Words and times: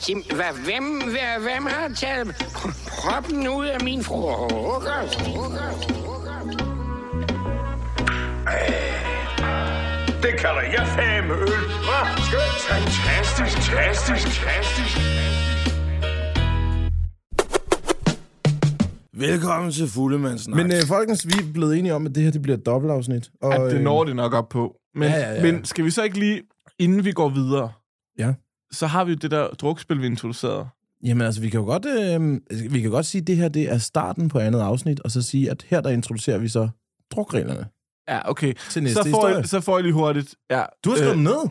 Sim, 0.00 0.22
hvad, 0.34 0.52
hvem, 0.64 0.84
hvad, 1.02 1.42
hvem 1.42 1.66
har 1.66 1.88
taget 1.96 2.26
proppen 2.88 3.48
ud 3.48 3.66
af 3.66 3.80
min 3.84 4.04
frokost? 4.04 5.18
Det 10.22 10.32
kalder 10.40 10.62
jeg 10.62 10.86
fame 10.86 11.34
øl. 11.34 11.48
Skønt. 12.28 12.60
Fantastisk, 12.68 13.70
fantastisk, 13.70 14.40
fantastisk. 14.40 14.98
Velkommen 19.12 19.72
til 19.72 19.88
Fuldemandsnak. 19.88 20.56
Men 20.56 20.66
øh, 20.72 20.82
folkens, 20.88 21.26
vi 21.26 21.32
er 21.32 21.52
blevet 21.54 21.78
enige 21.78 21.94
om, 21.94 22.06
at 22.06 22.14
det 22.14 22.22
her 22.22 22.30
det 22.30 22.42
bliver 22.42 22.56
et 22.58 22.66
dobbeltafsnit. 22.66 23.30
Og, 23.42 23.54
At 23.54 23.72
det 23.72 23.80
når 23.80 24.04
det 24.04 24.16
nok 24.16 24.32
op 24.34 24.48
på. 24.48 24.74
Men, 24.94 25.08
Ja, 25.08 25.18
ja, 25.18 25.32
ja. 25.34 25.42
men 25.42 25.64
skal 25.64 25.84
vi 25.84 25.90
så 25.90 26.02
ikke 26.02 26.18
lige, 26.18 26.42
inden 26.78 27.04
vi 27.04 27.12
går 27.12 27.28
videre, 27.28 27.72
Ja 28.18 28.32
så 28.72 28.86
har 28.86 29.04
vi 29.04 29.12
jo 29.12 29.18
det 29.22 29.30
der 29.30 29.48
drukspil, 29.48 30.00
vi 30.02 30.06
introducerede. 30.06 30.68
Jamen 31.04 31.26
altså, 31.26 31.40
vi 31.40 31.48
kan 31.50 31.60
jo 31.60 31.66
godt, 31.66 31.86
øh, 31.86 32.40
vi 32.72 32.80
kan 32.80 32.90
godt 32.90 33.06
sige, 33.06 33.20
at 33.22 33.26
det 33.26 33.36
her 33.36 33.48
det 33.48 33.70
er 33.72 33.78
starten 33.78 34.28
på 34.28 34.38
andet 34.38 34.60
afsnit, 34.60 35.00
og 35.00 35.10
så 35.10 35.22
sige, 35.22 35.50
at 35.50 35.66
her 35.68 35.80
der 35.80 35.90
introducerer 35.90 36.38
vi 36.38 36.48
så 36.48 36.68
drukreglerne 37.12 37.66
Ja, 38.08 38.30
okay. 38.30 38.54
til 38.70 38.82
næste 38.82 38.94
Så 38.94 39.02
får, 39.02 39.06
historie. 39.08 39.34
jeg, 39.36 39.46
så 39.48 39.60
får 39.60 39.76
jeg 39.76 39.82
lige 39.82 39.92
hurtigt... 39.92 40.34
Ja, 40.50 40.64
Du 40.84 40.90
har 40.90 40.96
skrevet 40.96 41.16
øh, 41.16 41.22
ned. 41.22 41.48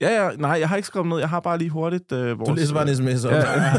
Ja, 0.00 0.24
ja, 0.24 0.30
nej, 0.36 0.50
jeg 0.50 0.68
har 0.68 0.76
ikke 0.76 0.86
skrevet 0.86 1.08
ned. 1.08 1.18
Jeg 1.18 1.28
har 1.28 1.40
bare 1.40 1.58
lige 1.58 1.70
hurtigt 1.70 2.12
øh, 2.12 2.38
vores... 2.38 2.48
Du 2.48 2.54
læser 2.54 2.74
bare 2.74 2.88
en 2.90 2.96
sms 2.96 3.24
op. 3.24 3.32
Ja, 3.32 3.38
ja. 3.38 3.72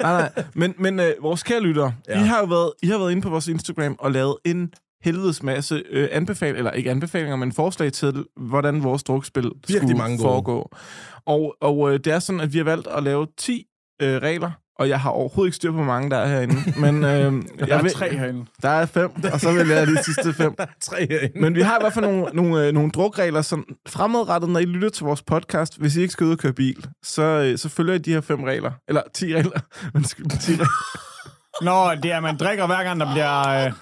nej, 0.00 0.30
nej. 0.34 0.44
Men, 0.54 0.74
men 0.78 1.00
øh, 1.00 1.12
vores 1.22 1.42
kære 1.42 1.60
lyttere, 1.60 1.94
ja. 2.08 2.18
Ja. 2.18 2.24
I, 2.24 2.26
har 2.26 2.38
jo 2.38 2.44
været, 2.44 2.72
I 2.82 2.86
har 2.86 2.98
været 2.98 3.10
inde 3.10 3.22
på 3.22 3.30
vores 3.30 3.48
Instagram 3.48 3.96
og 3.98 4.12
lavet 4.12 4.36
en 4.44 4.72
helvedes 5.02 5.42
masse 5.42 5.82
øh, 5.90 6.08
anbefalinger, 6.12 6.58
eller 6.58 6.70
ikke 6.70 6.90
anbefalinger, 6.90 7.36
men 7.36 7.52
forslag 7.52 7.92
til, 7.92 8.24
hvordan 8.36 8.82
vores 8.82 9.02
drukspil 9.02 9.50
skulle 9.68 9.94
mange 9.96 10.16
gode. 10.16 10.28
foregå. 10.28 10.70
Og, 11.26 11.54
og 11.60 11.92
øh, 11.92 12.00
det 12.04 12.12
er 12.12 12.18
sådan, 12.18 12.40
at 12.40 12.52
vi 12.52 12.58
har 12.58 12.64
valgt 12.64 12.86
at 12.86 13.02
lave 13.02 13.26
10 13.38 13.66
øh, 14.02 14.16
regler, 14.16 14.50
og 14.78 14.88
jeg 14.88 15.00
har 15.00 15.10
overhovedet 15.10 15.48
ikke 15.48 15.56
styr 15.56 15.70
på, 15.70 15.76
hvor 15.76 15.84
mange 15.84 16.10
der 16.10 16.16
er 16.16 16.28
herinde. 16.28 16.80
Men 16.80 17.04
øh, 17.04 17.32
Der 17.68 17.76
er 17.76 17.82
vil, 17.82 17.92
tre 17.92 18.16
herinde. 18.16 18.46
Der 18.62 18.68
er 18.68 18.86
fem, 18.86 19.10
og 19.32 19.40
så 19.40 19.52
vil 19.52 19.68
jeg 19.68 19.86
de 19.86 20.04
sidste 20.04 20.32
fem. 20.42 20.54
Tre 20.82 21.06
herinde. 21.10 21.40
Men 21.40 21.54
vi 21.54 21.60
har 21.60 21.78
i 21.78 21.82
hvert 21.82 21.92
fald 21.92 22.04
nogle, 22.04 22.24
nogle, 22.32 22.66
øh, 22.66 22.72
nogle 22.72 22.90
drukregler, 22.90 23.42
som 23.42 23.64
fremadrettet, 23.88 24.50
når 24.50 24.60
I 24.60 24.64
lytter 24.64 24.88
til 24.90 25.04
vores 25.04 25.22
podcast, 25.22 25.78
hvis 25.78 25.96
I 25.96 26.00
ikke 26.00 26.12
skal 26.12 26.26
ud 26.26 26.32
og 26.32 26.38
køre 26.38 26.52
bil, 26.52 26.86
så, 27.02 27.22
øh, 27.22 27.58
så 27.58 27.68
følger 27.68 27.94
I 27.94 27.98
de 27.98 28.12
her 28.12 28.20
fem 28.20 28.42
regler. 28.42 28.72
Eller 28.88 29.02
ti 29.14 29.36
regler. 29.36 29.60
Undskyld, 29.94 30.26
ti 30.40 30.52
regler. 30.52 30.66
Nå, 31.62 31.94
det 32.02 32.12
er, 32.12 32.16
at 32.16 32.22
man 32.22 32.36
drikker 32.36 32.66
hver 32.66 32.82
gang, 32.84 33.00
der 33.00 33.12
bliver... 33.12 33.66
Øh, 33.66 33.72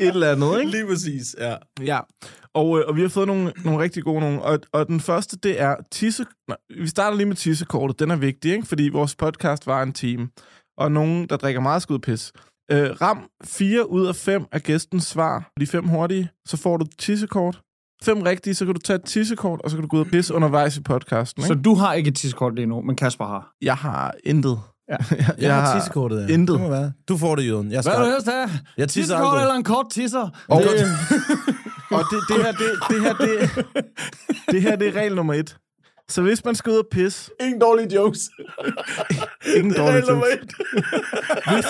Et 0.00 0.08
eller 0.08 0.32
andet, 0.32 0.60
ikke? 0.60 0.70
Lige 0.70 0.86
præcis, 0.86 1.36
ja. 1.38 1.56
Ja. 1.80 2.00
Og, 2.54 2.78
øh, 2.78 2.84
og 2.88 2.96
vi 2.96 3.00
har 3.00 3.08
fået 3.08 3.26
nogle, 3.26 3.52
nogle 3.64 3.80
rigtig 3.82 4.04
gode 4.04 4.20
nogle. 4.20 4.42
Og, 4.42 4.58
og 4.72 4.86
den 4.86 5.00
første, 5.00 5.36
det 5.36 5.60
er 5.60 5.76
tisse... 5.90 6.24
Nej, 6.48 6.56
vi 6.80 6.86
starter 6.88 7.16
lige 7.16 7.26
med 7.26 7.36
tissekortet. 7.36 7.98
Den 8.00 8.10
er 8.10 8.16
vigtig, 8.16 8.52
ikke? 8.52 8.66
Fordi 8.66 8.88
vores 8.88 9.16
podcast 9.16 9.66
var 9.66 9.82
en 9.82 9.92
time. 9.92 10.28
Og 10.78 10.92
nogen, 10.92 11.26
der 11.26 11.36
drikker 11.36 11.60
meget 11.60 11.82
skud 11.82 11.98
pis. 11.98 12.32
Øh, 12.70 12.90
ram 13.00 13.28
4 13.44 13.90
ud 13.90 14.06
af 14.06 14.16
5 14.16 14.44
af 14.52 14.62
gæstens 14.62 15.04
svar. 15.04 15.50
De 15.60 15.66
fem 15.66 15.88
hurtige, 15.88 16.30
så 16.46 16.56
får 16.56 16.76
du 16.76 16.86
tissekort. 16.98 17.60
Fem 18.02 18.22
rigtige, 18.22 18.54
så 18.54 18.64
kan 18.64 18.74
du 18.74 18.80
tage 18.80 18.94
et 18.96 19.04
tissekort, 19.04 19.60
og 19.64 19.70
så 19.70 19.76
kan 19.76 19.82
du 19.82 19.88
gå 19.88 19.96
ud 19.96 20.00
og 20.00 20.06
pisse 20.06 20.34
undervejs 20.34 20.76
i 20.76 20.82
podcasten. 20.82 21.42
så 21.42 21.52
Ikke? 21.52 21.62
du 21.62 21.74
har 21.74 21.94
ikke 21.94 22.08
et 22.08 22.16
tidskort 22.16 22.54
lige 22.54 22.66
nu, 22.66 22.82
men 22.82 22.96
Kasper 22.96 23.26
har. 23.26 23.52
Jeg 23.62 23.76
har 23.76 24.14
intet. 24.24 24.58
Ja. 24.88 24.96
jeg, 25.16 25.34
Jeg 25.38 25.54
har 25.54 25.78
tissekortet, 25.78 26.28
ja. 26.28 26.34
intet. 26.34 26.54
Det 26.54 26.62
må 26.62 26.68
være. 26.70 26.92
Du 27.08 27.16
får 27.16 27.36
det, 27.36 27.46
Jøden. 27.46 27.70
Jeg 27.72 27.82
Hvad 27.82 27.82
skal... 27.82 27.98
vil 27.98 28.06
du 28.06 28.12
helst 28.12 28.28
have? 28.28 28.50
Jeg 28.76 28.88
tisser 28.88 29.00
Tissekort 29.02 29.26
aldrig. 29.28 29.42
eller 29.42 29.54
en 29.54 29.64
kort 29.64 29.86
tisser? 29.90 30.28
Og, 30.48 30.62
Det- 30.62 30.70
og 31.96 32.04
det, 32.10 32.18
det, 32.28 32.36
her, 32.44 32.52
det, 32.52 32.70
det, 32.90 33.00
her, 33.00 33.14
det, 33.14 33.66
det 34.50 34.62
her, 34.62 34.76
det 34.76 34.88
er 34.88 34.92
regel 35.00 35.14
nummer 35.14 35.34
et. 35.34 35.56
Så 36.10 36.22
hvis 36.22 36.44
man 36.44 36.54
skal 36.54 36.72
ud 36.72 36.76
og 36.78 36.86
pisse, 36.90 37.30
Ingen 37.40 37.60
dårlige 37.60 37.94
jokes. 37.94 38.20
ingen 39.56 39.74
dårlig 39.74 40.02
nummer 40.08 40.26
jokes. 41.46 41.66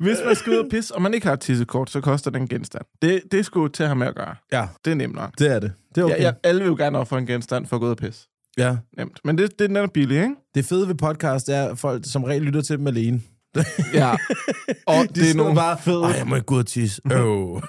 Hvis 0.00 0.18
man 0.26 0.36
skal 0.36 0.52
ud 0.52 0.58
og 0.58 0.66
pisse, 0.70 0.94
og 0.94 1.02
man 1.02 1.14
ikke 1.14 1.26
har 1.26 1.32
et 1.34 1.40
tissekort, 1.40 1.90
så 1.90 2.00
koster 2.00 2.30
den 2.30 2.48
genstand. 2.48 2.84
Det, 3.02 3.22
det 3.32 3.40
er 3.40 3.44
sgu 3.44 3.68
til 3.68 3.82
at 3.82 3.88
have 3.88 3.96
med 3.96 4.06
at 4.06 4.14
gøre. 4.14 4.34
Ja, 4.52 4.66
Det 4.84 4.90
er 4.90 4.94
nemt 4.94 5.14
nok. 5.14 5.30
det 5.38 5.50
er 5.54 5.58
det. 5.60 5.72
Det 5.94 6.00
er 6.00 6.04
okay. 6.04 6.16
Ja, 6.16 6.22
ja, 6.22 6.32
alle 6.44 6.60
vil 6.60 6.68
jo 6.68 6.74
gerne 6.76 6.98
ofre 6.98 7.18
en 7.18 7.26
genstand 7.26 7.66
for 7.66 7.76
at 7.76 7.80
gå 7.80 7.86
ud 7.86 7.90
og 7.90 7.96
pisse. 7.96 8.28
Ja. 8.58 8.76
Nemt. 8.96 9.20
Men 9.24 9.38
det, 9.38 9.58
det 9.58 9.68
den 9.68 9.76
er 9.76 9.86
billig, 9.86 10.16
ikke? 10.22 10.34
Det 10.54 10.64
fede 10.64 10.88
ved 10.88 10.94
podcast 10.94 11.48
er, 11.48 11.64
at 11.64 11.78
folk 11.78 12.02
som 12.06 12.24
regel 12.24 12.42
lytter 12.42 12.62
til 12.62 12.78
dem 12.78 12.86
alene. 12.86 13.20
Ja. 13.94 14.10
Og 14.86 14.94
De 15.14 15.20
det 15.20 15.30
er 15.30 15.34
nogle 15.36 15.54
bare, 15.54 15.78
fede... 15.78 16.02
Ej, 16.04 16.10
jeg 16.10 16.26
må 16.26 16.34
ikke 16.34 16.46
gå 16.46 16.54
ud 16.54 16.60
og 16.60 16.66
tisse. 16.66 17.02
Oh. 17.14 17.60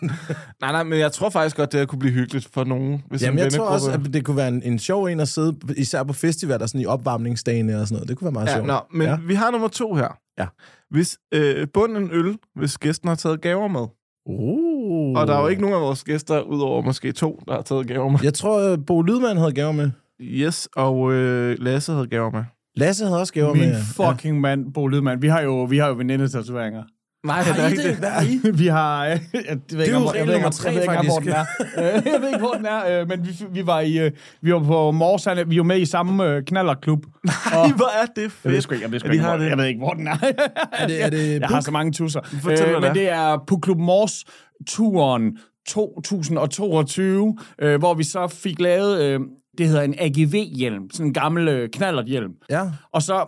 Nej, 0.61 0.71
nej, 0.71 0.83
men 0.83 0.99
jeg 0.99 1.11
tror 1.11 1.29
faktisk 1.29 1.55
godt, 1.57 1.71
det 1.71 1.79
her 1.79 1.85
kunne 1.85 1.99
blive 1.99 2.13
hyggeligt 2.13 2.49
for 2.53 2.63
nogen. 2.63 3.03
Hvis 3.09 3.21
Jamen, 3.23 3.39
en 3.39 3.43
jeg 3.43 3.53
tror 3.53 3.65
også, 3.65 3.91
at 3.91 3.99
det 4.13 4.25
kunne 4.25 4.37
være 4.37 4.47
en, 4.47 4.63
en 4.63 4.79
sjov 4.79 5.05
en 5.05 5.19
at 5.19 5.27
sidde, 5.27 5.55
især 5.77 6.03
på 6.03 6.13
festivaler, 6.13 6.65
sådan 6.65 6.81
i 6.81 6.85
opvarmningsdagene 6.85 7.79
og 7.81 7.87
sådan 7.87 7.95
noget. 7.95 8.09
Det 8.09 8.17
kunne 8.17 8.25
være 8.25 8.31
meget 8.31 8.47
Ja, 8.47 8.53
sjovt. 8.55 8.67
nå, 8.67 8.79
men 8.93 9.07
Ja. 9.07 9.17
vi 9.27 9.33
har 9.33 9.51
nummer 9.51 9.67
to 9.67 9.95
her. 9.95 10.17
Ja. 10.39 10.45
Hvis 10.89 11.17
øh, 11.33 11.67
bunden 11.73 12.03
en 12.03 12.09
øl, 12.13 12.37
hvis 12.55 12.77
gæsten 12.77 13.07
har 13.09 13.15
taget 13.15 13.41
gaver 13.41 13.67
med. 13.67 13.85
Uh. 14.25 15.17
Og 15.19 15.27
der 15.27 15.35
er 15.35 15.41
jo 15.41 15.47
ikke 15.47 15.61
nogen 15.61 15.75
af 15.75 15.81
vores 15.81 16.03
gæster, 16.03 16.41
udover 16.41 16.81
måske 16.81 17.11
to, 17.11 17.41
der 17.47 17.53
har 17.53 17.61
taget 17.61 17.87
gaver 17.87 18.09
med. 18.09 18.19
Jeg 18.23 18.33
tror, 18.33 18.59
at 18.73 18.85
Bo 18.85 19.01
Lydman 19.01 19.37
havde 19.37 19.51
gaver 19.51 19.71
med. 19.71 19.91
Yes, 20.21 20.69
og 20.75 21.13
øh, 21.13 21.55
Lasse 21.59 21.91
havde 21.93 22.07
gaver 22.07 22.31
med. 22.31 22.43
Lasse 22.75 23.05
havde 23.05 23.19
også 23.19 23.33
gaver 23.33 23.53
Min 23.53 23.69
med. 23.69 23.81
fucking 23.95 24.41
mand, 24.41 24.73
Bo 24.73 24.87
Lydman. 24.87 25.21
Vi 25.21 25.27
har 25.27 25.41
jo, 25.41 25.63
vi 25.63 25.77
har 25.77 25.87
jo 25.87 25.93
venindetatoveringer. 25.93 26.83
Nej, 27.25 27.41
Har 27.41 27.67
I 27.69 27.73
det? 27.75 27.95
Hvad 27.95 28.09
har 28.09 28.21
I? 28.31 28.51
Vi 28.53 28.67
har... 28.67 29.05
Øh, 29.05 29.09
jeg, 29.09 29.19
jeg 29.33 29.57
ved 29.71 29.79
ikke, 29.85 29.91
jo 29.91 29.97
om- 29.97 30.03
jeg 30.03 30.11
regel 30.13 30.21
ikke, 30.21 30.33
nummer 30.33 30.49
tre, 30.49 30.69
jeg 30.69 30.75
ved 30.75 30.81
ikke, 30.81 30.97
om, 30.97 31.05
hvor 31.05 31.19
den 31.19 31.29
er. 31.29 31.45
Øh, 31.77 32.05
jeg 32.13 32.21
ved 32.21 32.27
ikke, 32.27 32.39
hvor 32.39 32.53
den 32.53 32.65
er. 32.65 33.01
øh, 33.01 33.07
Men 33.07 33.25
vi, 33.27 33.31
vi 33.51 33.65
var 33.67 33.79
i... 33.79 33.97
øh, 33.99 34.11
Vi 34.41 34.53
var 34.53 34.59
på 34.63 34.91
Mors, 34.91 35.27
vi 35.47 35.57
var 35.57 35.63
med 35.63 35.79
i 35.79 35.85
samme 35.85 36.25
øh, 36.25 36.43
knallerklub. 36.43 37.05
Nej, 37.23 37.67
hvor 37.75 38.01
er 38.01 38.05
det 38.05 38.31
fedt. 38.31 38.45
Jeg 38.45 38.51
ved 38.53 38.61
sgu 38.61 38.73
ikke, 38.73 38.83
jeg 38.83 38.91
ved, 38.91 38.99
sgu 38.99 39.09
ikke, 39.09 39.23
har 39.23 39.29
hvor, 39.35 39.43
det. 39.43 39.49
jeg 39.49 39.57
ved 39.57 39.65
ikke, 39.65 39.79
hvor 39.79 39.93
den 39.93 40.07
er. 40.07 40.17
Er 40.79 40.87
det, 40.87 41.03
er 41.03 41.09
det 41.09 41.39
jeg 41.39 41.47
har 41.47 41.61
så 41.61 41.71
mange 41.71 41.91
tusser. 41.91 42.19
Fortæl, 42.41 42.69
hvad 42.69 42.81
men 42.81 42.81
det 42.81 42.87
er. 42.89 42.93
det 42.93 43.09
er 43.33 43.43
på 43.47 43.57
Klub 43.57 43.77
Mors 43.77 44.23
turen 44.67 45.37
2022, 45.67 47.37
øh, 47.61 47.79
hvor 47.79 47.93
vi 47.93 48.03
så 48.03 48.27
fik 48.27 48.59
lavet, 48.59 49.01
øh, 49.01 49.19
det 49.61 49.69
hedder 49.69 49.81
en 49.83 49.95
AGV-hjelm, 49.99 50.89
sådan 50.93 51.05
en 51.05 51.13
gammel 51.13 51.47
øh, 51.47 51.69
knallerthjelm. 51.69 52.31
Ja. 52.49 52.63
Og 52.93 53.01
så, 53.01 53.25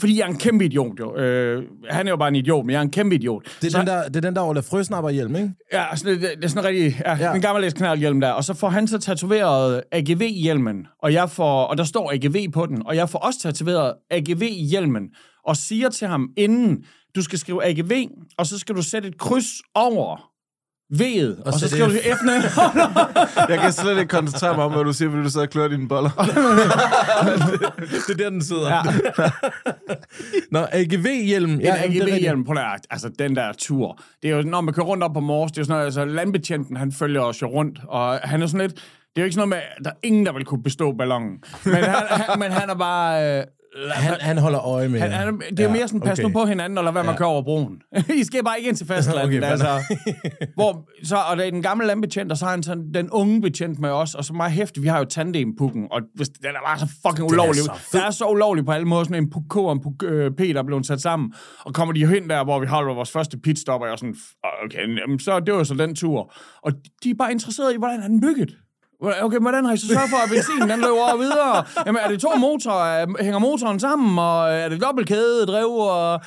fordi 0.00 0.18
jeg 0.18 0.24
er 0.24 0.28
en 0.28 0.36
kæmpe 0.38 0.64
idiot 0.64 1.00
jo. 1.00 1.16
Øh, 1.16 1.62
han 1.90 2.06
er 2.06 2.10
jo 2.10 2.16
bare 2.16 2.28
en 2.28 2.34
idiot, 2.36 2.66
men 2.66 2.72
jeg 2.72 2.78
er 2.78 2.82
en 2.82 2.90
kæmpe 2.90 3.14
idiot. 3.14 3.44
Det 3.60 3.66
er, 3.66 3.70
så, 3.70 3.78
den 3.78 3.86
der, 3.86 4.08
det 4.08 4.16
er 4.16 4.20
den 4.20 4.36
der 4.36 4.42
Ola 4.42 4.60
Frøsnapper 4.60 5.10
hjelm, 5.10 5.36
ikke? 5.36 5.52
Ja, 5.72 5.84
sådan, 5.96 6.20
det, 6.20 6.30
det 6.36 6.44
er 6.44 6.48
sådan 6.48 6.64
en 6.64 6.68
rigtig, 6.68 7.02
ja, 7.06 7.16
Ja. 7.16 7.34
en 7.34 7.40
gammeldags 7.40 7.74
knaldhjelm 7.74 8.20
der. 8.20 8.30
Og 8.30 8.44
så 8.44 8.54
får 8.54 8.68
han 8.68 8.86
så 8.88 8.98
tatoveret 8.98 9.82
AGV-hjelmen, 9.92 10.86
og, 11.02 11.12
jeg 11.12 11.30
får, 11.30 11.64
og 11.64 11.78
der 11.78 11.84
står 11.84 12.12
AGV 12.12 12.50
på 12.52 12.66
den, 12.66 12.86
og 12.86 12.96
jeg 12.96 13.08
får 13.08 13.18
også 13.18 13.40
tatoveret 13.42 13.94
AGV-hjelmen, 14.10 15.02
og 15.46 15.56
siger 15.56 15.88
til 15.90 16.08
ham 16.08 16.30
inden, 16.36 16.84
du 17.16 17.22
skal 17.22 17.38
skrive 17.38 17.64
AGV, 17.64 17.92
og 18.38 18.46
så 18.46 18.58
skal 18.58 18.74
du 18.76 18.82
sætte 18.82 19.08
et 19.08 19.18
kryds 19.18 19.46
over 19.74 20.31
V'et, 20.94 21.40
og, 21.40 21.46
og 21.46 21.52
så 21.52 21.58
sætte 21.58 21.74
skriver 21.76 21.88
du 21.88 21.94
F. 21.94 22.20
F'ene. 22.20 22.60
Jeg 23.52 23.58
kan 23.58 23.72
slet 23.72 23.98
ikke 23.98 24.08
koncentrere 24.10 24.56
mig 24.56 24.64
om, 24.64 24.72
hvad 24.72 24.84
du 24.84 24.92
siger, 24.92 25.10
fordi 25.10 25.22
du 25.22 25.30
sidder 25.30 25.46
og 25.46 25.50
klør 25.50 25.68
dine 25.68 25.88
boller. 25.88 26.10
Det 28.06 28.10
er 28.10 28.14
der, 28.16 28.30
den 28.30 28.42
sidder. 28.44 28.68
Ja. 28.74 28.82
Nå, 30.50 30.66
AGV-hjelm. 30.72 31.50
En 31.50 31.60
Ja, 31.60 31.72
det 31.74 31.82
rigtigt. 31.84 32.04
AGV-hjelm, 32.04 32.44
på 32.44 32.54
der, 32.54 32.60
altså 32.90 33.08
den 33.18 33.36
der 33.36 33.52
tur. 33.58 33.98
Det 34.22 34.30
er 34.30 34.36
jo, 34.36 34.42
når 34.42 34.60
man 34.60 34.74
kører 34.74 34.86
rundt 34.86 35.04
op 35.04 35.12
på 35.14 35.20
Mors, 35.20 35.52
det 35.52 35.58
er 35.58 35.60
jo 35.60 35.64
sådan 35.64 35.74
noget, 35.74 35.84
altså 35.84 36.04
landbetjenten, 36.04 36.76
han 36.76 36.92
følger 36.92 37.20
os 37.20 37.42
jo 37.42 37.46
rundt, 37.46 37.78
og 37.88 38.18
han 38.22 38.42
er 38.42 38.46
sådan 38.46 38.60
lidt, 38.60 38.74
det 38.74 38.82
er 39.16 39.22
jo 39.22 39.24
ikke 39.24 39.34
sådan 39.34 39.48
noget 39.48 39.62
med, 39.78 39.84
der 39.84 39.90
er 39.90 39.94
ingen, 40.02 40.26
der 40.26 40.32
vil 40.32 40.44
kunne 40.44 40.62
bestå 40.62 40.92
ballonen. 40.92 41.38
Men 41.64 41.74
han, 41.74 41.84
han, 42.08 42.38
men 42.38 42.52
han 42.52 42.70
er 42.70 42.74
bare, 42.74 43.38
øh, 43.38 43.44
Han, 43.94 44.20
han 44.20 44.38
holder 44.38 44.66
øje 44.66 44.88
med 44.88 45.00
Han, 45.00 45.10
han, 45.10 45.38
det 45.50 45.60
er 45.60 45.64
ja, 45.64 45.72
mere 45.72 45.88
sådan, 45.88 46.00
pas 46.00 46.18
okay. 46.18 46.22
nu 46.22 46.32
på 46.32 46.44
hinanden, 46.44 46.78
eller 46.78 46.90
hvad 46.92 47.02
man 47.02 47.12
Ja. 47.12 47.16
kører 47.18 47.28
over 47.28 47.42
broen. 47.42 47.82
I 48.20 48.24
skal 48.24 48.44
bare 48.44 48.58
ikke 48.58 48.68
ind 48.68 48.76
til 48.76 48.86
fastlandet. 48.86 49.36
Okay, 49.38 49.50
altså, 49.50 49.66
hvor, 50.54 50.88
så, 51.04 51.16
og 51.30 51.36
det 51.36 51.46
er 51.46 51.50
den 51.50 51.62
gamle 51.62 51.86
landbetjent, 51.86 52.32
og 52.32 52.38
så 52.38 52.44
har 52.44 52.52
han 52.52 52.62
sådan, 52.62 52.94
den 52.94 53.10
unge 53.10 53.40
betjent 53.40 53.78
med 53.78 53.90
os, 53.90 54.14
og 54.14 54.24
så 54.24 54.32
meget 54.32 54.52
hæftigt, 54.52 54.82
vi 54.82 54.88
har 54.88 54.98
jo 54.98 55.04
tandem-pukken, 55.04 55.88
og 55.90 56.00
den 56.18 56.26
er 56.46 56.66
bare 56.66 56.78
så 56.78 56.86
fucking 57.06 57.30
ulovlig. 57.32 57.62
så 57.62 57.72
fed. 57.74 58.00
det 58.00 58.06
er 58.06 58.10
så 58.10 58.24
ulovlig 58.28 58.64
på 58.64 58.72
alle 58.72 58.86
måder, 58.86 59.04
sådan 59.04 59.22
en 59.22 59.30
puk 59.30 59.42
K 59.50 59.56
og 59.56 59.72
en 59.72 59.80
puk 59.82 60.02
øh, 60.04 60.30
P, 60.30 60.38
der 60.38 60.58
er 60.58 60.62
blevet 60.62 60.86
sat 60.86 61.00
sammen, 61.00 61.32
og 61.64 61.74
kommer 61.74 61.94
de 61.94 62.00
jo 62.00 62.08
hen 62.08 62.30
der, 62.30 62.44
hvor 62.44 62.60
vi 62.60 62.66
holder 62.66 62.94
vores 62.94 63.10
første 63.10 63.38
pitstop, 63.38 63.80
og 63.80 63.86
jeg 63.86 63.92
er 63.92 63.96
sådan, 63.96 64.16
okay, 64.64 64.98
jamen, 65.00 65.18
så 65.18 65.40
det 65.40 65.54
var 65.54 65.62
så 65.64 65.74
den 65.74 65.94
tur. 65.94 66.32
Og 66.62 66.72
de 67.04 67.10
er 67.10 67.14
bare 67.14 67.32
interesserede 67.32 67.74
i, 67.74 67.78
hvordan 67.78 68.00
er 68.02 68.08
den 68.08 68.20
bygget? 68.20 68.56
Okay, 69.22 69.38
hvordan 69.38 69.64
har 69.64 69.72
I 69.72 69.76
så 69.76 69.86
sørget 69.86 70.10
for, 70.10 70.16
at 70.16 70.30
benzinen 70.30 70.70
den 70.70 70.80
løber 70.80 71.16
videre? 71.18 71.64
Jamen, 71.86 72.02
er 72.04 72.08
det 72.08 72.20
to 72.20 72.34
motorer? 72.38 73.22
Hænger 73.22 73.38
motoren 73.38 73.80
sammen? 73.80 74.18
Og 74.18 74.50
er 74.52 74.68
det 74.68 74.82
dobbeltkæde 74.82 75.46
drev? 75.46 75.66
Og... 75.70 76.20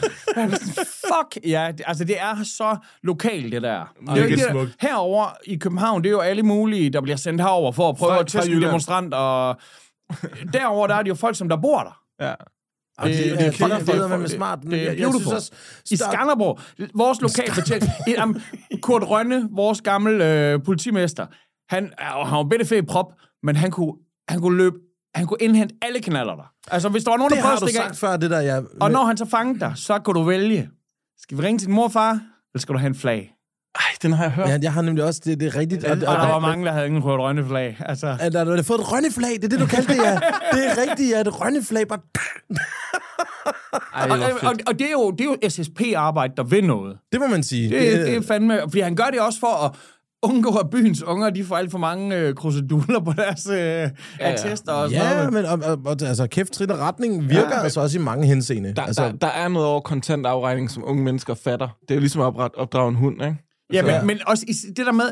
Fuck, 0.83 1.38
ja. 1.45 1.72
det- 1.77 1.81
Altså, 1.88 2.04
det 2.04 2.19
er 2.22 2.44
så 2.44 2.77
lokalt, 3.04 3.51
det 3.51 3.62
der. 3.62 3.94
Det 4.01 4.10
er 4.10 4.13
det 4.27 4.31
er 4.31 4.36
der- 4.36 4.51
smukt. 4.51 4.72
Herover 4.80 5.25
i 5.45 5.56
København, 5.56 6.01
det 6.04 6.07
er 6.10 6.12
jo 6.12 6.19
alle 6.19 6.44
mulige, 6.44 6.89
der 6.89 7.01
bliver 7.01 7.18
sendt 7.18 7.42
herover 7.42 7.72
for 7.72 7.89
at 7.89 7.95
prøve 7.95 8.12
Fra- 8.13 8.19
at 8.19 8.27
teste 8.27 8.62
demonstrant. 8.62 9.13
Og 9.13 9.56
derover 10.54 10.88
der 10.88 10.95
er 10.95 11.01
det 11.01 11.10
jo 11.10 11.16
folk, 11.16 11.36
som 11.38 11.50
der 11.50 11.57
bor 11.57 11.80
der. 11.80 12.25
Ja. 12.28 12.33
Det, 13.04 13.18
det- 13.18 13.24
det, 13.39 13.39
det 13.60 13.62
er 13.71 13.78
det, 13.78 14.10
folk. 14.10 14.30
smart. 14.30 14.60
Det 14.63 14.74
er 14.74 14.78
Jeg- 14.78 14.86
jeg 14.86 14.98
beautiful. 14.98 15.21
synes 15.21 15.33
også, 15.33 15.51
I 15.92 15.95
Skanderborg, 15.95 16.60
vores 16.95 17.21
lokalbetjent, 17.21 17.83
Kurt 18.81 19.04
Rønne, 19.04 19.48
vores 19.51 19.81
gamle 19.81 20.25
øh, 20.51 20.60
politimester, 20.66 21.25
han, 21.70 21.94
og 22.16 22.28
han 22.28 22.38
var 22.38 22.44
bitte 22.44 22.66
fed 22.66 22.84
prop, 22.84 23.14
men 23.44 23.56
han 23.56 23.72
kunne, 23.72 23.94
han 24.30 24.40
kunne 24.42 24.58
løbe 24.58 24.76
han 25.16 25.28
kunne 25.28 25.38
indhente 25.42 25.76
alle 25.82 26.02
kanaler 26.02 26.36
der. 26.36 26.52
Altså, 26.72 26.90
hvis 26.90 27.04
der 27.04 27.12
var 27.12 27.18
nogen, 27.18 27.30
Det 27.30 27.38
der 27.38 27.42
har 27.44 27.50
prøvede 27.50 27.62
du 27.62 27.66
at 27.66 27.70
stikke 27.70 27.88
sagt 27.88 28.00
før, 28.00 28.18
det 28.18 28.32
der, 28.32 28.40
jeg... 28.40 28.64
og 28.82 28.92
når 28.92 29.04
han 29.04 29.18
så 29.18 29.26
fangede 29.26 29.60
dig, 29.60 29.74
så 29.76 30.00
kunne 30.00 30.20
du 30.20 30.24
vælge, 30.24 30.70
skal 31.18 31.38
vi 31.38 31.44
ringe 31.44 31.60
til 31.60 31.68
din 31.68 31.76
morfar, 31.76 32.12
eller 32.12 32.60
skal 32.60 32.74
du 32.74 32.80
have 32.80 32.88
en 32.88 32.96
flag? 32.96 33.32
Ej, 33.76 33.82
den 34.02 34.12
har 34.14 34.24
jeg 34.24 34.32
hørt. 34.32 34.50
Ja, 34.50 34.58
jeg 34.62 34.74
har 34.74 34.82
nemlig 34.82 35.04
også, 35.04 35.22
det, 35.26 35.40
det 35.40 35.48
er 35.48 35.56
rigtigt. 35.56 35.84
Og, 35.84 35.92
Og 35.92 36.02
der 36.02 36.08
var 36.08 36.40
mange, 36.40 36.66
der 36.66 36.72
havde 36.72 36.88
ingen 36.88 37.04
rødt 37.04 37.22
rønne 37.22 37.48
flag. 37.48 37.78
Altså, 37.80 38.18
at 38.20 38.34
der, 38.34 38.44
der, 38.44 38.56
der 38.56 38.64
fået 38.64 38.80
et 38.80 38.92
rønneflag, 38.92 39.34
det 39.34 39.44
er 39.44 39.48
det, 39.48 39.60
du 39.60 39.66
kaldte 39.66 39.94
det, 39.94 40.04
ja. 40.04 40.14
Det 40.52 40.66
er 40.66 40.82
rigtigt, 40.82 41.12
ja, 41.12 41.22
et 41.22 41.42
rønneflag. 41.42 41.88
Bare... 41.88 42.00
Ej, 43.94 44.10
og, 44.10 44.50
og, 44.50 44.56
og, 44.68 44.80
det 44.80 44.88
er 44.88 44.92
jo, 44.92 45.12
det 45.12 45.22
er 45.22 45.26
jo 45.26 45.50
SSP-arbejde, 45.50 46.34
der 46.38 46.44
vil 46.44 46.64
noget. 46.64 46.98
Det 47.12 47.20
må 47.20 47.28
man 47.28 47.44
sige. 47.44 47.70
Det, 47.70 48.06
det 48.08 48.16
er 48.16 48.22
fandme... 48.22 48.62
Fordi 48.62 48.80
han 48.80 48.96
gør 48.96 49.06
det 49.06 49.20
også 49.20 49.40
for 49.40 49.66
at 49.66 49.76
undgå, 50.30 50.50
at 50.57 50.69
byens 50.69 51.04
unger 51.04 51.30
de 51.30 51.44
får 51.44 51.56
alt 51.57 51.72
for 51.72 51.77
mange 51.77 52.16
øh, 52.18 52.36
kruseduller 52.36 53.00
på 53.00 53.13
deres 53.18 53.48
øh, 53.50 53.56
ja, 53.57 53.89
attester 54.19 54.72
og 54.72 54.89
sådan 54.89 55.07
Ja, 55.07 55.16
noget. 55.16 55.33
men 55.33 55.45
og, 55.45 55.60
og, 55.72 55.80
og, 55.86 55.98
altså, 56.01 56.27
kæft, 56.27 56.51
trit 56.51 56.72
og 56.72 56.80
retning 56.80 57.30
virker 57.30 57.56
ja, 57.56 57.63
altså 57.63 57.81
også 57.81 57.98
i 58.00 58.01
mange 58.01 58.27
henseende. 58.27 58.74
Der, 58.75 58.81
altså, 58.81 59.04
altså, 59.04 59.18
der, 59.22 59.27
der 59.27 59.33
er 59.33 59.48
noget 59.48 59.68
over 59.68 59.81
kontantafregning, 59.81 60.72
som 60.72 60.83
unge 60.86 61.04
mennesker 61.04 61.33
fatter. 61.33 61.68
Det 61.81 61.92
er 61.92 61.95
jo 61.95 62.00
ligesom 62.00 62.22
at 62.22 62.25
opret, 62.25 62.51
opdrage 62.56 62.89
en 62.89 62.95
hund, 62.95 63.22
ikke? 63.24 63.36
Ja, 63.74 63.80
Så- 63.81 63.86
men, 63.88 64.07
men 64.07 64.18
også 64.27 64.45
i, 64.48 64.51
det 64.77 64.86
der 64.86 64.92
med... 64.92 65.06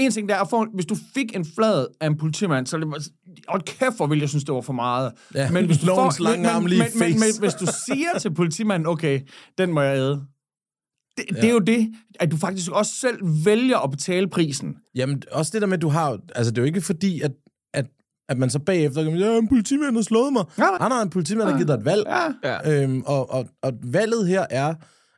En 0.00 0.10
ting 0.10 0.28
der 0.28 0.34
er, 0.34 0.44
få, 0.44 0.66
hvis 0.74 0.86
du 0.86 0.96
fik 1.14 1.36
en 1.36 1.46
flad 1.58 1.86
af 2.00 2.06
en 2.06 2.18
politimand, 2.18 2.66
så 2.66 2.76
det, 2.76 2.86
og 3.48 3.60
kæft, 3.64 3.96
hvor 3.96 4.06
ville 4.06 4.22
jeg 4.22 4.28
synes, 4.28 4.44
det 4.44 4.54
var 4.54 4.60
for 4.60 4.72
meget. 4.72 5.12
Ja, 5.34 5.50
men 5.50 5.66
hvis 5.66 5.78
du, 5.78 5.86
får, 5.94 6.22
lange 6.22 6.38
men, 6.42 6.46
arm 6.50 6.62
men, 6.62 6.68
lige 6.70 6.82
men, 6.82 6.98
men, 6.98 7.10
men, 7.10 7.20
face. 7.22 7.40
hvis 7.40 7.54
du 7.54 7.66
siger 7.86 8.18
til 8.20 8.34
politimanden, 8.34 8.86
okay, 8.88 9.20
den 9.58 9.72
må 9.72 9.80
jeg 9.80 9.96
æde. 9.96 10.22
Det, 11.18 11.36
ja. 11.36 11.40
det 11.40 11.48
er 11.48 11.52
jo 11.52 11.58
det, 11.58 11.92
at 12.20 12.30
du 12.30 12.36
faktisk 12.36 12.70
også 12.70 12.92
selv 12.92 13.18
vælger 13.44 13.78
at 13.78 13.90
betale 13.90 14.28
prisen. 14.28 14.76
Jamen, 14.94 15.22
også 15.32 15.50
det 15.54 15.62
der 15.62 15.68
med, 15.68 15.76
at 15.76 15.82
du 15.82 15.88
har... 15.88 16.18
Altså, 16.34 16.50
det 16.50 16.58
er 16.58 16.62
jo 16.62 16.66
ikke 16.66 16.80
fordi, 16.80 17.20
at, 17.20 17.32
at, 17.74 17.86
at 18.28 18.38
man 18.38 18.50
så 18.50 18.58
bagefter 18.58 19.04
kan 19.04 19.16
ja, 19.16 19.38
en 19.38 19.48
politimand 19.48 19.96
har 19.96 20.02
slået 20.02 20.32
mig. 20.32 20.44
Ja, 20.58 20.62
nej. 20.62 20.78
Han 20.80 20.90
har 20.90 21.02
en 21.02 21.10
politimand, 21.10 21.46
der 21.46 21.52
har 21.52 21.58
givet 21.58 21.68
dig 21.68 21.74
et 21.74 21.84
valg. 21.84 22.04
Ja. 22.06 22.50
Ja. 22.62 22.82
Øhm, 22.82 23.02
og, 23.06 23.30
og, 23.30 23.48
og 23.62 23.72
valget 23.82 24.28
her 24.28 24.46
er, 24.50 24.74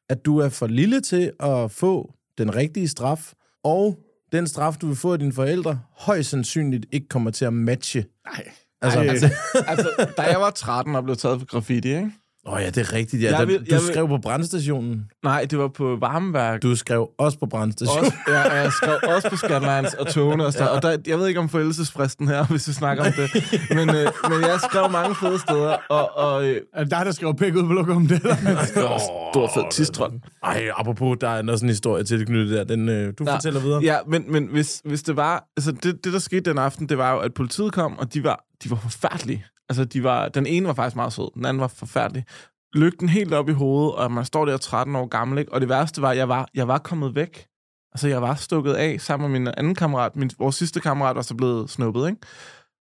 at 0.09 0.25
du 0.25 0.39
er 0.39 0.49
for 0.49 0.67
lille 0.67 1.01
til 1.01 1.33
at 1.41 1.71
få 1.71 2.15
den 2.39 2.55
rigtige 2.57 2.89
straf, 2.89 3.33
og 3.65 3.99
den 4.33 4.47
straf, 4.47 4.77
du 4.77 4.87
vil 4.87 4.97
få 4.97 5.13
af 5.13 5.19
dine 5.19 5.33
forældre, 5.33 5.81
højst 5.99 6.31
sandsynligt 6.31 6.87
ikke 6.93 7.09
kommer 7.09 7.31
til 7.31 7.45
at 7.45 7.53
matche. 7.53 8.05
Nej. 8.27 8.51
Altså, 8.83 8.99
Ej. 8.99 9.07
altså 9.07 9.31
altså, 9.67 10.13
da 10.17 10.23
jeg 10.23 10.41
var 10.41 10.51
13 10.51 10.95
og 10.95 11.05
blev 11.05 11.17
taget 11.17 11.39
for 11.39 11.47
graffiti, 11.47 11.89
ikke? 11.89 12.11
Åh 12.51 12.57
oh 12.57 12.63
ja, 12.63 12.67
det 12.71 12.79
er 12.79 12.93
rigtigt. 12.93 13.23
Ja. 13.23 13.29
Jeg 13.31 13.39
Der, 13.39 13.45
vil- 13.45 13.59
du 13.59 13.65
jeg 13.69 13.81
vil- 13.81 13.87
skrev 13.93 14.09
på 14.09 14.19
brandstationen. 14.19 15.05
Nej, 15.25 15.47
det 15.51 15.59
var 15.59 15.69
på 15.69 15.97
varmeværk. 16.01 16.63
Du 16.63 16.77
skrev 16.77 17.09
også 17.19 17.39
på 17.39 17.47
brandstationen. 17.47 18.05
Også, 18.05 18.17
ja, 18.29 18.41
jeg 18.55 18.73
skrev 18.73 18.99
også 19.15 19.31
på 19.31 19.37
Scanlines 19.37 19.95
og 19.95 20.07
togene 20.07 20.47
og 20.47 20.53
sådan 20.53 20.67
ja. 20.67 20.73
Og 20.77 20.83
der, 20.83 20.97
jeg 21.07 21.19
ved 21.19 21.29
ikke 21.29 21.41
om 21.41 21.49
forældelsesfristen 21.49 22.29
her, 22.29 22.45
hvis 22.47 22.69
vi 22.69 22.73
snakker 22.73 23.05
om 23.05 23.13
det. 23.13 23.31
Men, 23.71 23.89
øh, 23.89 24.07
men 24.31 24.41
jeg 24.43 24.59
skrev 24.71 24.91
mange 24.91 25.15
fede 25.15 25.39
steder, 25.39 25.77
og, 25.89 26.17
og 26.17 26.49
øh, 26.49 26.57
Er 26.75 26.83
det 26.83 26.91
dig, 26.91 27.03
der 27.07 27.13
skriver 27.13 27.33
pæk 27.33 27.55
ud 27.55 27.63
på 27.67 27.73
lokum 27.73 28.07
det? 28.07 28.25
Var 28.25 28.99
stor 29.33 29.51
fed 29.55 29.63
tistrøm. 29.73 30.21
Ej, 30.45 30.69
apropos, 30.77 31.17
der 31.21 31.29
er 31.29 31.53
også 31.53 31.65
en 31.65 31.69
historie 31.71 32.05
til 32.05 32.19
det 32.19 32.27
knyttet 32.27 32.57
der. 32.57 32.65
Den, 32.65 32.89
øh, 32.89 33.13
du 33.19 33.25
Ja. 33.27 33.35
fortæller 33.35 33.61
videre. 33.61 33.81
Ja, 33.83 33.97
men, 34.09 34.25
men 34.33 34.47
hvis, 34.53 34.83
hvis 34.85 35.03
det 35.03 35.17
var... 35.17 35.45
Altså, 35.57 35.73
det, 35.73 36.05
det, 36.05 36.13
der 36.13 36.19
skete 36.19 36.51
den 36.51 36.59
aften, 36.59 36.89
det 36.89 36.99
var 36.99 37.13
jo, 37.13 37.19
at 37.19 37.35
politiet 37.35 37.73
kom, 37.73 37.99
og 37.99 38.15
de 38.15 38.25
var, 38.25 38.45
de 38.65 38.71
var 38.71 38.77
forfærdelige. 38.77 39.45
Altså, 39.71 39.85
de 39.85 40.03
var, 40.03 40.29
den 40.29 40.47
ene 40.47 40.67
var 40.67 40.75
faktisk 40.75 40.97
meget 40.97 41.13
sød, 41.13 41.35
den 41.35 41.47
anden 41.47 41.61
var 41.61 41.69
forfærdelig. 41.69 42.25
Lygten 42.75 43.09
helt 43.09 43.35
op 43.35 43.49
i 43.49 43.53
hovedet, 43.53 43.95
og 43.95 44.13
man 44.13 44.25
står 44.25 44.45
der 44.45 44.57
13 44.57 44.97
år 44.97 45.07
gammel, 45.07 45.39
ikke? 45.39 45.53
Og 45.53 45.61
det 45.61 45.69
værste 45.69 46.03
var, 46.03 46.11
at 46.11 46.17
jeg 46.17 46.29
var, 46.29 46.49
jeg 46.55 46.69
var 46.69 46.79
kommet 46.79 47.15
væk. 47.15 47.47
Altså, 47.93 48.09
jeg 48.09 48.23
var 48.23 48.35
stukket 48.35 48.73
af 48.73 49.01
sammen 49.01 49.31
med 49.31 49.41
min 49.41 49.55
anden 49.57 49.75
kammerat. 49.75 50.17
Min, 50.17 50.31
vores 50.39 50.57
sidste 50.57 50.81
kammerat 50.81 51.17
var 51.17 51.23
så 51.23 51.35
blevet 51.35 51.71
snuppet, 51.71 52.09
ikke? 52.09 52.21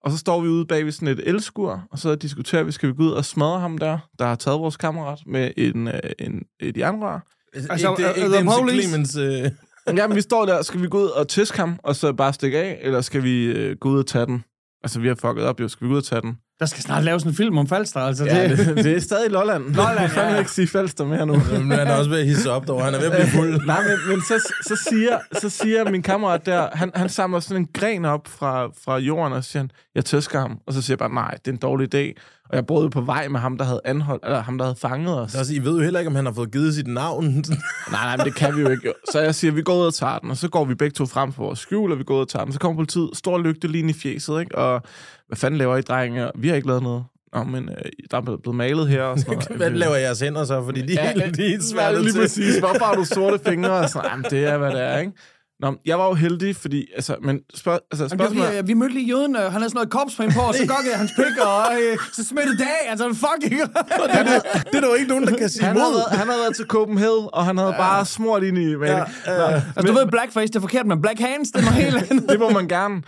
Og 0.04 0.10
så 0.10 0.18
står 0.18 0.40
vi 0.40 0.48
ude 0.48 0.66
bag 0.66 0.84
ved 0.84 0.92
sådan 0.92 1.08
et 1.08 1.28
elskur, 1.28 1.84
og 1.90 1.98
så 1.98 2.14
diskuterer 2.14 2.62
vi, 2.62 2.72
skal 2.72 2.88
vi 2.88 2.94
gå 2.94 3.02
ud 3.02 3.10
og 3.10 3.24
smadre 3.24 3.60
ham 3.60 3.78
der, 3.78 3.98
der 4.18 4.26
har 4.26 4.34
taget 4.34 4.60
vores 4.60 4.76
kammerat 4.76 5.18
med 5.26 5.50
en, 5.56 5.88
øh, 5.88 6.00
en, 6.18 6.42
et 6.60 6.76
jernrør. 6.76 7.20
Altså, 7.54 7.90
ikke, 7.90 8.02
det, 8.02 8.28
uh, 8.28 8.34
ikke 8.34 8.44
MC 8.44 8.58
police? 8.60 8.88
Clemens... 8.88 9.16
Øh, 9.16 9.50
Jamen, 9.98 10.16
vi 10.16 10.20
står 10.20 10.46
der, 10.46 10.62
skal 10.62 10.82
vi 10.82 10.88
gå 10.88 10.98
ud 10.98 11.08
og 11.08 11.28
tæske 11.28 11.58
ham, 11.58 11.78
og 11.82 11.96
så 11.96 12.12
bare 12.12 12.32
stikke 12.32 12.58
af, 12.58 12.78
eller 12.82 13.00
skal 13.00 13.22
vi 13.22 13.44
øh, 13.44 13.76
gå 13.76 13.88
ud 13.88 13.98
og 13.98 14.06
tage 14.06 14.26
den? 14.26 14.44
Altså, 14.82 15.00
vi 15.00 15.08
har 15.08 15.14
fucket 15.14 15.44
op, 15.44 15.60
jo. 15.60 15.68
Skal 15.68 15.84
vi 15.84 15.88
gå 15.88 15.92
ud 15.92 15.98
og 15.98 16.04
tage 16.04 16.20
den? 16.20 16.38
Der 16.60 16.66
skal 16.66 16.82
snart 16.82 17.04
laves 17.04 17.22
en 17.22 17.34
film 17.34 17.58
om 17.58 17.66
Falster, 17.66 18.00
altså. 18.00 18.24
Ja, 18.24 18.48
det, 18.48 18.58
det, 18.58 18.76
det 18.76 18.96
er 18.96 19.00
stadig 19.00 19.30
Lolland. 19.30 19.62
Lolland, 19.74 20.00
Jeg 20.00 20.10
kan 20.10 20.22
ja. 20.32 20.38
ikke 20.38 20.50
sige 20.50 20.68
Falster 20.68 21.04
mere 21.04 21.26
nu. 21.26 21.32
men 21.50 21.70
han 21.70 21.86
er 21.86 21.94
også 21.94 22.10
ved 22.10 22.18
at 22.18 22.26
hisse 22.26 22.50
op 22.50 22.66
derovre. 22.66 22.84
Han 22.84 22.94
er 22.94 22.98
ved 22.98 23.06
at 23.06 23.12
blive 23.12 23.26
fuld. 23.30 23.60
Nej, 23.66 23.82
men, 23.82 23.98
men 24.08 24.20
så, 24.22 24.52
så, 24.62 24.86
siger, 24.88 25.18
så 25.38 25.48
siger 25.48 25.90
min 25.90 26.02
kammerat 26.02 26.46
der, 26.46 26.68
han, 26.72 26.90
han 26.94 27.08
samler 27.08 27.40
sådan 27.40 27.62
en 27.62 27.68
gren 27.74 28.04
op 28.04 28.28
fra, 28.28 28.66
fra 28.84 28.98
jorden, 28.98 29.32
og 29.32 29.44
siger 29.44 29.62
han, 29.62 29.70
jeg 29.94 30.04
tæsker 30.04 30.40
ham. 30.40 30.58
Og 30.66 30.72
så 30.72 30.82
siger 30.82 30.94
jeg 30.94 30.98
bare, 30.98 31.14
nej, 31.14 31.30
det 31.30 31.48
er 31.48 31.52
en 31.52 31.58
dårlig 31.58 31.94
idé. 31.94 32.20
Og 32.48 32.56
jeg 32.56 32.66
boede 32.66 32.90
på 32.90 33.00
vej 33.00 33.28
med 33.28 33.40
ham, 33.40 33.58
der 33.58 33.64
havde 33.64 33.80
anholdt, 33.84 34.24
eller 34.24 34.42
ham, 34.42 34.58
der 34.58 34.64
havde 34.64 34.76
fanget 34.80 35.20
os. 35.20 35.34
Også, 35.34 35.54
I 35.54 35.58
ved 35.58 35.76
jo 35.76 35.82
heller 35.82 36.00
ikke, 36.00 36.08
om 36.08 36.14
han 36.14 36.26
har 36.26 36.32
fået 36.32 36.50
givet 36.52 36.74
sit 36.74 36.86
navn. 36.86 37.24
Nej, 37.34 37.44
nej, 37.92 38.16
men 38.16 38.26
det 38.26 38.34
kan 38.34 38.56
vi 38.56 38.60
jo 38.62 38.68
ikke. 38.68 38.92
Så 39.12 39.20
jeg 39.20 39.34
siger, 39.34 39.52
vi 39.52 39.62
går 39.62 39.80
ud 39.80 39.86
og 39.86 39.94
tager 39.94 40.18
den, 40.18 40.30
og 40.30 40.36
så 40.36 40.48
går 40.48 40.64
vi 40.64 40.74
begge 40.74 40.94
to 40.94 41.06
frem 41.06 41.32
for 41.32 41.44
vores 41.44 41.58
skjul, 41.58 41.92
og 41.92 41.98
vi 41.98 42.04
går 42.04 42.14
ud 42.16 42.20
og 42.20 42.28
tager 42.28 42.44
den. 42.44 42.52
Så 42.52 42.58
kommer 42.58 42.76
politiet, 42.76 43.10
stor 43.14 43.38
lygte 43.38 43.68
lige 43.68 43.90
i 43.90 43.92
fjeset, 43.92 44.40
ikke? 44.40 44.58
Og 44.58 44.82
hvad 45.28 45.36
fanden 45.36 45.58
laver 45.58 45.76
I, 45.76 45.80
drenge? 45.82 46.30
Vi 46.38 46.48
har 46.48 46.56
ikke 46.56 46.68
lavet 46.68 46.82
noget. 46.82 47.04
Nå, 47.34 47.42
men 47.44 47.68
øh, 47.68 47.76
der 48.10 48.16
er 48.16 48.20
blevet 48.22 48.54
malet 48.56 48.88
her 48.88 49.02
og 49.02 49.18
sådan 49.18 49.32
noget. 49.34 49.48
Hvad 49.60 49.70
laver 49.70 49.94
jeres 49.96 50.20
hænder 50.20 50.44
så? 50.44 50.64
Fordi 50.64 50.82
de 50.86 50.92
Ja, 50.92 51.12
helt, 51.12 51.36
de 51.36 51.54
er 51.54 51.58
svært 51.72 51.94
lige 52.02 52.12
til. 52.12 52.20
præcis. 52.20 52.58
Hvorfor 52.58 52.84
har 52.84 52.94
du 52.94 53.04
sorte 53.14 53.38
fingre? 53.46 53.70
Og 53.70 53.88
sådan, 53.90 54.10
Jamen, 54.10 54.24
det 54.30 54.44
er, 54.44 54.58
hvad 54.58 54.70
det 54.70 54.80
er, 54.82 54.98
ikke? 54.98 55.12
Nå, 55.60 55.70
men 55.70 55.78
jeg 55.86 55.98
var 55.98 56.06
jo 56.06 56.14
heldig, 56.14 56.56
fordi... 56.56 56.86
Altså, 56.94 57.16
men 57.22 57.40
spørg, 57.54 57.80
altså, 57.90 58.04
Jamen, 58.04 58.10
det 58.10 58.26
spørgsmålet... 58.26 58.56
var, 58.56 58.62
vi, 58.62 58.66
vi 58.66 58.74
mødte 58.74 58.94
lige 58.94 59.06
jøden, 59.06 59.36
øh, 59.36 59.42
han 59.42 59.52
havde 59.52 59.64
sådan 59.64 59.74
noget 59.74 59.90
korpspain 59.90 60.30
på, 60.32 60.40
og 60.40 60.54
så 60.54 60.66
gokkede 60.76 60.94
hans 60.94 61.12
pik, 61.16 61.36
og 61.46 61.62
øh, 61.82 61.98
så 62.12 62.24
smittede 62.24 62.56
det 62.58 62.64
af. 62.78 62.90
Altså, 62.90 63.08
fuck 63.08 63.40
ikke. 63.52 63.56
Det 63.56 63.70
er, 64.10 64.40
det 64.70 64.74
er 64.74 64.80
der 64.80 64.88
jo 64.88 64.94
ikke 64.94 65.08
nogen, 65.08 65.26
der 65.26 65.36
kan 65.36 65.48
sige 65.48 65.64
Han 65.64 65.76
havde, 65.76 65.88
imod. 65.90 65.98
været, 66.00 66.18
han 66.18 66.26
havde 66.28 66.40
været 66.44 66.56
til 66.56 66.66
Copenhagen, 66.66 67.28
og 67.32 67.44
han 67.44 67.56
havde 67.58 67.70
ja. 67.72 67.76
bare 67.86 68.04
smurt 68.06 68.42
ind 68.42 68.58
i 68.58 68.74
maling. 68.76 68.98
Ja, 69.26 69.32
ja. 69.32 69.62
Altså, 69.76 69.82
du 69.86 69.92
ved, 69.92 70.06
blackface, 70.06 70.46
det 70.46 70.56
er 70.56 70.60
forkert, 70.60 70.86
men 70.86 71.02
black 71.02 71.18
hands, 71.20 71.48
det 71.50 71.58
er 71.60 71.64
noget 71.70 71.84
helt 71.84 71.96
andet. 72.10 72.28
det 72.30 72.38
må 72.40 72.50
man 72.50 72.68
gerne. 72.68 73.02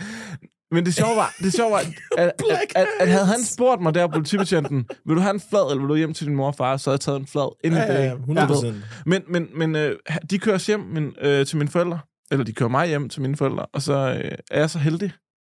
Men 0.70 0.86
det 0.86 0.94
sjove 0.94 1.16
var, 1.16 1.34
det 1.38 1.52
sjove 1.52 1.70
var 1.70 1.78
at, 2.18 2.18
at, 2.18 2.32
at, 2.74 2.86
at, 3.00 3.08
havde 3.08 3.26
han 3.26 3.44
spurgt 3.44 3.82
mig 3.82 3.94
der, 3.94 4.06
politibetjenten, 4.06 4.88
vil 5.06 5.16
du 5.16 5.20
have 5.20 5.34
en 5.34 5.40
flad, 5.50 5.70
eller 5.70 5.80
vil 5.80 5.88
du 5.88 5.96
hjem 5.96 6.14
til 6.14 6.26
din 6.26 6.36
mor 6.36 6.46
og 6.46 6.54
far, 6.54 6.76
så 6.76 6.90
havde 6.90 6.94
jeg 6.94 7.00
taget 7.00 7.20
en 7.20 7.26
flad 7.26 7.56
inden 7.64 7.80
Ja, 7.80 8.02
ja, 8.02 8.10
det. 8.10 8.18
100 8.18 8.46
procent. 8.48 8.76
Men, 9.06 9.22
men, 9.28 9.48
men 9.54 9.76
øh, 9.76 9.96
de 10.30 10.38
kører 10.38 10.64
hjem 10.66 10.80
min, 10.80 11.14
øh, 11.20 11.46
til 11.46 11.58
mine 11.58 11.70
forældre. 11.70 11.98
Eller 12.30 12.44
de 12.44 12.52
kører 12.52 12.70
mig 12.70 12.88
hjem 12.88 13.08
til 13.08 13.22
mine 13.22 13.36
forældre. 13.36 13.66
Og 13.66 13.82
så 13.82 13.94
øh, 13.94 14.38
er 14.50 14.60
jeg 14.60 14.70
så 14.70 14.78
heldig. 14.78 15.12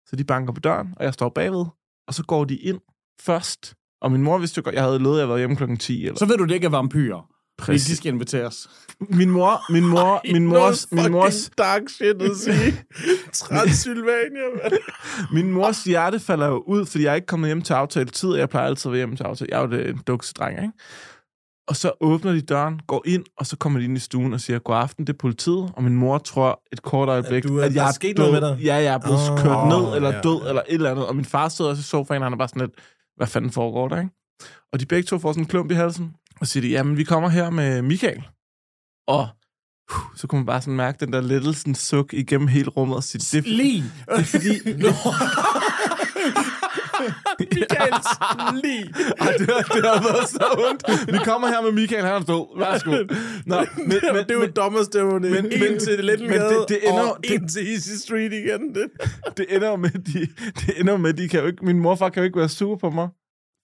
Så 0.07 0.15
de 0.15 0.23
banker 0.23 0.53
på 0.53 0.59
døren, 0.59 0.87
og 0.97 1.05
jeg 1.05 1.13
står 1.13 1.29
bagved. 1.29 1.65
Og 2.07 2.13
så 2.13 2.23
går 2.23 2.45
de 2.45 2.55
ind 2.55 2.79
først. 3.21 3.73
Og 4.01 4.11
min 4.11 4.21
mor 4.21 4.37
vidste 4.37 4.57
jo 4.59 4.63
godt, 4.63 4.75
jeg 4.75 4.83
havde 4.83 4.99
lovet, 4.99 5.17
at 5.17 5.21
jeg 5.21 5.29
var 5.29 5.37
hjemme 5.37 5.55
klokken 5.55 5.77
10. 5.77 6.05
Eller. 6.05 6.19
Så 6.19 6.25
ved 6.25 6.37
du, 6.37 6.43
det 6.43 6.53
ikke 6.53 6.65
er 6.65 6.69
vampyrer. 6.69 7.36
Præcis. 7.57 7.87
de 7.87 7.95
skal 7.95 8.13
inviteres. 8.13 8.69
Min 9.09 9.29
mor, 9.29 9.71
min 9.71 9.85
mor, 9.85 10.21
min 10.31 10.47
mors, 10.47 10.87
min 10.91 11.11
mors, 11.11 11.49
dark 11.57 11.81
shit 11.89 12.21
at 12.21 12.31
sige. 12.37 12.83
Transylvania, 13.33 14.47
mand. 14.63 14.73
min 15.33 15.51
mors 15.51 15.83
hjerte 15.83 16.19
falder 16.19 16.47
jo 16.47 16.63
ud, 16.67 16.85
fordi 16.85 17.03
jeg 17.03 17.11
er 17.11 17.15
ikke 17.15 17.27
kommet 17.27 17.47
hjem 17.49 17.61
til 17.61 17.73
aftale 17.73 18.05
tid, 18.09 18.29
og 18.29 18.37
jeg 18.39 18.49
plejer 18.49 18.67
altid 18.67 18.89
at 18.89 18.91
være 18.91 18.99
hjemme 18.99 19.15
til 19.15 19.23
aftale. 19.23 19.49
Jeg 19.51 19.57
er 19.57 19.61
jo 19.61 19.71
det- 19.71 19.89
en 19.89 20.01
duksedreng, 20.07 20.57
ikke? 20.61 20.71
Og 21.67 21.75
så 21.75 21.91
åbner 22.01 22.31
de 22.31 22.41
døren, 22.41 22.79
går 22.87 23.03
ind, 23.05 23.23
og 23.37 23.45
så 23.45 23.57
kommer 23.57 23.79
de 23.79 23.85
ind 23.85 23.97
i 23.97 23.99
stuen 23.99 24.33
og 24.33 24.41
siger, 24.41 24.59
god 24.59 24.75
aften, 24.75 25.07
det 25.07 25.13
er 25.13 25.17
politiet. 25.17 25.71
Og 25.73 25.83
min 25.83 25.95
mor 25.95 26.17
tror 26.17 26.61
et 26.73 26.81
kort 26.81 27.09
øjeblik, 27.09 27.43
At 27.43 27.49
du 27.49 27.57
er- 27.57 27.63
at 27.63 27.75
jeg 27.75 27.87
er 27.87 27.91
sket 27.91 28.17
død. 28.17 28.25
noget 28.31 28.41
med 28.41 28.49
dig? 28.49 28.65
Ja, 28.65 28.75
jeg 28.75 28.93
er 28.93 28.97
blevet 28.97 29.19
oh, 29.31 29.37
kørt 29.39 29.67
ned, 29.67 29.95
eller 29.95 30.13
ja. 30.13 30.21
død, 30.21 30.47
eller 30.49 30.61
et 30.67 30.73
eller 30.73 30.91
andet. 30.91 31.07
Og 31.07 31.15
min 31.15 31.25
far 31.25 31.49
sidder 31.49 31.71
også 31.71 31.79
i 31.79 31.83
sofaen, 31.83 32.21
og 32.21 32.25
han 32.25 32.33
er 32.33 32.37
bare 32.37 32.47
sådan 32.47 32.61
lidt, 32.61 32.71
hvad 33.17 33.27
fanden 33.27 33.51
foregår 33.51 33.87
der, 33.87 33.97
ikke? 33.99 34.11
Og 34.73 34.79
de 34.79 34.85
begge 34.85 35.03
to 35.07 35.19
får 35.19 35.31
sådan 35.31 35.43
en 35.43 35.47
klump 35.47 35.71
i 35.71 35.73
halsen, 35.73 36.13
og 36.41 36.47
siger 36.47 36.61
de, 36.61 36.67
jamen, 36.69 36.97
vi 36.97 37.03
kommer 37.03 37.29
her 37.29 37.49
med 37.49 37.81
Michael. 37.81 38.23
Og 39.07 39.27
uh, 39.91 39.97
så 40.15 40.27
kunne 40.27 40.39
man 40.39 40.45
bare 40.45 40.61
sådan 40.61 40.75
mærke 40.75 41.05
den 41.05 41.13
der 41.13 41.21
lettelsen 41.21 41.75
suk 41.75 42.13
igennem 42.13 42.47
hele 42.47 42.69
rummet 42.69 42.97
og 42.97 43.03
sige, 43.03 43.37
det, 43.41 43.47
Lige. 43.47 43.83
det 43.83 44.19
er 44.19 44.23
fordi... 44.23 44.49
Michaels 47.39 48.07
lige. 48.63 48.93
Ej, 49.19 49.31
det, 49.37 49.47
har, 49.55 49.61
det 49.75 49.85
har 49.85 50.01
været 50.13 50.29
så 50.29 50.45
ondt. 50.69 51.11
Vi 51.13 51.17
kommer 51.23 51.47
her 51.47 51.61
med 51.61 51.71
Michael, 51.71 52.05
han 52.05 52.13
er 52.13 52.19
død. 52.19 52.59
Værsgo. 52.59 52.91
Nå, 52.91 53.65
men, 53.77 53.87
men, 53.87 54.23
det 54.23 54.31
er 54.31 54.35
jo 54.35 54.45
dommerstævne. 54.55 55.29
men- 55.29 55.45
en 55.45 55.79
til 55.79 56.05
Little 56.05 56.27
men 56.27 56.39
det- 56.41 56.65
det 56.69 56.79
ender- 56.89 57.01
og 57.01 57.17
en 57.23 57.47
til 57.47 57.67
Easy 57.73 57.89
Street 58.05 58.33
igen. 58.33 58.75
Det. 58.75 58.85
det 59.37 59.45
ender 59.49 59.75
med, 59.75 59.89
de, 59.89 60.19
det 60.65 60.79
ender 60.79 60.97
med, 60.97 61.13
de 61.13 61.29
kan 61.29 61.39
jo 61.39 61.45
ikke, 61.47 61.65
min 61.65 61.79
morfar 61.79 62.09
kan 62.09 62.21
jo 62.21 62.25
ikke 62.25 62.39
være 62.39 62.49
sur 62.49 62.75
på 62.75 62.89
mig. 62.89 63.07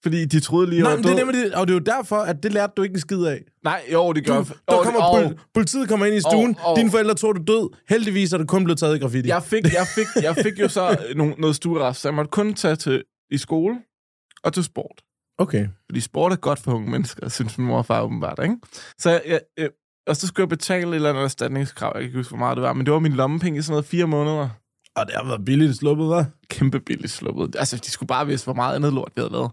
Fordi 0.04 0.24
de 0.24 0.40
troede 0.40 0.70
lige, 0.70 0.82
Nej, 0.82 0.94
men 0.96 1.04
det 1.04 1.10
er 1.12 1.16
nemlig 1.16 1.44
det, 1.44 1.54
og 1.54 1.66
det 1.66 1.74
er 1.74 1.78
jo 1.78 1.84
derfor, 1.98 2.16
at 2.16 2.42
det 2.42 2.52
lærte 2.52 2.72
du 2.76 2.82
ikke 2.82 2.92
en 2.94 3.00
skid 3.00 3.24
af. 3.24 3.40
Nej, 3.64 3.82
jo, 3.92 4.12
det 4.12 4.26
gør 4.26 4.36
Du, 4.36 4.44
der 4.70 4.82
kommer 4.82 5.18
det- 5.18 5.28
pol- 5.30 5.50
politiet 5.54 5.88
kommer 5.88 6.06
ind 6.06 6.14
i 6.16 6.20
stuen, 6.20 6.56
og- 6.64 6.76
dine 6.76 6.90
forældre 6.90 7.14
tror, 7.14 7.32
du 7.32 7.40
er 7.40 7.44
død. 7.44 7.70
Heldigvis 7.88 8.32
er 8.32 8.38
du 8.38 8.44
kun 8.46 8.64
blevet 8.64 8.78
taget 8.78 8.96
i 8.96 8.98
graffiti. 8.98 9.28
jeg 9.28 9.42
fik, 9.42 9.64
jeg 9.64 9.86
fik, 9.94 10.06
jeg 10.22 10.36
fik 10.36 10.60
jo 10.60 10.68
så 10.68 10.96
nogle, 11.16 11.34
noget 11.38 11.56
stuerest, 11.56 12.00
så 12.00 12.08
jeg 12.08 12.14
måtte 12.14 12.28
kun 12.30 12.54
tage 12.54 12.76
til 12.76 13.02
i 13.30 13.38
skole 13.38 13.76
og 14.44 14.52
til 14.52 14.64
sport. 14.64 15.02
Okay. 15.38 15.66
Fordi 15.90 16.00
sport 16.00 16.32
er 16.32 16.36
godt 16.36 16.58
for 16.58 16.72
unge 16.74 16.90
mennesker, 16.90 17.28
synes 17.28 17.58
min 17.58 17.66
mor 17.66 17.78
og 17.78 17.86
far 17.86 18.02
åbenbart, 18.02 18.38
ikke? 18.42 18.56
Så 18.98 19.10
jeg, 19.10 19.22
jeg, 19.26 19.40
jeg, 19.58 19.68
og 20.06 20.16
så 20.16 20.26
skulle 20.26 20.42
jeg 20.44 20.48
betale 20.48 20.88
et 20.90 20.94
eller 20.94 21.10
andet 21.10 21.24
erstatningskrav. 21.24 21.92
Jeg 21.94 22.00
kan 22.02 22.06
ikke 22.08 22.18
huske, 22.18 22.30
hvor 22.30 22.38
meget 22.38 22.56
det 22.56 22.62
var, 22.62 22.72
men 22.72 22.86
det 22.86 22.92
var 22.92 22.98
min 23.00 23.12
lommepenge 23.12 23.58
i 23.58 23.62
sådan 23.62 23.72
noget 23.72 23.84
fire 23.84 24.06
måneder. 24.06 24.48
Og 24.96 25.06
det 25.06 25.14
har 25.14 25.24
været 25.24 25.44
billigt 25.44 25.76
sluppet, 25.76 26.04
hva'? 26.12 26.24
kæmpe 26.50 26.80
billigt 26.80 27.12
sluppet. 27.12 27.56
Altså, 27.58 27.76
de 27.76 27.90
skulle 27.90 28.06
bare 28.06 28.26
vidste, 28.26 28.44
hvor 28.46 28.54
meget 28.54 28.76
andet 28.76 28.92
lort 28.92 29.12
vi 29.16 29.20
havde 29.20 29.32
lavet. 29.32 29.50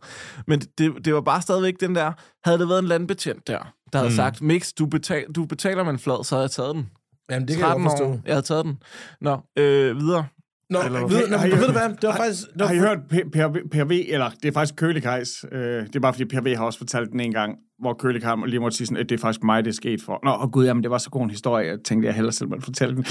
Men 0.48 0.60
det, 0.60 1.05
det 1.05 1.13
var 1.13 1.21
bare 1.21 1.41
stadigvæk 1.41 1.74
den 1.79 1.95
der, 1.95 2.12
havde 2.45 2.60
det 2.60 2.69
været 2.69 2.79
en 2.79 2.88
landbetjent 2.88 3.48
der, 3.48 3.74
der 3.93 4.00
havde 4.00 4.10
mm. 4.10 4.15
sagt, 4.15 4.41
Mix, 4.41 4.74
du, 4.74 4.86
betal, 4.86 5.25
du 5.36 5.45
betaler 5.45 5.83
med 5.83 5.91
en 5.91 6.00
flad, 6.00 6.24
så 6.24 6.36
havde 6.36 6.43
jeg 6.43 6.51
taget 6.51 6.75
den. 6.75 6.89
Jamen, 7.31 7.48
det 7.48 7.55
kan 7.57 7.65
jeg 7.65 7.69
13 7.69 7.83
godt 7.83 7.91
forstå. 7.91 8.05
år, 8.10 8.19
jeg 8.25 8.33
havde 8.33 8.45
taget 8.45 8.65
den. 8.65 8.77
Nå, 9.21 9.38
øh, 9.57 9.98
videre. 10.00 10.25
Nå, 10.69 10.81
Eller- 10.86 11.07
ved, 11.07 11.27
nå, 11.29 11.38
Har 11.38 11.45
I- 11.45 11.51
ved 11.51 11.65
du 11.65 11.71
hvad? 11.71 11.89
Det 11.89 12.03
var 12.10 12.15
faktisk... 12.15 12.41
Det 12.53 12.60
var 12.60 12.67
Har 12.67 12.74
I 12.74 12.77
hørt 12.79 12.98
P- 13.13 13.29
Per 13.29 13.48
Per 13.71 13.83
V, 13.83 13.91
eller 13.91 14.29
det 14.43 14.50
er 14.50 14.51
faktisk 14.53 14.75
Kølikajs, 14.75 15.45
øh, 15.51 15.62
det 15.88 15.95
er 15.95 16.00
bare 16.00 16.13
fordi 16.13 16.25
Per 16.25 16.41
V 16.41 16.55
har 16.57 16.65
også 16.65 16.79
fortalt 16.79 17.12
den 17.12 17.19
en 17.19 17.31
gang, 17.31 17.55
hvor 17.81 17.93
Kølikaj 17.93 18.35
lige 18.45 18.59
måtte 18.59 18.77
sige 18.77 18.88
sådan, 18.88 19.01
at 19.03 19.09
det 19.09 19.15
er 19.17 19.21
faktisk 19.21 19.43
mig, 19.43 19.65
det 19.65 19.71
er 19.71 19.75
sket 19.75 20.01
for. 20.05 20.19
Nå, 20.23 20.31
oh 20.39 20.50
gud, 20.51 20.65
jamen 20.65 20.83
det 20.83 20.91
var 20.91 20.97
så 20.97 21.09
god 21.09 21.23
en 21.23 21.29
historie, 21.29 21.67
jeg 21.67 21.77
tænkte, 21.85 22.07
jeg 22.07 22.15
hellere 22.15 22.31
selv 22.33 22.50
måtte 22.50 22.63
fortælle 22.63 22.95
den. 22.95 23.05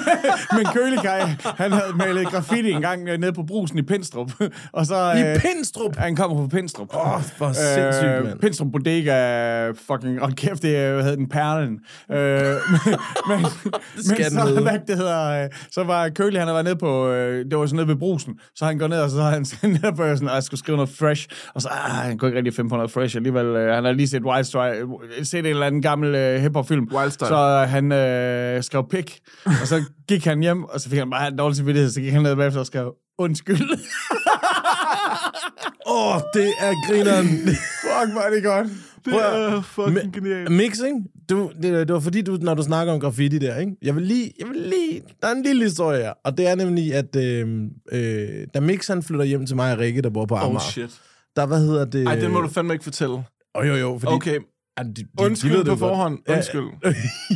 Men 0.56 0.66
Kølikaj, 0.74 1.20
han 1.44 1.72
havde 1.72 1.92
malet 1.96 2.26
graffiti 2.26 2.70
en 2.70 2.80
gang 2.80 3.08
øh, 3.08 3.18
nede 3.18 3.32
på 3.32 3.42
brusen 3.42 3.78
i 3.78 3.82
Pindstrup, 3.82 4.32
og 4.72 4.86
så... 4.86 5.12
I 5.12 5.30
øh, 5.30 5.40
Pindstrup! 5.40 5.96
Han 5.96 6.16
kommer 6.16 6.36
fra 6.36 6.56
Pindstrup. 6.56 6.94
Åh, 6.94 7.14
oh, 7.14 7.22
hvor 7.38 7.52
sindssygt, 7.52 8.24
mand. 8.24 8.40
Pindstrup 8.40 8.72
Bodega, 8.72 9.70
fucking, 9.70 10.22
og 10.22 10.32
kæft, 10.32 10.62
det 10.62 10.76
er- 10.76 11.02
hedder 11.02 11.16
den, 11.16 11.28
Perlen. 11.28 11.78
Øh, 12.10 12.16
men, 13.28 13.38
men, 13.38 14.24
så, 14.30 14.60
hvad 14.62 14.78
det 14.86 14.96
hedder, 14.96 15.44
øh, 15.44 15.48
så 15.70 15.84
var 15.84 16.08
Køli, 16.08 16.36
han 16.36 16.46
havde 16.46 16.54
været 16.54 16.64
nede 16.64 16.76
på, 16.76 17.08
øh, 17.08 17.44
det 17.50 17.58
var 17.58 17.66
sådan 17.66 17.76
nede 17.76 17.88
ved 17.88 17.96
brusen, 17.96 18.34
så 18.54 18.64
han 18.64 18.78
går 18.78 18.86
ned, 18.88 19.00
og 19.00 19.10
så 19.10 19.22
har 19.22 19.30
han 19.30 19.44
sådan 19.44 19.70
netop 19.70 20.00
øh, 20.00 20.16
sådan, 20.16 20.28
at 20.28 20.34
jeg 20.34 20.42
skulle 20.42 20.58
skrive 20.58 20.76
noget 20.76 20.90
fresh, 20.98 21.28
og 21.54 21.62
så, 21.62 21.68
ah, 21.68 21.90
han 21.90 22.18
kunne 22.18 22.28
ikke 22.28 22.38
rigtig 22.38 22.54
finde 22.54 22.70
på 22.70 22.76
noget 22.76 22.90
fresh 22.90 23.16
alligevel. 23.16 23.46
Øh, 23.46 23.74
han 23.74 23.84
har 23.84 23.92
lige 23.92 24.08
set 24.10 24.22
Wild 24.24 24.44
Strike, 24.44 24.86
set 25.24 25.38
en 25.38 25.46
eller 25.46 25.66
anden 25.66 25.82
gammel 25.82 26.14
øh, 26.14 26.40
hiphop-film, 26.40 26.88
Wild 26.92 27.10
Style. 27.10 27.28
så 27.28 27.34
øh, 27.62 27.68
han 27.68 27.92
øh, 27.92 28.62
skrev 28.62 28.88
pik, 28.90 29.20
og 29.44 29.66
så 29.66 29.82
gik 30.08 30.24
han 30.24 30.40
hjem, 30.40 30.64
og 30.64 30.80
så 30.80 30.88
fik 30.90 30.98
han 30.98 31.10
bare 31.10 31.28
en 31.28 31.38
dårlig 31.38 31.56
samvittighed, 31.56 31.90
så 31.90 32.00
gik 32.00 32.12
han 32.12 32.22
ned 32.22 32.36
bagefter 32.36 32.60
og 32.60 32.66
skrev, 32.66 32.94
undskyld. 33.18 33.60
Åh, 35.86 36.14
oh, 36.16 36.20
det 36.34 36.52
er 36.60 36.88
grineren. 36.88 37.26
Fuck, 37.26 38.12
hvor 38.12 38.20
er 38.20 38.30
det 38.34 38.44
godt. 38.44 38.66
Det 39.04 39.12
Prøv 39.12 39.20
er 39.56 39.62
fucking 39.62 40.14
genialt. 40.14 40.50
Mixing, 40.52 41.06
du, 41.30 41.50
det, 41.62 41.88
det 41.88 41.92
var 41.94 42.00
fordi, 42.00 42.22
du, 42.22 42.38
når 42.40 42.54
du 42.54 42.62
snakker 42.62 42.92
om 42.92 43.00
graffiti 43.00 43.38
der, 43.38 43.58
ikke? 43.58 43.72
Jeg 43.82 43.94
vil 43.96 44.02
lige, 44.02 44.32
jeg 44.40 44.48
vil 44.48 44.56
lige, 44.56 45.02
der 45.22 45.28
er 45.28 45.32
en 45.32 45.42
lille 45.42 45.64
historie 45.64 45.98
her, 46.02 46.12
og 46.24 46.38
det 46.38 46.48
er 46.48 46.54
nemlig, 46.54 46.94
at 46.94 47.16
øh, 47.16 47.48
øh, 47.92 48.46
da 48.54 48.60
Mix 48.60 48.86
han 48.88 49.02
flytter 49.02 49.24
hjem 49.24 49.46
til 49.46 49.56
mig 49.56 49.72
og 49.72 49.78
Rikke, 49.78 50.02
der 50.02 50.10
bor 50.10 50.26
på 50.26 50.34
Amager, 50.34 50.54
Oh 50.54 50.60
shit. 50.60 51.00
der, 51.36 51.46
hvad 51.46 51.58
hedder 51.60 51.84
det? 51.84 52.06
Ej, 52.06 52.14
den 52.14 52.32
må 52.32 52.40
du 52.40 52.48
fandme 52.48 52.72
ikke 52.72 52.84
fortælle. 52.84 53.24
Oh, 53.54 53.68
jo, 53.68 53.74
jo, 53.74 53.98
fordi... 54.00 54.12
Okay, 54.14 54.38
Ja, 54.78 54.84
de, 54.84 54.92
de, 54.94 55.06
undskyld 55.20 55.50
de 55.50 55.56
ved 55.56 55.64
det 55.64 55.66
på 55.66 55.70
godt. 55.70 55.90
forhånd. 55.90 56.18
Ja, 56.28 56.36
Undskyld. 56.36 56.64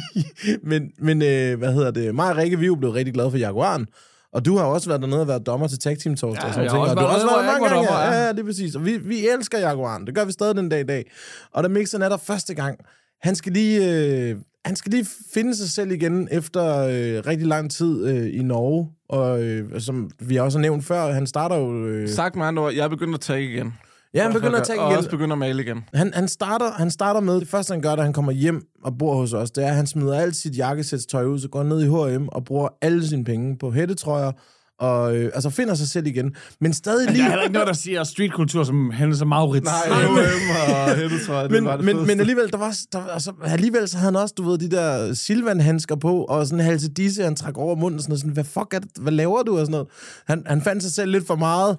men, 0.70 0.90
men 0.98 1.22
øh, 1.22 1.58
hvad 1.58 1.72
hedder 1.72 1.90
det? 1.90 2.14
Mig 2.14 2.30
og 2.30 2.36
Rikke, 2.36 2.58
vi 2.58 2.64
er 2.64 2.66
jo 2.66 2.74
blevet 2.74 2.94
rigtig 2.94 3.14
glade 3.14 3.30
for 3.30 3.38
Jaguaren. 3.38 3.86
Og 4.32 4.44
du 4.44 4.56
har 4.56 4.64
også 4.64 4.88
været 4.88 5.00
dernede 5.02 5.20
og 5.20 5.28
været 5.28 5.46
dommer 5.46 5.66
til 5.68 5.78
Tag 5.78 5.98
Team 5.98 6.16
Torsdag. 6.16 6.42
Ja, 6.42 6.48
og 6.48 6.54
sådan 6.54 6.64
jeg 6.64 6.72
har 6.72 6.78
også 6.78 6.90
og 6.90 6.96
du 6.96 7.06
har 7.06 7.14
også 7.14 7.26
været 7.26 7.46
mange 7.46 7.68
gange. 7.68 7.76
dommer, 7.76 8.00
Ja, 8.00 8.12
ja. 8.12 8.24
ja, 8.26 8.32
det 8.32 8.38
er 8.38 8.44
præcis. 8.44 8.74
Og 8.74 8.84
vi, 8.86 8.96
vi 8.96 9.28
elsker 9.28 9.58
Jaguaren. 9.58 10.06
Det 10.06 10.14
gør 10.14 10.24
vi 10.24 10.32
stadig 10.32 10.56
den 10.56 10.68
dag 10.68 10.80
i 10.80 10.84
dag. 10.84 11.10
Og 11.52 11.62
da 11.62 11.68
Mixon 11.68 12.02
er 12.02 12.08
der 12.08 12.16
første 12.16 12.54
gang, 12.54 12.78
han 13.22 13.34
skal 13.34 13.52
lige, 13.52 13.92
øh, 14.30 14.36
han 14.64 14.76
skal 14.76 14.90
lige 14.92 15.06
finde 15.34 15.56
sig 15.56 15.70
selv 15.70 15.90
igen 15.92 16.28
efter 16.30 16.78
øh, 16.78 17.22
rigtig 17.26 17.46
lang 17.46 17.70
tid 17.70 18.06
øh, 18.06 18.40
i 18.40 18.42
Norge. 18.42 18.88
Og 19.08 19.42
øh, 19.42 19.80
som 19.80 20.10
vi 20.20 20.36
også 20.36 20.58
har 20.58 20.62
nævnt 20.62 20.84
før, 20.84 21.12
han 21.12 21.26
starter 21.26 21.56
jo... 21.56 21.86
Øh, 21.86 22.08
Sagt 22.08 22.36
med 22.36 22.46
andre 22.46 22.62
ord, 22.62 22.72
jeg 22.72 22.84
er 22.84 22.88
begyndt 22.88 23.14
at 23.14 23.20
tage 23.20 23.44
igen. 23.44 23.74
Ja, 24.14 24.22
han 24.22 24.32
begynder 24.32 24.58
at 24.60 24.66
tage 24.66 24.80
Og 24.80 24.88
igen. 24.90 24.98
også 24.98 25.10
begynder 25.10 25.32
at 25.32 25.38
male 25.38 25.62
igen. 25.62 25.84
Han, 25.94 26.14
han, 26.14 26.28
starter, 26.28 26.70
han 26.72 26.90
starter 26.90 27.20
med, 27.20 27.40
det 27.40 27.48
første 27.48 27.72
han 27.72 27.82
gør, 27.82 27.96
da 27.96 28.02
han 28.02 28.12
kommer 28.12 28.32
hjem 28.32 28.62
og 28.84 28.98
bor 28.98 29.14
hos 29.14 29.32
os, 29.32 29.50
det 29.50 29.64
er, 29.64 29.68
at 29.68 29.74
han 29.74 29.86
smider 29.86 30.18
alt 30.20 30.36
sit 30.36 30.56
jakkesætstøj 30.58 31.24
ud, 31.24 31.38
så 31.38 31.48
går 31.48 31.62
ned 31.62 31.82
i 31.82 31.86
H&M 31.86 32.28
og 32.28 32.44
bruger 32.44 32.68
alle 32.82 33.08
sine 33.08 33.24
penge 33.24 33.58
på 33.58 33.70
hættetrøjer, 33.70 34.32
og 34.80 35.16
øh, 35.16 35.30
altså 35.34 35.50
finder 35.50 35.74
sig 35.74 35.88
selv 35.88 36.06
igen. 36.06 36.34
Men 36.60 36.72
stadig 36.72 37.06
Der 37.06 37.12
lige... 37.12 37.24
er 37.24 37.28
heller 37.28 37.42
ikke 37.42 37.52
noget, 37.52 37.68
der 37.68 37.74
siger 37.74 38.04
streetkultur 38.04 38.64
som 38.64 38.90
Hennes 38.90 39.20
og 39.20 39.28
Maurits. 39.28 39.64
Nej, 39.64 39.98
H&M 39.98 40.10
og 41.30 41.50
men, 41.50 41.66
det 41.66 41.84
men, 41.84 42.06
men 42.06 42.20
alligevel, 42.20 42.52
der 42.52 42.58
var, 42.58 42.76
der, 42.92 43.06
altså, 43.06 43.32
alligevel 43.44 43.88
så 43.88 43.98
havde 43.98 44.12
han 44.12 44.22
også, 44.22 44.34
du 44.36 44.42
ved, 44.50 44.58
de 44.58 44.70
der 44.70 45.14
Silvan-handsker 45.14 45.96
på, 45.96 46.24
og 46.24 46.46
sådan 46.46 46.60
en 46.60 46.64
halse 46.64 46.88
disse, 46.88 47.24
han 47.24 47.36
trak 47.36 47.58
over 47.58 47.76
munden, 47.76 47.98
og 47.98 48.02
sådan, 48.02 48.18
sådan 48.18 48.32
hvad 48.32 48.44
fuck 48.44 48.74
er 48.74 48.78
det, 48.78 48.88
hvad 49.00 49.12
laver 49.12 49.42
du, 49.42 49.52
og 49.52 49.58
sådan 49.58 49.70
noget. 49.70 49.86
Han, 50.26 50.42
han 50.46 50.62
fandt 50.62 50.82
sig 50.82 50.92
selv 50.92 51.10
lidt 51.10 51.26
for 51.26 51.36
meget, 51.36 51.76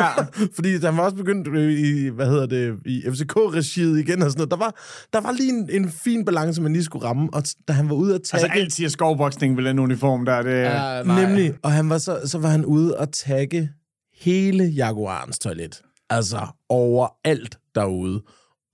ja. 0.00 0.08
fordi 0.56 0.84
han 0.84 0.96
var 0.96 1.02
også 1.02 1.16
begyndt 1.16 1.48
øh, 1.48 1.72
i, 1.72 2.08
hvad 2.08 2.26
hedder 2.26 2.46
det, 2.46 2.74
i 2.86 3.02
FCK-regiet 3.10 3.98
igen, 3.98 4.22
og 4.22 4.30
sådan 4.30 4.38
noget. 4.38 4.50
Der 4.50 4.56
var, 4.56 4.74
der 5.12 5.20
var 5.20 5.32
lige 5.32 5.50
en, 5.50 5.68
en 5.70 5.90
fin 6.04 6.24
balance, 6.24 6.62
man 6.62 6.72
lige 6.72 6.84
skulle 6.84 7.06
ramme, 7.06 7.28
og 7.32 7.42
da 7.68 7.72
han 7.72 7.88
var 7.88 7.94
ude 7.94 8.14
at 8.14 8.20
tage... 8.22 8.42
Altså, 8.42 8.58
altid 8.60 8.84
er 8.84 8.88
skovboksning 8.88 9.56
ved 9.56 9.64
den 9.64 9.78
uniform 9.78 10.24
der. 10.24 10.42
Det, 10.42 10.50
ja. 10.50 10.96
Ja, 10.96 11.02
nej. 11.02 11.26
Nemlig, 11.26 11.54
og 11.62 11.72
han 11.72 11.83
var 11.90 11.98
så, 11.98 12.20
så 12.24 12.38
var 12.38 12.48
han 12.48 12.64
ude 12.64 12.98
og 12.98 13.12
tagge 13.12 13.70
hele 14.14 14.64
Jaguarens 14.64 15.38
toilet. 15.38 15.82
Altså 16.10 16.46
overalt 16.68 17.58
derude. 17.74 18.22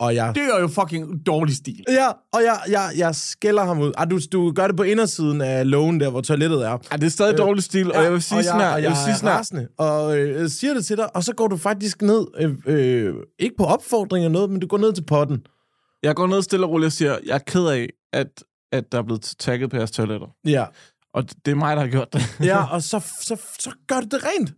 Og 0.01 0.15
jeg... 0.15 0.33
Det 0.35 0.43
er 0.43 0.61
jo 0.61 0.69
fucking 0.69 1.27
dårlig 1.27 1.57
stil. 1.57 1.85
Ja, 1.89 2.09
og 2.09 2.41
jeg, 2.45 2.61
jeg, 2.69 2.91
jeg 2.97 3.15
skælder 3.15 3.65
ham 3.65 3.81
ud. 3.81 3.93
Ah, 3.97 4.11
du, 4.11 4.19
du 4.33 4.53
gør 4.53 4.67
det 4.67 4.77
på 4.77 4.83
indersiden 4.83 5.41
af 5.41 5.71
lågen 5.71 6.01
der, 6.01 6.11
hvor 6.11 6.21
toilettet 6.21 6.67
er. 6.67 6.79
Ja, 6.93 6.97
det 6.97 7.05
er 7.05 7.09
stadig 7.09 7.39
dårlig 7.39 7.63
stil, 7.63 7.93
og 7.93 8.03
jeg 8.03 8.13
vil 8.13 8.23
sige 8.23 8.39
og 8.39 8.45
sådan 8.45 8.61
her, 8.61 8.69
og 8.69 8.83
jeg 8.83 8.91
vil 8.91 8.97
sige 8.97 9.29
er 9.29 9.31
her, 9.31 9.39
rasende, 9.39 9.69
og 9.79 10.19
øh, 10.19 10.41
jeg 10.41 10.51
siger 10.51 10.75
det 10.75 10.85
til 10.85 10.97
dig, 10.97 11.17
og 11.17 11.25
så 11.25 11.35
går 11.35 11.49
du 11.49 11.57
faktisk 11.57 12.03
ned, 12.03 12.27
øh, 12.39 12.55
øh, 12.67 13.15
ikke 13.39 13.57
på 13.59 13.65
opfordring 13.65 14.25
eller 14.25 14.33
noget, 14.33 14.51
men 14.51 14.61
du 14.61 14.67
går 14.67 14.79
ned 14.79 14.93
til 14.93 15.05
potten. 15.05 15.47
jeg 16.03 16.15
går 16.15 16.27
ned 16.27 16.43
stille 16.43 16.67
og 16.67 16.71
roligt 16.71 16.87
og 16.87 16.93
siger, 16.93 17.19
jeg 17.27 17.35
er 17.35 17.39
ked 17.39 17.67
af, 17.67 17.89
at, 18.13 18.45
at 18.73 18.93
der 18.93 18.99
er 18.99 19.03
blevet 19.03 19.35
tagget 19.39 19.71
på 19.71 19.77
jeres 19.77 19.91
toiletter. 19.91 20.27
Ja, 20.47 20.65
Og 21.15 21.25
det 21.47 21.51
er 21.51 21.55
mig, 21.55 21.77
der 21.77 21.83
har 21.83 21.89
gjort 21.89 22.13
det. 22.13 22.23
ja 22.45 22.65
og 22.75 22.83
så, 22.83 22.99
så, 23.21 23.37
så 23.59 23.71
gør 23.89 24.01
du 24.01 24.07
det 24.17 24.21
rent. 24.25 24.53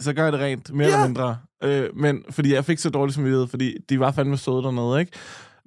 så 0.00 0.12
gør 0.12 0.22
jeg 0.24 0.32
det 0.32 0.40
rent, 0.40 0.74
mere 0.74 0.88
Ja. 0.88 0.94
eller 0.94 1.06
mindre. 1.06 1.36
Øh, 1.64 1.88
men 1.96 2.22
fordi 2.30 2.54
jeg 2.54 2.64
fik 2.64 2.78
så 2.78 2.90
dårligt 2.90 3.14
samvittighed, 3.14 3.46
fordi 3.46 3.74
de 3.88 4.00
var 4.00 4.10
fandme 4.12 4.36
søde 4.36 4.56
dernede, 4.62 5.00
ikke? 5.00 5.12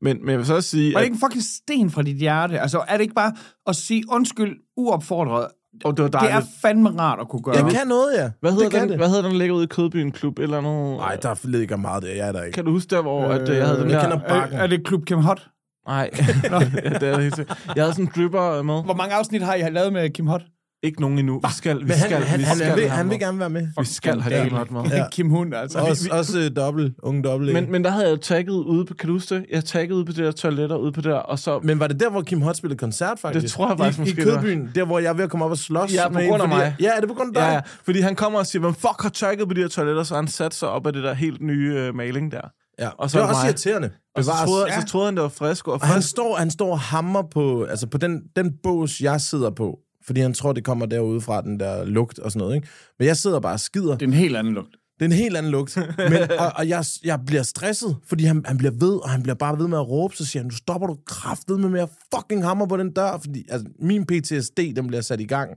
Men, 0.02 0.18
men 0.22 0.30
jeg 0.30 0.38
vil 0.38 0.46
så 0.46 0.56
også 0.56 0.70
sige, 0.70 0.94
Var 0.94 1.00
det 1.00 1.06
at, 1.06 1.06
ikke 1.06 1.14
en 1.16 1.20
fucking 1.20 1.44
sten 1.44 1.90
fra 1.92 2.02
dit 2.02 2.18
hjerte? 2.18 2.60
Altså, 2.60 2.84
er 2.88 2.94
det 2.98 3.02
ikke 3.02 3.14
bare 3.16 3.34
at 3.68 3.76
sige 3.76 4.04
undskyld 4.12 4.58
uopfordret? 4.78 5.48
og 5.86 5.98
det 5.98 6.04
var 6.04 6.10
Det 6.10 6.16
er 6.18 6.28
dejligt. 6.30 6.50
fandme 6.62 6.90
rart 6.90 7.20
at 7.20 7.30
kunne 7.30 7.42
gøre. 7.44 7.56
Jeg 7.56 7.72
kan 7.74 7.88
noget, 7.88 8.14
ja. 8.18 8.32
Hvad 8.42 8.52
hedder, 8.52 8.64
det 8.66 8.74
kan 8.74 8.82
den, 8.82 8.90
det. 8.90 8.98
hvad 8.98 9.08
hedder 9.08 9.22
den, 9.22 9.32
der 9.32 9.38
ligger 9.38 9.56
ude 9.56 9.64
i 9.64 9.68
Kødbyen 9.68 10.12
Klub? 10.12 10.40
Eller 10.40 10.62
noget? 10.62 10.98
Nej, 10.98 11.16
der 11.16 11.48
ligger 11.48 11.78
meget 11.78 12.04
der. 12.04 12.10
Jeg 12.10 12.28
er 12.28 12.32
der 12.32 12.44
ikke. 12.44 12.56
Kan 12.56 12.66
du 12.66 12.72
huske 12.72 12.90
der, 12.96 13.02
hvor 13.02 13.28
øh, 13.28 13.36
at, 13.36 13.50
øh, 13.50 13.56
jeg 13.58 13.66
havde 13.68 13.80
den 13.82 13.90
jeg 13.90 14.02
der... 14.02 14.10
kender 14.10 14.26
er, 14.26 14.30
bakken. 14.30 14.60
er 14.60 14.68
det 14.68 14.86
Klub 14.86 15.06
Kim 15.06 15.18
Hot? 15.18 15.48
Nej, 15.90 16.10
ja, 16.44 16.60
det 16.90 17.04
er 17.04 17.14
det 17.14 17.22
helt 17.24 17.36
sikkert. 17.36 17.58
Jeg 17.76 17.84
havde 17.84 17.94
sådan 17.94 18.06
en 18.06 18.12
dripper 18.16 18.62
med. 18.62 18.84
Hvor 18.84 18.94
mange 18.94 19.16
afsnit 19.16 19.42
har 19.42 19.56
I 19.56 19.70
lavet 19.70 19.94
med 19.94 20.10
Kim 20.10 20.28
Hot? 20.28 20.42
Ikke 20.84 21.02
nogen 21.02 21.20
endnu. 21.20 21.40
Vi 21.44 21.48
skal, 21.58 21.78
vi 21.78 21.82
Men 21.84 21.92
han, 21.92 22.00
skal, 22.00 22.18
han, 22.24 22.40
vi 22.40 22.44
han, 22.44 22.56
skal 22.56 22.68
han, 22.70 22.78
vil, 22.78 22.90
han 22.90 23.10
vil 23.10 23.20
gerne 23.20 23.40
være 23.40 23.50
med. 23.50 23.68
Vi 23.80 23.86
skal 23.86 24.22
have 24.22 24.44
Kim 24.48 24.58
Hot 24.58 24.72
med. 24.72 24.82
Ja. 24.92 25.06
Kim 25.12 25.30
Hund, 25.30 25.54
altså. 25.56 25.80
Også, 25.80 26.04
Vi- 26.04 26.10
også 26.12 26.40
øh, 26.40 26.52
dobbelt, 26.56 26.94
unge 27.04 27.24
dobbelt. 27.24 27.54
Men, 27.54 27.72
men 27.72 27.84
der 27.84 27.90
havde 27.90 28.06
jeg 28.06 28.12
jo 28.12 28.18
tagget 28.18 28.52
ude 28.54 28.86
på, 28.86 28.94
kan 28.94 29.08
du 29.08 29.14
huske 29.14 29.36
det? 29.36 29.46
Jeg 29.52 29.66
taggede 29.66 29.96
ude 29.96 30.06
på 30.06 30.12
det 30.12 30.26
der 30.26 30.32
toiletter, 30.32 30.76
ude 30.76 30.92
på 30.92 31.02
det 31.02 31.10
der, 31.12 31.16
og 31.18 31.40
så... 31.40 31.60
Men 31.64 31.80
var 31.80 31.88
det 31.88 32.00
der, 32.00 32.10
hvor 32.10 32.22
Kim 32.22 32.42
Hot 32.42 32.56
spillede 32.58 32.78
koncert, 32.80 33.20
faktisk? 33.20 33.44
Det 33.44 33.52
tror 33.52 33.70
jeg 33.70 33.78
faktisk 33.78 34.00
I, 34.00 34.02
måske, 34.02 34.22
I. 34.22 34.24
Kødbyen, 34.24 34.72
der 34.76 34.86
hvor 34.86 35.00
jeg 35.00 35.10
er 35.10 35.14
ved 35.14 35.24
at 35.24 35.30
komme 35.30 35.46
op 35.46 35.52
og 35.52 35.58
slås 35.58 35.94
Ja, 35.94 36.08
på 36.08 36.14
grund 36.14 36.26
af 36.34 36.40
fordi- 36.40 36.48
mig. 36.50 36.76
Ja, 36.80 36.90
er 36.96 37.00
det 37.00 37.10
på 37.10 37.16
grund 37.16 37.38
af 37.38 37.44
dig? 37.44 37.54
Ja, 37.54 37.62
fordi 37.86 38.00
han 38.00 38.16
kommer 38.16 38.40
og 38.40 38.46
siger, 38.46 38.60
hvem 38.60 38.74
fuck 38.74 39.02
har 39.02 39.10
tagget 39.10 39.48
på 39.48 39.54
de 39.54 39.62
her 39.62 39.68
toiletter, 39.68 40.04
så 40.04 40.16
han 40.16 40.28
sat 40.28 40.54
sig 40.54 40.70
op 40.70 40.88
af 40.88 40.94
det 40.94 41.04
der 41.04 41.14
helt 41.14 41.42
nye 41.42 41.74
øh, 41.78 41.96
maling 41.96 42.32
der. 42.32 42.42
Ja. 42.80 42.90
Og 42.90 43.10
så 43.12 43.18
det 43.18 43.24
er 43.24 43.28
var 43.28 43.34
også 43.34 43.42
mig. 43.46 43.50
irriterende. 43.50 43.90
Og 44.16 44.24
så 44.24 44.32
troede, 44.46 44.66
Ja. 44.74 44.82
så 44.82 44.88
troede 44.88 45.06
han, 45.08 45.16
det 45.16 45.24
var 45.24 45.30
frisk. 45.30 45.68
Og 45.68 45.74
Og 45.74 45.88
han 45.88 46.02
står, 46.02 46.36
han 46.36 46.52
står 46.52 46.72
og 46.72 46.80
hammer 46.80 47.22
på, 47.32 47.64
altså 47.64 47.88
på 47.88 47.98
den, 47.98 48.22
den 48.36 48.54
bås, 48.64 49.02
jeg 49.02 49.22
sidder 49.22 49.50
på. 49.50 49.80
Fordi 50.06 50.20
han 50.22 50.34
tror, 50.34 50.54
det 50.54 50.64
kommer 50.64 50.86
derude 50.86 51.22
fra 51.22 51.42
den 51.42 51.60
der 51.60 51.86
lugt 51.86 52.20
og 52.20 52.32
sådan 52.32 52.40
noget. 52.40 52.56
Ikke? 52.56 52.68
Men 53.00 53.08
jeg 53.08 53.18
sidder 53.18 53.40
bare 53.40 53.54
og 53.54 53.60
skider. 53.60 53.92
Det 53.92 54.02
er 54.02 54.08
en 54.08 54.14
helt 54.14 54.38
anden 54.38 54.54
lugt. 54.54 54.70
Det 55.00 55.06
er 55.06 55.10
en 55.10 55.12
helt 55.12 55.38
anden 55.38 55.52
lugt. 55.52 55.78
Men, 56.12 56.32
og, 56.40 56.52
og 56.56 56.68
jeg, 56.70 56.86
jeg 57.04 57.20
bliver 57.26 57.44
stresset, 57.44 57.98
fordi 58.10 58.24
han, 58.24 58.44
han 58.46 58.58
bliver 58.58 58.72
ved, 58.80 59.04
og 59.04 59.10
han 59.10 59.24
bliver 59.24 59.36
bare 59.36 59.60
ved 59.60 59.68
med 59.68 59.78
at 59.78 59.90
råbe. 59.90 60.16
Så 60.16 60.26
siger 60.26 60.42
han, 60.44 60.48
nu 60.48 60.56
stopper 60.56 60.88
du 60.88 60.98
kraftet 61.08 61.60
med 61.60 61.70
med 61.70 61.82
at 61.82 61.90
fucking 62.16 62.44
hammer 62.44 62.66
på 62.66 62.78
den 62.78 62.94
dør. 62.94 63.18
Fordi 63.22 63.46
altså, 63.50 63.68
min 63.82 64.06
PTSD, 64.06 64.58
den 64.76 64.88
bliver 64.88 65.02
sat 65.02 65.20
i 65.22 65.26
gang. 65.26 65.50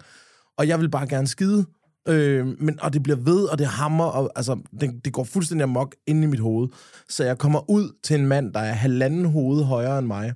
Og 0.59 0.69
jeg 0.69 0.81
vil 0.81 0.91
bare 0.91 1.07
gerne 1.09 1.27
skide. 1.27 1.67
Øh, 2.09 2.47
men, 2.61 2.79
og 2.81 2.93
det 2.93 3.03
bliver 3.03 3.17
ved, 3.17 3.45
og 3.45 3.59
det 3.59 3.67
hammer, 3.67 4.05
og 4.05 4.31
altså, 4.37 4.59
det, 4.81 5.05
det 5.05 5.13
går 5.13 5.25
fuldstændig 5.25 5.63
amok 5.63 5.95
inde 6.07 6.23
i 6.23 6.27
mit 6.27 6.41
hoved. 6.41 6.69
Så 7.09 7.25
jeg 7.25 7.39
kommer 7.39 7.71
ud 7.71 7.93
til 8.05 8.21
en 8.21 8.27
mand, 8.27 8.53
der 8.53 8.61
er 8.61 8.73
halvanden 8.73 9.25
hoved 9.25 9.65
højere 9.65 9.99
end 9.99 10.07
mig, 10.07 10.33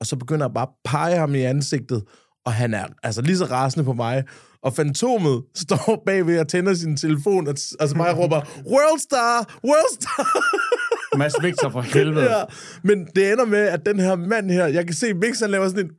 og 0.00 0.06
så 0.06 0.16
begynder 0.16 0.46
jeg 0.46 0.54
bare 0.54 0.66
at 0.66 0.74
pege 0.84 1.16
ham 1.16 1.34
i 1.34 1.40
ansigtet, 1.40 2.02
og 2.46 2.52
han 2.52 2.74
er 2.74 2.86
altså 3.02 3.22
lige 3.22 3.36
så 3.36 3.44
rasende 3.44 3.84
på 3.84 3.92
mig. 3.92 4.24
Og 4.62 4.72
Fantomet 4.72 5.42
står 5.54 6.02
bagved 6.06 6.40
og 6.40 6.48
tænder 6.48 6.74
sin 6.74 6.96
telefon, 6.96 7.46
og 7.46 7.54
altså 7.80 7.96
mig 7.96 8.18
råber, 8.18 8.40
Worldstar! 8.66 9.58
Worldstar! 9.64 10.38
Mads 11.18 11.34
Victor 11.42 11.68
for 11.68 11.80
helvede. 11.80 12.30
ja. 12.36 12.42
Men 12.82 13.06
det 13.16 13.32
ender 13.32 13.44
med, 13.44 13.58
at 13.58 13.86
den 13.86 14.00
her 14.00 14.16
mand 14.16 14.50
her, 14.50 14.66
jeg 14.66 14.86
kan 14.86 14.94
se, 14.94 15.14
Mix, 15.14 15.40
han 15.40 15.50
laver 15.50 15.68
sådan 15.68 15.84
en... 15.84 15.90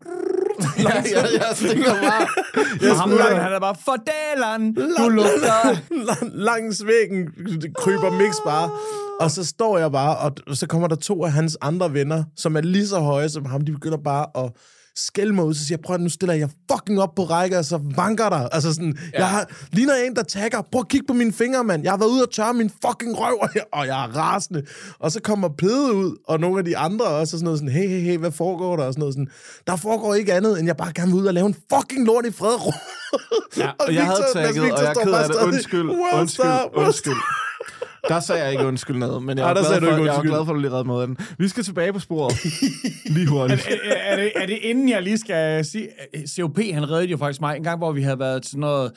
ja, 0.85 0.95
ja, 1.15 1.21
jeg 1.21 1.51
stikker 1.55 1.93
bare. 2.01 2.27
Og 2.91 2.99
ham 2.99 3.11
han 3.11 3.53
er 3.53 3.59
bare, 3.59 3.75
fordelen, 3.85 4.73
du 4.73 5.09
lugter. 5.09 5.77
lang, 6.09 6.31
langs 6.33 6.85
væggen 6.85 7.27
kryber 7.75 8.11
Mix 8.11 8.35
bare. 8.45 8.69
Og 9.19 9.31
så 9.31 9.45
står 9.45 9.77
jeg 9.77 9.91
bare, 9.91 10.17
og 10.47 10.57
så 10.57 10.67
kommer 10.67 10.87
der 10.87 10.95
to 10.95 11.25
af 11.25 11.31
hans 11.31 11.57
andre 11.61 11.93
venner, 11.93 12.23
som 12.35 12.57
er 12.57 12.61
lige 12.61 12.87
så 12.87 12.99
høje 12.99 13.29
som 13.29 13.45
ham. 13.45 13.61
De 13.61 13.71
begynder 13.71 13.97
bare 13.97 14.25
at 14.35 14.51
skælde 14.95 15.33
mig 15.33 15.45
ud, 15.45 15.53
så 15.53 15.65
siger 15.65 15.77
jeg, 15.77 15.83
prøv 15.85 15.93
at 15.93 16.01
nu 16.01 16.09
stiller 16.09 16.35
jeg 16.35 16.49
fucking 16.71 17.01
op 17.01 17.15
på 17.15 17.23
række, 17.23 17.57
og 17.57 17.65
så 17.65 17.79
vanker 17.95 18.29
der. 18.29 18.49
Altså 18.49 18.73
sådan, 18.73 18.97
ja. 19.13 19.17
jeg 19.19 19.29
har, 19.29 19.45
ligner 19.71 19.93
en, 19.95 20.15
der 20.15 20.23
tagger, 20.23 20.61
prøv 20.71 20.79
at 20.79 20.87
kigge 20.87 21.07
på 21.07 21.13
mine 21.13 21.33
fingre, 21.33 21.63
mand. 21.63 21.83
Jeg 21.83 21.91
har 21.91 21.97
været 21.97 22.09
ude 22.09 22.23
og 22.23 22.31
tørre 22.31 22.53
min 22.53 22.69
fucking 22.85 23.19
røv, 23.19 23.37
og 23.43 23.49
jeg, 23.55 23.63
og 23.73 23.87
jeg 23.87 24.03
er 24.03 24.07
rasende. 24.17 24.63
Og 24.99 25.11
så 25.11 25.21
kommer 25.21 25.49
Pede 25.57 25.93
ud, 25.93 26.17
og 26.27 26.39
nogle 26.39 26.59
af 26.59 26.65
de 26.65 26.77
andre 26.77 27.05
også, 27.05 27.35
og 27.35 27.39
sådan 27.39 27.43
noget 27.43 27.59
sådan, 27.59 27.73
hey, 27.73 27.87
hey, 27.87 28.01
hey, 28.01 28.17
hvad 28.17 28.31
foregår 28.31 28.75
der? 28.75 28.83
Og 28.83 28.93
sådan 28.93 28.99
noget 28.99 29.13
sådan, 29.13 29.27
der 29.67 29.75
foregår 29.75 30.13
ikke 30.15 30.33
andet, 30.33 30.59
end 30.59 30.67
jeg 30.67 30.77
bare 30.77 30.93
gerne 30.93 31.11
vil 31.11 31.21
ud 31.21 31.25
og 31.25 31.33
lave 31.33 31.47
en 31.47 31.55
fucking 31.73 32.05
lort 32.05 32.25
i 32.25 32.31
fred 32.31 32.53
og. 32.67 32.73
Ja, 33.57 33.69
og 33.87 33.93
jeg 33.93 34.05
havde 34.05 34.23
tagget, 34.33 34.71
og 34.71 34.83
jeg 34.83 34.89
er 34.89 34.93
ked 35.03 35.11
af 35.13 35.27
det. 35.29 35.35
Undskyld, 35.35 35.89
"Well 35.89 36.19
undskyld, 36.19 36.45
well 36.45 36.85
undskyld. 36.85 37.13
Der 38.09 38.19
sagde 38.19 38.43
jeg 38.43 38.51
ikke 38.51 38.65
undskyld 38.65 38.97
noget, 38.97 39.23
men 39.23 39.37
jeg 39.37 39.43
Ej, 39.43 39.49
er, 39.49 39.53
der 39.53 39.61
glad 39.61 39.79
for, 39.81 39.87
jeg 39.87 39.95
er 39.97 40.01
undskyld. 40.01 40.29
glad 40.31 40.45
for, 40.45 40.51
at 40.51 40.55
du 40.55 40.59
lige 40.61 40.71
redde 40.71 40.83
med 40.87 41.01
den. 41.01 41.17
Vi 41.37 41.47
skal 41.47 41.63
tilbage 41.63 41.93
på 41.93 41.99
sporet. 41.99 42.33
Lige 43.15 43.27
hurtigt. 43.27 43.67
er, 43.83 43.91
er, 43.93 44.15
det, 44.15 44.31
er 44.35 44.45
det 44.45 44.57
inden 44.61 44.89
jeg 44.89 45.01
lige 45.01 45.17
skal 45.17 45.65
sige... 45.65 45.89
COP, 46.35 46.57
han 46.73 46.89
reddede 46.91 47.11
jo 47.11 47.17
faktisk 47.17 47.41
mig 47.41 47.55
en 47.57 47.63
gang, 47.63 47.77
hvor 47.77 47.91
vi 47.91 48.01
havde 48.01 48.19
været 48.19 48.43
til 48.43 48.59
noget 48.59 48.91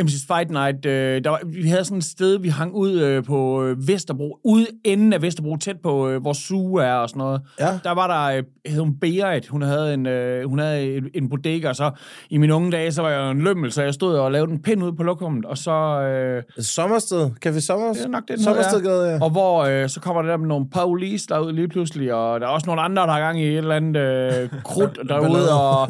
MC's 0.00 0.26
Fight 0.34 0.50
Night. 0.50 0.86
Øh, 0.86 1.24
der 1.24 1.30
var, 1.30 1.40
vi 1.46 1.68
havde 1.68 1.84
sådan 1.84 1.98
et 1.98 2.04
sted, 2.04 2.38
vi 2.38 2.48
hang 2.48 2.74
ud 2.74 2.92
øh, 2.92 3.24
på 3.24 3.64
øh, 3.64 3.88
Vesterbro, 3.88 4.38
ude 4.44 4.66
enden 4.84 5.12
af 5.12 5.22
Vesterbro, 5.22 5.56
tæt 5.56 5.76
på 5.82 6.08
øh, 6.08 6.20
hvor 6.20 6.32
Sue 6.32 6.82
er 6.82 6.94
og 6.94 7.08
sådan 7.08 7.18
noget. 7.18 7.40
Ja. 7.60 7.78
Der 7.84 7.90
var 7.90 8.06
der, 8.06 8.36
øh, 8.36 8.42
hed 8.66 8.80
hun 8.80 8.94
Berit, 9.00 9.46
hun 9.46 9.62
havde 9.62 9.94
en, 9.94 10.06
øh, 10.06 10.48
hun 10.48 10.58
havde 10.58 10.96
en, 10.96 11.04
en 11.14 11.28
bodega, 11.28 11.68
og 11.68 11.76
så 11.76 11.90
i 12.30 12.36
mine 12.38 12.54
unge 12.54 12.72
dage, 12.72 12.92
så 12.92 13.02
var 13.02 13.10
jeg 13.10 13.30
en 13.30 13.40
lømmel, 13.40 13.72
så 13.72 13.82
jeg 13.82 13.94
stod 13.94 14.14
og 14.16 14.32
lavede 14.32 14.52
en 14.52 14.62
pind 14.62 14.84
ud 14.84 14.92
på 14.92 15.02
lokummet, 15.02 15.44
og 15.44 15.58
så... 15.58 15.70
Øh, 16.02 16.42
Sommersted. 16.64 17.30
Café 17.46 17.60
Sommers. 17.60 17.96
det 17.96 18.04
er 18.04 18.08
nok 18.08 18.22
det, 18.28 18.40
Sommerstedgade, 18.40 19.10
ja. 19.10 19.18
Og 19.22 19.30
hvor 19.30 19.64
øh, 19.64 19.88
så 19.88 20.00
kommer 20.00 20.22
der 20.22 20.36
med 20.36 20.46
nogle 20.46 20.66
police 20.70 21.26
derud 21.28 21.52
lige 21.52 21.68
pludselig, 21.68 22.14
og 22.14 22.40
der 22.40 22.46
er 22.46 22.50
også 22.50 22.66
nogle 22.66 22.82
andre, 22.82 23.02
der 23.02 23.12
har 23.12 23.20
gang 23.20 23.40
i 23.40 23.48
et 23.48 23.56
eller 23.56 23.74
andet 23.74 24.00
øh, 24.00 24.48
krudt 24.64 24.98
derude. 25.08 25.52
Og, 25.60 25.88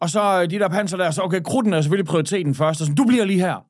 og 0.00 0.10
så 0.10 0.40
øh, 0.42 0.50
de 0.50 0.58
der 0.58 0.68
panser 0.68 0.96
der, 0.96 1.10
så 1.10 1.22
okay, 1.22 1.40
krudten 1.40 1.72
er 1.72 1.80
selvfølgelig 1.80 2.06
prioriteten 2.06 2.54
først, 2.54 2.80
og 2.80 2.86
sådan, 2.86 2.96
du 2.96 3.04
bliver 3.04 3.24
lige 3.24 3.33
her. 3.38 3.64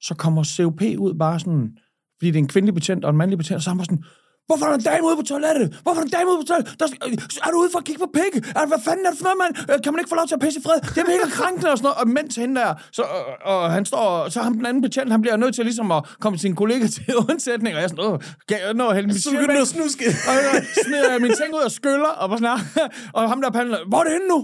Så 0.00 0.14
kommer 0.14 0.44
COP 0.44 0.82
ud 0.98 1.14
bare 1.18 1.40
sådan, 1.40 1.70
fordi 2.18 2.30
det 2.30 2.34
er 2.38 2.42
en 2.42 2.48
kvindelig 2.48 2.74
betjent 2.74 3.04
og 3.04 3.10
en 3.10 3.16
mandlig 3.16 3.38
betjent, 3.38 3.56
og 3.56 3.62
så 3.62 3.70
er 3.70 3.74
han 3.74 3.84
sådan, 3.84 4.04
Hvorfor 4.46 4.64
er 4.66 4.70
der 4.70 4.78
en 4.78 4.84
dame 4.92 5.04
ude 5.08 5.16
på 5.16 5.26
toilettet? 5.32 5.66
Hvorfor 5.82 6.00
er 6.00 6.04
der 6.04 6.10
en 6.12 6.16
dame 6.18 6.28
ude 6.30 6.38
på 6.42 6.46
toilettet? 6.50 6.80
Der 6.80 6.86
øh, 7.06 7.12
er 7.46 7.50
du 7.52 7.56
ude 7.62 7.70
for 7.72 7.78
at 7.82 7.86
kigge 7.88 8.00
på 8.06 8.10
pikke? 8.18 8.38
Er, 8.58 8.66
hvad 8.72 8.80
fanden 8.86 9.04
er 9.06 9.10
det 9.12 9.18
for 9.20 9.26
noget, 9.28 9.38
mand? 9.42 9.52
Øh, 9.70 9.76
Kan 9.84 9.90
man 9.92 9.98
ikke 10.02 10.12
få 10.14 10.18
lov 10.20 10.26
til 10.30 10.36
at 10.38 10.42
pisse 10.44 10.58
i 10.60 10.62
fred? 10.66 10.78
Det 10.94 11.00
er 11.04 11.08
mega 11.14 11.26
krænkende 11.40 11.68
og 11.72 11.76
sådan 11.78 11.86
noget. 11.88 11.98
Og 12.02 12.06
mens 12.18 12.32
hende 12.42 12.54
der, 12.60 12.70
så, 12.98 13.02
øh, 13.02 13.50
og 13.52 13.60
han 13.76 13.84
står, 13.90 14.06
så 14.34 14.38
ham 14.46 14.54
den 14.58 14.66
anden 14.70 14.82
betjent, 14.86 15.08
han 15.14 15.20
bliver 15.24 15.36
nødt 15.42 15.54
til 15.56 15.64
ligesom 15.70 15.86
at 15.96 16.00
komme 16.22 16.36
sin 16.44 16.54
kollega 16.60 16.86
til 16.96 17.02
undsætning. 17.30 17.72
Og 17.74 17.78
jeg 17.80 17.86
er 17.88 17.92
sådan, 17.94 18.04
åh, 18.08 18.16
kan 18.48 18.56
jeg 18.64 18.74
nå 18.80 18.84
at 18.90 18.94
hælde 18.96 19.08
mit 19.08 19.16
Så 19.22 19.30
begynder 19.34 19.56
du 19.60 19.66
at 19.68 19.72
snuske. 19.76 20.06
og 20.28 20.32
jeg 20.46 20.54
smider 20.84 21.12
min 21.24 21.32
ting 21.40 21.50
ud 21.58 21.62
og 21.68 21.72
skyller, 21.80 22.12
og, 22.20 22.24
bare 22.30 22.38
sådan 22.42 22.58
og 23.16 23.20
ham 23.32 23.38
der 23.44 23.50
pandler, 23.58 23.78
hvor 23.90 23.98
er 24.02 24.04
det 24.08 24.12
henne 24.16 24.28
nu? 24.34 24.38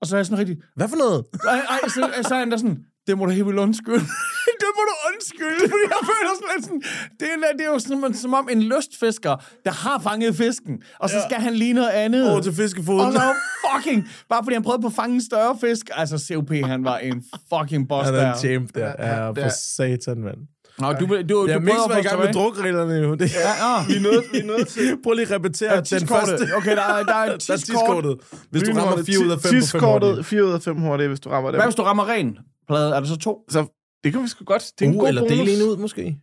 Og 0.00 0.04
så 0.06 0.10
er 0.16 0.18
jeg 0.18 0.26
sådan 0.28 0.40
rigtig, 0.42 0.56
Hvad 0.78 0.88
for 0.92 0.98
noget? 1.04 1.20
ej, 1.54 1.60
ej, 1.74 1.80
så, 1.96 2.00
så 2.28 2.32
er 2.34 2.38
han 2.44 2.50
der 2.52 2.56
sådan, 2.64 2.78
det 3.08 3.18
må 3.18 3.24
du 3.24 3.30
helt 3.30 3.46
vildt 3.46 3.58
undskylde. 3.58 3.98
det 4.62 4.68
må 4.76 4.82
du 4.90 4.94
undskylde, 5.12 5.60
fordi 5.60 5.84
jeg 5.94 6.02
føler 6.10 6.32
sådan 6.40 6.62
sådan, 6.62 6.82
det 7.20 7.28
er, 7.50 7.56
det 7.58 7.66
er 7.66 7.70
jo 7.72 7.78
sådan, 7.78 8.14
som 8.14 8.34
om 8.34 8.48
en 8.52 8.62
lystfisker, 8.62 9.36
der 9.64 9.70
har 9.70 10.00
fanget 10.02 10.36
fisken, 10.36 10.82
og 11.00 11.10
så 11.10 11.16
Ja. 11.16 11.22
skal 11.28 11.36
han 11.40 11.54
lige 11.54 11.72
noget 11.72 11.88
andet. 11.90 12.30
Over 12.30 12.40
til 12.40 12.52
fiskefoden. 12.54 13.00
Og 13.00 13.12
så 13.12 13.22
fucking, 13.74 14.08
bare 14.28 14.40
fordi 14.44 14.54
han 14.54 14.62
prøvede 14.62 14.82
på 14.82 14.86
at 14.88 14.92
fange 14.94 15.14
en 15.14 15.22
større 15.24 15.56
fisk. 15.60 15.86
Altså, 15.94 16.18
COP, 16.34 16.50
han 16.70 16.84
var 16.84 16.98
en 16.98 17.22
fucking 17.54 17.88
boss 17.88 18.04
Han 18.06 18.14
er 18.14 18.20
der. 18.20 18.32
en 18.32 18.38
champ 18.38 18.74
der. 18.74 18.92
Ja, 18.98 19.28
det 19.28 19.36
for 19.38 19.42
er- 19.44 19.48
satan, 19.76 20.18
mand. 20.22 20.36
Nå, 20.80 20.92
du, 20.92 21.06
du, 21.06 21.22
du, 21.28 21.46
Ja, 21.48 21.54
du 21.54 21.60
Mix 21.60 21.74
prøver 21.74 21.88
var 21.88 21.96
i 21.96 22.02
gang 22.02 22.20
med 22.20 22.32
drukreglerne 22.32 22.94
jo. 22.94 23.14
Det, 23.14 23.34
Ja, 23.34 23.38
ja. 23.40 23.84
vi 23.88 23.96
er 23.96 24.00
nødt, 24.00 24.24
vi 24.32 24.40
nødt 24.46 24.68
til. 24.68 24.96
Prøv 25.02 25.12
lige 25.12 25.26
at 25.26 25.30
repetere 25.30 25.76
den 25.76 25.84
tidskortet. 25.84 26.28
første. 26.40 26.54
Okay, 26.56 26.76
der 26.76 26.82
er, 26.82 27.02
der 27.02 27.14
er 27.14 27.24
et 27.24 27.30
Der 27.48 27.56
tidskort. 27.56 27.58
tidskortet. 28.04 28.16
Hvis 28.50 28.62
du 28.62 28.72
rammer 28.72 29.04
4 29.04 29.18
ud 29.24 29.30
af 29.30 29.38
5 29.38 29.42
på 29.42 29.48
5 29.48 29.60
Tidskortet 29.60 30.26
4 30.26 30.44
ud 30.44 30.52
af 30.52 30.62
5 30.62 30.76
hurtigt, 30.76 31.08
hvis 31.08 31.20
du 31.20 31.28
rammer 31.30 31.50
det. 31.50 31.58
Hvad 31.58 31.66
hvis 31.66 31.74
du 31.74 31.82
rammer 31.82 32.08
ren 32.08 32.38
plade? 32.68 32.94
Er 32.94 33.00
det 33.00 33.08
så 33.08 33.16
to? 33.16 33.38
Så 33.50 33.66
det 34.04 34.12
kan 34.12 34.22
vi 34.22 34.28
sgu 34.28 34.44
godt. 34.44 34.72
Det 34.78 34.84
er 34.84 34.88
en 34.90 34.94
Uh, 34.94 35.00
god 35.00 35.08
eller 35.08 35.22
bonus. 35.22 35.38
del 35.48 35.60
en 35.62 35.68
ud, 35.68 35.76
måske. 35.76 36.16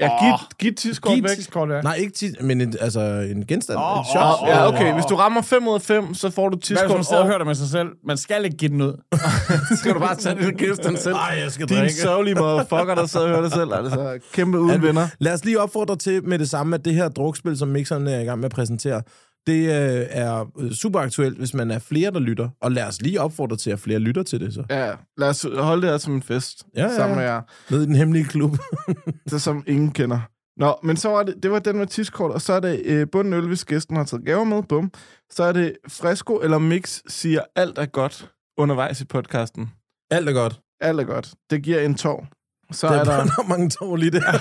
Ja, 0.00 0.10
giv, 0.24 0.34
giv 0.58 0.74
tidskort 0.74 1.14
Giv 1.14 1.22
væk. 1.22 1.30
tidskort, 1.30 1.70
ja. 1.70 1.80
Nej, 1.80 1.94
ikke 1.94 2.12
tit, 2.12 2.42
men 2.42 2.60
en, 2.60 2.74
altså 2.80 3.00
en 3.00 3.46
genstand. 3.46 3.78
Åh, 3.78 3.98
en 3.98 4.04
shot. 4.04 4.24
åh, 4.42 4.48
Ja, 4.48 4.68
åh, 4.68 4.74
okay. 4.74 4.92
Hvis 4.94 5.04
du 5.04 5.14
rammer 5.16 5.42
5 5.42 5.68
ud 5.68 5.74
af 5.74 5.82
5, 5.82 6.14
så 6.14 6.30
får 6.30 6.48
du 6.48 6.56
Hvad 6.56 6.60
hvis 6.68 6.70
man 6.88 6.96
tidskort. 6.98 7.18
og 7.18 7.26
hører 7.26 7.38
det 7.38 7.46
med 7.46 7.54
sig 7.54 7.68
selv? 7.68 7.88
Man 8.06 8.16
skal 8.16 8.44
ikke 8.44 8.56
give 8.56 8.68
den 8.70 8.82
ud. 8.82 9.02
skal 9.78 9.94
du 9.94 9.98
bare 9.98 10.14
tage 10.16 10.34
det 10.36 10.56
genstand 10.58 10.96
selv. 10.96 11.14
Ej, 11.14 11.38
jeg 11.42 11.52
skal 11.52 11.68
Din 11.68 11.76
drikke. 11.78 11.94
sørgelige 11.94 12.34
motherfucker, 12.34 12.94
der 12.94 13.06
sidder 13.06 13.26
og 13.26 13.30
hører 13.32 13.42
det 13.42 13.52
selv. 13.52 13.74
Altså, 13.74 14.18
kæmpe 14.32 14.60
uden 14.60 14.82
venner. 14.82 15.06
Lad 15.18 15.32
os 15.34 15.44
lige 15.44 15.60
opfordre 15.60 15.96
til 15.96 16.24
med 16.24 16.38
det 16.38 16.50
samme, 16.50 16.74
at 16.76 16.84
det 16.84 16.94
her 16.94 17.08
drukspil, 17.08 17.58
som 17.58 17.68
mixeren 17.68 18.06
er 18.06 18.20
i 18.20 18.24
gang 18.24 18.38
med 18.40 18.44
at 18.46 18.52
præsentere, 18.52 19.02
det 19.48 19.62
øh, 19.62 20.06
er 20.10 20.50
øh, 20.58 20.72
super 20.72 21.00
aktuelt, 21.00 21.38
hvis 21.38 21.54
man 21.54 21.70
er 21.70 21.78
flere, 21.78 22.10
der 22.10 22.20
lytter. 22.20 22.48
Og 22.62 22.72
lad 22.72 22.84
os 22.86 23.02
lige 23.02 23.20
opfordre 23.20 23.56
til, 23.56 23.70
at 23.70 23.80
flere 23.80 23.98
lytter 23.98 24.22
til 24.22 24.40
det 24.40 24.54
så. 24.54 24.64
Ja, 24.70 24.92
lad 25.18 25.28
os 25.28 25.46
holde 25.54 25.82
det 25.82 25.90
her 25.90 25.98
som 25.98 26.14
en 26.14 26.22
fest. 26.22 26.64
Ja, 26.76 26.82
ja. 26.82 26.96
Sammen 26.96 27.16
med 27.16 27.24
jer. 27.24 27.42
Nede 27.70 27.82
i 27.82 27.86
den 27.86 27.94
hemmelige 27.94 28.24
klub. 28.24 28.56
Det, 29.30 29.42
som 29.42 29.64
ingen 29.66 29.90
kender. 29.90 30.20
Nå, 30.56 30.76
men 30.82 30.96
så 30.96 31.08
var 31.08 31.22
det, 31.22 31.42
det 31.42 31.50
var 31.50 31.58
den 31.58 31.76
med 31.78 31.86
tidskort, 31.86 32.30
og 32.32 32.40
så 32.40 32.52
er 32.52 32.60
det 32.60 32.82
øh, 32.84 33.06
bunden 33.12 33.32
øl, 33.32 33.46
hvis 33.46 33.64
gæsten 33.64 33.96
har 33.96 34.04
taget 34.04 34.24
gaver 34.24 34.44
med, 34.44 34.62
bum. 34.62 34.92
Så 35.30 35.44
er 35.44 35.52
det 35.52 35.72
Fresco 35.88 36.36
eller 36.38 36.58
Mix 36.58 37.00
siger, 37.08 37.40
alt 37.56 37.78
er 37.78 37.86
godt 37.86 38.30
undervejs 38.58 39.00
i 39.00 39.04
podcasten. 39.04 39.70
Alt 40.10 40.28
er 40.28 40.32
godt. 40.32 40.60
Alt 40.80 41.00
er 41.00 41.04
godt. 41.04 41.34
Det 41.50 41.62
giver 41.62 41.80
en 41.80 41.94
tår. 41.94 42.26
Så 42.72 42.86
Der 42.86 42.92
er 42.94 42.98
er, 43.00 43.04
der... 43.04 43.12
der 43.24 43.32
er 43.44 43.48
mange 43.48 43.70
tår 43.70 43.96
lige 43.96 44.10
der. 44.10 44.32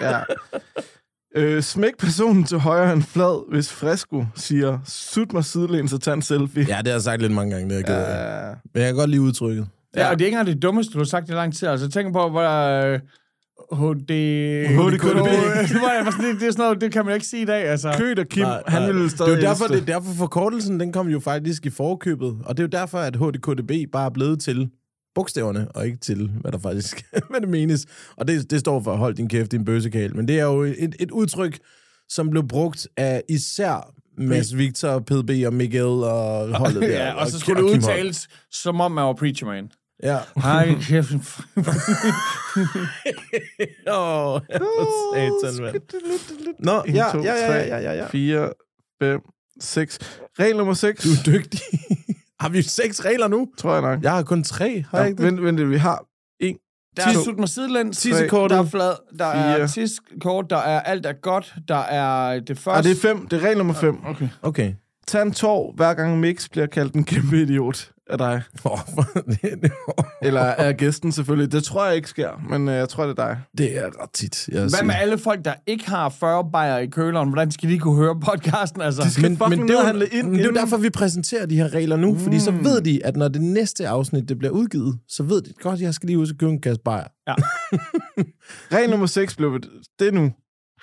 Ja. 0.00 0.20
Øh, 1.36 1.62
smæk 1.62 1.98
personen 1.98 2.44
til 2.44 2.58
højre 2.58 2.92
en 2.92 3.02
flad, 3.02 3.50
hvis 3.50 3.72
Fresco 3.72 4.24
siger, 4.34 4.78
sut 4.84 5.32
mig 5.32 5.44
sidelæns 5.44 5.92
og 5.92 6.00
tag 6.00 6.14
en 6.14 6.22
selfie. 6.22 6.66
Ja, 6.68 6.78
det 6.78 6.86
har 6.86 6.92
jeg 6.92 7.02
sagt 7.02 7.22
lidt 7.22 7.32
mange 7.32 7.54
gange, 7.54 7.74
det 7.74 7.88
er 7.90 7.96
jeg. 7.96 8.48
Ja. 8.48 8.54
Men 8.74 8.82
jeg 8.82 8.88
kan 8.88 8.96
godt 8.96 9.10
lide 9.10 9.22
udtrykket. 9.22 9.66
Ja, 9.96 10.10
og 10.10 10.18
det 10.18 10.24
er 10.24 10.26
ikke 10.26 10.38
engang 10.38 10.54
det 10.54 10.62
dummeste, 10.62 10.92
du 10.92 10.98
har 10.98 11.04
sagt 11.04 11.28
i 11.28 11.32
lang 11.32 11.54
tid. 11.54 11.68
Altså, 11.68 11.88
tænk 11.88 12.12
på, 12.12 12.28
hvor 12.28 12.40
der... 12.42 12.92
Øh, 12.92 13.00
HD... 13.72 14.10
HDKDB. 14.66 15.28
Sådan, 15.68 16.06
det, 16.06 16.40
det, 16.40 16.48
er 16.48 16.52
sådan 16.52 16.62
noget, 16.62 16.80
det 16.80 16.92
kan 16.92 17.04
man 17.04 17.14
ikke 17.14 17.26
sige 17.26 17.42
i 17.42 17.46
dag, 17.46 17.64
altså. 17.64 17.94
Kød 17.98 18.18
og 18.18 18.26
Kim, 18.26 18.42
Nej, 18.42 18.62
han 18.66 18.82
nej. 18.82 18.92
ville 18.92 19.10
stadig 19.10 19.36
det 19.36 19.44
er, 19.44 19.48
derfor, 19.48 19.66
det 19.66 19.80
er 19.80 19.84
derfor 19.84 20.12
forkortelsen, 20.18 20.80
den 20.80 20.92
kom 20.92 21.08
jo 21.08 21.20
faktisk 21.20 21.66
i 21.66 21.70
forkøbet. 21.70 22.36
Og 22.44 22.56
det 22.56 22.62
er 22.62 22.66
jo 22.66 22.80
derfor, 22.80 22.98
at 22.98 23.16
HDKDB 23.16 23.92
bare 23.92 24.06
er 24.06 24.10
blevet 24.10 24.40
til 24.40 24.70
bogstaverne, 25.16 25.68
og 25.74 25.86
ikke 25.86 25.98
til, 25.98 26.30
hvad 26.40 26.52
der 26.52 26.58
faktisk 26.58 27.04
hvad 27.30 27.40
det 27.40 27.48
menes. 27.48 27.86
Og 28.16 28.28
det, 28.28 28.50
det 28.50 28.60
står 28.60 28.82
for, 28.82 28.96
hold 28.96 29.14
din 29.14 29.28
kæft, 29.28 29.52
din 29.52 29.64
bøsekal. 29.64 30.16
Men 30.16 30.28
det 30.28 30.38
er 30.38 30.44
jo 30.44 30.62
et, 30.62 30.96
et 31.00 31.10
udtryk, 31.10 31.58
som 32.08 32.30
blev 32.30 32.48
brugt 32.48 32.88
af 32.96 33.22
især 33.28 33.92
Mads 34.18 34.56
Victor, 34.56 34.98
PDB 34.98 35.30
og 35.46 35.54
Miguel 35.54 36.04
og 36.04 36.48
holdet 36.58 36.82
der. 36.82 36.88
Ja, 36.88 37.12
og 37.12 37.28
så 37.28 37.38
skulle 37.38 37.62
det 37.62 37.68
udtales, 37.68 38.28
som 38.50 38.80
om 38.80 38.92
man 38.92 39.04
var 39.04 39.12
preacher 39.12 39.46
man. 39.46 39.70
Ja. 40.02 40.18
Hej, 40.36 40.74
kæft. 40.80 41.12
Åh, 43.88 44.34
oh, 44.34 44.40
satan, 45.14 45.62
mand. 45.62 45.74
Nå, 46.58 46.82
ja, 46.88 47.16
ja, 47.16 47.34
ja, 47.34 47.66
ja, 47.66 47.78
ja, 47.78 47.92
ja. 47.92 48.08
4, 48.08 48.52
5, 49.02 49.20
6. 49.60 49.98
Regel 50.38 50.56
nummer 50.56 50.74
6, 50.74 51.02
Du 51.02 51.08
er 51.08 51.22
dygtig. 51.26 51.60
Har 52.40 52.48
vi 52.48 52.62
seks 52.62 53.04
regler 53.04 53.28
nu? 53.28 53.48
tror 53.58 53.72
jeg 53.72 53.82
nok. 53.82 54.02
Jeg 54.02 54.12
har 54.12 54.22
kun 54.22 54.44
tre, 54.44 54.84
har 54.90 54.98
jeg 54.98 55.04
Ja, 55.04 55.08
ikke 55.10 55.22
det? 55.22 55.26
vent, 55.26 55.42
vent, 55.58 55.70
vi 55.70 55.76
har 55.76 56.04
en. 56.40 56.56
Der 56.96 57.02
er 57.06 57.12
sut 57.24 57.38
mig 57.38 57.48
sidelæns. 57.48 57.98
Tissekortet. 57.98 58.56
Der 58.58 58.62
er 58.64 58.68
flad. 58.68 58.92
Der 59.18 59.24
er 59.26 59.56
Fire. 59.56 59.68
tidskort. 59.68 60.50
Der 60.50 60.56
er 60.56 60.80
alt 60.80 61.06
er 61.06 61.12
godt. 61.12 61.54
Der 61.68 61.76
er 61.76 62.40
det 62.40 62.50
Ah, 62.50 62.56
første. 62.56 62.90
det 62.90 62.96
er 62.96 63.00
5. 63.00 63.28
Det 63.28 63.36
er 63.36 63.44
regel 63.44 63.56
nummer 63.58 63.74
5. 63.74 63.98
Okay. 64.06 64.28
Okay. 64.42 64.72
Tag 65.06 65.22
en 65.22 65.32
tår, 65.32 65.72
hver 65.76 65.94
gang 65.94 66.20
Mix 66.20 66.48
bliver 66.48 66.66
kaldt 66.66 66.94
en 66.94 67.04
kæmpe 67.04 67.42
idiot 67.42 67.90
af 68.10 68.18
dig. 68.18 68.42
Det, 69.42 69.62
det, 69.62 69.72
Eller 70.22 70.40
af 70.40 70.76
gæsten 70.76 71.12
selvfølgelig. 71.12 71.52
Det 71.52 71.64
tror 71.64 71.86
jeg 71.86 71.96
ikke 71.96 72.08
sker, 72.08 72.30
men 72.50 72.68
øh, 72.68 72.74
jeg 72.74 72.88
tror, 72.88 73.06
det 73.06 73.18
er 73.18 73.26
dig. 73.26 73.40
det 73.58 73.78
er 73.78 74.02
ret 74.02 74.10
tit. 74.12 74.48
Jeg 74.48 74.60
Hvad 74.60 74.70
siger. 74.70 74.84
med 74.84 74.94
alle 74.94 75.18
folk, 75.18 75.44
der 75.44 75.54
ikke 75.66 75.90
har 75.90 76.08
40 76.08 76.50
bajer 76.52 76.78
i 76.78 76.86
køleren? 76.86 77.28
Hvordan 77.28 77.50
skal 77.50 77.68
de 77.70 77.78
kunne 77.78 77.96
høre 77.96 78.20
podcasten? 78.20 78.80
Altså? 78.80 79.02
De 79.02 79.10
skal 79.10 79.22
men, 79.22 79.38
men 79.50 79.68
det, 79.68 79.78
er 79.78 79.92
ind 80.12 80.26
men 80.26 80.34
det 80.34 80.40
er 80.40 80.44
jo 80.44 80.54
derfor, 80.54 80.76
vi 80.76 80.90
præsenterer 80.90 81.46
de 81.46 81.56
her 81.56 81.74
regler 81.74 81.96
nu, 81.96 82.12
mm. 82.12 82.18
fordi 82.18 82.40
så 82.40 82.50
ved 82.50 82.80
de, 82.80 83.06
at 83.06 83.16
når 83.16 83.28
det 83.28 83.42
næste 83.42 83.88
afsnit 83.88 84.28
det 84.28 84.38
bliver 84.38 84.52
udgivet, 84.52 84.98
så 85.08 85.22
ved 85.22 85.42
de 85.42 85.52
godt, 85.60 85.80
jeg 85.80 85.94
skal 85.94 86.06
lige 86.06 86.18
ud 86.18 86.30
og 86.32 86.38
købe 86.38 86.52
en 86.52 86.60
kasse 86.60 86.82
bajer. 86.84 87.06
Regel 88.74 88.90
nummer 88.90 89.06
6 89.06 89.36
blev 89.36 89.60
det 89.98 90.08
er 90.08 90.12
nu. 90.12 90.32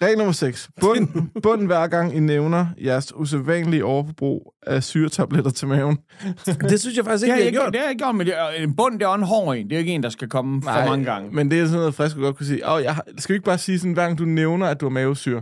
Regel 0.02 0.18
nummer 0.18 0.32
6. 0.34 0.70
Bund, 0.82 1.08
bund 1.44 1.66
hver 1.66 1.88
gang 1.88 2.16
I 2.16 2.20
nævner 2.20 2.66
jeres 2.84 3.16
usædvanlige 3.16 3.86
overforbrug 3.86 4.54
af 4.68 4.84
syretabletter 4.84 5.52
til 5.52 5.68
maven. 5.68 5.98
Det 6.70 6.80
synes 6.80 6.98
jeg 6.98 7.06
faktisk 7.06 7.24
ikke, 7.24 7.32
har 7.32 7.38
vi 7.38 7.46
jeg 7.46 7.46
har 7.46 7.48
ikke, 7.48 7.60
gjort. 7.60 7.74
det 7.74 7.80
har 7.80 7.86
jeg 7.86 7.92
ikke 7.92 8.04
gjort, 8.04 8.16
men 8.16 8.28
det 8.28 8.38
er, 8.38 8.48
en 8.50 8.76
bund, 8.76 9.00
det 9.00 9.06
er 9.06 9.14
en 9.14 9.24
hård 9.24 9.56
en. 9.56 9.70
Det 9.70 9.76
er 9.76 9.80
ikke 9.80 9.92
en, 9.92 10.04
der 10.04 10.10
skal 10.10 10.30
komme 10.30 10.62
for 10.62 10.86
mange 10.86 11.06
gange. 11.06 11.32
Men 11.32 11.52
det 11.52 11.60
er 11.60 11.66
sådan 11.66 11.80
noget, 11.80 11.96
frisk 11.96 12.16
godt 12.16 12.38
kunne 12.38 12.46
sige. 12.46 12.72
Åh, 12.72 12.84
jeg 12.84 12.96
har, 12.96 13.06
skal 13.18 13.34
vi 13.34 13.36
ikke 13.36 13.46
bare 13.46 13.58
sige 13.58 13.80
sådan, 13.80 13.94
hver 13.94 14.04
gang 14.04 14.18
du 14.18 14.26
nævner, 14.26 14.68
at 14.68 14.82
du 14.82 14.86
har 14.86 14.90
mavesyre? 14.92 15.42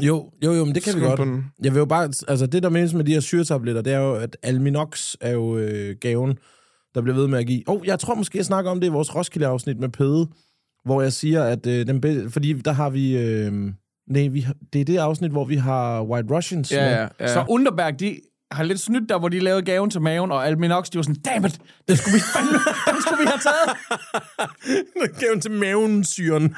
Jo, 0.00 0.30
jo, 0.44 0.52
jo, 0.52 0.64
men 0.64 0.74
det 0.74 0.82
kan 0.82 0.94
vi 0.94 0.98
Skriv 0.98 1.08
godt. 1.08 1.20
den. 1.20 1.44
Jeg 1.62 1.72
vil 1.72 1.78
jo 1.78 1.84
bare, 1.84 2.04
altså 2.28 2.46
det 2.46 2.62
der 2.62 2.68
menes 2.68 2.94
med 2.94 3.04
de 3.04 3.12
her 3.12 3.20
syretabletter, 3.20 3.82
det 3.82 3.92
er 3.92 3.98
jo, 3.98 4.14
at 4.14 4.36
Alminox 4.42 5.14
er 5.20 5.30
jo 5.30 5.58
øh, 5.58 5.96
gaven, 6.00 6.38
der 6.94 7.02
bliver 7.02 7.16
ved 7.16 7.28
med 7.28 7.38
at 7.38 7.46
give. 7.46 7.62
Og 7.66 7.76
oh, 7.80 7.86
jeg 7.86 7.98
tror 7.98 8.14
måske, 8.14 8.38
jeg 8.38 8.44
snakker 8.44 8.70
om 8.70 8.80
det 8.80 8.86
i 8.86 8.90
vores 8.90 9.14
Roskilde-afsnit 9.14 9.80
med 9.80 9.88
Pede, 9.88 10.28
hvor 10.84 11.02
jeg 11.02 11.12
siger, 11.12 11.44
at 11.44 11.66
øh, 11.66 11.86
den 11.86 12.00
be- 12.00 12.30
fordi 12.30 12.52
der 12.52 12.72
har 12.72 12.90
vi, 12.90 13.16
øh, 13.18 13.52
nej, 14.10 14.28
vi 14.28 14.40
har, 14.40 14.54
det 14.72 14.80
er 14.80 14.84
det 14.84 14.96
afsnit, 14.98 15.30
hvor 15.30 15.44
vi 15.44 15.56
har 15.56 16.02
White 16.02 16.34
Russians 16.34 16.72
med. 16.72 17.08
Så 17.28 17.44
Underberg, 17.48 18.00
de 18.00 18.20
har 18.52 18.64
lidt 18.64 18.80
snydt 18.80 19.08
der, 19.08 19.18
hvor 19.18 19.28
de 19.28 19.38
lavede 19.38 19.62
gaven 19.62 19.90
til 19.90 20.00
maven, 20.00 20.32
og 20.32 20.46
Alminox, 20.46 20.88
de 20.90 20.98
var 20.98 21.02
sådan, 21.02 21.22
dammit, 21.22 21.58
det 21.88 21.98
skulle 21.98 22.14
vi 22.14 22.20
fandme, 22.34 22.58
den 22.94 23.02
skulle 23.02 23.18
vi 23.20 23.26
have 23.26 23.38
taget. 23.40 23.70
Gaven 25.20 25.40
til 25.40 25.50
maven, 25.50 26.04
syren. 26.04 26.54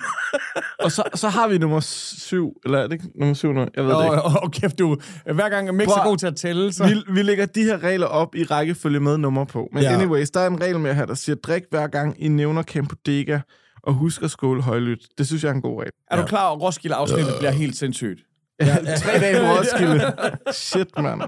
Og 0.79 0.93
så, 0.93 1.03
så 1.15 1.29
har 1.29 1.49
vi 1.49 1.59
nummer 1.59 1.81
syv, 1.81 2.53
eller 2.65 2.79
er 2.79 2.83
det 2.83 2.93
ikke 2.93 3.05
nummer 3.19 3.35
syv 3.35 3.53
nu? 3.53 3.61
Jeg 3.61 3.85
ved 3.85 3.91
det 3.91 3.97
Og, 3.97 4.05
ikke. 4.05 4.23
og, 4.29 4.33
og 4.43 4.53
kæft, 4.53 4.79
du, 4.79 4.97
hver 5.35 5.49
gang 5.49 5.75
Mix 5.75 5.87
er 5.89 5.91
Prøv- 5.95 6.05
god 6.09 6.17
til 6.17 6.27
at 6.27 6.37
tælle, 6.37 6.73
så... 6.73 6.87
Vi, 6.87 6.95
vi 7.15 7.23
lægger 7.23 7.47
de 7.47 7.63
her 7.63 7.83
regler 7.83 8.07
op 8.07 8.35
i 8.35 8.45
rækkefølge 8.45 9.01
med 9.01 9.19
nummer 9.19 9.45
på. 9.45 9.69
Men 9.73 9.83
Ja. 9.83 9.91
ja. 9.91 9.97
anyways, 9.99 10.31
der 10.31 10.41
er 10.41 10.47
en 10.47 10.61
regel 10.61 10.79
med 10.81 10.95
her, 10.95 11.07
der 11.07 11.15
siger, 11.15 11.37
drik 11.37 11.63
hver 11.71 11.87
gang 11.87 12.23
I 12.23 12.29
nævner 12.29 12.63
Campodega, 12.63 13.39
og 13.83 13.95
husk 13.95 14.23
at 14.23 14.31
skåle 14.31 14.63
højlydt. 14.63 15.07
Det 15.19 15.27
synes 15.27 15.45
jeg 15.45 15.51
er 15.51 15.55
en 15.55 15.63
god 15.63 15.81
regel. 15.81 15.93
Er 16.11 16.21
du 16.21 16.27
klar 16.27 16.47
over, 16.47 16.57
at 16.57 16.63
Roskilde-afsnittet 16.63 17.35
bliver 17.39 17.51
helt 17.51 17.77
sindssygt? 17.77 18.21
Tre 18.61 19.13
dage 19.21 19.41
på 19.41 19.47
Roskilde. 19.47 20.17
Shit, 20.53 20.99
mand. 20.99 21.21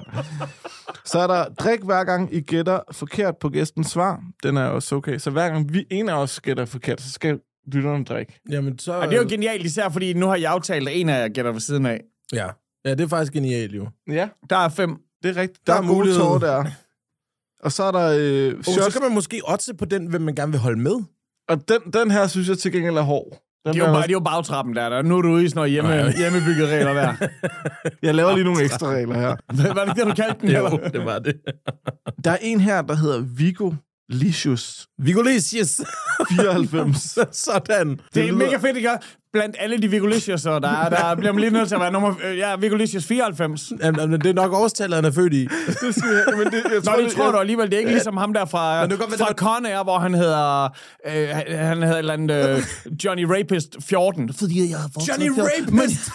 Så 1.04 1.18
er 1.18 1.26
der, 1.26 1.44
drik 1.54 1.80
hver 1.82 2.04
gang 2.04 2.34
I 2.34 2.40
gætter 2.40 2.80
forkert 2.92 3.36
på 3.40 3.48
gæstens 3.48 3.86
svar. 3.86 4.22
Den 4.42 4.56
er 4.56 4.64
også 4.64 4.94
okay. 4.96 5.18
Så 5.18 5.30
hver 5.30 5.48
gang 5.48 5.72
vi 5.72 5.86
en 5.90 6.08
af 6.08 6.14
os 6.14 6.40
gætter 6.40 6.64
forkert, 6.64 7.00
så 7.00 7.10
skal 7.10 7.40
lytterne 7.72 8.04
drikke. 8.04 8.40
Jamen, 8.50 8.78
så... 8.78 8.92
Og 8.92 9.08
det 9.08 9.16
er 9.16 9.22
jo 9.22 9.26
genialt, 9.30 9.64
især 9.66 9.88
fordi 9.88 10.12
nu 10.12 10.26
har 10.26 10.36
jeg 10.36 10.50
aftalt, 10.52 10.88
at 10.88 10.96
en 11.00 11.08
af 11.08 11.20
jer 11.22 11.28
gætter 11.28 11.52
ved 11.52 11.60
siden 11.60 11.86
af. 11.86 12.00
Ja. 12.32 12.46
ja, 12.84 12.90
det 12.90 13.00
er 13.00 13.08
faktisk 13.08 13.32
genialt, 13.32 13.72
jo. 13.74 13.88
Ja, 14.08 14.28
Der 14.50 14.56
er 14.56 14.68
fem. 14.68 14.96
det 15.22 15.36
er 15.36 15.40
rigtigt. 15.40 15.66
Der 15.66 15.72
Der, 15.72 15.78
er 15.80 15.82
er 15.82 15.86
gode 15.88 15.98
mulighed. 15.98 16.40
der. 16.40 16.64
Og 17.62 17.72
så 17.72 17.82
er 17.82 17.90
der 17.92 18.16
øh, 18.18 18.54
Og 18.58 18.64
så 18.64 18.90
kan 18.92 19.02
man 19.02 19.14
måske 19.14 19.40
oddse 19.48 19.74
på 19.74 19.84
den, 19.84 20.06
hvem 20.06 20.20
man 20.22 20.34
gerne 20.34 20.52
vil 20.52 20.60
holde 20.60 20.78
med. 20.80 20.96
Og 21.48 21.68
den, 21.68 21.92
den 21.92 22.10
her 22.10 22.26
synes 22.26 22.48
jeg 22.48 22.58
til 22.58 22.72
gengæld 22.72 22.96
er 22.96 23.02
hård. 23.02 23.40
Den 23.66 23.74
Det 23.74 23.80
er 23.82 23.86
jo, 23.86 23.92
bare, 23.92 24.02
det 24.02 24.08
er 24.08 24.12
jo 24.12 24.20
bagtrappen 24.20 24.76
der, 24.76 24.88
der. 24.88 25.02
Nu 25.02 25.18
er 25.18 25.22
du 25.22 25.28
ude 25.28 25.44
i 25.44 25.48
sådan 25.48 25.58
noget 25.58 25.70
hjemme, 25.70 26.12
hjemmebygget 26.18 26.68
regler 26.68 26.92
der. 26.94 27.14
jeg 28.06 28.14
laver 28.14 28.34
lige 28.34 28.44
nogle 28.44 28.62
ekstra 28.62 28.86
regler 28.90 29.14
her. 29.14 29.36
Hvad 29.54 29.82
er 29.82 29.84
det, 29.84 29.96
det, 29.96 30.06
du 30.06 30.14
kaldte 30.22 30.40
den? 30.40 30.48
eller? 30.48 30.88
det 30.88 31.04
var 31.04 31.18
det. 31.18 31.34
Der 32.24 32.30
er 32.30 32.36
en 32.40 32.60
her, 32.60 32.82
der 32.82 32.96
hedder 32.96 33.20
Vigo 33.20 33.72
Licious 34.08 34.86
Vigolesius. 34.98 35.80
94. 36.36 37.14
Det 37.14 37.26
Sådan. 37.32 38.00
er 38.16 38.20
lyder- 38.20 38.32
mega 38.32 38.56
fedt, 38.56 38.76
ikke? 38.76 38.90
Blandt 39.32 39.56
alle 39.58 39.78
de 39.78 39.88
Vigolicious, 39.88 40.42
der, 40.42 40.50
er- 40.50 40.88
der 40.88 41.14
bliver 41.14 41.32
man 41.32 41.40
lige 41.40 41.50
nødt 41.50 41.68
til 41.68 41.74
at 41.74 41.80
være 41.80 41.92
nummer... 41.92 42.14
øh, 42.24 42.38
Ja, 42.38 42.56
Vigolicious 42.56 43.04
94. 43.06 43.72
Jamen, 43.82 44.12
det 44.12 44.26
er 44.26 44.32
nok 44.32 44.52
årstallet, 44.52 44.94
han 44.96 45.04
er 45.04 45.10
født 45.10 45.32
i. 45.34 45.40
det 45.82 45.94
skal 45.94 46.08
jeg, 46.28 46.38
men 46.38 46.46
det, 46.46 46.52
jeg 46.54 46.96
Nå, 46.96 47.02
det 47.04 47.12
tror 47.12 47.30
du 47.32 47.38
alligevel. 47.38 47.66
Det 47.66 47.74
er 47.74 47.78
ikke 47.78 47.90
ligesom 47.90 48.16
ham 48.16 48.32
der 48.32 48.44
fra, 48.44 48.80
Men 48.80 48.90
det 48.90 48.98
godt 48.98 49.10
fra 49.10 49.16
det 49.16 49.26
var- 49.42 49.50
Con 49.56 49.66
Air, 49.66 49.82
hvor 49.82 49.98
han 49.98 50.14
hedder... 50.14 50.64
Øh, 51.06 51.28
han- 51.28 51.82
hedder 51.82 51.92
et 51.94 51.98
eller 51.98 52.12
andet... 52.12 52.48
Øh, 52.56 52.62
Johnny 53.04 53.24
Rapist 53.24 53.76
14. 53.82 54.32
Fordi 54.34 54.70
jeg 54.70 54.78
har 54.78 54.90
Johnny 55.08 55.34
14. 55.34 55.74
Men, 55.74 55.80
Rapist! 55.80 56.10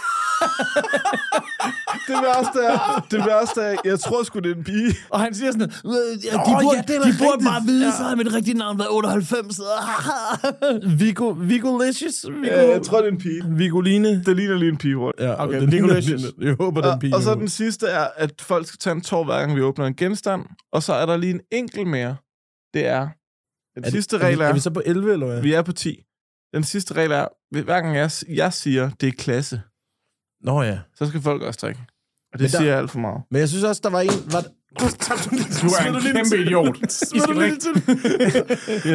Det 2.11 2.19
værste 2.27 2.59
er, 2.71 2.77
det 3.11 3.19
værste 3.25 3.61
er, 3.61 3.75
jeg 3.85 3.99
tror 3.99 4.23
sgu, 4.23 4.39
det 4.39 4.51
er 4.51 4.55
en 4.55 4.63
pige. 4.63 4.95
og 5.09 5.19
han 5.19 5.33
siger 5.35 5.51
sådan... 5.51 5.69
De 5.69 5.75
Åh, 5.85 6.61
burde, 6.63 6.75
ja, 6.77 6.81
det 6.81 6.97
de 7.05 7.13
burde 7.23 7.43
bare 7.45 7.61
vide, 7.65 7.85
Ja. 7.85 7.91
så 7.97 8.03
havde 8.03 8.15
mit 8.15 8.33
rigtige 8.33 8.57
navn 8.57 8.77
været 8.79 8.89
98. 8.91 9.59
Vigo, 10.99 11.27
Vigolesius. 11.29 12.25
Vigo, 12.29 12.43
Ja, 12.45 12.69
jeg 12.71 12.81
tror, 12.83 12.97
det 12.97 13.07
er 13.07 13.11
en 13.11 13.17
pige. 13.17 13.41
Vigoline. 13.57 14.23
Det 14.23 14.35
ligner 14.35 14.55
lige 14.55 14.69
en 14.71 14.77
pige, 14.77 14.95
Rort. 14.95 15.15
Ja, 15.19 15.43
Okay, 15.43 15.61
det 15.61 15.69
ligner- 15.69 15.87
Vigolesius. 15.87 16.21
Jeg 16.41 16.55
håber, 16.59 16.81
det 16.81 16.89
er 16.89 16.93
en 16.93 16.99
pige. 16.99 17.13
Og, 17.13 17.17
og 17.17 17.23
så 17.23 17.35
den 17.35 17.47
sidste 17.49 17.87
er, 17.87 18.07
at 18.15 18.41
folk 18.41 18.67
skal 18.67 18.77
tage 18.79 18.95
en 18.95 19.01
tår, 19.01 19.23
hver 19.23 19.39
gang 19.39 19.55
vi 19.55 19.61
åbner 19.61 19.85
en 19.85 19.95
genstand. 19.95 20.45
Og 20.73 20.83
så 20.83 20.93
er 20.93 21.05
der 21.05 21.17
lige 21.17 21.33
en 21.33 21.41
enkelt 21.51 21.87
mere. 21.87 22.15
Det 22.73 22.85
er... 22.87 23.01
Den 23.01 23.09
Er 23.75 23.81
det- 23.81 23.91
sidste 23.91 24.15
er, 24.15 24.19
regel 24.19 24.39
er... 24.41 24.45
er 24.45 24.53
vi 24.53 24.59
så 24.59 24.69
på 24.69 24.81
11, 24.85 25.13
eller 25.13 25.25
hvad? 25.25 25.41
Vi 25.41 25.53
er 25.53 25.61
på 25.61 25.71
10. 25.71 26.03
Den 26.53 26.63
sidste 26.63 26.93
regel 26.93 27.11
er, 27.11 27.27
hver 27.51 27.81
gang 27.81 27.95
jeg, 27.95 28.11
jeg 28.29 28.53
siger, 28.53 28.89
det 29.01 29.07
er 29.07 29.13
klasse, 29.17 29.61
Nå 30.43 30.61
ja. 30.63 30.79
så 30.95 31.05
skal 31.07 31.21
folk 31.21 31.41
også 31.41 31.59
drikke. 31.61 31.81
Og 32.33 32.39
det 32.39 32.41
Men 32.41 32.51
der- 32.51 32.57
siger 32.57 32.69
jeg 32.69 32.77
alt 32.77 32.91
for 32.91 32.99
meget. 32.99 33.21
Men 33.31 33.39
jeg 33.39 33.49
synes 33.49 33.63
også, 33.63 33.81
der 33.83 33.89
var 33.89 34.01
en... 34.01 34.09
Var... 34.31 34.41
Du 34.79 34.85
er 34.85 35.95
en 35.95 36.01
kæmpe 36.15 36.37
idiot. 36.37 36.77
I 37.15 37.19
skal 37.19 37.35
drikke. 37.35 37.55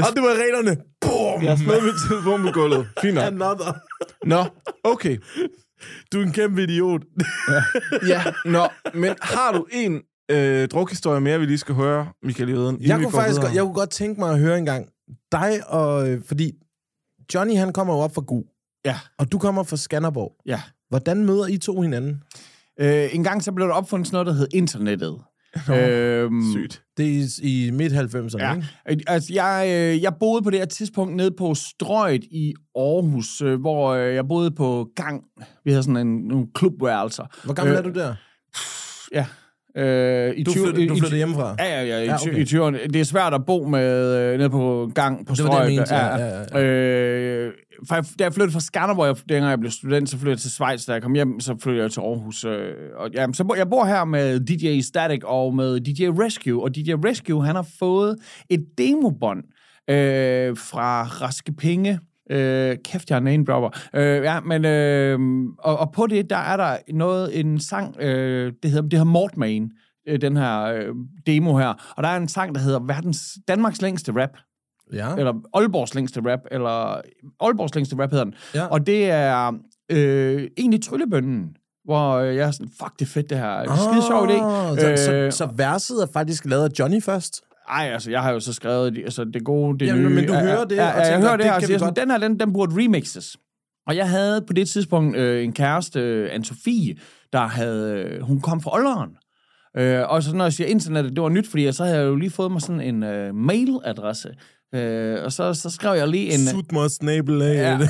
Og 0.07 0.11
det 0.15 0.23
var 0.23 0.35
reglerne. 0.45 0.77
Boom! 1.01 1.43
Jeg 1.43 1.59
smed 1.59 1.81
mit 1.83 1.95
telefon 2.09 2.43
på 2.43 2.51
gulvet. 2.53 2.87
Fint 3.01 3.15
nok. 3.15 3.25
Another. 3.25 3.73
Nå, 4.27 4.45
okay. 4.85 5.19
Du 6.13 6.19
er 6.21 6.23
en 6.23 6.33
kæmpe 6.33 6.63
idiot. 6.63 7.03
Ja, 8.07 8.25
nå, 8.45 8.69
men 8.95 9.15
har 9.23 9.53
du 9.53 9.67
en 9.73 10.03
øh, 10.31 10.69
drukhistorie 10.69 11.21
mere, 11.21 11.41
vi 11.41 11.47
lige 11.47 11.59
skal 11.59 11.75
høre, 11.75 12.07
Michael 12.23 12.51
Jøden? 12.51 12.81
Jeg 12.81 12.97
kunne 12.99 13.11
faktisk 13.13 13.31
videre? 13.31 13.45
godt, 13.47 13.55
jeg 13.55 13.63
kunne 13.63 13.75
godt 13.75 13.91
tænke 13.91 14.21
mig 14.21 14.31
at 14.33 14.39
høre 14.39 14.59
en 14.59 14.65
gang 14.65 14.87
dig 15.33 15.61
og... 15.67 16.11
øh, 16.11 16.23
Fordi 16.27 16.53
Johnny, 17.35 17.57
han 17.57 17.73
kommer 17.73 17.95
jo 17.95 18.01
op 18.01 18.15
fra 18.15 18.23
Gu, 18.27 18.45
Ja, 18.85 18.99
og 19.19 19.33
du 19.33 19.39
kommer 19.39 19.63
fra 19.63 19.77
Skanderborg. 19.77 20.33
ja. 20.47 20.63
Hvordan 20.89 21.25
møder 21.25 21.47
I 21.47 21.59
to 21.59 21.81
hinanden? 21.81 22.23
Øh, 22.81 23.15
en 23.15 23.25
gang 23.25 23.43
så 23.43 23.53
blev 23.53 23.69
der 23.69 23.75
opfundet 23.75 24.07
sådan 24.09 24.15
noget, 24.15 24.27
der 24.27 24.33
hed 24.33 24.49
internettet. 24.55 25.19
øhm, 25.79 26.43
Sygt. 26.53 26.83
Det 26.97 27.07
er 27.07 27.41
i, 27.43 27.67
i 27.67 27.71
midt-90'erne, 27.71 28.39
Ja, 28.39 28.55
ikke? 28.55 28.69
Øh, 28.91 28.97
altså 29.07 29.35
jeg, 29.35 29.67
øh, 29.69 30.03
jeg 30.03 30.13
boede 30.21 30.43
på 30.43 30.51
det 30.51 30.59
her 30.59 30.67
tidspunkt 30.67 31.17
nede 31.17 31.31
på 31.39 31.55
Strøget 31.55 32.25
i 32.25 32.55
Aarhus, 32.77 33.41
øh, 33.41 33.61
hvor 33.61 33.95
jeg 33.95 34.29
boede 34.29 34.51
på 34.51 34.89
gang. 34.97 35.23
Vi 35.65 35.71
havde 35.71 35.83
sådan 35.83 36.07
en, 36.07 36.17
nogle 36.29 36.47
klubværelser. 36.55 37.25
Hvor 37.45 37.55
gammel 37.55 37.73
Øh, 37.73 37.79
er 37.79 37.83
du 37.83 37.91
der? 37.91 38.15
Ja. 39.13 39.27
Øh, 39.77 40.33
i 40.37 40.43
Du, 40.43 40.51
20 40.53 40.65
flyttede, 40.65 40.89
du 40.89 40.95
i- 40.95 40.99
flyttede 40.99 41.17
hjemmefra? 41.17 41.57
Ja, 41.59 41.65
ja, 41.65 41.83
ja, 41.87 41.99
i, 41.99 42.05
Ja, 42.05 42.11
ja 42.11 42.15
okay. 42.15 42.39
i 42.39 42.43
20'erne. 42.45 42.87
Det 42.87 42.97
er 43.01 43.05
svært 43.05 43.35
at 43.35 43.47
bo 43.47 43.65
med 43.65 44.19
øh, 44.33 44.39
nede 44.39 44.51
på 44.51 44.91
gang 44.95 45.27
på 45.27 45.35
Det 45.35 45.45
var 45.45 45.51
det, 45.51 45.55
Strøget. 45.57 45.77
mente, 45.77 45.95
ja, 45.95 46.17
ja, 46.59 46.63
Øh, 46.65 47.53
for 47.89 47.95
jeg- 47.95 48.05
da 48.19 48.25
jeg 48.25 48.35
flyttede 48.35 48.53
fra 48.53 48.61
Skanderborg, 48.61 49.07
jeg, 49.07 49.17
dengang 49.29 49.51
jeg 49.51 49.61
blev 49.61 49.71
student, 49.73 50.11
så 50.11 50.17
flyttede 50.17 50.31
jeg 50.33 50.39
til 50.39 50.51
Schweiz. 50.51 50.85
Da 50.87 50.93
jeg 50.93 51.03
kom 51.03 51.15
hjem, 51.15 51.41
så 51.41 51.57
flyttede 51.63 51.83
jeg 51.83 51.93
til 51.93 52.01
Aarhus. 52.01 52.45
Øh, 52.45 52.69
og, 52.97 53.11
ja, 53.15 53.27
så 53.33 53.45
bo, 53.45 53.55
jeg 53.55 53.69
bor 53.71 53.85
her 53.85 54.05
med 54.05 54.41
DJ 54.41 54.81
Static 54.81 55.21
og 55.25 55.55
med 55.55 55.81
DJ 55.81 56.07
Rescue. 56.07 56.63
Og 56.63 56.75
DJ 56.77 56.93
Rescue, 56.93 57.45
han 57.47 57.55
har 57.55 57.67
fået 57.79 58.17
et 58.51 58.65
demobånd 58.79 59.39
øh, 59.91 60.57
fra 60.57 61.03
Raske 61.03 61.53
Penge. 61.59 61.99
Øh, 62.31 62.77
kæft, 62.85 63.11
jeg 63.11 63.17
er 63.17 63.21
name 63.21 63.45
dropper. 63.45 63.71
Øh, 63.95 64.23
ja, 64.25 64.41
men, 64.41 64.65
øh, 64.65 65.19
og, 65.59 65.79
og 65.79 65.93
på 65.93 66.07
det, 66.07 66.31
der 66.31 66.37
er 66.37 66.57
der 66.57 66.77
noget, 66.95 67.41
en 67.41 67.61
sang, 67.61 67.97
øh, 68.01 68.53
det 68.63 68.71
hedder, 68.71 68.83
det 68.89 68.93
hedder 68.93 69.05
Mortmain, 69.13 69.71
øh, 70.09 70.21
den 70.21 70.37
her 70.37 70.61
øh, 70.63 70.89
demo 71.27 71.57
her. 71.59 71.93
Og 71.97 72.03
der 72.03 72.09
er 72.09 72.17
en 72.17 72.29
sang, 72.29 72.55
der 72.55 72.61
hedder 72.61 72.81
verdens, 72.81 73.39
Danmarks 73.49 73.83
længste 73.83 74.13
rap 74.23 74.31
Ja. 74.93 75.15
eller 75.19 75.33
Aalborgs 75.55 75.95
længste 75.95 76.21
rap, 76.25 76.41
eller 76.51 77.01
Aalborgs 77.41 77.75
længste 77.75 77.97
rap 78.03 78.11
hedder 78.11 78.25
den. 78.25 78.35
Ja. 78.55 78.67
Og 78.67 78.87
det 78.87 79.11
er 79.11 79.53
øh, 79.91 80.49
egentlig 80.59 80.83
Tryllebønnen, 80.83 81.57
hvor 81.85 82.13
øh, 82.13 82.37
jeg 82.37 82.47
er 82.47 82.51
sådan, 82.51 82.71
fuck, 82.83 82.93
det 82.99 83.05
er 83.05 83.11
fedt 83.11 83.31
det 83.31 83.39
her. 83.39 83.59
Det 83.63 83.71
er 83.71 83.77
skide 83.77 84.03
sjov 84.07 84.27
idé. 84.29 84.43
Ah, 84.43 84.79
Så, 84.79 84.91
Øh, 84.91 85.31
så, 85.31 85.37
så 85.39 85.49
verset 85.57 86.03
er 86.03 86.07
faktisk 86.13 86.45
lavet 86.45 86.65
af 86.65 86.69
Johnny 86.79 87.03
først? 87.03 87.41
Ej, 87.69 87.91
altså, 87.93 88.11
jeg 88.11 88.23
har 88.23 88.33
jo 88.33 88.41
så 88.41 88.53
skrevet 88.53 88.99
altså, 88.99 89.25
det 89.25 89.45
gode, 89.45 89.79
det 89.79 89.87
Jamen, 89.87 90.05
nye. 90.05 90.15
men 90.15 90.27
du 90.27 90.33
hører 90.33 90.65
det, 90.65 90.77
Ja, 90.77 90.93
og 90.93 90.99
jeg 90.99 91.07
tænker, 91.07 91.21
hører 91.21 91.37
det 91.37 91.45
det 91.45 91.51
her, 91.51 91.57
og 91.57 91.63
siger 91.63 91.79
sådan, 91.79 91.95
den 91.97 92.11
her, 92.11 92.19
den, 92.19 92.41
den 92.41 92.53
burde 92.53 92.83
remixes. 92.83 93.37
Og 93.87 93.97
jeg 93.97 94.09
havde 94.09 94.43
på 94.47 94.53
det 94.53 94.69
tidspunkt 94.69 95.17
øh, 95.17 95.45
en 95.45 95.53
kæreste, 95.53 96.01
øh, 96.01 96.35
Anne-Sophie, 96.35 96.95
der 97.33 97.47
havde, 97.47 97.93
øh, 97.93 98.21
hun 98.21 98.41
kom 98.41 98.61
fra 98.61 98.75
Olderen. 98.75 99.11
Øh, 99.77 100.09
og 100.09 100.23
så 100.23 100.37
når 100.37 100.45
jeg 100.45 100.53
siger 100.53 100.69
internettet, 100.69 101.13
det 101.17 101.23
var 101.23 101.29
nyt, 101.29 101.49
fordi 101.49 101.73
så 101.73 101.85
havde 101.85 101.99
jeg 101.99 102.07
jo 102.07 102.17
lige 102.17 102.31
fået 102.31 102.53
mig 102.53 102.61
sådan 102.61 102.81
en 102.81 103.03
øh, 103.03 103.35
mailadresse. 103.35 104.35
Øh, 104.75 105.25
og 105.25 105.33
så, 105.33 105.55
så 105.55 105.71
skrev 105.71 105.97
jeg 105.97 106.09
lige 106.09 106.35
en... 106.35 106.41
Sut 106.41 106.73
mig 106.73 106.91
snabel 106.91 107.43
af. 107.43 107.55
Ja. 107.55 107.79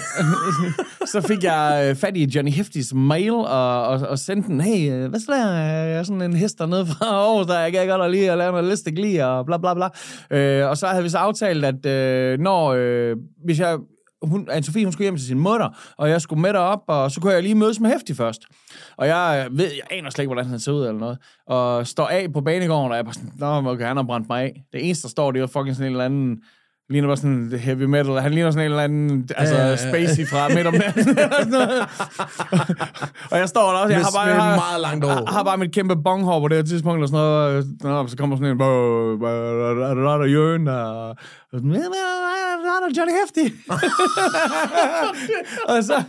Så 1.06 1.20
fik 1.20 1.44
jeg 1.44 1.87
øh, 1.88 1.96
fat 1.96 2.16
i 2.16 2.30
Johnny 2.34 2.52
Heftis 2.52 2.94
mail 2.94 3.32
og, 3.32 3.87
og, 3.87 4.00
og 4.08 4.18
sendte 4.18 4.48
den, 4.48 4.60
hey, 4.60 4.92
øh, 4.92 5.08
hvad 5.10 5.20
så 5.20 5.32
der? 5.32 5.52
Jeg 5.58 5.92
er 5.92 6.02
sådan 6.02 6.22
en 6.22 6.37
hest 6.37 6.58
dernede 6.58 6.87
fra 6.87 7.06
Aarhus, 7.06 7.46
der 7.46 7.60
jeg 7.60 7.72
kan 7.72 7.88
godt 7.88 8.10
lige 8.10 8.32
at 8.32 8.38
lave 8.38 8.52
noget 8.52 8.68
listik 8.68 8.98
lige, 8.98 9.26
og 9.26 9.46
bla 9.46 9.56
bla 9.56 9.74
bla. 9.74 9.88
Øh, 10.30 10.68
og 10.68 10.76
så 10.76 10.87
havde 10.87 11.02
vi 11.02 11.08
så 11.08 11.18
aftalt, 11.18 11.64
at 11.64 11.87
øh, 11.87 12.38
når, 12.38 12.74
øh, 12.76 13.16
hvis 13.44 13.60
jeg, 13.60 13.78
hun, 14.22 14.48
Anne-Sophie, 14.50 14.84
hun 14.84 14.92
skulle 14.92 15.04
hjem 15.04 15.16
til 15.16 15.26
sin 15.26 15.38
mutter, 15.38 15.94
og 15.98 16.10
jeg 16.10 16.20
skulle 16.20 16.42
med 16.42 16.52
derop, 16.52 16.82
og 16.88 17.10
så 17.10 17.20
kunne 17.20 17.32
jeg 17.32 17.42
lige 17.42 17.54
mødes 17.54 17.80
med 17.80 17.90
Hefti 17.90 18.14
først. 18.14 18.42
Og 18.96 19.06
jeg 19.06 19.46
øh, 19.50 19.58
ved, 19.58 19.64
jeg 19.64 19.98
aner 19.98 20.10
slet 20.10 20.22
ikke, 20.22 20.28
hvordan 20.28 20.46
han 20.46 20.58
ser 20.58 20.72
ud 20.72 20.87
eller 20.87 21.00
noget. 21.00 21.18
Og 21.46 21.87
står 21.87 22.06
af 22.06 22.32
på 22.32 22.40
banegården, 22.40 22.90
og 22.90 22.96
jeg 22.96 22.98
er 22.98 23.04
bare 23.04 23.14
sådan, 23.14 23.32
nå, 23.37 23.70
okay, 23.70 23.87
han 23.87 23.96
har 23.96 24.04
brændt 24.04 24.28
mig 24.28 24.42
af. 24.42 24.62
Det 24.72 24.84
eneste, 24.87 25.02
der 25.02 25.08
står, 25.08 25.30
det 25.30 25.38
er 25.38 25.42
jo 25.42 25.46
fucking 25.46 25.76
sådan 25.76 25.87
en 25.87 25.92
eller 25.92 26.04
anden 26.04 26.37
ligner 26.90 27.09
bare 27.09 27.16
sådan 27.16 27.53
heavy 27.59 27.83
metal. 27.83 28.20
Han 28.20 28.33
ligner 28.33 28.51
sådan 28.51 28.64
en 28.66 28.70
eller 28.70 28.83
anden, 28.85 29.29
altså 29.37 29.55
Ja, 29.55 29.61
ja, 29.61 29.66
ja, 29.66 29.70
ja. 29.70 29.77
spacey 29.90 30.27
fra 30.27 30.49
midt 30.49 30.66
om 30.66 30.75
natten. 30.75 31.18
og 33.33 33.38
jeg 33.38 33.49
står 33.49 33.70
der 33.73 33.79
også, 33.79 33.94
jeg 33.94 34.03
har 34.03 34.11
bare, 34.14 34.27
jeg 34.27 34.42
har, 34.42 34.57
meget 34.57 34.81
langt 34.81 35.05
over. 35.05 35.14
jeg 35.14 35.23
har 35.33 35.42
bare 35.44 35.57
mit 35.57 35.73
kæmpe 35.75 35.97
bonghår 35.97 36.40
på 36.40 36.49
det 36.49 36.57
her 36.57 36.64
tidspunkt, 36.64 37.03
og 37.03 37.09
sådan 37.09 37.20
noget. 37.20 37.66
Nå, 37.83 38.07
så 38.07 38.16
kommer 38.16 38.37
sådan 38.37 38.51
en, 38.51 38.57
"Hvor- 38.57 39.16
hvor- 39.16 40.14
er 40.14 40.18
der 40.18 40.27
Jørgen, 40.27 40.68
og 40.68 41.09
og 41.09 41.16
sådan, 41.53 41.70
"Ja, 41.70 41.79
men 41.79 41.92
der 42.64 42.70
er 42.77 42.81
der 42.88 42.94
Johnny 42.99 43.12
Hefti. 43.20 43.55
og 45.73 45.85
så, 45.85 46.03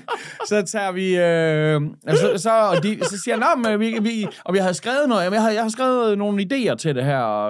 så 0.47 0.61
tager 0.61 0.91
vi, 0.91 1.17
øh, 1.17 1.81
altså, 2.07 2.33
så, 2.43 2.51
og 2.51 2.83
de, 2.83 2.99
så 3.03 3.17
siger 3.23 3.35
han, 3.35 3.39
"Nå, 3.63 3.69
men 3.69 3.79
vi, 3.79 3.97
vi, 4.01 4.27
og 4.45 4.53
vi 4.53 4.59
havde 4.59 4.73
skrevet 4.73 5.09
noget, 5.09 5.31
jeg 5.31 5.41
har, 5.41 5.49
jeg 5.49 5.61
har 5.61 5.69
skrevet 5.69 6.17
nogle 6.17 6.45
idéer 6.51 6.75
til 6.75 6.95
det 6.95 7.03
her, 7.05 7.49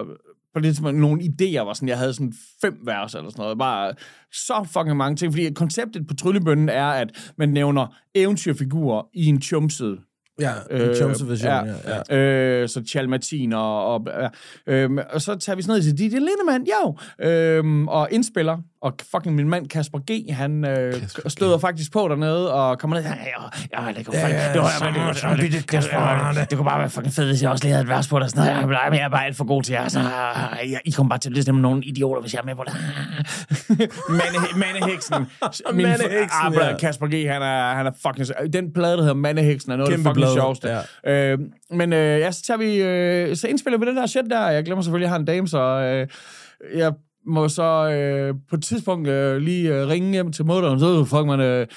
på 0.56 0.60
det 0.60 0.68
tidspunkt, 0.68 1.00
nogle 1.00 1.22
idéer 1.22 1.60
var 1.60 1.74
sådan, 1.74 1.90
jeg 1.90 1.98
havde 1.98 2.14
sådan 2.14 2.34
fem 2.62 2.78
vers 2.86 3.16
eller 3.16 3.30
sådan 3.30 3.42
noget, 3.42 3.58
bare 3.58 3.94
så 4.32 4.68
fucking 4.74 4.98
mange 4.98 5.16
ting, 5.16 5.34
fordi 5.34 5.54
konceptet 5.54 6.08
på 6.08 6.14
Tryllebønnen 6.14 6.70
er, 6.70 6.86
at 6.86 7.34
man 7.38 7.50
nævner 7.50 7.96
eventyrfigurer 8.16 9.04
i 9.14 9.26
en 9.26 9.42
chumset 9.42 10.00
Ja, 10.40 10.52
en 10.72 10.96
Chomse-version, 10.96 11.52
ja. 11.52 11.74
ja, 12.10 12.16
ja. 12.16 12.62
Øh, 12.62 12.70
så 12.70 12.84
Chalmatin 12.88 13.54
og... 13.54 13.94
Og, 13.94 14.08
ja. 14.08 14.30
øhm, 14.74 14.98
og 15.14 15.22
så 15.22 15.36
tager 15.36 15.56
vi 15.56 15.62
sådan 15.62 15.72
noget 15.72 15.84
til 15.84 15.98
Didier 15.98 16.20
Lindemann, 16.20 16.68
jo! 16.68 16.98
Øhm, 17.26 17.88
og 17.88 18.08
indspiller. 18.12 18.58
Og 18.86 18.94
fucking 19.12 19.36
min 19.36 19.50
mand 19.50 19.68
Kasper 19.68 20.00
G, 20.12 20.34
han 20.34 20.66
øh, 20.66 20.94
støder 21.28 21.58
faktisk 21.58 21.92
på 21.94 22.08
dernede 22.08 22.54
og 22.54 22.80
kommer 22.80 22.98
ned. 22.98 23.04
Ja, 23.06 23.12
ja, 23.82 23.94
det 23.94 24.06
kunne 24.06 24.20
fucking... 24.20 24.40
det 24.54 24.62
var, 24.62 25.14
så- 25.14 25.28
det, 25.30 25.40
det, 25.40 25.52
det, 25.52 25.68
Kasper, 25.68 26.46
kunne 26.56 26.66
bare 26.66 26.80
være 26.80 26.90
fucking 26.90 27.14
fedt, 27.14 27.28
hvis 27.28 27.44
jeg 27.44 27.52
også 27.52 27.64
lige 27.66 27.72
havde 27.72 27.84
et 27.84 27.90
vers 27.90 28.08
på 28.08 28.20
det. 28.20 28.30
Sådan, 28.32 28.56
noget. 28.56 28.76
jeg, 28.76 28.94
jeg 28.94 29.02
er 29.04 29.10
bare 29.10 29.26
alt 29.26 29.38
for 29.38 29.46
god 29.46 29.64
til 29.64 29.74
jer. 29.74 29.88
Så, 29.88 30.00
jeg, 30.70 30.80
I 30.86 30.92
kommer 30.92 31.10
bare 31.10 31.20
til 31.20 31.30
at 31.30 31.34
lytte 31.34 31.44
til 31.44 31.54
nogle 31.54 31.84
idioter, 31.84 32.22
hvis 32.22 32.34
jeg 32.34 32.40
er 32.40 32.46
med 32.46 32.56
på 32.56 32.64
det. 32.68 32.74
Mande, 34.10 34.40
Mandeheksen. 34.56 35.16
Min, 35.74 35.86
Mandeheksen, 35.88 36.30
ah, 36.46 36.54
ja. 36.56 36.78
Kasper 36.78 37.08
G, 37.08 37.30
han 37.34 37.42
er, 37.42 37.74
han 37.76 37.86
er 37.86 37.92
fucking... 38.08 38.54
Den 38.54 38.74
plade, 38.74 38.94
der 38.98 39.02
hedder 39.02 39.14
Mandeheksen, 39.14 39.72
er 39.72 39.76
noget 39.76 39.92
af 39.92 39.98
det 39.98 40.08
fucking 40.08 40.28
sjoveste. 40.34 40.70
ja. 41.06 41.32
Øh, 41.32 41.40
men 41.72 41.94
øh, 41.94 42.20
ja, 42.20 42.32
så, 42.32 42.44
tager 42.44 42.58
vi, 42.58 42.76
øh, 42.76 43.36
så 43.36 43.48
indspiller 43.48 43.78
vi 43.80 43.86
den 43.86 43.98
der 43.98 44.06
shit 44.06 44.26
der. 44.30 44.50
Jeg 44.50 44.66
glemmer 44.66 44.82
selvfølgelig, 44.84 45.06
at 45.06 45.10
jeg 45.10 45.14
har 45.14 45.20
en 45.20 45.26
dame, 45.26 45.48
så 45.48 45.60
øh, 45.60 46.08
jeg 46.80 46.94
må 47.28 47.48
så 47.48 47.90
øh, 47.90 48.36
på 48.50 48.56
et 48.56 48.64
tidspunkt 48.64 49.08
øh, 49.08 49.38
lige 49.38 49.76
øh, 49.76 49.88
ringe 49.88 50.12
hjem 50.12 50.32
til 50.32 50.46
moderen. 50.46 50.80
Så 50.80 51.06
fuck 51.06 51.26
man, 51.26 51.40
øh, 51.40 51.68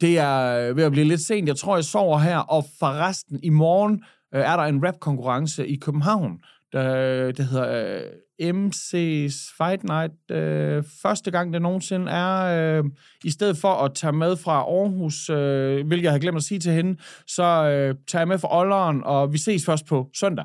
det 0.00 0.18
er 0.18 0.68
øh, 0.68 0.76
ved 0.76 0.84
at 0.84 0.92
blive 0.92 1.06
lidt 1.06 1.20
sent. 1.20 1.48
Jeg 1.48 1.56
tror, 1.56 1.76
jeg 1.76 1.84
sover 1.84 2.18
her. 2.18 2.38
Og 2.38 2.64
forresten, 2.78 3.40
i 3.42 3.50
morgen 3.50 4.04
øh, 4.34 4.40
er 4.40 4.56
der 4.56 4.62
en 4.62 4.86
rap-konkurrence 4.86 5.68
i 5.68 5.76
København, 5.76 6.40
der, 6.72 6.94
øh, 6.94 7.36
der 7.36 7.42
hedder 7.42 7.96
øh, 7.96 8.02
MC's 8.42 9.56
Fight 9.56 9.84
Night. 9.84 10.30
Øh, 10.30 10.84
første 11.02 11.30
gang, 11.30 11.52
det 11.52 11.62
nogensinde 11.62 12.10
er, 12.10 12.78
øh, 12.78 12.84
i 13.24 13.30
stedet 13.30 13.56
for 13.56 13.74
at 13.74 13.94
tage 13.94 14.12
med 14.12 14.36
fra 14.36 14.52
Aarhus, 14.52 15.30
øh, 15.30 15.86
hvilket 15.86 16.04
jeg 16.04 16.10
havde 16.10 16.20
glemt 16.20 16.36
at 16.36 16.42
sige 16.42 16.60
til 16.60 16.72
hende, 16.72 17.00
så 17.26 17.42
øh, 17.42 17.94
tager 18.08 18.20
jeg 18.20 18.28
med 18.28 18.38
fra 18.38 18.58
Ålderen, 18.58 19.04
og 19.04 19.32
vi 19.32 19.38
ses 19.38 19.64
først 19.64 19.86
på 19.86 20.10
søndag. 20.14 20.44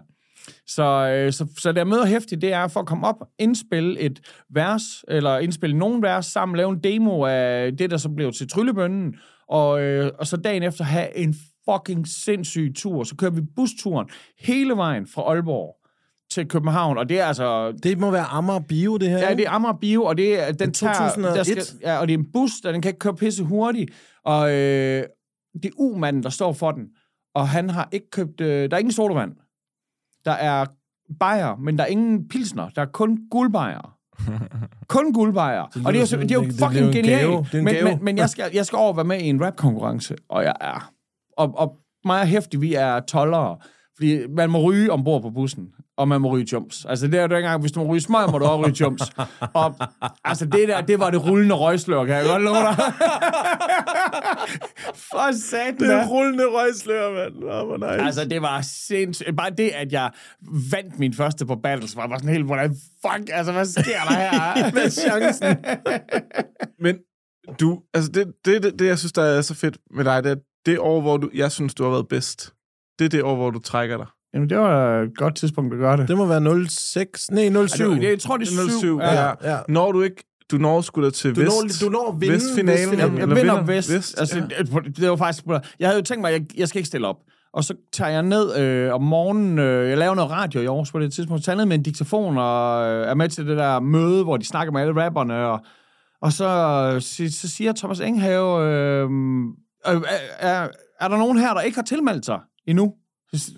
Så, 0.67 0.84
øh, 0.84 1.32
så, 1.32 1.47
så 1.58 1.71
det 1.71 1.77
jeg 1.77 1.88
møder 1.88 2.06
hæftigt, 2.06 2.41
det 2.41 2.53
er 2.53 2.67
for 2.67 2.79
at 2.79 2.86
komme 2.86 3.08
op, 3.08 3.27
indspille 3.39 3.99
et 3.99 4.19
vers, 4.49 4.84
eller 5.08 5.38
indspille 5.38 5.77
nogle 5.77 6.01
vers 6.01 6.25
sammen, 6.25 6.56
lave 6.58 6.69
en 6.69 6.79
demo 6.79 7.25
af 7.25 7.77
det, 7.77 7.91
der 7.91 7.97
så 7.97 8.10
blev 8.10 8.32
til 8.32 8.49
Tryllebønnen, 8.49 9.15
og, 9.49 9.82
øh, 9.82 10.12
og 10.19 10.27
så 10.27 10.38
dagen 10.38 10.63
efter 10.63 10.84
have 10.84 11.17
en 11.17 11.36
fucking 11.69 12.08
sindssyg 12.08 12.71
tur. 12.75 13.03
Så 13.03 13.15
kører 13.15 13.32
vi 13.32 13.41
busturen 13.56 14.10
hele 14.39 14.73
vejen 14.77 15.08
fra 15.08 15.21
Aalborg 15.21 15.75
til 16.32 16.47
København, 16.47 16.97
og 16.97 17.10
det 17.10 17.19
er 17.19 17.25
altså... 17.25 17.71
Det 17.84 17.99
må 17.99 18.12
være 18.12 18.25
Amager 18.25 18.60
Bio, 18.60 18.97
det 18.97 19.10
her. 19.10 19.17
Ja, 19.17 19.34
det 19.36 19.45
er 19.45 19.49
Amager 19.49 19.77
Bio, 19.82 20.03
og 20.03 20.17
det 20.17 20.41
er, 20.41 20.45
den 20.45 20.56
Det 20.56 20.67
er 20.67 20.71
tager, 20.71 20.93
2001. 20.93 21.36
der 21.36 21.43
skal, 21.43 21.79
ja, 21.82 21.97
og 21.97 22.08
det 22.08 22.13
er 22.13 22.17
en 22.17 22.32
bus, 22.34 22.51
der 22.63 22.71
den 22.71 22.82
kan 22.82 22.89
ikke 22.89 22.99
køre 22.99 23.15
pisse 23.15 23.43
hurtigt, 23.43 23.91
og 24.25 24.51
øh, 24.51 25.03
det 25.53 25.65
er 25.65 25.69
U-manden, 25.77 26.23
der 26.23 26.29
står 26.29 26.53
for 26.53 26.71
den, 26.71 26.88
og 27.36 27.49
han 27.49 27.69
har 27.69 27.89
ikke 27.91 28.10
købt, 28.10 28.41
øh, 28.41 28.71
der 28.71 28.75
er 28.75 28.79
ingen 28.79 28.91
sodavand. 28.91 29.32
Der 30.25 30.31
er 30.31 30.65
bajer, 31.19 31.55
men 31.55 31.77
der 31.77 31.83
er 31.83 31.88
ingen 31.88 32.27
pilsner, 32.27 32.69
der 32.69 32.81
er 32.81 32.86
kun 32.86 33.19
guldbajer. 33.31 33.97
kun 34.88 35.13
guldbajer. 35.13 35.62
Og 35.86 35.93
det 35.93 36.01
er, 36.01 36.17
jo, 36.17 36.21
det 36.21 36.31
er 36.31 36.36
jo 36.36 36.43
det- 36.43 36.59
fucking 36.59 36.86
en 36.86 36.91
genialt. 36.93 37.53
men, 37.53 37.63
men, 37.83 38.03
men 38.03 38.17
jeg, 38.17 38.29
skal, 38.29 38.45
jeg 38.53 38.65
skal 38.65 38.77
over 38.77 38.93
være 38.93 39.05
med 39.05 39.21
i 39.21 39.29
en 39.29 39.45
rap-konkurrence, 39.45 40.15
og 40.29 40.43
jeg 40.43 40.53
er... 40.62 40.91
Og, 41.38 41.53
og 41.57 41.77
mig 42.05 42.21
og 42.21 42.27
Hæftig, 42.27 42.62
vi 42.62 42.73
er 42.73 42.99
tollere. 42.99 43.57
Fordi 43.97 44.27
man 44.27 44.49
må 44.49 44.62
ryge 44.62 44.91
ombord 44.91 45.21
på 45.21 45.29
bussen, 45.29 45.67
og 45.97 46.08
man 46.08 46.21
må 46.21 46.29
ryge 46.29 46.47
jumps. 46.51 46.86
Altså, 46.86 47.08
det 47.08 47.13
er 47.13 47.19
jo 47.19 47.23
ikke 47.23 47.38
engang, 47.38 47.62
hvis 47.62 47.71
du 47.71 47.79
må 47.79 47.86
ryge 47.86 48.01
smøg, 48.01 48.29
må 48.32 48.38
du 48.38 48.45
også 48.45 48.65
ryge 48.65 48.75
jumps. 48.82 49.03
Og 49.53 49.75
altså, 50.23 50.45
det 50.45 50.67
der, 50.67 50.82
det 50.82 50.99
var 50.99 51.10
det 51.10 51.25
rullende 51.25 51.56
røgslør, 51.56 52.06
kan 52.06 52.15
jeg 52.15 52.25
godt 52.25 52.41
love 52.41 52.56
dig. 52.56 52.75
For 55.12 55.36
satan, 55.36 55.89
Det 55.89 56.10
rullende 56.10 56.45
røgslør, 56.45 57.12
mand. 57.12 57.34
Oh, 57.36 57.67
hvor 57.67 57.77
nice. 57.77 58.06
Altså, 58.06 58.25
det 58.25 58.41
var 58.41 58.62
sindssygt. 58.62 59.38
Bare 59.38 59.49
det, 59.49 59.69
at 59.69 59.91
jeg 59.91 60.12
vandt 60.71 60.99
min 60.99 61.13
første 61.13 61.45
på 61.45 61.56
Battles, 61.56 61.95
var 61.95 62.08
bare 62.08 62.19
sådan 62.19 62.34
helt, 62.34 62.45
hvordan 62.45 62.75
fuck, 63.06 63.29
altså, 63.32 63.51
hvad 63.51 63.65
sker 63.65 64.03
der 64.10 64.13
her? 64.13 64.71
med 64.75 64.89
chancen. 64.89 65.58
Men 66.79 66.97
du, 67.60 67.82
altså 67.93 68.12
det, 68.12 68.34
det, 68.45 68.63
det, 68.63 68.79
det, 68.79 68.88
jeg 68.88 68.99
synes, 68.99 69.12
der 69.13 69.23
er 69.23 69.41
så 69.41 69.56
fedt 69.56 69.77
med 69.95 70.06
dig, 70.06 70.23
det 70.23 70.32
er 70.32 70.36
det 70.65 70.79
år, 70.79 71.01
hvor 71.01 71.17
du, 71.17 71.29
jeg 71.34 71.51
synes, 71.51 71.73
du 71.73 71.84
har 71.84 71.91
været 71.91 72.08
bedst. 72.08 72.53
Det 72.99 73.06
er 73.06 73.10
det 73.10 73.23
år, 73.23 73.36
hvor 73.36 73.49
du 73.49 73.60
trækker 73.60 73.97
dig. 73.97 74.08
Jamen, 74.33 74.49
det 74.49 74.57
var 74.57 75.01
et 75.01 75.17
godt 75.17 75.35
tidspunkt 75.35 75.73
at 75.73 75.79
gøre 75.79 75.97
det. 75.97 76.07
Det 76.07 76.17
må 76.17 76.25
være 76.25 76.67
06. 76.69 77.31
Nej, 77.31 77.67
07. 77.67 77.91
Ej, 77.91 77.99
det 77.99 78.09
jeg 78.09 78.19
tror, 78.19 78.37
det 78.37 78.47
er 78.47 78.69
07, 78.69 78.79
7. 78.79 78.99
ja. 78.99 79.23
ja. 79.23 79.31
ja. 79.43 79.57
Når 79.67 79.91
du 79.91 80.01
ikke, 80.01 80.23
du 80.51 80.57
når 80.57 80.81
sgu 80.81 81.03
da 81.03 81.09
til 81.09 81.35
Du 81.35 81.41
Vest, 81.41 81.81
når, 81.81 81.87
du 81.87 81.91
når 81.91 82.11
at 82.11 82.21
vinde 82.21 82.33
Vestfinalen. 82.33 82.79
Vestfinalen. 82.79 83.17
Jeg, 83.17 83.27
jeg 83.27 83.35
vinder 83.35 83.55
vinder 83.55 83.73
vest. 83.73 83.93
vest, 83.93 84.19
altså, 84.19 84.37
ja. 84.37 84.63
det, 84.63 84.97
det 84.97 85.09
var 85.09 85.15
faktisk... 85.15 85.45
Jeg 85.79 85.87
havde 85.87 85.99
jo 85.99 86.03
tænkt 86.03 86.21
mig, 86.21 86.33
at 86.33 86.41
jeg, 86.41 86.57
jeg 86.57 86.67
skal 86.67 86.79
ikke 86.79 86.87
stille 86.87 87.07
op. 87.07 87.17
Og 87.53 87.63
så 87.63 87.73
tager 87.91 88.11
jeg 88.11 88.23
ned 88.23 88.57
øh, 88.57 88.93
om 88.93 89.03
morgenen, 89.03 89.59
øh, 89.59 89.89
jeg 89.89 89.97
laver 89.97 90.15
noget 90.15 90.31
radio 90.31 90.61
i 90.61 90.65
Aarhus 90.65 90.91
på 90.91 90.99
det 90.99 91.13
tidspunkt, 91.13 91.43
så 91.43 91.45
tager 91.45 91.53
jeg 91.53 91.57
ned 91.57 91.65
med 91.65 91.75
en 91.75 91.83
diktafon 91.83 92.37
og 92.37 92.85
øh, 92.85 93.07
er 93.07 93.13
med 93.13 93.29
til 93.29 93.47
det 93.47 93.57
der 93.57 93.79
møde, 93.79 94.23
hvor 94.23 94.37
de 94.37 94.45
snakker 94.45 94.71
med 94.71 94.81
alle 94.81 95.03
rapperne, 95.03 95.45
og, 95.47 95.59
og 96.21 96.33
så, 96.33 96.97
så, 96.99 97.23
så 97.31 97.49
siger 97.49 97.73
Thomas 97.73 97.99
Enghave, 97.99 98.65
øh, 98.65 99.03
øh, 99.87 100.01
er, 100.39 100.67
er 100.99 101.07
der 101.07 101.17
nogen 101.17 101.37
her, 101.37 101.53
der 101.53 101.61
ikke 101.61 101.77
har 101.77 101.83
tilmeldt 101.83 102.25
sig 102.25 102.39
endnu? 102.67 102.93
Så 103.33 103.51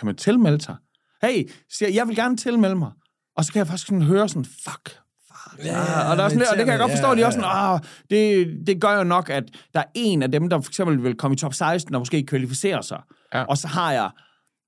Kan 0.00 0.06
man 0.06 0.16
tilmelde 0.16 0.60
sig? 0.60 0.76
Hey, 1.22 1.50
siger 1.72 1.90
jeg, 1.90 2.08
vil 2.08 2.16
gerne 2.16 2.36
tilmelde 2.36 2.74
mig. 2.74 2.90
Og 3.36 3.44
så 3.44 3.52
kan 3.52 3.58
jeg 3.58 3.66
faktisk 3.66 3.86
sådan 3.86 4.02
høre 4.02 4.28
sådan, 4.28 4.44
fuck, 4.44 4.98
fuck. 5.32 5.64
Ja, 5.64 6.10
og, 6.10 6.16
der 6.16 6.24
er 6.24 6.28
sådan, 6.28 6.46
og 6.52 6.56
det 6.56 6.64
kan 6.64 6.68
jeg 6.68 6.78
godt 6.78 6.90
forstå, 6.90 7.10
at 7.10 7.16
de 7.16 7.22
er 7.22 7.26
også 7.26 7.40
sådan, 7.40 7.50
ah, 7.54 7.80
det, 8.10 8.48
det 8.66 8.80
gør 8.80 8.96
jo 8.96 9.04
nok, 9.04 9.30
at 9.30 9.44
der 9.74 9.80
er 9.80 9.84
en 9.94 10.22
af 10.22 10.32
dem, 10.32 10.48
der 10.48 10.60
for 10.60 10.70
eksempel 10.70 11.02
vil 11.02 11.14
komme 11.16 11.34
i 11.34 11.36
top 11.36 11.54
16 11.54 11.94
og 11.94 12.00
måske 12.00 12.26
kvalificere 12.26 12.82
sig. 12.82 13.00
Ja. 13.34 13.42
Og 13.42 13.56
så 13.56 13.68
har 13.68 13.92
jeg, 13.92 14.10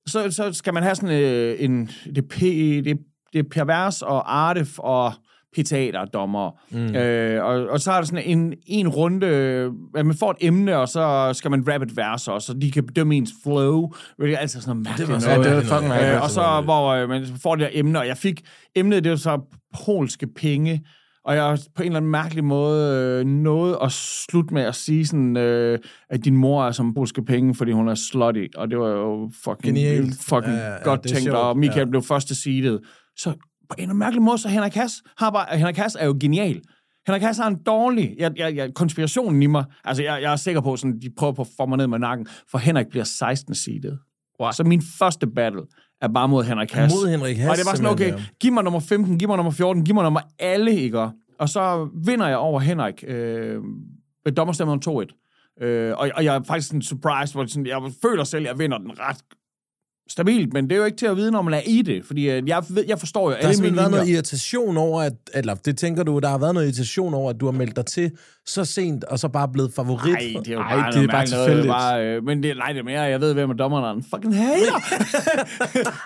så, 0.07 0.31
så 0.31 0.53
skal 0.53 0.75
man 0.75 0.83
have 0.83 0.95
sådan 0.95 1.23
øh, 1.23 1.57
en, 1.59 1.90
det, 2.14 2.29
P, 2.29 2.40
det, 2.40 2.99
det 3.33 3.38
er 3.38 3.49
pervers 3.51 4.03
og 4.03 4.35
Artef 4.35 4.79
og 4.79 5.12
P-teater-dommer. 5.56 6.50
Mm. 6.70 6.94
Øh, 6.96 7.44
og, 7.44 7.66
og 7.68 7.80
så 7.80 7.92
er 7.92 7.96
der 7.96 8.02
sådan 8.04 8.24
en, 8.26 8.54
en 8.66 8.88
runde, 8.88 9.26
at 9.96 10.06
man 10.06 10.14
får 10.16 10.30
et 10.30 10.36
emne, 10.40 10.76
og 10.78 10.88
så 10.88 11.30
skal 11.32 11.50
man 11.50 11.64
rappe 11.72 11.86
et 11.86 11.96
vers 11.96 12.28
også, 12.28 12.46
så 12.46 12.54
de 12.58 12.70
kan 12.70 12.86
bedømme 12.86 13.14
ens 13.16 13.30
flow. 13.42 13.92
Det 14.20 14.32
er 14.32 14.38
altid 14.38 14.60
sådan 14.60 14.76
noget 14.76 14.84
mærkeligt 14.88 15.10
var 15.12 15.18
så- 15.18 15.26
noget. 15.28 15.38
Ja, 15.38 15.44
det 15.44 15.50
noget- 15.52 15.66
fucking 15.66 15.88
mærkeligt. 15.88 16.14
Øh, 16.16 16.22
og 16.22 16.30
så, 16.30 16.60
hvor 16.64 16.88
øh, 16.88 17.08
man 17.08 17.26
får 17.42 17.54
det 17.54 17.62
der 17.62 17.70
emne, 17.72 17.98
og 17.98 18.06
jeg 18.06 18.16
fik, 18.16 18.40
emnet 18.76 19.04
det 19.04 19.10
var 19.10 19.16
så 19.16 19.40
polske 19.84 20.26
penge, 20.36 20.84
og 21.24 21.34
jeg 21.36 21.58
på 21.76 21.82
en 21.82 21.86
eller 21.86 21.96
anden 21.96 22.10
mærkelig 22.10 22.44
måde 22.44 23.20
øh, 23.20 23.26
nåede 23.26 23.78
at 23.82 23.92
slutte 23.92 24.54
med 24.54 24.62
at 24.62 24.74
sige 24.74 25.06
sådan, 25.06 25.36
øh, 25.36 25.78
at 26.10 26.24
din 26.24 26.36
mor 26.36 26.64
er 26.66 26.70
som 26.72 26.94
polske 26.94 27.24
penge, 27.24 27.54
fordi 27.54 27.72
hun 27.72 27.88
er 27.88 27.94
slutty, 27.94 28.46
og 28.56 28.70
det 28.70 28.78
var 28.78 28.88
jo 28.88 29.30
fucking, 29.44 29.62
Genialt. 29.76 30.14
fucking 30.20 30.54
Ja, 30.56 30.70
ja, 30.72 30.82
godt 30.84 31.02
det 31.02 31.10
tænkt, 31.10 31.22
sjovt, 31.24 31.36
og 31.38 31.58
Michael 31.58 31.78
ja. 31.86 31.90
blev 31.90 32.02
første 32.02 32.34
seedet. 32.42 32.80
Så 33.16 33.32
på 33.72 33.90
en 33.90 33.96
mærkelig 33.96 34.22
måde, 34.22 34.38
så 34.38 34.48
Henrik 34.48 34.74
Hass 34.74 35.02
har 35.18 35.30
bare, 35.30 35.58
Henrik 35.58 35.76
Hass 35.76 35.96
er 36.00 36.06
jo 36.06 36.16
genial. 36.20 36.61
Henrik 37.06 37.22
Hass 37.22 37.38
har 37.38 37.46
en 37.46 37.58
dårlig, 37.66 38.14
jeg, 38.18 38.32
jeg, 38.37 38.56
jeg, 38.56 38.74
konspirationen 38.74 39.42
i 39.42 39.46
mig, 39.46 39.64
altså 39.85 40.02
jeg, 40.02 40.22
jeg 40.22 40.32
er 40.32 40.37
sikker 40.37 40.61
på, 40.61 40.76
sådan, 40.76 40.98
de 41.00 41.11
prøver 41.16 41.32
på 41.32 41.42
at 41.42 41.48
få 41.56 41.66
mig 41.66 41.78
ned 41.78 41.87
med 41.87 41.98
nakken, 41.98 42.26
for 42.50 42.58
Henrik 42.58 42.87
bliver 42.90 43.04
16. 43.04 43.54
seedet. 43.54 43.98
Wow. 44.40 44.50
Så 44.50 44.64
min 44.64 44.82
første 44.98 45.26
battle 45.26 45.62
er 46.00 46.08
bare 46.08 46.28
mod 46.28 46.44
Henrik 46.44 46.72
Hass. 46.72 46.94
Mod 46.94 47.11
Henrik 47.11 47.37
Hass, 47.37 47.50
Og 47.50 47.56
det 47.56 47.66
var 47.66 47.74
sådan, 47.74 47.90
okay, 47.90 48.22
giv 48.40 48.52
mig 48.52 48.64
nummer 48.64 48.80
15, 48.80 49.18
giv 49.18 49.28
mig 49.28 49.37
nummer 49.37 49.52
14, 49.52 49.85
giv 49.85 49.94
mig 49.94 50.04
nummer 50.04 50.20
alle, 50.38 50.76
ikke? 50.76 51.11
Og 51.38 51.48
så 51.48 51.88
vinder 52.06 52.28
jeg 52.28 52.37
over 52.37 52.61
Henrik 52.61 53.04
øh, 53.06 53.62
ved 54.24 54.32
dommerstemmen 54.32 54.80
om 54.87 55.02
2-1. 55.02 55.64
Øh, 55.64 55.94
og, 55.98 56.11
og 56.14 56.24
jeg 56.24 56.37
er 56.37 56.42
faktisk 56.42 56.68
sådan 56.68 56.82
surprised, 56.82 57.35
hvor 57.35 57.46
sådan, 57.46 57.66
jeg 57.66 57.78
føler 58.02 58.24
selv, 58.24 58.44
at 58.46 58.48
jeg 58.48 58.58
vinder 58.58 58.78
den 58.78 58.90
ret 58.98 59.16
stabilt, 60.08 60.52
men 60.52 60.64
det 60.64 60.72
er 60.72 60.76
jo 60.76 60.84
ikke 60.84 60.96
til 60.98 61.06
at 61.06 61.16
vide, 61.16 61.30
når 61.30 61.42
man 61.42 61.54
er 61.54 61.60
i 61.66 61.82
det, 61.82 62.04
fordi 62.04 62.30
øh, 62.30 62.48
jeg, 62.48 62.62
ved, 62.68 62.84
jeg 62.88 62.98
forstår 62.98 63.22
jo 63.22 63.30
Der 63.30 63.36
har 63.36 63.38
alle 63.38 63.48
mine 63.48 63.54
simpelthen 63.54 63.76
været 63.76 63.90
linjer. 63.90 63.98
noget 64.00 64.14
irritation 64.14 64.76
over, 64.76 65.02
at, 65.02 65.12
eller 65.34 65.54
det 65.54 65.78
tænker 65.78 66.02
du, 66.02 66.18
der 66.18 66.28
har 66.28 66.38
været 66.38 66.54
noget 66.54 66.66
irritation 66.66 67.14
over, 67.14 67.30
at 67.30 67.40
du 67.40 67.44
har 67.46 67.52
meldt 67.52 67.76
dig 67.76 67.86
til 67.86 68.10
så 68.46 68.64
sent, 68.64 69.04
og 69.04 69.18
så 69.18 69.28
bare 69.28 69.48
blevet 69.48 69.72
favorit. 69.76 70.12
Nej, 70.12 70.42
det 70.44 70.48
er 70.48 70.52
jo 70.52 70.60
Ej, 70.60 70.76
bare, 70.76 70.92
det 70.92 71.04
er 71.04 71.08
bare 71.08 71.26
tilfældigt. 71.26 71.68
Bare, 71.68 72.06
øh, 72.06 72.24
men 72.24 72.42
det, 72.42 72.56
nej, 72.56 72.72
det 72.72 72.78
er 72.78 72.84
mere, 72.84 73.00
jeg 73.00 73.20
ved, 73.20 73.34
hvem 73.34 73.50
er 73.50 73.54
dommeren 73.54 73.84
er. 73.84 73.90
En 73.90 74.04
fucking 74.14 74.36
hater. 74.36 74.78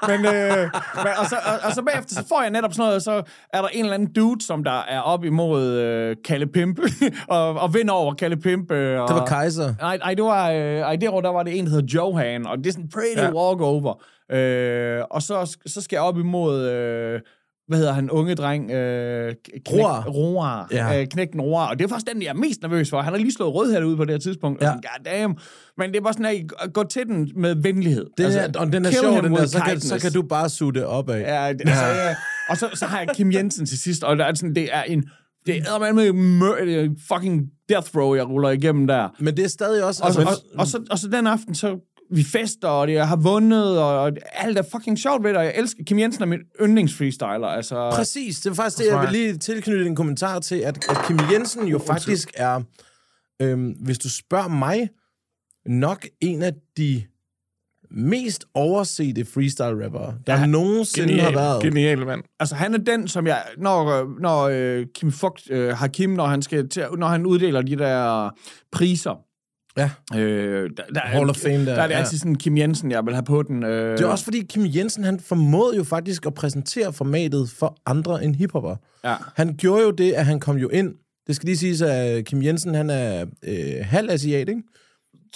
men, 0.10 0.26
øh, 0.26 0.58
men, 0.94 1.12
og, 1.18 1.26
så, 1.26 1.36
og, 1.46 1.52
og, 1.64 1.72
så 1.72 1.82
bagefter, 1.82 2.14
så 2.14 2.24
får 2.28 2.42
jeg 2.42 2.50
netop 2.50 2.72
sådan 2.72 2.88
noget, 2.88 3.02
så 3.02 3.22
er 3.52 3.60
der 3.60 3.68
en 3.68 3.80
eller 3.84 3.94
anden 3.94 4.12
dude, 4.12 4.44
som 4.44 4.64
der 4.64 4.84
er 4.88 5.00
op 5.00 5.24
imod 5.24 5.72
øh, 5.72 6.16
Kalle 6.24 6.46
Pimp, 6.46 6.80
og, 7.28 7.54
og 7.54 7.74
vinder 7.74 7.94
over 7.94 8.14
Kalle 8.14 8.36
Pimp. 8.36 8.70
Øh, 8.70 9.00
og, 9.00 9.08
Det 9.08 9.16
var 9.16 9.26
Kaiser. 9.26 9.74
Nej, 9.80 9.96
nej, 9.98 10.14
det 10.14 10.24
var, 10.24 10.50
øh, 10.50 10.78
ej, 10.78 10.96
det 10.96 11.08
år, 11.08 11.20
der 11.20 11.32
var 11.32 11.42
det 11.42 11.58
en, 11.58 11.64
der 11.64 11.70
hedder 11.70 11.86
Johan, 11.94 12.46
og 12.46 12.58
det 12.58 12.66
er 12.66 12.72
sådan 12.72 12.88
pretty 12.88 13.22
ja. 13.22 13.32
walkover. 13.32 13.95
Øh, 14.32 15.02
og 15.10 15.22
så, 15.22 15.56
så 15.66 15.80
skal 15.80 15.96
jeg 15.96 16.02
op 16.02 16.18
imod, 16.18 16.68
øh, 16.68 17.20
hvad 17.68 17.78
hedder 17.78 17.92
han, 17.92 18.10
unge 18.10 18.34
dreng? 18.34 18.70
Øh, 18.70 19.34
knæk, 19.44 19.84
Roar. 19.84 20.04
Roar. 20.04 20.68
Ja. 20.72 21.00
Øh, 21.00 21.06
knægten 21.06 21.40
Roar. 21.40 21.68
Og 21.68 21.78
det 21.78 21.84
er 21.84 21.88
faktisk 21.88 22.14
den, 22.14 22.22
jeg 22.22 22.28
er 22.28 22.34
mest 22.34 22.62
nervøs 22.62 22.90
for. 22.90 23.00
Han 23.00 23.12
har 23.12 23.18
lige 23.18 23.32
slået 23.32 23.54
rød 23.54 23.84
ude 23.84 23.96
på 23.96 24.04
det 24.04 24.10
her 24.10 24.18
tidspunkt. 24.18 24.62
Ja. 24.62 24.66
Ja. 24.66 24.72
God 24.72 25.04
damn. 25.04 25.36
Men 25.78 25.92
det 25.92 26.04
var 26.04 26.12
sådan, 26.12 26.48
at 26.58 26.72
gå 26.72 26.84
til 26.84 27.06
den 27.06 27.30
med 27.36 27.54
venlighed. 27.54 28.06
Det 28.18 28.24
altså, 28.24 28.50
og 28.58 28.72
den 28.72 28.84
er 28.84 28.90
sjov, 28.90 29.22
den 29.22 29.32
der, 29.32 29.46
så 29.46 29.60
kan, 29.60 29.80
så 29.80 29.98
kan 29.98 30.12
du 30.12 30.22
bare 30.22 30.48
suge 30.48 30.74
det 30.74 30.84
op 30.84 31.10
af. 31.10 31.20
Ja, 31.20 31.52
det, 31.52 31.60
altså, 31.60 31.84
ja. 31.84 32.16
Og 32.48 32.56
så, 32.56 32.68
så 32.74 32.86
har 32.86 32.98
jeg 32.98 33.08
Kim 33.14 33.32
Jensen 33.32 33.66
til 33.66 33.78
sidst, 33.78 34.04
og 34.04 34.16
der 34.16 34.24
er 34.24 34.34
sådan, 34.34 34.54
det 34.54 34.68
er 34.72 34.82
en... 34.82 35.04
Det 35.46 35.56
er 35.56 35.92
med 35.92 36.12
mør, 36.12 36.54
er 36.54 36.88
fucking 37.12 37.42
death 37.68 37.96
row, 37.96 38.14
jeg 38.14 38.28
ruller 38.28 38.50
igennem 38.50 38.86
der. 38.86 39.08
Men 39.18 39.36
det 39.36 39.44
er 39.44 39.48
stadig 39.48 39.84
også... 39.84 40.02
Og, 40.02 40.08
altså, 40.08 40.22
og, 40.22 40.58
og, 40.58 40.66
så, 40.66 40.82
og 40.90 40.98
så 40.98 41.08
den 41.08 41.26
aften, 41.26 41.54
så 41.54 41.78
vi 42.10 42.24
fester, 42.24 42.68
og 42.68 42.92
jeg 42.92 43.08
har 43.08 43.16
vundet, 43.16 43.78
og, 43.78 44.12
alt 44.32 44.58
er 44.58 44.62
fucking 44.72 44.98
sjovt 44.98 45.24
ved 45.24 45.30
det, 45.30 45.38
og 45.38 45.44
jeg 45.44 45.54
elsker... 45.56 45.84
Kim 45.84 45.98
Jensen 45.98 46.22
er 46.22 46.26
min 46.26 46.40
yndlingsfreestyler, 46.62 47.46
altså... 47.46 47.90
Præcis, 47.90 48.40
det 48.40 48.50
er 48.50 48.54
faktisk 48.54 48.78
det, 48.78 48.86
jeg 48.86 49.00
vil 49.00 49.12
lige 49.12 49.36
tilknytte 49.36 49.86
en 49.86 49.96
kommentar 49.96 50.38
til, 50.38 50.56
at, 50.56 50.90
at 50.90 50.96
Kim 51.06 51.18
Jensen 51.32 51.66
jo 51.68 51.78
faktisk 51.78 52.30
er, 52.34 52.62
øhm, 53.42 53.70
hvis 53.70 53.98
du 53.98 54.10
spørger 54.10 54.48
mig, 54.48 54.88
nok 55.66 56.06
en 56.20 56.42
af 56.42 56.52
de 56.76 57.02
mest 57.90 58.44
oversete 58.54 59.24
freestyle-rappere, 59.24 60.14
der 60.26 60.38
ja, 60.38 60.46
nogensinde 60.46 61.20
har 61.20 61.32
været. 61.32 61.62
Genial 61.62 62.06
mand. 62.06 62.22
Altså, 62.40 62.54
han 62.54 62.74
er 62.74 62.78
den, 62.78 63.08
som 63.08 63.26
jeg... 63.26 63.42
Når, 63.58 64.20
når 64.20 64.42
øh, 64.42 64.86
Kim 64.94 65.12
Fugt, 65.12 65.50
øh, 65.50 65.68
Hakim, 65.68 66.10
når 66.10 66.26
han, 66.26 66.42
skal 66.42 66.68
til, 66.68 66.86
når 66.98 67.06
han 67.06 67.26
uddeler 67.26 67.62
de 67.62 67.76
der 67.76 68.30
priser, 68.72 69.25
Ja. 69.76 69.90
øh, 70.18 70.70
der, 70.76 70.82
der, 70.94 71.00
Hall 71.00 71.30
of 71.30 71.36
Fame 71.36 71.54
der, 71.58 71.64
der, 71.64 71.82
er 71.82 71.86
det 71.86 71.94
ja. 71.94 71.98
altid 71.98 72.18
sådan 72.18 72.34
Kim 72.36 72.56
Jensen, 72.56 72.90
jeg 72.90 73.06
vil 73.06 73.14
have 73.14 73.24
på 73.24 73.42
den. 73.42 73.62
Øh, 73.64 73.92
Det 73.98 74.00
er 74.00 74.06
også 74.06 74.24
fordi, 74.24 74.42
Kim 74.42 74.66
Jensen, 74.74 75.04
han 75.04 75.20
formåede 75.20 75.76
jo 75.76 75.84
faktisk 75.84 76.26
at 76.26 76.34
præsentere 76.34 76.92
formatet 76.92 77.50
for 77.50 77.76
andre 77.86 78.24
end 78.24 78.34
hiphopper. 78.36 78.76
Ja. 79.04 79.14
Han 79.34 79.54
gjorde 79.58 79.82
jo 79.82 79.90
det, 79.90 80.12
at 80.12 80.26
han 80.26 80.40
kom 80.40 80.56
jo 80.56 80.68
ind. 80.68 80.94
Det 81.26 81.36
skal 81.36 81.46
lige 81.46 81.56
siges, 81.56 81.82
at 81.82 82.24
Kim 82.24 82.42
Jensen, 82.42 82.74
han 82.74 82.90
er 82.90 83.26
øh, 83.42 83.74
halv 83.82 84.10
asiat, 84.10 84.48
ikke? 84.48 84.62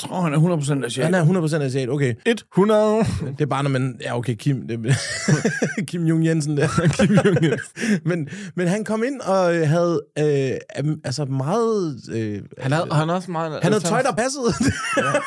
Jeg 0.03 0.09
tror, 0.09 0.21
han 0.21 0.35
er 0.35 0.83
100% 0.83 0.85
asiat. 0.85 1.05
Han 1.05 1.15
er 1.15 1.41
100% 1.61 1.63
asiat, 1.63 1.89
okay. 1.89 2.15
100. 2.27 3.05
Det 3.27 3.41
er 3.41 3.47
bare, 3.47 3.63
når 3.63 3.71
man... 3.71 3.97
Ja, 4.03 4.17
okay, 4.19 4.35
Kim. 4.35 4.69
Det, 4.69 4.97
Kim 5.89 6.05
Jong 6.05 6.27
Jensen 6.27 6.57
der. 6.57 6.69
Kim 6.99 7.15
Jong 7.15 7.43
Jensen. 7.43 8.01
men, 8.05 8.29
men 8.57 8.69
han 8.69 8.85
kom 8.85 9.03
ind 9.05 9.21
og 9.21 9.69
havde 9.69 10.03
øh, 10.19 10.97
altså 11.05 11.25
meget... 11.25 12.01
Øh, 12.13 12.43
Han 12.59 12.73
havde, 12.73 12.87
han 12.93 13.09
havde 13.09 13.17
også 13.17 13.31
meget... 13.31 13.63
han 13.63 13.73
havde 13.73 13.85
tøj, 13.85 14.03
der 14.03 14.13
passede. 14.13 14.53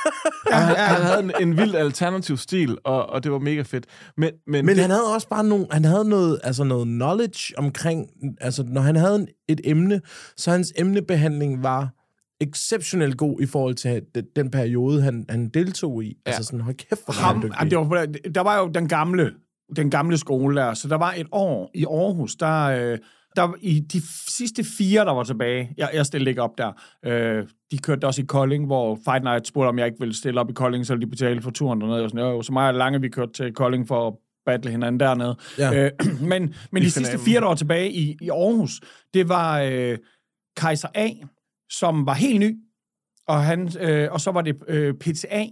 Ja, 0.51 0.57
han, 0.57 0.75
han 0.75 1.01
havde 1.01 1.19
en, 1.19 1.31
en 1.49 1.57
vild 1.57 1.75
alternativ 1.75 2.37
stil, 2.37 2.77
og, 2.83 3.09
og 3.09 3.23
det 3.23 3.31
var 3.31 3.39
mega 3.39 3.61
fedt. 3.61 3.85
Men, 4.17 4.29
men, 4.47 4.65
Men 4.65 4.75
det, 4.75 4.81
han 4.81 4.91
havde 4.91 5.13
også 5.15 5.27
bare 5.29 5.43
nogle, 5.43 5.67
han 5.71 5.85
havde 5.85 6.09
noget, 6.09 6.39
altså 6.43 6.63
noget 6.63 6.87
knowledge 6.87 7.53
omkring, 7.57 8.07
altså 8.41 8.63
når 8.67 8.81
han 8.81 8.95
havde 8.95 9.15
en, 9.15 9.27
et 9.47 9.61
emne, 9.63 10.01
så 10.37 10.51
hans 10.51 10.73
emnebehandling 10.77 11.63
var 11.63 11.89
exceptionelt 12.43 13.17
god 13.17 13.41
i 13.41 13.45
forhold 13.45 13.75
til 13.75 14.01
den, 14.35 14.51
periode, 14.51 15.01
han, 15.01 15.25
han 15.29 15.49
deltog 15.49 16.03
i. 16.03 16.07
Ja. 16.07 16.31
Altså 16.31 16.43
sådan, 16.43 16.61
hold 16.61 16.75
kæft, 16.75 17.05
hvor 17.05 17.13
han 17.13 17.23
Ham, 17.23 17.51
jamen, 17.59 17.71
det 17.71 17.77
var, 17.77 18.05
der 18.35 18.41
var 18.41 18.59
jo 18.59 18.67
den 18.67 18.87
gamle, 18.87 19.31
den 19.75 19.89
gamle 19.89 20.17
skole 20.17 20.55
der, 20.55 20.73
så 20.73 20.87
der 20.87 20.95
var 20.95 21.13
et 21.17 21.27
år 21.31 21.71
i 21.73 21.85
Aarhus, 21.85 22.35
der, 22.35 22.63
øh, 22.63 22.97
der 23.35 23.53
i 23.61 23.79
de 23.79 24.01
sidste 24.27 24.63
fire, 24.77 25.05
der 25.05 25.11
var 25.11 25.23
tilbage, 25.23 25.73
jeg, 25.77 25.89
jeg 25.93 26.05
stillede 26.05 26.29
ikke 26.29 26.41
op 26.41 26.57
der, 26.57 26.71
øh, 27.05 27.47
de 27.71 27.77
kørte 27.77 28.05
også 28.05 28.21
i 28.21 28.25
Kolding, 28.25 28.65
hvor 28.65 28.99
Fight 29.05 29.23
Night 29.23 29.47
spurgte, 29.47 29.69
om 29.69 29.79
jeg 29.79 29.85
ikke 29.85 29.99
ville 29.99 30.15
stille 30.15 30.39
op 30.39 30.49
i 30.49 30.53
Kolding, 30.53 30.85
så 30.85 30.93
ville 30.93 31.05
de 31.05 31.09
betale 31.09 31.41
for 31.41 31.51
turen 31.51 31.81
dernede, 31.81 32.03
og 32.03 32.09
sådan, 32.09 32.25
jo, 32.25 32.41
så 32.41 32.53
og 32.53 32.73
Lange, 32.73 33.01
vi 33.01 33.09
kørte 33.09 33.33
til 33.33 33.53
Kolding 33.53 33.87
for 33.87 34.07
at 34.07 34.13
battle 34.45 34.71
hinanden 34.71 34.99
dernede. 34.99 35.35
Ja. 35.57 35.83
Øh, 35.83 35.91
men 36.31 36.55
men 36.71 36.83
de 36.83 36.91
sidste 36.91 37.19
fire, 37.19 37.41
der 37.41 37.47
var 37.47 37.55
tilbage 37.55 37.91
i, 37.91 38.17
i 38.21 38.29
Aarhus, 38.29 38.81
det 39.13 39.29
var 39.29 39.61
øh, 39.61 39.97
Kaiser 40.57 40.87
A, 40.93 41.09
som 41.79 42.05
var 42.05 42.13
helt 42.13 42.39
ny, 42.39 42.57
og, 43.27 43.43
han, 43.43 43.71
øh, 43.79 44.07
og 44.11 44.21
så 44.21 44.31
var 44.31 44.41
det 44.41 44.55
øh, 44.67 44.93
PTA, 44.93 45.45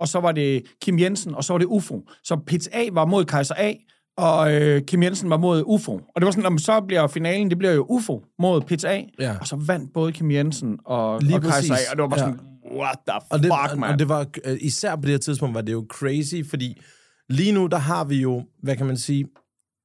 og 0.00 0.08
så 0.08 0.20
var 0.20 0.32
det 0.32 0.62
Kim 0.82 0.98
Jensen, 0.98 1.34
og 1.34 1.44
så 1.44 1.52
var 1.52 1.58
det 1.58 1.66
UFO. 1.66 2.00
Så 2.24 2.36
PTA 2.46 2.88
var 2.92 3.04
mod 3.04 3.24
Kaiser 3.24 3.54
A, 3.58 3.72
og 4.16 4.54
øh, 4.54 4.82
Kim 4.82 5.02
Jensen 5.02 5.30
var 5.30 5.36
mod 5.36 5.62
UFO. 5.66 5.92
Og 5.92 6.12
det 6.16 6.24
var 6.24 6.30
sådan, 6.30 6.54
at 6.54 6.60
så 6.60 6.80
bliver 6.80 7.06
finalen, 7.06 7.50
det 7.50 7.58
bliver 7.58 7.72
jo 7.72 7.86
UFO 7.88 8.24
mod 8.38 8.60
PTA, 8.60 9.02
Ja. 9.18 9.36
og 9.40 9.46
så 9.46 9.56
vandt 9.56 9.92
både 9.92 10.12
Kim 10.12 10.30
Jensen 10.30 10.78
og, 10.84 11.22
Lige 11.22 11.36
og 11.36 11.42
Kaiser 11.42 11.74
A, 11.74 11.78
og 11.90 11.96
det 11.96 12.02
var 12.02 12.08
bare 12.08 12.20
Ja. 12.20 12.26
sådan, 12.26 12.40
what 12.78 12.98
the 13.08 13.18
og 13.30 13.38
det, 13.38 13.52
fuck, 13.68 13.78
man. 13.80 13.90
og 13.92 13.98
det 13.98 14.08
var, 14.08 14.26
øh, 14.44 14.56
især 14.60 14.96
på 14.96 15.02
det 15.02 15.10
her 15.10 15.18
tidspunkt 15.18 15.54
var 15.54 15.60
det 15.60 15.72
jo 15.72 15.86
crazy, 15.88 16.48
fordi 16.50 16.80
lige 17.28 17.52
nu, 17.52 17.66
der 17.66 17.76
har 17.76 18.04
vi 18.04 18.16
jo, 18.20 18.44
hvad 18.62 18.76
kan 18.76 18.86
man 18.86 18.96
sige, 18.96 19.26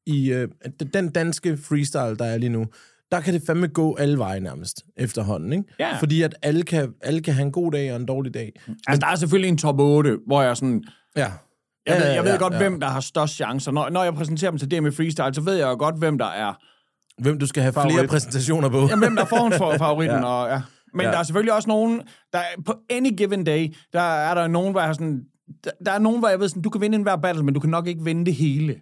i 0.05 0.31
øh, 0.33 0.47
den 0.93 1.09
danske 1.09 1.57
freestyle, 1.57 2.17
der 2.17 2.25
er 2.25 2.37
lige 2.37 2.49
nu, 2.49 2.65
der 3.11 3.21
kan 3.21 3.33
det 3.33 3.41
fandme 3.47 3.67
gå 3.67 3.95
alle 3.95 4.17
veje 4.17 4.39
nærmest 4.39 4.83
efterhånden, 4.97 5.53
ikke? 5.53 5.63
Ja. 5.79 5.97
Fordi 5.99 6.21
at 6.21 6.35
alle 6.41 6.63
kan, 6.63 6.93
alle 7.01 7.21
kan 7.21 7.33
have 7.33 7.45
en 7.45 7.51
god 7.51 7.71
dag 7.71 7.91
og 7.93 7.99
en 7.99 8.05
dårlig 8.05 8.33
dag. 8.33 8.51
Altså, 8.87 8.99
der 8.99 9.07
er 9.07 9.15
selvfølgelig 9.15 9.49
en 9.49 9.57
top 9.57 9.79
8, 9.79 10.17
hvor 10.27 10.41
jeg 10.41 10.57
sådan... 10.57 10.83
Ja. 11.15 11.31
Jeg 11.85 11.95
ved, 11.97 12.05
Ja, 12.07 12.13
jeg 12.13 12.23
ved 12.23 12.31
ja, 12.31 12.37
godt, 12.37 12.53
ja. 12.53 12.57
hvem 12.57 12.79
der 12.79 12.87
har 12.87 12.99
størst 12.99 13.33
chancer. 13.35 13.71
Når, 13.71 13.89
når 13.89 14.03
jeg 14.03 14.13
præsenterer 14.13 14.51
dem 14.51 14.57
til 14.59 14.71
DM 14.71 14.85
i 14.85 14.91
freestyle, 14.91 15.33
så 15.33 15.41
ved 15.41 15.53
jeg 15.55 15.65
jo 15.67 15.75
godt, 15.79 15.95
hvem 15.99 16.17
der 16.17 16.25
er 16.25 16.53
Hvem 17.21 17.39
du 17.39 17.47
skal 17.47 17.63
have 17.63 17.73
Favorit. 17.73 17.93
flere 17.93 18.07
præsentationer 18.07 18.69
på. 18.69 18.77
Jamen, 18.79 18.99
hvem 18.99 19.15
der 19.15 19.21
er 19.23 19.27
forhåndsfavoritten, 19.27 20.17
ja. 20.23 20.25
og 20.25 20.49
ja. 20.49 20.61
Men 20.93 21.01
Ja. 21.01 21.07
ja. 21.07 21.11
der 21.13 21.19
er 21.19 21.23
selvfølgelig 21.23 21.53
også 21.53 21.67
nogen, 21.69 22.01
der 22.33 22.39
er- 22.39 22.61
på 22.65 22.73
any 22.89 23.17
given 23.17 23.43
day, 23.43 23.75
der 23.93 24.01
er 24.01 24.33
der 24.33 24.47
nogen, 24.47 24.71
hvor 24.71 24.79
jeg 24.79 24.87
har 24.87 24.93
sådan, 24.93 25.21
der, 25.63 25.71
der 25.85 25.91
er 25.91 25.99
nogen, 25.99 26.19
hvor 26.19 26.29
jeg 26.29 26.39
ved 26.39 26.47
sådan, 26.49 26.61
du 26.61 26.69
kan 26.69 26.81
vinde 26.81 26.95
en 26.95 27.01
hver 27.03 27.15
battle, 27.15 27.43
men 27.43 27.53
du 27.53 27.59
kan 27.59 27.69
nok 27.69 27.87
ikke 27.87 28.03
vinde 28.03 28.25
det 28.25 28.33
hele. 28.35 28.75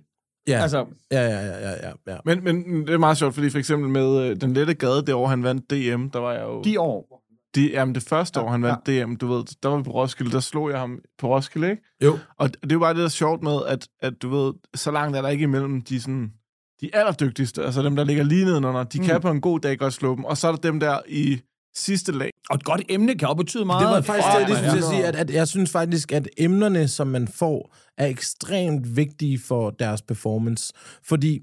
Ja, 0.48 0.62
Altså, 0.62 0.86
ja, 1.12 1.22
ja, 1.22 1.46
ja, 1.46 1.70
ja, 1.70 1.88
ja, 1.88 1.92
ja. 2.08 2.18
men, 2.26 2.44
men 2.44 2.88
det 2.88 2.94
er 2.94 2.98
meget 2.98 3.18
sjovt, 3.18 3.34
fordi 3.34 3.50
for 3.50 3.58
eksempel 3.58 3.90
med 3.90 4.22
øh, 4.22 4.36
den 4.42 4.54
lette 4.54 4.74
gade, 4.74 5.06
det 5.06 5.14
år 5.14 5.28
han 5.28 5.44
vandt 5.44 5.70
DM, 5.70 6.08
der 6.08 6.20
var 6.20 6.34
jeg 6.34 6.42
jo... 6.42 6.62
de 6.62 6.80
år. 6.80 7.20
De, 7.56 7.72
jamen 7.72 7.96
det 7.96 8.04
første 8.04 8.42
år, 8.42 8.50
han 8.50 8.64
vandt 8.64 8.88
DM, 8.88 9.16
du 9.16 9.28
ved, 9.28 9.44
der 9.64 9.70
var 9.70 9.78
vi 9.78 9.84
på 9.84 9.92
Roskilde, 9.92 10.32
der 10.32 10.40
slog 10.40 10.70
jeg 10.70 10.80
ham 10.80 11.00
på 11.18 11.36
Roskilde, 11.36 11.70
ikke? 11.70 11.84
Jo. 12.04 12.20
Og 12.38 12.54
det 12.54 12.72
er 12.72 12.76
jo 12.76 12.80
bare 12.80 12.94
det, 12.94 13.00
der 13.00 13.06
er 13.06 13.10
sjovt 13.10 13.44
med, 13.44 13.60
at, 13.68 13.88
at 14.02 14.22
du 14.22 14.30
ved, 14.30 14.54
så 14.76 14.92
langt 14.92 15.18
er 15.18 15.22
der 15.22 15.30
ikke 15.30 15.44
imellem 15.44 15.82
de 15.82 16.02
sådan, 16.02 16.34
de 16.82 16.96
allerdygtigste, 16.96 17.64
altså 17.64 17.82
dem, 17.82 17.96
der 17.96 18.04
ligger 18.04 18.24
lige 18.24 18.46
nedenunder, 18.46 18.84
de 18.84 19.00
mm. 19.00 19.06
kan 19.06 19.22
på 19.22 19.30
en 19.30 19.42
god 19.42 19.60
dag 19.60 19.78
godt 19.78 19.94
slå 19.94 20.16
dem, 20.16 20.26
og 20.26 20.38
så 20.38 20.48
er 20.48 20.52
der 20.52 20.60
dem 20.60 20.80
der 20.80 21.00
i 21.08 21.42
sidste 21.80 22.12
lag. 22.12 22.30
Og 22.50 22.56
et 22.56 22.64
godt 22.64 22.82
emne 22.90 23.16
kan 23.16 23.28
jo 23.28 23.34
betyde 23.34 23.66
meget. 23.66 23.82
Det 23.88 23.90
var 23.96 24.02
faktisk 24.02 24.28
det, 24.48 24.50
jeg 24.64 24.70
skulle 24.72 24.86
sige, 24.86 25.06
at, 25.06 25.16
at 25.16 25.30
jeg 25.34 25.48
synes 25.48 25.72
faktisk, 25.72 26.12
at 26.12 26.28
emnerne, 26.38 26.88
som 26.88 27.08
man 27.08 27.28
får, 27.28 27.76
er 27.98 28.06
ekstremt 28.08 28.96
vigtige 28.96 29.40
for 29.48 29.70
deres 29.70 30.02
performance. 30.02 30.74
Fordi, 31.04 31.40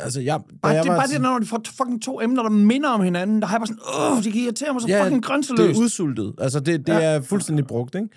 altså, 0.00 0.20
jeg, 0.20 0.40
Bare, 0.62 0.72
jeg 0.72 0.82
det 0.84 0.88
er 0.88 0.92
var 0.92 1.00
bare 1.00 1.08
det, 1.08 1.20
når 1.20 1.38
de 1.38 1.46
får 1.46 1.62
fucking 1.76 2.02
to 2.02 2.20
emner, 2.20 2.42
der 2.42 2.50
minder 2.50 2.88
om 2.88 3.02
hinanden, 3.02 3.40
der 3.40 3.46
har 3.46 3.54
jeg 3.56 3.60
bare 3.60 3.66
sådan, 3.66 4.16
åh, 4.18 4.24
de 4.24 4.32
kan 4.32 4.40
irritere 4.40 4.72
mig 4.72 4.82
så 4.82 4.88
Ja, 4.88 5.02
fucking 5.04 5.22
det 5.22 5.28
grænseløst. 5.28 5.78
er 5.78 5.82
udsultet. 5.82 6.34
Altså, 6.38 6.60
det, 6.60 6.86
det 6.86 6.92
Ja. 6.92 7.00
er 7.02 7.20
fuldstændig 7.20 7.66
brugt, 7.66 7.94
ikke? 7.94 8.08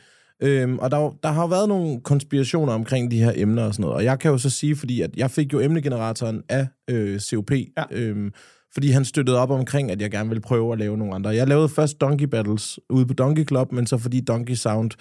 Øhm, 0.42 0.80
og 0.80 0.92
der, 0.92 1.16
der 1.24 1.30
har 1.32 1.48
været 1.48 1.70
nogle 1.70 2.02
konspirationer 2.02 2.74
omkring 2.74 3.12
de 3.12 3.18
her 3.24 3.32
emner 3.36 3.64
og 3.64 3.74
sådan 3.74 3.82
noget. 3.82 3.96
Og 3.96 4.04
jeg 4.04 4.20
kan 4.20 4.32
jo 4.32 4.38
så 4.38 4.50
sige, 4.50 4.76
fordi 4.76 5.02
at 5.02 5.10
jeg 5.18 5.32
fik 5.32 5.54
jo 5.54 5.60
emnegeneratoren 5.60 6.42
af 6.50 6.68
øh, 6.90 7.20
COP, 7.20 7.52
Ja. 7.52 7.66
øhm, 7.92 8.32
fordi 8.76 8.90
han 8.90 9.06
støttede 9.06 9.38
op 9.38 9.52
omkring, 9.52 9.92
at 9.92 10.02
jeg 10.02 10.12
gerne 10.12 10.30
ville 10.30 10.42
prøve 10.42 10.74
at 10.74 10.80
lave 10.80 10.98
nogle 10.98 11.16
andre. 11.16 11.30
Jeg 11.30 11.48
lavede 11.48 11.70
først 11.70 12.02
Donkey 12.02 12.26
Battles 12.26 12.80
ude 12.90 13.06
på 13.06 13.14
Donkey 13.14 13.48
Club, 13.48 13.72
men 13.72 13.88
så 13.88 13.98
fordi 13.98 14.22
Donkey 14.22 14.54
Sound, 14.54 14.92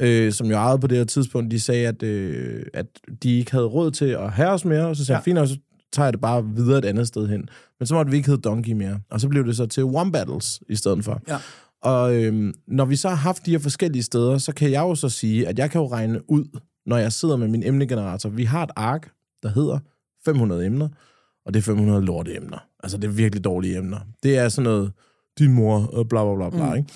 øh, 0.00 0.32
som 0.32 0.46
jo 0.46 0.56
ejede 0.56 0.78
på 0.78 0.86
det 0.86 0.98
her 0.98 1.04
tidspunkt, 1.04 1.50
de 1.50 1.60
sagde, 1.60 1.86
at, 1.88 2.02
øh, 2.02 2.62
at 2.74 2.86
de 3.22 3.38
ikke 3.38 3.50
havde 3.52 3.64
råd 3.66 3.90
til 3.90 4.04
at 4.04 4.32
have 4.32 4.48
os 4.48 4.64
mere, 4.64 4.86
og 4.86 4.96
så 4.96 5.04
sagde 5.04 5.16
jeg, 5.16 5.22
Ja. 5.26 5.30
fint, 5.30 5.34
nok, 5.34 5.48
så 5.48 5.56
tager 5.92 6.06
jeg 6.06 6.12
det 6.12 6.20
bare 6.20 6.44
videre 6.56 6.78
et 6.78 6.84
andet 6.84 7.06
sted 7.08 7.28
hen. 7.28 7.48
Men 7.80 7.86
så 7.86 7.94
måtte 7.94 8.10
vi 8.10 8.16
ikke 8.16 8.28
hedde 8.28 8.42
Donkey 8.42 8.72
mere. 8.72 9.00
Og 9.10 9.20
så 9.20 9.28
blev 9.28 9.46
det 9.46 9.56
så 9.56 9.66
til 9.66 9.84
One 9.84 10.12
Battles 10.12 10.60
i 10.68 10.76
stedet 10.76 11.04
for. 11.04 11.20
Ja. 11.28 11.36
Og 11.82 12.14
øhm, 12.24 12.54
når 12.68 12.84
vi 12.84 12.96
så 12.96 13.08
har 13.08 13.16
haft 13.16 13.46
de 13.46 13.50
her 13.50 13.58
forskellige 13.58 14.02
steder, 14.02 14.38
så 14.38 14.52
kan 14.54 14.70
jeg 14.70 14.80
jo 14.80 14.94
så 14.94 15.08
sige, 15.08 15.48
at 15.48 15.58
jeg 15.58 15.70
kan 15.70 15.80
jo 15.80 15.86
regne 15.88 16.30
ud, 16.30 16.44
når 16.86 16.96
jeg 16.96 17.12
sidder 17.12 17.36
med 17.36 17.48
min 17.48 17.62
emnegenerator. 17.66 18.28
Vi 18.28 18.44
har 18.44 18.62
et 18.62 18.70
ark, 18.76 19.10
der 19.42 19.48
hedder 19.48 19.78
500 20.24 20.66
emner, 20.66 20.88
og 21.48 21.54
det 21.54 21.60
er 21.60 21.64
500 21.64 22.04
lorte 22.04 22.36
emner. 22.36 22.58
Altså, 22.82 22.98
det 22.98 23.04
er 23.04 23.12
virkelig 23.12 23.44
dårlige 23.44 23.78
emner. 23.78 23.98
Det 24.22 24.38
er 24.38 24.48
sådan 24.48 24.64
noget, 24.64 24.92
din 25.38 25.52
mor, 25.52 25.86
og 25.86 26.08
bla 26.08 26.24
bla 26.24 26.34
bla 26.34 26.50
bla, 26.50 26.70
mm. 26.70 26.76
ikke? 26.76 26.88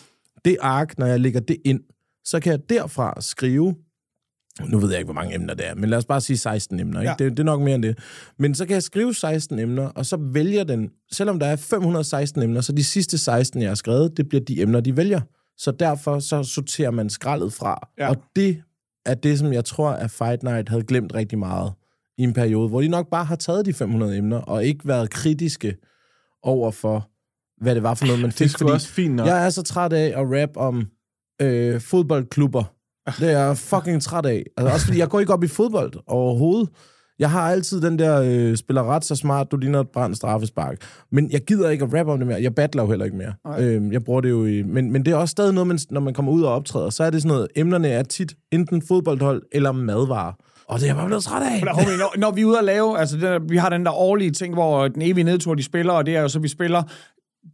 Det 0.44 0.56
ark, 0.60 0.98
når 0.98 1.06
jeg 1.06 1.20
lægger 1.20 1.40
det 1.40 1.56
ind, 1.64 1.80
så 2.24 2.40
kan 2.40 2.50
jeg 2.52 2.60
derfra 2.68 3.20
skrive, 3.20 3.74
nu 4.68 4.78
ved 4.78 4.90
jeg 4.90 4.98
ikke, 4.98 5.06
hvor 5.06 5.14
mange 5.14 5.34
emner 5.34 5.54
det 5.54 5.66
er, 5.66 5.74
men 5.74 5.90
lad 5.90 5.98
os 5.98 6.04
bare 6.04 6.20
sige 6.20 6.36
16 6.36 6.80
emner, 6.80 7.00
ikke? 7.00 7.10
Ja. 7.10 7.24
Det, 7.24 7.30
det 7.30 7.38
er 7.38 7.44
nok 7.44 7.60
mere 7.60 7.74
end 7.74 7.82
det. 7.82 7.98
Men 8.38 8.54
så 8.54 8.66
kan 8.66 8.74
jeg 8.74 8.82
skrive 8.82 9.14
16 9.14 9.58
emner, 9.58 9.86
og 9.86 10.06
så 10.06 10.16
vælger 10.16 10.64
den, 10.64 10.90
selvom 11.12 11.38
der 11.38 11.46
er 11.46 11.56
516 11.56 12.42
emner, 12.42 12.60
så 12.60 12.72
de 12.72 12.84
sidste 12.84 13.18
16, 13.18 13.62
jeg 13.62 13.70
har 13.70 13.74
skrevet, 13.74 14.16
det 14.16 14.28
bliver 14.28 14.44
de 14.44 14.62
emner, 14.62 14.80
de 14.80 14.96
vælger. 14.96 15.20
Så 15.56 15.70
derfor 15.70 16.18
så 16.18 16.42
sorterer 16.42 16.90
man 16.90 17.10
skraldet 17.10 17.52
fra. 17.52 17.88
Ja. 17.98 18.08
Og 18.08 18.16
det 18.36 18.62
er 19.06 19.14
det, 19.14 19.38
som 19.38 19.52
jeg 19.52 19.64
tror, 19.64 19.90
at 19.90 20.10
Fight 20.10 20.42
Night 20.42 20.68
havde 20.68 20.82
glemt 20.82 21.14
rigtig 21.14 21.38
meget 21.38 21.72
i 22.22 22.24
en 22.24 22.32
periode, 22.32 22.68
hvor 22.68 22.80
de 22.80 22.88
nok 22.88 23.10
bare 23.10 23.24
har 23.24 23.36
taget 23.36 23.66
de 23.66 23.72
500 23.72 24.16
emner, 24.16 24.36
og 24.38 24.64
ikke 24.64 24.88
været 24.88 25.10
kritiske 25.10 25.76
over 26.42 26.70
for, 26.70 27.08
hvad 27.64 27.74
det 27.74 27.82
var 27.82 27.94
for 27.94 28.06
noget, 28.06 28.20
man 28.20 28.30
Det 28.30 28.38
fik. 28.38 28.44
er 28.44 28.48
sgu 28.48 28.68
også 28.72 28.88
fint 28.88 29.14
nok. 29.14 29.26
Jeg 29.26 29.46
er 29.46 29.50
så 29.50 29.62
træt 29.62 29.92
af 29.92 30.06
at 30.20 30.26
rap 30.40 30.50
om 30.56 30.86
øh, 31.42 31.80
fodboldklubber. 31.80 32.64
Det 33.20 33.32
er 33.32 33.38
jeg 33.38 33.56
fucking 33.56 34.02
træt 34.02 34.26
af. 34.26 34.44
Altså, 34.56 34.72
også 34.74 34.86
fordi 34.86 34.98
jeg 34.98 35.08
går 35.08 35.20
ikke 35.20 35.32
op 35.32 35.44
i 35.44 35.48
fodbold 35.48 35.92
overhovedet. 36.06 36.68
Jeg 37.18 37.30
har 37.30 37.40
altid 37.50 37.80
den 37.80 37.98
der, 37.98 38.22
øh, 38.24 38.56
spiller 38.56 38.84
ret 38.84 39.04
så 39.04 39.16
smart, 39.16 39.50
du 39.50 39.56
ligner 39.56 39.80
et 39.80 39.88
brændt 39.88 40.16
straffespark. 40.16 40.76
Men 41.12 41.30
jeg 41.30 41.40
gider 41.40 41.70
ikke 41.70 41.84
at 41.84 41.94
rappe 41.94 42.12
om 42.12 42.18
det 42.18 42.26
mere. 42.26 42.42
Jeg 42.42 42.54
battler 42.54 42.82
jo 42.82 42.88
heller 42.88 43.04
ikke 43.04 43.16
mere. 43.16 43.34
Øhm, 43.60 43.92
jeg 43.92 44.04
bruger 44.04 44.20
det 44.20 44.30
jo 44.30 44.46
i... 44.46 44.62
Men, 44.62 44.92
men 44.92 45.04
det 45.04 45.12
er 45.12 45.16
også 45.16 45.32
stadig 45.32 45.54
noget, 45.54 45.66
man, 45.66 45.78
når 45.90 46.00
man 46.00 46.14
kommer 46.14 46.32
ud 46.32 46.42
og 46.42 46.52
optræder, 46.54 46.90
så 46.90 47.04
er 47.04 47.10
det 47.10 47.22
sådan 47.22 47.34
noget, 47.34 47.48
emnerne 47.56 47.88
er 47.88 48.02
tit 48.02 48.34
enten 48.52 48.82
fodboldhold 48.82 49.42
eller 49.52 49.72
madvarer. 49.72 50.32
Og 50.72 50.78
det 50.80 50.84
er 50.84 50.88
jeg 50.88 50.96
bare 50.96 51.06
blevet 51.06 51.24
træt 51.24 51.42
af. 51.42 51.60
Der, 51.60 51.72
homie, 51.74 51.96
når, 51.96 52.14
når 52.18 52.30
vi 52.30 52.40
er 52.40 52.44
ude 52.44 52.58
at 52.58 52.64
lave, 52.64 52.98
altså 52.98 53.16
der- 53.16 53.38
vi 53.48 53.56
har 53.56 53.68
den 53.68 53.86
der 53.86 53.92
årlige 53.92 54.30
ting, 54.30 54.54
hvor 54.54 54.88
den 54.88 55.02
evige 55.02 55.24
nedtur, 55.24 55.54
de 55.54 55.62
spiller, 55.62 55.92
og 55.92 56.06
det 56.06 56.16
er 56.16 56.20
jo 56.20 56.28
så, 56.28 56.38
vi 56.38 56.48
spiller 56.48 56.82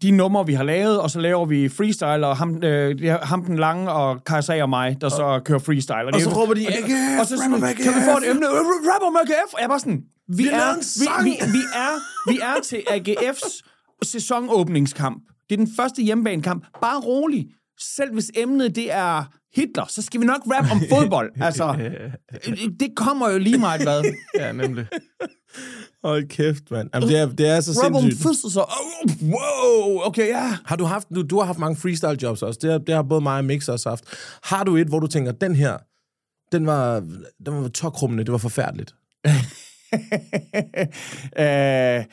de 0.03 0.11
numre, 0.11 0.47
vi 0.47 0.55
har 0.55 0.63
lavet, 0.65 1.01
og 1.01 1.11
så 1.11 1.21
laver 1.21 1.47
vi 1.47 1.69
freestyle, 1.69 2.27
og 2.27 2.37
ham, 2.37 2.63
øh, 2.65 3.11
ham 3.23 3.45
den 3.45 3.57
lange, 3.59 3.91
og 3.93 4.25
Kajsa 4.25 4.63
og 4.63 4.69
mig, 4.69 4.97
der 5.01 5.09
så 5.09 5.41
kører 5.45 5.59
freestyle. 5.59 5.97
Og, 6.07 6.11
Og 6.15 6.21
så 6.21 6.31
råber 6.31 6.55
de, 6.55 6.67
og, 6.69 6.73
AGF, 6.73 7.21
og 7.21 7.27
så 7.27 7.37
sådan, 7.37 7.61
kan 7.61 7.95
vi 7.95 8.01
få 8.13 8.17
et 8.19 8.31
emne? 8.31 8.47
Øh, 8.47 8.53
Rap 8.91 9.03
om 9.07 9.17
AGF! 9.17 9.53
Og 9.53 9.59
jeg 9.59 9.65
er 9.65 9.69
bare 9.69 9.81
sådan, 9.81 10.03
vi, 10.29 10.45
har 10.45 10.61
er, 10.61 10.75
vi, 11.25 11.31
vi, 11.31 11.37
vi, 11.53 11.63
er, 11.75 11.93
vi 12.31 12.39
er 12.43 12.61
til 12.63 12.81
AGF's 12.89 13.63
sæsonåbningskamp. 14.05 15.23
Det 15.49 15.53
er 15.61 15.65
den 15.65 15.73
første 15.77 16.03
hjemmebanekamp. 16.03 16.65
Bare 16.81 17.01
rolig. 17.01 17.47
Selv 17.81 18.13
hvis 18.13 18.31
emnet 18.37 18.77
det 18.77 18.93
er 18.93 19.25
Hitler, 19.55 19.85
så 19.89 20.03
skal 20.03 20.21
vi 20.21 20.27
nok 20.27 20.41
rap 20.47 20.73
om 20.73 20.81
fodbold. 20.93 21.31
Altså, 21.41 21.95
det 22.81 22.89
kommer 22.97 23.31
jo 23.31 23.39
lige 23.39 23.59
meget 23.59 23.83
hvad. 23.83 24.03
Ja, 24.35 24.53
nemlig. 24.53 24.87
Hold 26.05 26.29
kæft, 26.29 26.71
mand. 26.71 26.91
Jamen, 26.95 27.09
det, 27.09 27.19
er, 27.19 27.27
det 27.27 27.49
er 27.49 27.61
så 27.61 27.81
Rap 27.85 27.95
om 27.95 28.01
sindssygt. 28.03 28.23
fødselsdag. 28.23 28.63
Oh, 28.63 29.31
wow, 29.31 30.01
okay, 30.07 30.29
ja. 30.29 30.57
Har 30.65 30.77
du 30.77 30.85
haft, 30.85 31.09
du, 31.15 31.23
du 31.23 31.39
har 31.39 31.45
haft 31.47 31.59
mange 31.59 31.77
freestyle 31.77 32.19
jobs 32.23 32.43
også. 32.43 32.59
Det 32.63 32.71
har, 32.71 32.79
det 32.79 32.95
har 32.95 33.03
både 33.03 33.21
mig 33.21 33.39
og 33.39 33.45
Mix 33.45 33.69
også 33.69 33.89
haft. 33.89 34.05
Har 34.43 34.65
du 34.65 34.77
et, 34.77 34.87
hvor 34.87 35.01
du 35.01 35.07
tænker, 35.07 35.33
den 35.33 35.55
her, 35.55 35.77
den 36.53 36.67
var, 36.67 37.01
den 37.47 37.63
var 37.63 37.69
tokrummende, 37.69 38.25
det 38.25 38.33
var 38.33 38.39
forfærdeligt. 38.39 38.95
øh, 41.39 42.05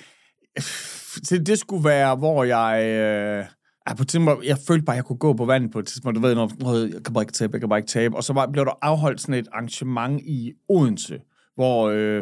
det, 1.30 1.48
det 1.48 1.60
skulle 1.60 1.84
være, 1.84 2.16
hvor 2.16 2.44
jeg... 2.44 2.84
Øh, 2.86 3.46
ja, 3.90 3.94
på 3.94 4.02
et 4.02 4.08
tidspunkt, 4.08 4.46
jeg 4.46 4.58
følte 4.68 4.86
bare, 4.86 4.96
at 4.96 4.98
jeg 4.98 5.06
kunne 5.06 5.18
gå 5.18 5.34
på 5.34 5.46
vandet 5.46 5.72
på 5.72 5.80
et 5.80 5.88
tidspunkt. 5.88 6.16
Du 6.16 6.22
ved, 6.22 6.36
når 6.36 6.52
når 6.60 6.74
jeg 6.74 7.04
kan 7.06 7.14
bare 7.14 7.24
ikke 7.24 7.34
tabe, 7.34 7.54
jeg 7.54 7.62
kan 7.62 7.70
bare 7.70 7.80
ikke 7.80 7.90
tabe. 7.90 8.16
Og 8.16 8.24
så 8.24 8.34
var, 8.34 8.48
blev 8.48 8.66
der 8.66 8.78
afholdt 8.82 9.22
sådan 9.22 9.36
et 9.36 9.48
arrangement 9.54 10.22
i 10.22 10.54
Odense, 10.70 11.20
hvor 11.56 11.90
øh, 11.90 12.16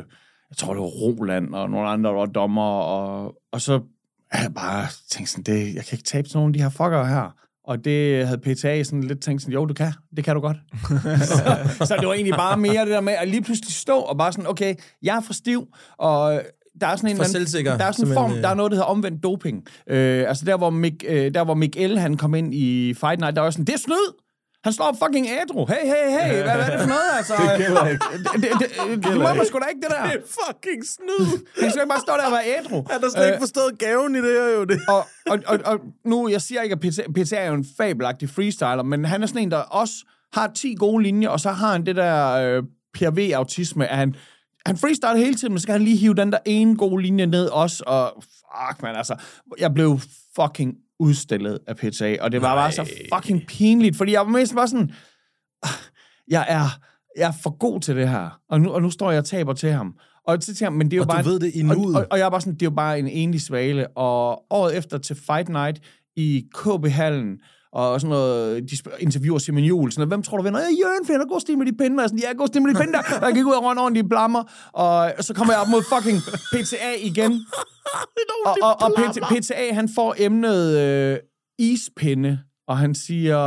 jeg 0.50 0.58
tror, 0.58 0.74
det 0.74 0.82
var 0.82 0.88
Roland 0.88 1.54
og 1.54 1.70
nogle 1.70 1.88
andre, 1.88 2.10
der 2.10 2.16
var 2.16 2.26
dommer. 2.26 2.72
Og, 2.80 3.36
og 3.52 3.62
så 3.62 3.82
havde 4.32 4.46
jeg 4.46 4.54
bare 4.54 4.88
tænkt 5.12 5.30
sådan, 5.30 5.44
det, 5.44 5.76
jeg 5.76 5.86
kan 5.86 5.96
ikke 5.96 6.04
tabe 6.04 6.28
til 6.28 6.38
nogen 6.38 6.50
af 6.50 6.54
de 6.54 6.62
her 6.62 6.70
fuckere 6.70 7.08
her. 7.08 7.36
Og 7.66 7.86
det 7.86 8.28
havde 8.28 8.38
PTA 8.38 8.84
sådan 8.84 9.04
lidt 9.04 9.22
tænkt 9.22 9.42
sådan, 9.42 9.54
jo, 9.54 9.66
du 9.66 9.74
kan. 9.74 9.94
Det 10.16 10.24
kan 10.24 10.36
du 10.36 10.42
godt. 10.42 10.58
så, 11.80 11.86
så 11.86 11.96
det 12.00 12.08
var 12.08 12.14
egentlig 12.14 12.34
bare 12.34 12.58
mere 12.58 12.82
det 12.82 12.92
der 12.92 13.02
med 13.02 13.14
at 13.14 13.28
lige 13.28 13.42
pludselig 13.42 13.74
stå 13.74 14.00
og 14.00 14.18
bare 14.18 14.32
sådan, 14.32 14.50
okay, 14.50 14.76
jeg 15.02 15.18
er 15.18 15.22
for 15.22 15.34
stiv, 15.34 15.68
og 15.98 16.42
der 16.82 16.88
er 16.88 16.96
sådan 16.96 17.10
en 17.10 17.16
For 17.18 17.24
anden- 17.24 17.32
Der 17.80 17.86
er 17.86 17.92
sådan 17.92 18.08
en 18.08 18.14
form, 18.14 18.32
øh. 18.34 18.42
der 18.42 18.50
er 18.50 18.54
noget, 18.54 18.72
der 18.72 18.76
hedder 18.76 18.88
omvendt 18.90 19.24
doping. 19.24 19.64
Øh, 19.90 20.26
altså 20.28 20.46
der 20.46 20.58
hvor, 20.58 20.70
Mik, 20.70 21.04
øh, 21.08 21.34
der, 21.34 21.44
hvor 21.44 21.54
Miguel, 21.54 22.00
han 22.00 22.18
kom 22.18 22.36
ind 22.36 22.54
i 22.56 22.94
Fight 22.94 23.20
Night, 23.20 23.36
der 23.36 23.42
var 23.42 23.50
sådan, 23.50 23.66
det 23.66 23.74
er 23.74 23.80
snyd! 23.80 24.14
Han 24.64 24.74
slår 24.74 24.98
fucking 25.04 25.28
ædru. 25.28 25.66
Hey, 25.66 25.76
hey, 25.76 26.10
hey, 26.20 26.34
hvad, 26.34 26.44
hvad 26.44 26.66
er 26.66 26.70
det 26.72 26.80
for 26.80 26.88
noget, 26.88 27.10
altså? 27.18 27.34
Det 27.50 27.58
gælder 27.66 27.88
ikke. 27.88 28.06
Det, 28.14 28.42
det, 28.42 28.50
det, 28.60 29.04
det 29.04 29.18
må 29.18 29.34
man 29.34 29.46
sgu 29.46 29.60
da 29.60 29.66
ikke, 29.66 29.82
det 29.82 29.90
der. 29.90 30.04
fucking 30.40 30.82
snyd. 30.96 31.46
Han 31.62 31.72
skal 31.72 31.88
bare 31.90 32.00
stå 32.08 32.14
der 32.20 32.26
og 32.26 32.32
være 32.32 32.46
ædru. 32.60 32.76
Han 32.92 33.02
har 33.04 33.10
slet 33.10 33.26
ikke 33.28 33.40
forstået 33.40 33.80
gaven 33.80 34.16
i 34.16 34.18
det 34.18 34.34
her, 34.40 34.50
jo. 34.58 34.64
Det. 34.64 34.80
og, 34.88 35.04
og, 35.32 35.40
og, 35.48 35.60
og 35.66 35.80
nu, 36.06 36.30
jeg 36.30 36.42
siger 36.42 36.62
ikke, 36.62 36.74
at 36.74 36.80
PTA 37.16 37.36
er 37.36 37.48
jo 37.48 37.54
en 37.54 37.66
fabelagtig 37.78 38.30
freestyler, 38.30 38.84
men 38.84 39.06
han 39.06 39.24
er 39.24 39.28
sådan 39.28 39.42
en, 39.42 39.52
der 39.52 39.58
også 39.58 39.94
har 40.34 40.52
10 40.56 40.76
gode 40.80 41.04
linjer, 41.04 41.30
og 41.30 41.40
så 41.40 41.52
har 41.52 41.72
han 41.72 41.86
det 41.86 41.96
der 41.96 42.32
øh, 42.32 42.64
PRV-autisme, 42.98 43.88
at 43.88 43.98
han, 43.98 44.16
han 44.66 44.78
freestyler 44.78 45.16
hele 45.16 45.36
tiden, 45.36 45.54
men 45.54 45.60
så 45.60 45.66
kan 45.68 45.74
han 45.74 45.82
lige 45.82 45.98
hive 45.98 46.14
den 46.14 46.32
der 46.32 46.38
ene 46.46 46.76
gode 46.78 47.02
linje 47.04 47.26
ned 47.26 47.46
også, 47.48 47.84
og 47.88 48.24
fuck, 48.24 48.82
man, 48.82 48.96
altså, 48.96 49.16
jeg 49.60 49.74
blev 49.74 50.00
fucking 50.36 50.74
udstillet 51.00 51.60
af 51.68 51.76
PTA, 51.76 52.18
og 52.22 52.32
det 52.32 52.42
var 52.42 52.56
bare 52.56 52.72
så 52.72 52.90
fucking 53.16 53.48
pinligt, 53.48 53.98
fordi 53.98 54.12
jeg 54.12 54.22
var 54.22 54.28
mest 54.28 54.56
bare 54.56 54.68
sådan, 54.68 54.92
"Ah, 55.64 55.70
jeg 56.28 56.46
er, 56.50 56.80
jeg 57.18 57.28
er 57.28 57.34
for 57.44 57.58
god 57.58 57.80
til 57.82 57.96
det 57.96 58.10
her, 58.10 58.40
og 58.50 58.62
nu, 58.62 58.70
og 58.72 58.82
nu 58.82 58.90
står 58.90 59.12
jeg 59.12 59.20
og 59.20 59.26
taber 59.26 59.54
til 59.54 59.72
ham. 59.72 59.96
Og 60.28 60.42
til 60.42 60.64
ham, 60.64 60.74
men 60.74 60.92
det 60.92 60.94
er 60.94 60.98
jo 60.98 61.02
Og 61.04 61.08
du 61.10 61.14
bare... 61.14 61.26
ved 61.26 61.40
det 61.40 61.52
i 61.56 61.64
og, 61.70 61.78
og, 61.96 62.08
og 62.12 62.18
jeg 62.18 62.26
er 62.26 62.30
bare 62.30 62.42
sådan, 62.42 62.54
det 62.54 62.62
er 62.62 62.66
jo 62.66 62.76
bare 62.76 63.00
en 63.00 63.08
enlig 63.08 63.42
svale. 63.42 63.88
Og 63.98 64.44
året 64.50 64.78
efter 64.78 64.98
til 64.98 65.16
Fight 65.16 65.50
Night 65.50 65.80
i 66.16 66.44
KB-hallen, 66.56 67.38
og 67.74 68.02
sådan 68.02 68.10
noget, 68.10 68.72
de 68.72 68.78
interviewer 69.00 69.40
Simon 69.40 69.64
Juhl, 69.64 69.92
sådan 69.92 70.02
noget, 70.02 70.10
hvem 70.10 70.24
tror 70.24 70.38
du 70.38 70.44
vinder? 70.44 70.60
Ja, 70.60 70.66
Jørgen, 70.66 71.06
for 71.06 71.14
jeg 71.14 71.22
er 71.22 71.26
god 71.26 71.40
stil 71.40 71.58
med 71.58 71.66
de 71.66 71.78
pinde. 71.78 72.04
Og 72.04 72.10
sådan, 72.10 72.20
ja, 72.20 72.34
god 72.34 72.48
stil 72.48 72.62
med 72.62 72.74
de 72.74 72.80
pinde. 72.80 73.00
Og 73.22 73.28
jeg 73.28 73.34
gik 73.34 73.46
ud 73.46 73.52
og 73.52 73.64
rundt 73.64 73.82
ordentligt 73.82 74.06
i 74.06 74.10
blammer, 74.10 74.44
og 74.74 75.14
så 75.20 75.34
kommer 75.34 75.54
jeg 75.54 75.62
op 75.62 75.68
mod 75.68 75.84
fucking 75.94 76.20
PTA 76.54 76.92
igen. 77.04 77.32
og, 78.48 78.58
og, 78.62 78.82
og 78.82 78.90
PT, 78.98 79.18
PTA, 79.32 79.74
han 79.74 79.90
får 79.96 80.16
emnet 80.18 80.80
øh, 80.80 81.18
ispinde, 81.60 82.40
og 82.68 82.78
han 82.78 82.96
siger, 82.96 83.40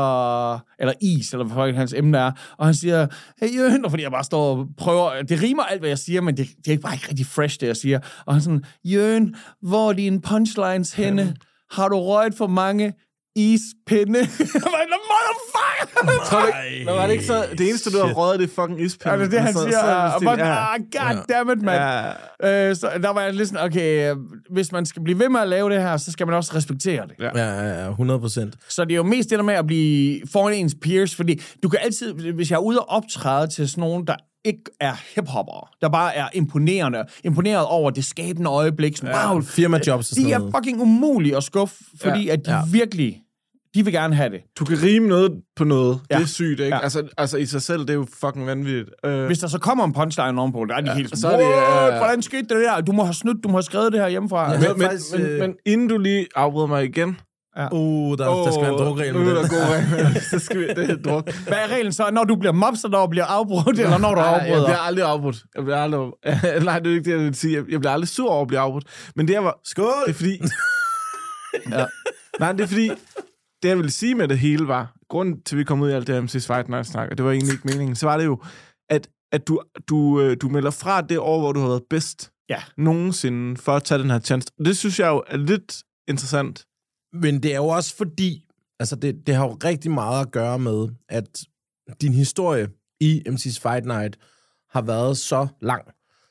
eller 0.80 0.92
is, 1.00 1.32
eller 1.32 1.44
hvad 1.44 1.72
hans 1.72 1.92
emne 1.92 2.18
er, 2.18 2.32
og 2.58 2.66
han 2.66 2.74
siger, 2.74 3.06
hey 3.40 3.56
Jørgen, 3.56 3.84
og 3.84 3.90
fordi 3.90 4.02
jeg 4.02 4.10
bare 4.10 4.24
står 4.24 4.56
og 4.56 4.66
prøver, 4.78 5.22
det 5.22 5.42
rimer 5.42 5.62
alt, 5.62 5.80
hvad 5.80 5.88
jeg 5.88 5.98
siger, 5.98 6.20
men 6.20 6.36
det, 6.36 6.48
det 6.64 6.74
er 6.74 6.78
bare 6.78 6.94
ikke 6.94 7.08
rigtig 7.08 7.26
fresh, 7.26 7.60
det 7.60 7.66
jeg 7.66 7.76
siger. 7.76 8.00
Og 8.26 8.34
han 8.34 8.42
sådan, 8.42 8.64
Jørgen, 8.84 9.36
hvor 9.62 9.88
er 9.88 9.92
dine 9.92 10.20
punchlines 10.20 10.92
henne? 10.92 11.36
Har 11.70 11.88
du 11.88 11.96
røget 12.00 12.34
for 12.34 12.46
mange 12.46 12.92
ispinde? 13.36 14.18
jeg 14.18 14.26
var 14.38 14.82
sådan, 14.82 15.02
motherfucker! 15.12 16.24
Tror 16.24 16.40
du 16.40 16.46
ikke, 16.74 16.86
var 16.86 17.06
det 17.06 17.12
ikke 17.12 17.24
så, 17.24 17.44
det 17.58 17.68
eneste, 17.68 17.90
du 17.90 17.98
har 18.06 18.12
røget, 18.14 18.40
det 18.40 18.50
er 18.50 18.54
fucking 18.54 18.80
ispinde. 18.82 19.14
Ja, 19.14 19.18
det 19.20 19.26
er 19.26 19.30
det, 19.30 19.40
han 19.40 19.52
Så- 19.54 19.62
siger. 19.62 19.80
så 20.20 20.30
ja. 20.38 20.74
ah, 20.74 20.80
god 20.92 21.24
damn 21.28 21.50
it, 21.58 21.62
mand. 21.64 21.80
Ja. 22.42 22.68
Øh, 22.70 22.76
så 22.76 22.90
der 23.02 23.10
var 23.12 23.20
jeg 23.20 23.34
lidt 23.34 23.48
sådan, 23.48 23.64
okay, 23.66 24.14
hvis 24.50 24.72
man 24.72 24.86
skal 24.86 25.02
blive 25.02 25.18
ved 25.18 25.28
med 25.28 25.40
at 25.40 25.48
lave 25.48 25.70
det 25.70 25.82
her, 25.82 25.96
så 25.96 26.12
skal 26.12 26.26
man 26.26 26.36
også 26.36 26.52
respektere 26.54 27.06
det. 27.06 27.14
Ja. 27.20 27.30
Ja, 27.34 27.60
ja, 27.66 27.82
ja, 27.84 27.88
100 27.90 28.20
procent. 28.20 28.54
Så 28.68 28.84
det 28.84 28.92
er 28.92 28.96
jo 28.96 29.02
mest 29.02 29.30
det 29.30 29.38
der 29.38 29.44
med 29.44 29.54
at 29.54 29.66
blive 29.66 30.20
foran 30.32 30.54
ens 30.54 30.74
peers, 30.82 31.14
fordi 31.14 31.40
du 31.62 31.68
kan 31.68 31.78
altid, 31.82 32.12
hvis 32.12 32.50
jeg 32.50 32.56
er 32.56 32.60
ude 32.60 32.80
og 32.80 32.88
optræde 32.90 33.46
til 33.46 33.68
sådan 33.68 33.80
nogen, 33.80 34.06
der 34.06 34.14
ikke 34.44 34.60
er 34.80 34.94
hiphopper, 35.14 35.68
der 35.80 35.88
bare 35.88 36.14
er 36.16 36.28
imponerende, 36.34 37.04
imponeret 37.24 37.66
over 37.66 37.90
det 37.90 38.04
skabende 38.04 38.50
øjeblik, 38.50 38.96
sådan, 38.96 39.14
wow, 39.30 39.40
Firmajobs 39.42 39.88
og 39.88 40.04
sådan 40.04 40.24
de 40.24 40.32
er 40.32 40.50
fucking 40.56 40.80
umulige 40.80 41.36
at 41.36 41.42
skuffe, 41.44 41.74
fordi 42.02 42.24
Ja. 42.26 42.32
at 42.32 42.46
de 42.46 42.52
Ja. 42.52 42.60
virkelig, 42.72 43.16
de 43.74 43.84
vil 43.84 43.92
gerne 43.92 44.14
have 44.14 44.30
det. 44.30 44.40
Du 44.58 44.64
kan 44.64 44.82
rime 44.82 45.08
noget 45.08 45.32
på 45.56 45.64
noget. 45.64 46.00
Ja. 46.10 46.16
Det 46.16 46.22
er 46.22 46.26
sygt, 46.26 46.60
ikke? 46.60 46.64
Ja. 46.76 46.82
Altså, 46.82 47.08
altså 47.18 47.36
i 47.36 47.46
sig 47.46 47.62
selv, 47.62 47.80
det 47.80 47.90
er 47.90 47.94
jo 47.94 48.06
fucking 48.20 48.46
vanvittigt. 48.46 48.90
Øh, 49.06 49.26
Hvis 49.26 49.38
der 49.38 49.46
så 49.46 49.58
kommer 49.58 49.84
en 49.84 49.92
punchline 49.92 50.40
ovenpå, 50.40 50.64
der 50.64 50.74
er 50.74 50.80
de 50.80 50.90
ja, 50.90 50.96
helt 50.96 51.10
så 51.10 51.20
sådan, 51.20 51.40
er 51.40 51.44
det, 51.44 51.56
"What? 51.56 51.92
øh, 51.92 51.98
hvordan 51.98 52.22
skete 52.22 52.42
det 52.42 52.50
der? 52.64 52.80
Du 52.80 52.92
må 52.92 53.04
have 53.04 53.14
snydt, 53.14 53.44
du 53.44 53.48
må 53.48 53.56
have 53.56 53.62
skrevet 53.62 53.92
det 53.92 54.00
her 54.00 54.08
hjemmefra. 54.08 54.52
Ja. 54.52 54.60
Ja. 54.60 54.68
men, 54.68 54.78
men, 54.78 54.82
faktisk, 54.88 55.12
men, 55.12 55.20
øh, 55.26 55.40
men 55.40 55.54
inden 55.66 55.88
du 55.88 55.98
lige 55.98 56.26
afbryder 56.36 56.66
mig 56.66 56.84
igen... 56.84 57.16
Uh, 57.72 58.18
der, 58.18 58.24
der 58.24 58.50
skal 58.52 58.62
være 58.62 58.72
en 58.72 58.78
drukregel 58.78 59.12
Nu 59.14 59.18
med 59.24 59.32
er 59.32 59.42
det. 59.42 59.50
der 59.50 59.56
god 59.58 59.74
regel. 60.06 60.20
så 60.30 60.38
skal 60.38 60.58
vi, 60.60 60.66
det 60.68 60.90
er 60.90 60.96
druk. 60.96 61.24
Hvad 61.48 61.56
er 61.58 61.74
reglen 61.74 61.92
så? 61.92 62.10
Når 62.12 62.24
du 62.24 62.36
bliver 62.36 62.52
mobset, 62.52 62.90
når 62.90 63.00
du 63.06 63.10
bliver 63.10 63.24
afbrudt, 63.24 63.78
eller 63.80 63.98
når 63.98 64.14
du 64.14 64.20
Nej, 64.20 64.24
jeg 64.30 64.40
afbryder? 64.40 64.64
bliver 64.66 64.78
aldrig 64.78 65.04
afbrudt. 65.04 65.36
Jeg 65.56 65.64
bliver 65.64 65.76
aldrig 65.78 66.00
afbrudt. 66.00 66.64
Nej, 66.64 66.78
det 66.78 66.90
er 66.90 66.94
ikke 66.94 67.04
det, 67.04 67.10
jeg 67.16 67.18
vil 67.26 67.34
sige. 67.34 67.56
Jeg 67.70 67.80
bliver 67.80 67.90
aldrig 67.92 68.08
sur 68.08 68.30
over 68.30 68.42
at 68.42 68.48
blive 68.48 68.60
afbrudt. 68.60 68.84
Men 69.16 69.28
det, 69.28 69.34
jeg 69.34 69.44
var... 69.44 69.58
Skål! 69.64 69.86
Det 70.06 70.10
er 70.10 70.14
fordi... 70.14 70.40
ja. 71.78 71.84
Nej, 72.40 72.52
det 72.52 72.60
er 72.60 72.66
fordi... 72.66 72.90
Det, 73.62 73.68
jeg 73.68 73.76
ville 73.76 73.90
sige 73.90 74.14
med 74.14 74.28
det 74.28 74.38
hele 74.38 74.68
var... 74.68 74.92
Grunden 75.08 75.42
til, 75.42 75.56
at 75.56 75.58
vi 75.58 75.64
kom 75.64 75.80
ud 75.80 75.90
i 75.90 75.92
alt 75.92 76.06
det 76.06 76.14
her 76.14 76.22
MC's 76.22 76.54
Fight 76.54 76.68
Night 76.68 76.86
snak, 76.86 77.08
og 77.10 77.16
det 77.18 77.24
var 77.24 77.32
egentlig 77.32 77.52
ikke 77.52 77.68
meningen, 77.68 77.96
så 77.96 78.06
var 78.06 78.16
det 78.16 78.24
jo, 78.24 78.42
at, 78.90 79.08
at 79.32 79.48
du, 79.48 79.62
du, 79.88 80.20
øh, 80.20 80.36
du 80.40 80.48
melder 80.48 80.70
fra 80.70 81.00
det 81.00 81.18
år, 81.18 81.38
hvor 81.40 81.52
du 81.52 81.60
har 81.60 81.68
været 81.68 81.82
bedst 81.90 82.30
Ja. 82.48 82.62
nogensinde 82.76 83.56
for 83.56 83.72
at 83.72 83.82
tage 83.84 84.02
den 84.02 84.10
her 84.10 84.18
chance. 84.20 84.48
Det 84.64 84.76
synes 84.76 85.00
jeg 85.00 85.08
jo 85.08 85.22
er 85.26 85.36
lidt 85.36 85.82
interessant. 86.08 86.64
Men 87.12 87.42
det 87.42 87.52
er 87.52 87.56
jo 87.56 87.66
også 87.66 87.96
fordi, 87.96 88.44
altså 88.80 88.96
det, 88.96 89.26
det 89.26 89.34
har 89.34 89.44
jo 89.44 89.58
rigtig 89.64 89.90
meget 89.90 90.26
at 90.26 90.32
gøre 90.32 90.58
med, 90.58 90.88
at 91.08 91.28
din 92.00 92.12
historie 92.14 92.68
i 93.00 93.22
MC's 93.28 93.60
Fight 93.62 93.86
Night 93.86 94.16
har 94.70 94.82
været 94.82 95.16
så 95.16 95.46
lang. 95.60 95.82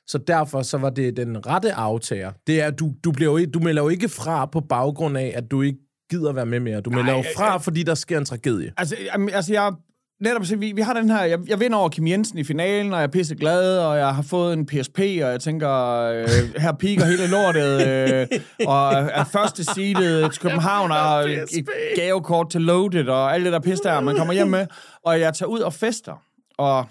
Så 0.07 0.17
derfor 0.17 0.61
så 0.61 0.77
var 0.77 0.89
det 0.89 1.17
den 1.17 1.45
rette 1.45 1.73
aftager. 1.73 2.31
Det 2.47 2.61
er, 2.61 2.71
du, 2.71 2.93
du, 3.03 3.11
bliver 3.11 3.39
jo, 3.39 3.45
du 3.53 3.59
melder 3.59 3.81
jo 3.81 3.89
ikke 3.89 4.09
fra 4.09 4.45
på 4.45 4.61
baggrund 4.61 5.17
af, 5.17 5.33
at 5.35 5.51
du 5.51 5.61
ikke 5.61 5.79
gider 6.09 6.33
være 6.33 6.45
med 6.45 6.59
mere. 6.59 6.81
Du 6.81 6.89
melder 6.89 7.17
jo 7.17 7.23
fra, 7.37 7.57
fordi 7.57 7.83
der 7.83 7.95
sker 7.95 8.17
en 8.17 8.25
tragedie. 8.25 8.73
Altså, 8.77 8.95
jamen, 9.13 9.29
altså 9.29 9.53
jeg... 9.53 9.73
Netop, 10.21 10.45
så 10.45 10.55
vi, 10.55 10.71
vi 10.71 10.81
har 10.81 10.93
den 10.93 11.09
her... 11.09 11.23
Jeg, 11.23 11.39
jeg 11.47 11.59
vinder 11.59 11.77
over 11.77 11.89
Kim 11.89 12.07
Jensen 12.07 12.37
i 12.37 12.43
finalen, 12.43 12.93
og 12.93 12.99
jeg 12.99 13.03
er 13.03 13.11
pisse 13.11 13.35
glad, 13.35 13.79
og 13.79 13.97
jeg 13.97 14.15
har 14.15 14.21
fået 14.21 14.53
en 14.53 14.65
PSP, 14.65 14.99
og 14.99 15.31
jeg 15.31 15.39
tænker, 15.41 15.71
øh, 16.01 16.27
her 16.57 16.73
piker 16.79 17.05
hele 17.05 17.27
lortet, 17.27 17.87
øh, 17.87 18.27
og 18.67 18.93
er 18.93 19.23
første 19.23 19.63
seedet 19.63 20.31
til 20.33 20.41
København, 20.41 20.91
og 20.91 21.31
et, 21.31 21.69
gavekort 21.95 22.49
til 22.49 22.61
Loaded, 22.61 23.07
og 23.07 23.33
alt 23.33 23.45
det 23.45 23.53
der 23.53 23.59
pisse 23.59 23.83
der, 23.83 23.99
man 23.99 24.15
kommer 24.15 24.33
hjem 24.33 24.47
med, 24.47 24.67
og 25.05 25.19
jeg 25.19 25.33
tager 25.33 25.49
ud 25.49 25.59
og 25.59 25.73
fester, 25.73 26.23
og... 26.57 26.85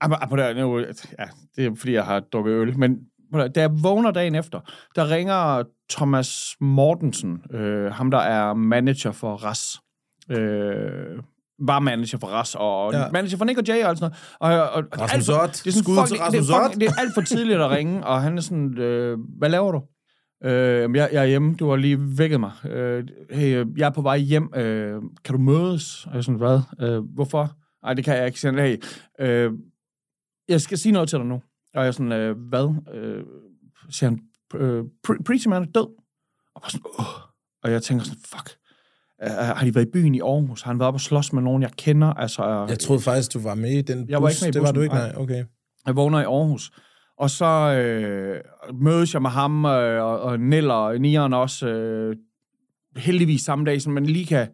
Ah, 0.00 0.28
på 0.28 0.36
nu, 0.36 0.78
ja, 0.78 1.24
det 1.56 1.66
er 1.66 1.70
fordi, 1.76 1.92
jeg 1.92 2.04
har 2.04 2.20
drukket 2.20 2.52
øl, 2.52 2.78
men 2.78 2.98
da 3.32 3.60
jeg 3.60 3.70
vågner 3.82 4.10
dagen 4.10 4.34
efter, 4.34 4.60
der 4.96 5.10
ringer 5.10 5.62
Thomas 5.90 6.56
Mortensen, 6.60 7.42
øh, 7.50 7.92
ham 7.92 8.10
der 8.10 8.18
er 8.18 8.54
manager 8.54 9.12
for 9.12 9.34
RAS, 9.34 9.80
øh, 10.30 11.22
var 11.66 11.78
manager 11.78 12.18
for 12.18 12.26
RAS, 12.26 12.56
og 12.58 12.92
Ja. 12.92 13.10
manager 13.12 13.36
for 13.38 13.44
Nick 13.44 13.58
og 13.58 13.64
Jay 13.68 13.82
og 13.82 13.88
alt 13.88 13.98
sådan 13.98 14.16
noget. 14.40 14.58
Og, 14.60 14.70
og, 14.70 14.84
og 14.92 15.00
Rasmus 15.00 15.28
Ott. 15.28 15.52
Det 15.52 15.66
er, 15.66 15.70
sådan, 15.72 15.82
Skud 15.82 15.96
fuck, 15.96 16.06
til 16.08 16.16
det, 16.16 16.22
Rasmus 16.26 16.46
det, 16.46 16.54
er 16.54 16.58
fucking- 16.68 16.80
det 16.80 16.88
er 16.88 17.00
alt 17.00 17.14
for 17.14 17.20
tidligt 17.20 17.60
at 17.60 17.70
ringe, 17.70 18.06
og 18.06 18.22
han 18.22 18.36
er 18.38 18.40
sådan, 18.42 18.78
øh, 18.78 19.18
hvad 19.38 19.48
laver 19.48 19.72
du? 19.72 19.82
Øh, 20.44 20.80
"Jamen, 20.82 20.96
jeg, 20.96 21.08
jeg 21.12 21.22
er 21.22 21.26
hjemme, 21.26 21.54
du 21.54 21.68
har 21.68 21.76
lige 21.76 22.18
vækket 22.18 22.40
mig. 22.40 22.52
Øh, 22.64 23.04
hey, 23.30 23.56
øh, 23.56 23.66
jeg 23.76 23.86
er 23.86 23.90
på 23.90 24.02
vej 24.02 24.18
hjem. 24.18 24.50
Øh, 24.56 25.02
kan 25.24 25.34
du 25.34 25.38
mødes? 25.40 26.04
Og 26.06 26.10
jeg 26.12 26.18
er 26.18 26.22
sådan, 26.22 26.38
hvad? 26.38 26.60
Øh, 26.80 27.02
hvorfor? 27.14 27.52
Nej, 27.84 27.94
det 27.94 28.04
kan 28.04 28.16
jeg 28.16 28.26
ikke. 28.26 28.40
Sådan, 28.40 28.58
hey, 28.60 28.82
øh, 29.20 29.52
jeg 30.48 30.60
skal 30.60 30.78
sige 30.78 30.92
noget 30.92 31.08
til 31.08 31.18
dig 31.18 31.26
nu. 31.26 31.42
Og 31.74 31.80
jeg 31.80 31.86
er 31.86 31.90
sådan, 31.90 32.12
øh, 32.12 32.36
hvad? 32.48 32.74
Øh, 32.94 33.22
siger 33.90 34.10
han, 34.10 34.20
øh, 34.54 34.84
pre- 35.08 35.22
Preacher 35.26 35.50
Man 35.50 35.62
er 35.62 35.66
død. 35.66 35.86
Og 36.54 36.70
sådan, 36.70 36.84
åh, 36.98 37.04
Og 37.62 37.70
jeg 37.72 37.82
tænker 37.82 38.04
sådan, 38.04 38.20
fuck, 38.26 38.56
uh, 39.26 39.30
har 39.32 39.64
de 39.64 39.74
været 39.74 39.86
i 39.86 39.90
byen 39.90 40.14
i 40.14 40.20
Aarhus? 40.20 40.62
Har 40.62 40.70
han 40.72 40.78
været 40.78 40.88
op 40.88 40.94
og 40.94 41.00
slås 41.00 41.32
med 41.32 41.42
nogen, 41.42 41.62
jeg 41.62 41.70
kender? 41.78 42.14
Altså, 42.14 42.66
Jeg 42.68 42.78
troede 42.78 43.02
faktisk, 43.02 43.34
du 43.34 43.40
var 43.40 43.54
med 43.54 43.70
i 43.70 43.82
den 43.82 43.98
bus. 44.06 44.10
Jeg 44.10 44.22
var 44.22 44.28
ikke 44.28 44.38
med 44.42 44.48
i 44.48 44.52
Det 44.52 44.60
var 44.62 44.66
bussen, 44.66 44.74
du 44.74 44.80
ikke, 44.82 44.94
nej. 44.94 45.12
nej. 45.12 45.22
Okay. 45.22 45.44
Jeg 45.86 45.96
vågner 45.96 46.20
i 46.20 46.24
Aarhus. 46.24 46.70
Og 47.18 47.30
så 47.30 47.46
øh, 47.46 48.40
mødes 48.74 49.14
jeg 49.14 49.22
med 49.22 49.30
ham 49.30 49.64
øh, 49.64 50.02
og, 50.04 50.20
og 50.20 50.40
Nell 50.40 50.70
og 50.70 50.98
Nieren 50.98 51.32
også 51.34 51.68
øh, 51.68 52.16
heldigvis 52.96 53.40
samme 53.42 53.64
dag, 53.64 53.82
så 53.82 53.90
man 53.90 54.06
lige 54.06 54.26
kan... 54.26 54.48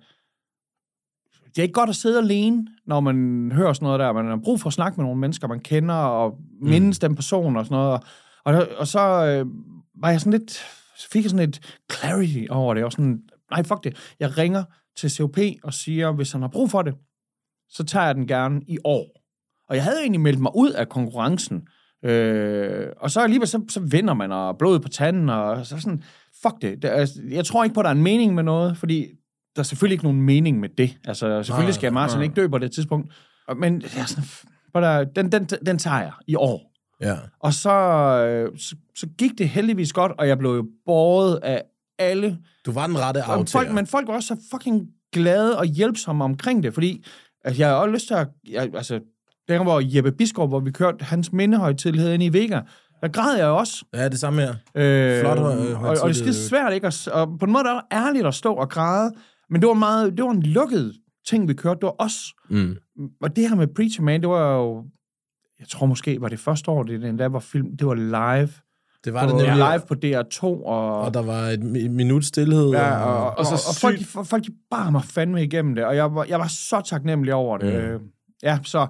Det 1.57 1.63
er 1.63 1.65
ikke 1.65 1.73
godt 1.73 1.91
at 1.91 1.97
sidde 1.97 2.19
alene, 2.19 2.67
når 2.87 3.01
man 3.01 3.51
hører 3.55 3.73
sådan 3.73 3.87
noget 3.87 4.01
der. 4.01 4.13
Man 4.13 4.27
har 4.27 4.41
brug 4.45 4.61
for 4.61 4.67
at 4.67 4.73
snakke 4.73 4.97
med 4.97 5.05
nogle 5.05 5.21
mennesker, 5.21 5.49
man 5.49 5.61
kender, 5.61 5.95
og 5.95 6.39
mindes 6.63 6.99
den 6.99 7.15
person 7.15 7.57
og 7.57 7.65
sådan 7.65 7.77
noget. 7.77 8.01
Og, 8.45 8.55
og, 8.55 8.69
og 8.79 8.87
så 8.87 9.01
øh, 9.01 9.47
var 10.01 10.11
jeg 10.11 10.21
sådan 10.21 10.33
lidt... 10.33 10.51
Så 10.97 11.09
fik 11.13 11.23
jeg 11.23 11.31
sådan 11.31 11.49
et 11.49 11.79
clarity 11.93 12.47
over 12.51 12.75
det. 12.75 12.85
Og 12.85 12.93
sådan, 12.93 13.23
nej, 13.51 13.63
fuck 13.63 13.85
det. 13.85 14.15
Jeg 14.21 14.39
ringer 14.39 14.65
til 14.97 15.11
COP 15.11 15.39
og 15.63 15.75
siger, 15.75 16.13
hvis 16.13 16.33
han 16.33 16.41
har 16.41 16.49
brug 16.49 16.71
for 16.71 16.83
det, 16.83 16.95
så 17.69 17.85
tager 17.85 18.07
jeg 18.07 18.15
den 18.15 18.27
gerne 18.27 18.61
i 18.69 18.79
år. 18.85 19.07
Og 19.69 19.77
jeg 19.77 19.85
havde 19.85 20.01
egentlig 20.01 20.21
meldt 20.21 20.41
mig 20.41 20.53
ud 20.57 20.71
af 20.71 20.89
konkurrencen. 20.89 21.69
Øh, 22.05 22.89
og 23.01 23.11
så 23.11 23.21
alligevel, 23.21 23.49
så, 23.49 23.65
så 23.69 23.81
vinder 23.81 24.15
man, 24.15 24.33
og 24.33 24.59
blodet 24.59 24.83
på 24.83 24.89
tanden, 24.89 25.29
og 25.29 25.67
så 25.67 25.81
sådan, 25.81 26.03
fuck 26.43 26.63
det. 26.63 26.85
er, 26.85 27.21
jeg 27.31 27.45
tror 27.45 27.65
ikke 27.65 27.75
på, 27.75 27.81
at 27.81 27.85
der 27.85 27.91
er 27.91 27.95
en 27.95 28.03
mening 28.03 28.35
med 28.35 28.43
noget, 28.43 28.77
fordi 28.77 29.07
der 29.57 29.61
er 29.61 29.65
selvfølgelig 29.65 29.95
ikke 29.95 30.05
nogen 30.05 30.23
mening 30.23 30.61
med 30.61 30.69
det. 30.69 30.97
Altså, 31.05 31.43
selvfølgelig 31.43 31.75
skal 31.75 31.93
Martin 31.93 32.23
ikke 32.23 32.35
dø 32.35 32.49
på 32.49 32.59
det 32.59 32.73
tidspunkt. 32.73 33.13
Men 33.57 33.83
jeg 33.83 34.01
er 34.01 34.07
sådan, 34.07 34.25
but, 34.75 34.85
uh, 34.85 35.15
den, 35.17 35.33
den, 35.33 35.45
den 35.67 35.79
tager 35.79 36.01
jeg 36.01 36.13
i 36.27 36.35
år. 36.35 36.73
Ja. 37.01 37.17
Og 37.41 37.53
så, 37.53 37.71
øh, 37.71 38.59
så, 38.59 38.77
så 38.97 39.07
gik 39.19 39.31
det 39.39 39.49
heldigvis 39.49 39.93
godt, 39.93 40.13
og 40.19 40.29
jeg 40.29 40.39
blev 40.39 40.51
jo 40.51 40.67
båret 40.87 41.41
af 41.43 41.63
alle 41.99 42.39
Du 42.67 42.73
var 42.73 42.87
den 42.87 42.99
rette 42.99 43.23
aftager. 43.23 43.65
folk, 43.65 43.75
men 43.75 43.87
folk 43.87 44.09
var 44.09 44.15
også 44.15 44.27
så 44.27 44.37
fucking 44.51 44.87
glade 45.13 45.59
og 45.59 45.65
hjælpsomme 45.65 46.25
omkring 46.25 46.63
det, 46.63 46.75
fordi 46.75 47.05
altså, 47.45 47.63
jeg 47.63 47.69
har 47.69 47.75
også 47.77 47.93
lyst 47.93 48.07
til 48.07 48.15
at... 48.15 48.29
Jeg, 48.51 48.71
altså, 48.75 49.01
der 49.49 49.63
hvor 49.63 49.83
Jeppe 49.97 50.13
Biskov, 50.13 50.49
hvor 50.49 50.61
vi 50.61 50.71
kørte 50.71 51.05
hans 51.05 51.33
mindehøjtidlighed 51.33 52.13
ind 52.13 52.23
i 52.23 52.29
Vega, 52.29 52.61
der 53.01 53.09
græd 53.09 53.37
jeg 53.37 53.47
også. 53.47 53.85
Ja, 53.95 54.09
det 54.09 54.21
samme 54.21 54.43
her. 54.43 54.55
Øh, 54.75 55.21
Flot 55.21 55.39
høj- 55.39 55.77
og, 55.77 56.03
og 56.03 56.09
det 56.09 56.29
er 56.29 56.33
svært, 56.33 56.73
ikke? 56.73 56.87
Og, 56.87 56.93
og 57.13 57.39
på 57.39 57.45
en 57.45 57.53
måde, 57.53 57.65
der 57.65 57.73
var 57.73 57.87
ærligt 57.93 58.27
at 58.27 58.35
stå 58.35 58.55
og 58.55 58.69
græde, 58.69 59.13
men 59.51 59.61
det 59.61 59.69
var, 59.69 59.75
meget, 59.75 60.17
det 60.17 60.25
var 60.25 60.31
en 60.31 60.43
lukket 60.43 60.93
ting, 61.27 61.49
vi 61.49 61.55
kørte. 61.55 61.79
Det 61.81 61.87
var 61.87 61.95
os. 61.99 62.35
Mm. 62.51 62.77
Og 63.23 63.37
det 63.37 63.49
her 63.49 63.57
med 63.57 63.67
Preacher 63.77 64.03
Man, 64.05 64.21
det 64.21 64.29
var 64.29 64.57
jo... 64.57 64.85
Jeg 65.61 65.69
tror 65.69 65.87
måske, 65.87 66.21
var 66.21 66.29
det 66.29 66.39
første 66.39 66.71
år, 66.71 66.83
det 66.83 67.05
endda 67.05 67.27
var 67.29 67.39
film. 67.39 67.77
Det 67.77 67.87
var 67.87 67.95
live. 67.95 68.49
Det 69.05 69.15
var 69.15 69.27
det 69.27 69.37
nemlig. 69.37 69.55
live 69.57 69.81
på 69.89 69.95
DR2. 70.05 70.43
Og, 70.45 71.01
Og 71.01 71.15
der 71.15 71.23
var 71.23 71.43
et 71.49 71.61
mi- 71.61 71.89
minut 71.89 72.25
stillhed. 72.25 72.71
Ja, 72.71 72.97
og, 73.05 73.25
og, 73.31 73.39
og, 73.39 73.47
så 73.47 73.55
og, 73.55 73.61
og 73.69 73.75
folk, 73.81 73.99
de, 73.99 74.05
folk 74.25 74.45
de 74.47 74.51
bar 74.71 74.91
mig 74.91 75.05
fandme 75.05 75.43
igennem 75.45 75.75
det, 75.75 75.85
og 75.85 75.97
jeg 75.97 76.15
var, 76.15 76.25
jeg 76.25 76.39
var 76.39 76.47
så 76.47 76.83
taknemmelig 76.87 77.35
over 77.35 77.59
det. 77.59 77.85
Mm. 77.85 77.91
Mm. 78.05 78.09
Ja, 78.43 78.59
så... 78.65 78.87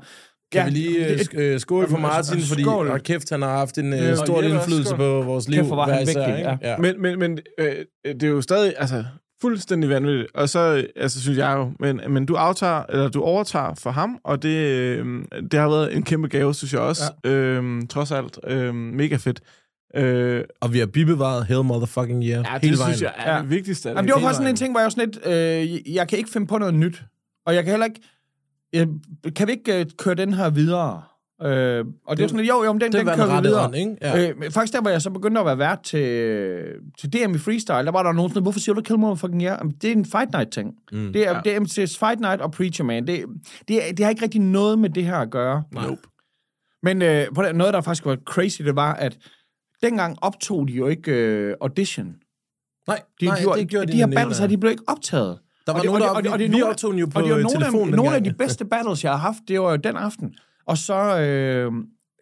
Kan 0.53 0.61
ja, 0.61 0.65
vi 0.65 0.71
lige 0.71 1.09
øh, 1.13 1.19
sk- 1.21 1.39
øh, 1.41 1.61
skåle 1.61 1.89
for 1.89 1.97
altså, 1.97 2.33
Martin, 2.35 2.49
fordi 2.49 2.63
skål. 2.63 2.89
og 2.89 3.01
kæft, 3.01 3.31
han 3.31 3.43
har 3.43 3.49
haft 3.57 3.79
en 3.79 3.93
Ja, 3.93 4.05
øh, 4.07 4.11
og 4.13 4.27
stor 4.27 4.43
indflydelse 4.43 4.85
skål. 4.89 4.99
på 4.99 5.23
vores 5.23 5.49
liv. 5.49 5.57
Kæft, 5.59 5.67
hvor 5.69 5.77
var 5.77 5.89
han 5.93 6.07
vigtig, 6.07 6.39
ikke? 6.39 6.59
ja. 6.63 6.77
Men, 6.79 7.03
men, 7.03 7.19
men 7.19 7.39
øh, 7.59 7.75
det 8.05 8.23
er 8.23 8.29
jo 8.29 8.41
stadig 8.43 8.75
altså, 8.77 9.05
fuldstændig 9.41 9.91
vanvittigt. 9.91 10.28
Og 10.34 10.49
så, 10.49 10.87
altså, 10.97 11.20
synes 11.20 11.39
jeg 11.39 11.55
jo, 11.57 11.72
men, 11.80 12.01
men 12.09 12.26
du, 12.26 12.34
aftager, 12.34 12.82
eller 12.89 13.09
du 13.09 13.22
overtager 13.22 13.74
for 13.74 13.91
ham, 13.91 14.18
og 14.24 14.43
det, 14.43 14.57
øh, 14.57 15.24
det 15.51 15.61
har 15.61 15.68
været 15.68 15.97
en 15.97 16.03
kæmpe 16.03 16.28
gave, 16.28 16.55
synes 16.55 16.72
jeg 16.72 16.80
også. 16.80 17.03
Ja. 17.24 17.30
Øh, 17.30 17.82
trods 17.91 18.12
alt. 18.12 18.39
Øh, 18.47 18.74
mega 18.74 19.16
fedt. 19.16 19.41
Øh, 19.97 20.45
Og 20.61 20.72
vi 20.72 20.78
har 20.78 20.87
bibevaret 20.87 21.47
Hell 21.47 21.62
Motherfucking 21.64 22.24
Year 22.24 22.39
ja, 22.53 22.59
hele 22.62 22.72
det 22.72 22.80
vejen. 22.80 22.95
synes 22.95 23.03
jeg 23.03 23.12
er 23.16 23.34
Ja. 23.37 23.41
det 23.43 23.51
vigtigste. 23.51 23.89
Jamen, 23.89 24.05
det 24.05 24.14
var 24.14 24.20
faktisk 24.20 24.37
sådan 24.37 24.51
en 24.51 24.57
ting, 24.57 24.72
hvor 24.72 24.80
jeg 24.80 24.84
var 24.84 24.91
sådan 24.91 25.09
lidt, 25.09 25.87
øh, 25.87 25.95
jeg 25.95 26.09
kan 26.09 26.18
ikke 26.18 26.30
finde 26.30 26.47
på 26.47 26.59
noget 26.59 26.74
nyt. 26.74 27.03
Og 27.47 27.55
jeg 27.55 27.64
kan 27.64 27.70
heller 27.70 27.87
ikke, 27.87 28.01
øh, 28.74 28.87
kan 29.37 29.47
vi 29.47 29.53
ikke 29.53 29.80
øh, 29.80 29.87
køre 29.99 30.14
den 30.14 30.32
her 30.34 30.51
videre? 30.51 31.03
Øh, 31.43 31.49
og 31.49 31.51
det, 31.51 31.84
det 32.18 32.22
var 32.22 32.28
sådan 32.28 32.37
lidt, 32.37 32.49
jo, 32.49 32.64
jo, 32.64 32.72
men 32.72 32.80
den, 32.80 32.93
den 32.93 33.07
kører 33.07 33.41
vi 33.41 33.47
videre. 33.49 33.64
ånd, 33.64 33.74
ikke? 33.76 33.97
Ja. 34.03 34.28
Øh, 34.28 34.51
faktisk 34.51 34.72
der, 34.74 34.80
hvor 34.80 34.91
jeg 34.91 35.03
så 35.03 35.11
begyndte 35.11 35.41
at 35.41 35.47
være 35.47 35.59
vært 35.59 35.80
til, 35.82 36.64
til 36.99 37.12
DM 37.12 37.34
i 37.34 37.39
freestyle, 37.39 37.84
der 37.84 37.91
var 37.91 38.03
der 38.03 38.12
nogen 38.12 38.30
sådan, 38.30 38.43
hvorfor 38.43 38.61
siger 38.61 38.74
du 38.74 38.80
Kill 38.80 38.99
Motherfucking 38.99 39.43
Yeah? 39.43 39.59
Jamen, 39.61 39.74
det 39.82 39.89
er 39.89 39.93
en 39.93 40.05
Fight 40.05 40.32
Night 40.32 40.51
ting. 40.53 40.74
Mm, 40.93 41.12
det, 41.12 41.26
er, 41.28 41.32
ja. 41.32 41.41
det 41.45 41.55
er 41.57 41.61
MC's 41.61 41.99
Fight 42.07 42.20
Night 42.20 42.41
og 42.41 42.53
Preacher 42.53 42.84
Man. 42.84 43.07
Det, 43.07 43.24
det, 43.68 43.89
er- 43.89 43.93
det 43.93 44.05
har 44.05 44.11
ikke 44.11 44.22
rigtig 44.22 44.41
noget 44.41 44.78
med 44.78 44.91
det 44.91 45.05
her 45.05 45.16
at 45.16 45.30
gøre. 45.30 45.62
Nope. 45.72 46.03
Men 46.82 47.03
øh, 47.03 47.26
på 47.34 47.43
noget, 47.55 47.74
der 47.74 47.80
faktisk 47.80 48.05
var 48.05 48.16
crazy, 48.26 48.62
det 48.62 48.76
var, 48.76 48.95
at 48.95 49.18
dengang 49.82 50.18
optog 50.22 50.68
de 50.68 50.72
jo 50.72 50.87
ikke 50.87 51.12
øh, 51.12 51.55
audition. 51.61 52.07
Nej, 52.89 53.01
De, 53.20 53.26
nej, 53.26 53.41
gjorde, 53.43 53.61
det 53.61 53.68
gjorde 53.68 53.87
de, 53.87 53.93
de 53.93 53.97
de 53.99 53.99
her 54.07 54.14
battles 54.14 54.39
her, 54.39 54.47
de 54.47 54.59
blev 54.59 54.70
ikke 54.70 54.82
optaget. 54.87 55.39
Der 55.66 55.72
var 55.72 55.78
Og 55.78 55.82
det- 55.84 55.91
nogen, 55.91 56.03
og 56.03 56.09
der 56.09 56.09
det- 56.09 56.16
og 56.16 56.22
det- 56.24 56.32
og 56.32 56.39
det 56.39 56.53
vi 56.59 56.62
optog 56.62 56.91
den 56.93 57.01
jo 57.01 57.07
på 57.07 57.18
og 57.18 57.24
det 57.24 57.32
var 57.32 57.39
nogle 57.41 57.59
telefonen 57.59 57.95
af, 57.95 57.97
nogle 57.97 58.14
af 58.16 58.24
de 58.24 58.32
bedste 58.32 58.64
battles, 58.64 59.05
jeg 59.05 59.12
har 59.12 59.18
haft, 59.18 59.37
det 59.49 59.61
var 59.61 59.70
jo 59.70 59.76
den 59.76 59.97
aften. 59.97 60.34
Og 60.67 60.79
så 60.79 61.19
øh, 61.21 61.73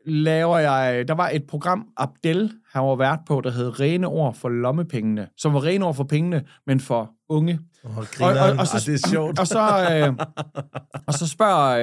laver 0.06 0.58
jeg... 0.58 1.08
Der 1.08 1.14
var 1.14 1.28
et 1.28 1.46
program, 1.46 1.88
Abdel, 1.96 2.52
han 2.74 2.82
var 2.84 2.96
vært 2.96 3.18
på, 3.26 3.40
der 3.44 3.50
hed 3.50 3.80
Rene 3.80 4.06
ord 4.06 4.34
for 4.34 4.48
lommepengene. 4.48 5.26
Som 5.38 5.54
var 5.54 5.64
rene 5.64 5.84
ord 5.86 5.94
for 5.94 6.04
pengene, 6.04 6.42
men 6.66 6.80
for 6.80 7.10
unge. 7.28 7.58
Åh, 7.84 7.90
grineren. 8.12 8.58
Ej, 8.58 8.64
det 8.86 9.04
er 9.04 9.08
sjovt. 9.10 9.38
Og 9.38 9.46
så, 9.46 9.60
øh, 9.92 10.14
og 11.08 11.14
så 11.14 11.28
spørger 11.28 11.78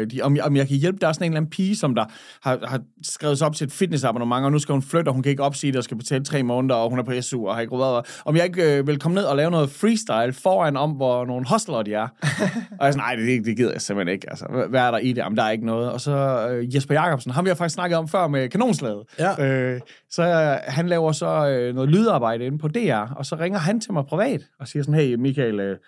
øh, 0.00 0.06
de, 0.10 0.22
om, 0.22 0.36
jeg, 0.36 0.44
om 0.44 0.56
jeg 0.56 0.68
kan 0.68 0.76
hjælpe. 0.76 0.98
Der 1.00 1.08
er 1.08 1.12
sådan 1.12 1.24
en 1.26 1.32
eller 1.32 1.36
anden 1.40 1.50
pige, 1.50 1.76
som 1.76 1.94
der 1.94 2.04
har, 2.42 2.58
har 2.64 2.80
skrevet 3.02 3.38
sig 3.38 3.46
op 3.46 3.54
til 3.54 3.64
et 3.66 3.72
fitnessabonnement, 3.72 4.44
og 4.44 4.52
nu 4.52 4.58
skal 4.58 4.72
hun 4.72 4.82
flytte, 4.82 5.08
og 5.08 5.14
hun 5.14 5.22
kan 5.22 5.30
ikke 5.30 5.42
opsige 5.42 5.72
det, 5.72 5.78
og 5.78 5.84
skal 5.84 5.96
betale 5.96 6.24
tre 6.24 6.42
måneder, 6.42 6.74
og 6.74 6.90
hun 6.90 6.98
er 6.98 7.02
på 7.02 7.12
SU, 7.20 7.46
og 7.48 7.54
har 7.54 7.60
ikke 7.60 7.74
råd. 7.74 8.02
Om 8.24 8.36
jeg 8.36 8.44
ikke 8.44 8.78
øh, 8.78 8.86
vil 8.86 8.98
komme 8.98 9.14
ned 9.14 9.24
og 9.24 9.36
lave 9.36 9.50
noget 9.50 9.70
freestyle 9.70 10.32
foran 10.32 10.76
om, 10.76 10.90
hvor 10.90 11.24
nogle 11.24 11.46
hustlere 11.52 11.82
de 11.84 11.94
er. 11.94 12.08
og 12.22 12.78
jeg 12.80 12.86
er 12.86 12.90
sådan, 12.90 12.96
nej, 12.96 13.14
det, 13.16 13.44
det 13.44 13.56
gider 13.56 13.72
jeg 13.72 13.80
simpelthen 13.80 14.14
ikke. 14.14 14.30
Altså, 14.30 14.46
hvad- 14.50 14.68
hvad 14.68 14.80
er 14.80 14.90
der 14.90 14.98
i 14.98 15.08
det? 15.08 15.16
Jamen, 15.16 15.36
der 15.36 15.42
er 15.42 15.50
ikke 15.50 15.66
noget. 15.66 15.92
Og 15.92 16.00
så 16.00 16.48
øh, 16.50 16.74
Jesper 16.74 16.94
Jacobsen, 16.94 17.32
ham 17.32 17.44
vi 17.44 17.48
har 17.50 17.54
faktisk 17.54 17.74
snakket 17.74 17.98
om 17.98 18.08
før 18.08 18.28
med 18.28 18.48
kanonslaget. 18.48 19.02
Ja. 19.18 19.44
Øh, 19.46 19.80
så 20.18 20.24
øh, 20.24 20.72
han 20.74 20.88
laver 20.88 21.12
så 21.12 21.48
øh, 21.48 21.74
noget 21.74 21.90
lydarbejde 21.90 22.46
inde 22.46 22.58
på 22.58 22.68
DR, 22.68 23.14
og 23.16 23.26
så 23.26 23.36
ringer 23.36 23.58
han 23.58 23.80
til 23.80 23.92
mig 23.92 24.06
privat 24.06 24.40
og 24.58 24.68
siger 24.68 24.82
sådan, 24.82 25.00
hey 25.00 25.14
Michael, 25.14 25.60
øh, 25.60 25.78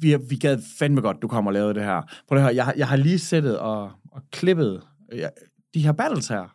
vi, 0.00 0.16
vi 0.28 0.36
gad 0.36 0.58
fandme 0.78 1.00
godt, 1.00 1.22
du 1.22 1.28
kommer 1.28 1.50
og 1.50 1.52
lavede 1.52 1.74
det 1.74 1.84
her. 1.84 2.02
Prøv 2.28 2.38
det 2.38 2.44
her, 2.44 2.52
jeg, 2.52 2.74
jeg 2.76 2.88
har 2.88 2.96
lige 2.96 3.18
sættet 3.18 3.58
og, 3.58 3.82
og 4.12 4.22
klippet 4.32 4.82
øh, 5.12 5.22
de 5.74 5.82
her 5.82 5.92
battles 5.92 6.28
her. 6.28 6.54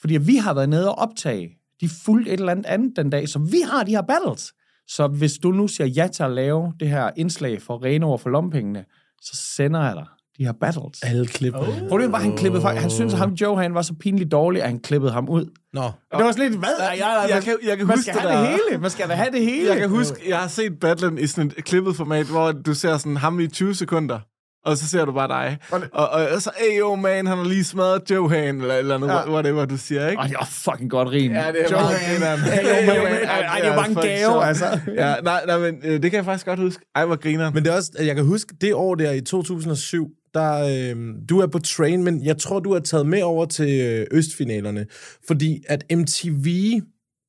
Fordi 0.00 0.16
vi 0.16 0.36
har 0.36 0.54
været 0.54 0.68
nede 0.68 0.88
og 0.88 0.98
optage. 0.98 1.48
De 1.80 1.88
fulgte 2.04 2.30
et 2.32 2.40
eller 2.40 2.52
andet 2.52 2.66
andet 2.66 2.96
den 2.96 3.10
dag, 3.10 3.28
så 3.28 3.38
vi 3.38 3.60
har 3.70 3.84
de 3.84 3.90
her 3.90 4.02
battles. 4.02 4.52
Så 4.86 5.06
hvis 5.06 5.38
du 5.38 5.52
nu 5.52 5.68
siger 5.68 5.86
ja 5.86 6.08
til 6.12 6.22
at 6.22 6.30
lave 6.30 6.72
det 6.80 6.88
her 6.88 7.10
indslag 7.16 7.62
for 7.62 7.84
rene 7.84 8.06
over 8.06 8.18
for 8.18 8.30
lompengene, 8.30 8.84
så 9.22 9.36
sender 9.36 9.82
jeg 9.82 9.94
dig 9.96 10.06
de 10.38 10.44
her 10.44 10.52
battles. 10.60 11.02
Alle 11.02 11.26
klipper. 11.26 11.60
Oh. 11.60 11.88
Problemet 11.88 12.12
var, 12.12 12.18
at 12.18 12.24
han 12.24 12.36
klippede 12.36 12.62
fra, 12.62 12.74
Han 12.74 12.90
synes, 12.90 13.12
at 13.12 13.18
ham 13.18 13.30
Joe, 13.32 13.58
han 13.62 13.74
var 13.74 13.82
så 13.82 13.94
pinligt 14.00 14.32
dårlig, 14.32 14.62
at 14.62 14.68
han 14.68 14.78
klippede 14.78 15.12
ham 15.12 15.28
ud. 15.28 15.44
Nå, 15.72 15.80
Og 15.80 15.92
det 16.18 16.24
var 16.24 16.32
sådan 16.32 16.50
lidt, 16.50 16.58
hvad? 16.60 16.68
Jeg, 16.78 16.96
jeg, 16.98 17.26
jeg 17.30 17.42
kan- 17.42 17.56
jeg 17.68 17.76
kan 17.78 17.86
man 17.86 17.96
huske 17.96 18.10
skal 18.10 18.22
det 18.22 18.30
have 18.30 18.42
det 18.42 18.58
der. 18.58 18.64
hele. 18.70 18.80
Man 18.82 18.90
skal 18.90 19.08
da 19.08 19.14
have 19.14 19.30
det 19.32 19.40
hele. 19.40 19.68
Jeg 19.70 19.78
kan 19.78 19.88
huske, 19.88 20.16
jeg 20.28 20.38
har 20.38 20.48
set 20.48 20.80
battlen 20.80 21.18
i 21.18 21.26
sådan 21.26 21.52
et 21.58 21.64
klippet 21.64 21.96
format, 21.96 22.26
hvor 22.26 22.52
du 22.52 22.74
ser 22.74 22.96
sådan 22.96 23.16
ham 23.16 23.40
i 23.40 23.46
20 23.46 23.74
sekunder, 23.74 24.18
og 24.64 24.76
så 24.76 24.88
ser 24.88 25.04
du 25.04 25.12
bare 25.12 25.28
dig. 25.28 25.58
Og 25.70 25.80
Og, 25.92 26.08
og, 26.08 26.28
og 26.34 26.42
så, 26.42 26.50
hey 26.58 26.80
yo 26.80 26.94
man, 26.94 27.26
han 27.26 27.38
har 27.38 27.44
lige 27.44 27.64
smadret 27.64 28.10
Joe 28.10 28.30
Han, 28.30 28.60
eller, 28.60 28.74
eller 28.74 28.98
noget, 28.98 29.12
Ja. 29.14 29.32
whatever 29.32 29.64
du 29.64 29.76
siger, 29.76 30.08
ikke? 30.08 30.20
Ej, 30.20 30.26
det 30.26 30.36
var 30.40 30.48
fucking 30.50 30.90
godt 30.90 31.08
rim. 31.10 31.32
Ja, 31.32 31.38
det 31.52 31.60
er 31.64 31.70
Joe 31.70 31.80
meget 31.80 31.96
Han. 31.98 32.14
grineren. 32.14 32.40
Hey, 32.40 32.62
yo, 32.62 32.68
man. 32.76 32.84
Hey, 32.84 32.96
yo, 32.98 33.02
man. 33.02 33.12
Ej, 33.12 33.58
det 33.60 33.66
Ja, 33.66 33.74
var 33.74 33.76
bare 33.76 33.88
en 33.90 33.94
gave, 33.94 34.44
altså. 34.44 34.80
Ja, 34.94 35.14
nej, 35.22 35.42
nej, 35.46 35.58
men 35.58 35.74
øh, 35.84 35.92
det 36.02 36.10
kan 36.10 36.12
jeg 36.16 36.24
faktisk 36.24 36.46
godt 36.46 36.58
huske. 36.60 36.84
Ej, 36.94 37.04
hvor 37.06 37.16
griner. 37.16 37.50
Men 37.52 37.64
det 37.64 37.72
er 37.72 37.76
også, 37.76 37.90
jeg 38.00 38.14
kan 38.16 38.24
huske, 38.24 38.54
det 38.60 38.74
år 38.74 38.94
der 38.94 39.12
i 39.12 39.20
2007, 39.20 40.08
der, 40.34 40.92
øh, 40.94 41.14
du 41.28 41.38
er 41.40 41.46
på 41.46 41.58
train, 41.58 42.04
men 42.04 42.24
jeg 42.24 42.38
tror, 42.38 42.60
du 42.60 42.72
har 42.72 42.80
taget 42.80 43.06
med 43.06 43.22
over 43.22 43.44
til 43.46 43.80
øh, 43.80 44.06
Østfinalerne, 44.10 44.86
fordi 45.26 45.62
at 45.68 45.84
MTV 45.96 46.46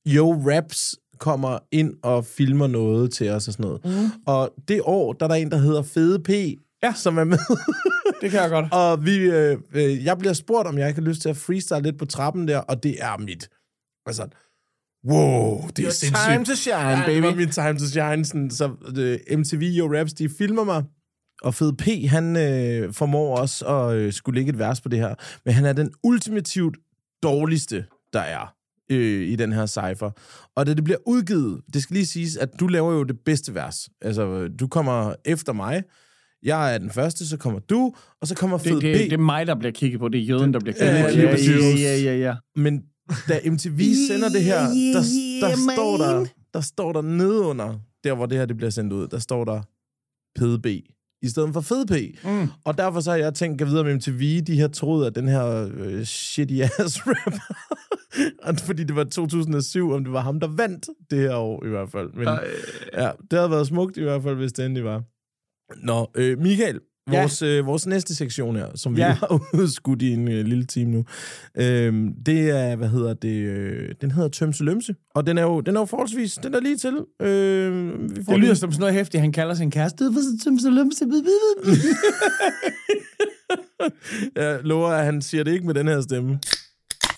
Yo 0.07 0.33
Raps 0.47 0.95
kommer 1.19 1.57
ind 1.71 1.93
og 2.03 2.25
filmer 2.25 2.67
noget 2.67 3.13
til 3.13 3.29
os 3.29 3.47
og 3.47 3.53
sådan 3.53 3.63
noget. 3.65 3.85
Mm. 3.85 4.11
Og 4.27 4.53
det 4.67 4.81
år, 4.83 5.13
der 5.13 5.23
er 5.25 5.27
der 5.27 5.35
en, 5.35 5.51
der 5.51 5.57
hedder 5.57 5.81
Fede 5.81 6.19
P, 6.19 6.29
Ja. 6.83 6.93
som 6.93 7.17
er 7.17 7.23
med. 7.23 7.37
Det 8.21 8.31
kan 8.31 8.41
jeg 8.41 8.49
godt. 8.49 8.65
og 8.71 9.05
vi, 9.05 9.15
øh, 9.17 9.57
øh, 9.73 10.03
jeg 10.05 10.17
bliver 10.17 10.33
spurgt, 10.33 10.67
om 10.67 10.77
jeg 10.77 10.87
ikke 10.87 11.01
har 11.01 11.07
lyst 11.07 11.21
til 11.21 11.29
at 11.29 11.37
freestyle 11.37 11.81
lidt 11.81 11.97
på 11.97 12.05
trappen 12.05 12.47
der, 12.47 12.57
og 12.57 12.83
det 12.83 12.95
er 13.03 13.17
mit. 13.17 13.49
Altså, 14.05 14.27
wow, 15.07 15.67
det 15.67 15.79
er 15.79 15.83
Your 15.83 15.91
sindssygt. 15.91 16.17
time 16.31 16.45
to 16.45 16.55
shine, 16.55 16.77
Ja, 16.77 16.95
det 16.95 17.05
baby. 17.05 17.23
var 17.25 17.35
min 17.35 17.49
time 17.51 17.79
to 17.79 17.85
shine. 17.85 18.25
Sådan, 18.25 18.51
så 18.51 18.65
uh, 18.65 19.39
MTV 19.39 19.79
og 19.83 19.97
Raps, 19.99 20.13
de 20.13 20.29
filmer 20.37 20.63
mig. 20.63 20.83
Og 21.41 21.55
Fed 21.55 21.73
P, 21.73 22.09
han 22.09 22.37
øh, 22.37 22.93
formår 22.93 23.37
også 23.37 23.65
at 23.65 23.95
øh, 23.95 24.13
skulle 24.13 24.39
lægge 24.39 24.49
et 24.49 24.59
vers 24.59 24.81
på 24.81 24.89
det 24.89 24.99
her. 24.99 25.15
Men 25.45 25.53
han 25.53 25.65
er 25.65 25.73
den 25.73 25.91
ultimativt 26.03 26.77
dårligste, 27.23 27.85
der 28.13 28.19
er 28.19 28.53
øh, 28.91 29.27
i 29.27 29.35
den 29.35 29.51
her 29.53 29.65
cypher. 29.65 30.11
Og 30.55 30.65
da 30.65 30.73
det 30.73 30.83
bliver 30.83 30.97
udgivet, 31.07 31.61
det 31.73 31.83
skal 31.83 31.93
lige 31.93 32.05
siges, 32.05 32.37
at 32.37 32.49
du 32.59 32.67
laver 32.67 32.93
jo 32.93 33.03
det 33.03 33.19
bedste 33.25 33.53
vers. 33.55 33.89
Altså, 34.01 34.47
du 34.59 34.67
kommer 34.67 35.13
efter 35.25 35.53
mig. 35.53 35.83
Jeg 36.43 36.73
er 36.73 36.77
den 36.77 36.89
første, 36.89 37.27
så 37.27 37.37
kommer 37.37 37.59
du, 37.59 37.93
og 38.21 38.27
så 38.27 38.35
kommer 38.35 38.57
Fed 38.57 38.75
Det, 38.75 38.81
det, 38.81 38.95
P. 38.95 38.99
det 38.99 39.13
er 39.13 39.17
mig, 39.17 39.47
der 39.47 39.55
bliver 39.55 39.71
kigget 39.71 39.99
på. 39.99 40.09
Det 40.09 40.21
er 40.21 40.25
jøden, 40.25 40.53
der 40.53 40.59
bliver 40.59 40.73
kigget 40.73 41.05
på. 41.05 41.79
Ja, 41.79 41.97
ja, 41.97 41.97
ja, 42.03 42.17
ja. 42.17 42.35
Men 42.55 42.83
da 43.27 43.39
MTV 43.45 43.79
sender 44.09 44.29
det 44.29 44.43
her, 44.43 44.59
der, 44.59 45.03
der, 45.41 45.73
står 45.73 45.97
der, 45.97 46.25
der 46.53 46.61
står 46.61 46.93
der 46.93 47.01
nedunder, 47.01 47.79
der 48.03 48.13
hvor 48.13 48.25
det 48.25 48.37
her 48.37 48.45
det 48.45 48.57
bliver 48.57 48.69
sendt 48.69 48.93
ud, 48.93 49.07
der 49.07 49.19
står 49.19 49.45
der 49.45 49.61
PDB 50.35 50.65
i 51.21 51.29
stedet 51.29 51.53
for 51.53 51.61
fed 51.61 51.85
P. 51.85 52.25
Mm. 52.25 52.47
Og 52.65 52.77
derfor 52.77 52.99
så 52.99 53.11
har 53.11 53.17
jeg 53.17 53.33
tænkt, 53.33 53.61
at 53.61 53.67
videre 53.67 53.83
med 53.83 53.95
MTV, 53.95 54.41
de 54.41 54.59
har 54.59 54.67
troet, 54.67 55.07
at 55.07 55.15
den 55.15 55.27
her 55.27 55.69
øh, 55.77 56.03
shitty 56.03 56.53
ass 56.79 57.07
rap, 57.07 57.33
Og 58.43 58.55
fordi 58.67 58.83
det 58.83 58.95
var 58.95 59.03
2007, 59.03 59.91
om 59.91 60.03
det 60.03 60.13
var 60.13 60.21
ham, 60.21 60.39
der 60.39 60.47
vandt 60.47 60.89
det 61.09 61.19
her 61.19 61.35
år 61.35 61.65
i 61.65 61.69
hvert 61.69 61.89
fald. 61.91 62.13
Men, 62.13 62.27
ja, 62.93 63.11
det 63.31 63.39
havde 63.39 63.51
været 63.51 63.67
smukt 63.67 63.97
i 63.97 64.03
hvert 64.03 64.23
fald, 64.23 64.35
hvis 64.35 64.53
det 64.53 64.65
endelig 64.65 64.83
var. 64.83 65.03
Nå, 65.77 66.09
øh, 66.15 66.39
Michael, 66.39 66.79
Ja. 67.11 67.19
vores, 67.21 67.41
øh, 67.41 67.65
vores 67.65 67.87
næste 67.87 68.15
sektion 68.15 68.55
her, 68.55 68.67
som 68.75 68.95
vi 68.95 69.01
Ja. 69.01 69.07
ja. 69.07 69.13
har 69.19 69.41
udskudt 69.53 70.01
i 70.01 70.13
en 70.13 70.27
øh, 70.27 70.45
lille 70.45 70.65
time 70.65 70.91
nu, 70.91 71.05
øh, 71.57 71.93
det 72.25 72.49
er, 72.49 72.75
hvad 72.75 72.89
hedder 72.89 73.13
det, 73.13 73.35
øh, 73.35 73.95
den 74.01 74.11
hedder 74.11 74.29
Tømse 74.29 74.63
Lømse, 74.63 74.95
og 75.15 75.27
den 75.27 75.37
er 75.37 75.41
jo, 75.43 75.59
den 75.61 75.75
er 75.75 75.79
jo 75.79 75.85
forholdsvis, 75.85 76.33
den 76.43 76.53
er 76.53 76.59
lige 76.59 76.77
til. 76.77 76.93
Øh, 77.21 77.93
vi 78.09 78.15
får 78.15 78.15
Det 78.15 78.27
lyder 78.27 78.37
lige- 78.37 78.55
som 78.55 78.71
sådan 78.71 78.79
noget 78.79 78.95
hæftigt, 78.95 79.21
han 79.21 79.31
kalder 79.31 79.55
sin 79.55 79.71
kæreste. 79.71 80.05
Det 80.05 80.15
er 80.17 80.21
så 80.21 80.57
så 80.63 80.69
lumse. 80.69 81.05
Jeg 84.35 84.59
lover, 84.63 84.89
at 84.89 85.05
han 85.05 85.21
siger 85.21 85.43
det 85.43 85.51
ikke 85.51 85.65
med 85.65 85.73
den 85.73 85.87
her 85.87 86.01
stemme. 86.01 86.39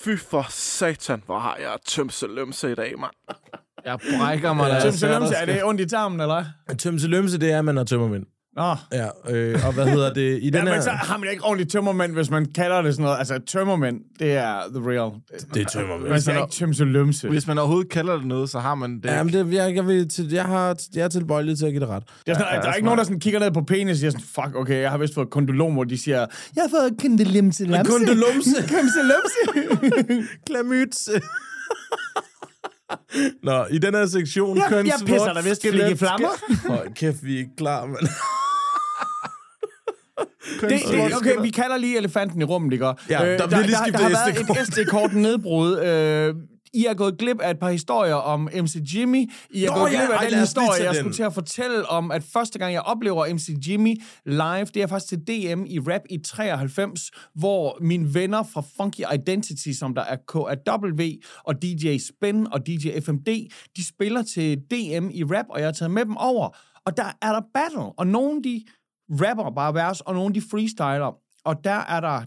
Fy 0.02 0.10
for 0.18 0.45
satan, 0.49 1.22
hvor 1.26 1.39
har 1.39 1.58
jeg 1.60 1.72
tømse 1.88 2.28
lømse 2.28 2.72
i 2.72 2.76
dag, 2.76 2.93
mand. 2.99 3.12
Jeg 3.86 3.99
brækker 4.20 4.54
mig, 4.54 4.70
da 4.70 4.74
jeg 4.74 4.84
Tømse 4.84 5.08
dig, 5.08 5.34
er 5.41 5.45
det 5.45 5.64
ondt 5.64 5.82
i 5.82 5.86
tarmen, 5.86 6.20
eller? 6.22 6.45
Tømse 6.78 7.08
Lømse, 7.08 7.38
det 7.39 7.52
er, 7.52 7.60
at 7.60 7.66
man 7.66 7.78
har 7.78 7.84
tømmermænd. 7.84 8.26
Nå. 8.56 8.76
Ja, 8.91 9.08
øh, 9.30 9.66
og 9.68 9.74
hvad 9.74 9.86
hedder 9.88 10.14
det? 10.14 10.39
I 10.41 10.49
Ja, 10.49 10.58
den 10.58 10.66
men 10.66 10.74
her... 10.74 10.82
så 10.82 10.89
har 10.89 11.18
man 11.18 11.30
ikke 11.32 11.43
ordentligt 11.43 11.72
tømmermænd, 11.72 12.14
hvis 12.14 12.30
man 12.30 12.45
kalder 12.45 12.82
det 12.82 12.93
sådan 12.93 13.04
noget. 13.04 13.18
Altså, 13.18 13.39
tømmermænd, 13.47 13.99
det 14.20 14.32
er 14.32 14.62
the 14.76 14.89
real. 14.89 15.12
Det 15.54 15.62
er 15.62 15.66
tømmermænd. 15.66 16.10
Man 16.10 16.22
siger 16.22 16.41
ikke 16.41 16.52
tømse 16.54 16.84
lumse. 16.86 17.28
Hvis 17.28 17.47
man 17.47 17.58
overhovedet 17.58 17.91
kalder 17.91 18.18
det 18.18 18.26
noget, 18.26 18.49
så 18.49 18.60
har 18.60 18.76
man 18.76 18.95
det. 18.95 19.06
Ja, 19.06 19.24
men 19.24 19.34
det, 19.34 19.54
jeg, 19.54 19.76
jeg, 19.76 19.88
vil, 19.88 20.10
til, 20.10 20.32
jeg, 20.32 20.45
har, 20.45 20.78
jeg 20.95 21.04
er 21.04 21.08
tilbøjelig 21.08 21.58
til 21.58 21.66
at 21.66 21.72
give 21.72 21.82
det 21.82 21.89
ret. 21.89 22.04
Det 22.26 22.32
er 22.32 22.34
sådan, 22.34 22.54
ja, 22.54 22.62
der 22.62 22.70
er 22.70 22.74
ikke 22.74 22.86
nogen, 22.86 22.97
der 22.97 23.04
sådan 23.04 23.20
kigger 23.20 23.39
ned 23.39 23.52
på 23.52 23.62
penis 23.62 23.91
og 23.91 23.97
siger 23.97 24.12
sådan, 24.12 24.26
fuck, 24.26 24.56
okay, 24.56 24.82
jeg 24.82 24.91
har 24.91 24.97
vist 24.97 25.14
fået 25.14 25.30
kondolom, 25.30 25.74
hvor 25.74 25.84
de 25.84 25.97
siger, 25.97 26.26
jeg 26.56 26.64
har 26.64 26.70
fået 26.80 27.02
kondolimse 27.02 27.66
lamse. 27.66 27.91
Kondolumse. 27.97 28.56
Kondolimse 28.56 28.99
lamse. 29.04 30.28
Klamyds. 30.47 31.10
Nå, 33.43 33.66
i 33.66 33.78
den 33.78 33.93
her 33.93 34.06
sektion... 34.06 34.58
Jeg, 34.58 34.66
jeg 34.72 34.84
kønsvort, 34.84 35.08
pisser 35.08 35.34
dig 35.34 35.45
vist 35.45 35.62
flik 35.62 35.91
i 35.91 35.95
flammer. 35.95 36.68
Hold 36.68 36.93
kæft, 36.95 37.24
vi 37.24 37.34
er 37.34 37.38
ikke 37.38 37.56
klar, 37.58 37.86
mand. 37.86 38.08
Det, 40.70 40.82
det, 40.91 41.16
okay, 41.16 41.36
vi 41.41 41.49
kalder 41.49 41.78
lige 41.78 41.97
elefanten 41.97 42.41
i 42.41 42.43
rummet, 42.43 42.74
ikke? 42.74 42.86
Ja, 42.86 42.93
der 43.38 43.47
bliver 43.47 43.62
lige 43.62 43.72
der, 43.72 43.84
skiftet 43.84 43.93
der 43.93 44.18
har 44.18 44.49
været 44.49 44.59
et 44.62 44.68
SD-kort 44.68 45.14
nedbrud. 45.14 45.80
Øh, 45.80 46.36
I 46.74 46.86
er 46.86 46.93
gået 46.93 47.18
glip 47.18 47.41
af 47.41 47.51
et 47.51 47.59
par 47.59 47.72
historier 47.72 48.16
om 48.16 48.49
MC 48.53 48.76
Jimmy. 48.95 49.32
I 49.49 49.64
er 49.66 49.72
Nå 49.72 49.78
gået 49.78 49.91
ja, 49.91 49.99
glip 49.99 50.09
af 50.09 50.18
ej, 50.18 50.30
den 50.30 50.39
historie, 50.39 50.84
jeg 50.84 50.93
den. 50.93 50.95
skulle 50.95 51.16
til 51.16 51.24
at 51.24 51.34
fortælle 51.34 51.89
om, 51.89 52.12
at 52.12 52.24
første 52.34 52.59
gang, 52.59 52.74
jeg 52.74 52.82
oplever 52.82 53.34
MC 53.34 53.49
Jimmy 53.68 54.01
live, 54.26 54.66
det 54.74 54.82
er 54.82 54.88
faktisk 54.88 55.09
til 55.09 55.20
DM 55.20 55.64
i 55.66 55.80
rap 55.80 56.01
i 56.09 56.18
93, 56.26 57.12
hvor 57.36 57.78
mine 57.82 58.14
venner 58.14 58.43
fra 58.53 58.64
Funky 58.78 59.01
Identity, 59.14 59.72
som 59.80 59.95
der 59.95 60.01
er 60.01 60.18
KAW 60.32 61.07
og 61.43 61.62
DJ 61.62 61.97
Spin 61.97 62.47
og 62.51 62.68
DJ 62.68 62.99
FMD, 63.05 63.28
de 63.78 63.88
spiller 63.88 64.24
til 64.24 64.57
DM 64.57 65.09
i 65.14 65.24
rap, 65.24 65.45
og 65.49 65.59
jeg 65.59 65.68
har 65.68 65.74
taget 65.74 65.91
med 65.91 66.05
dem 66.05 66.18
over. 66.18 66.57
Og 66.86 66.97
der 66.97 67.18
er 67.22 67.32
der 67.32 67.41
battle, 67.53 67.99
og 67.99 68.07
nogle 68.07 68.43
de 68.43 68.64
rapper 69.12 69.51
bare 69.55 69.74
vers, 69.74 70.01
og 70.01 70.14
nogle 70.14 70.36
de 70.36 70.41
freestyler. 70.51 71.16
Og 71.45 71.64
der 71.64 71.80
er 71.95 71.99
der 71.99 72.22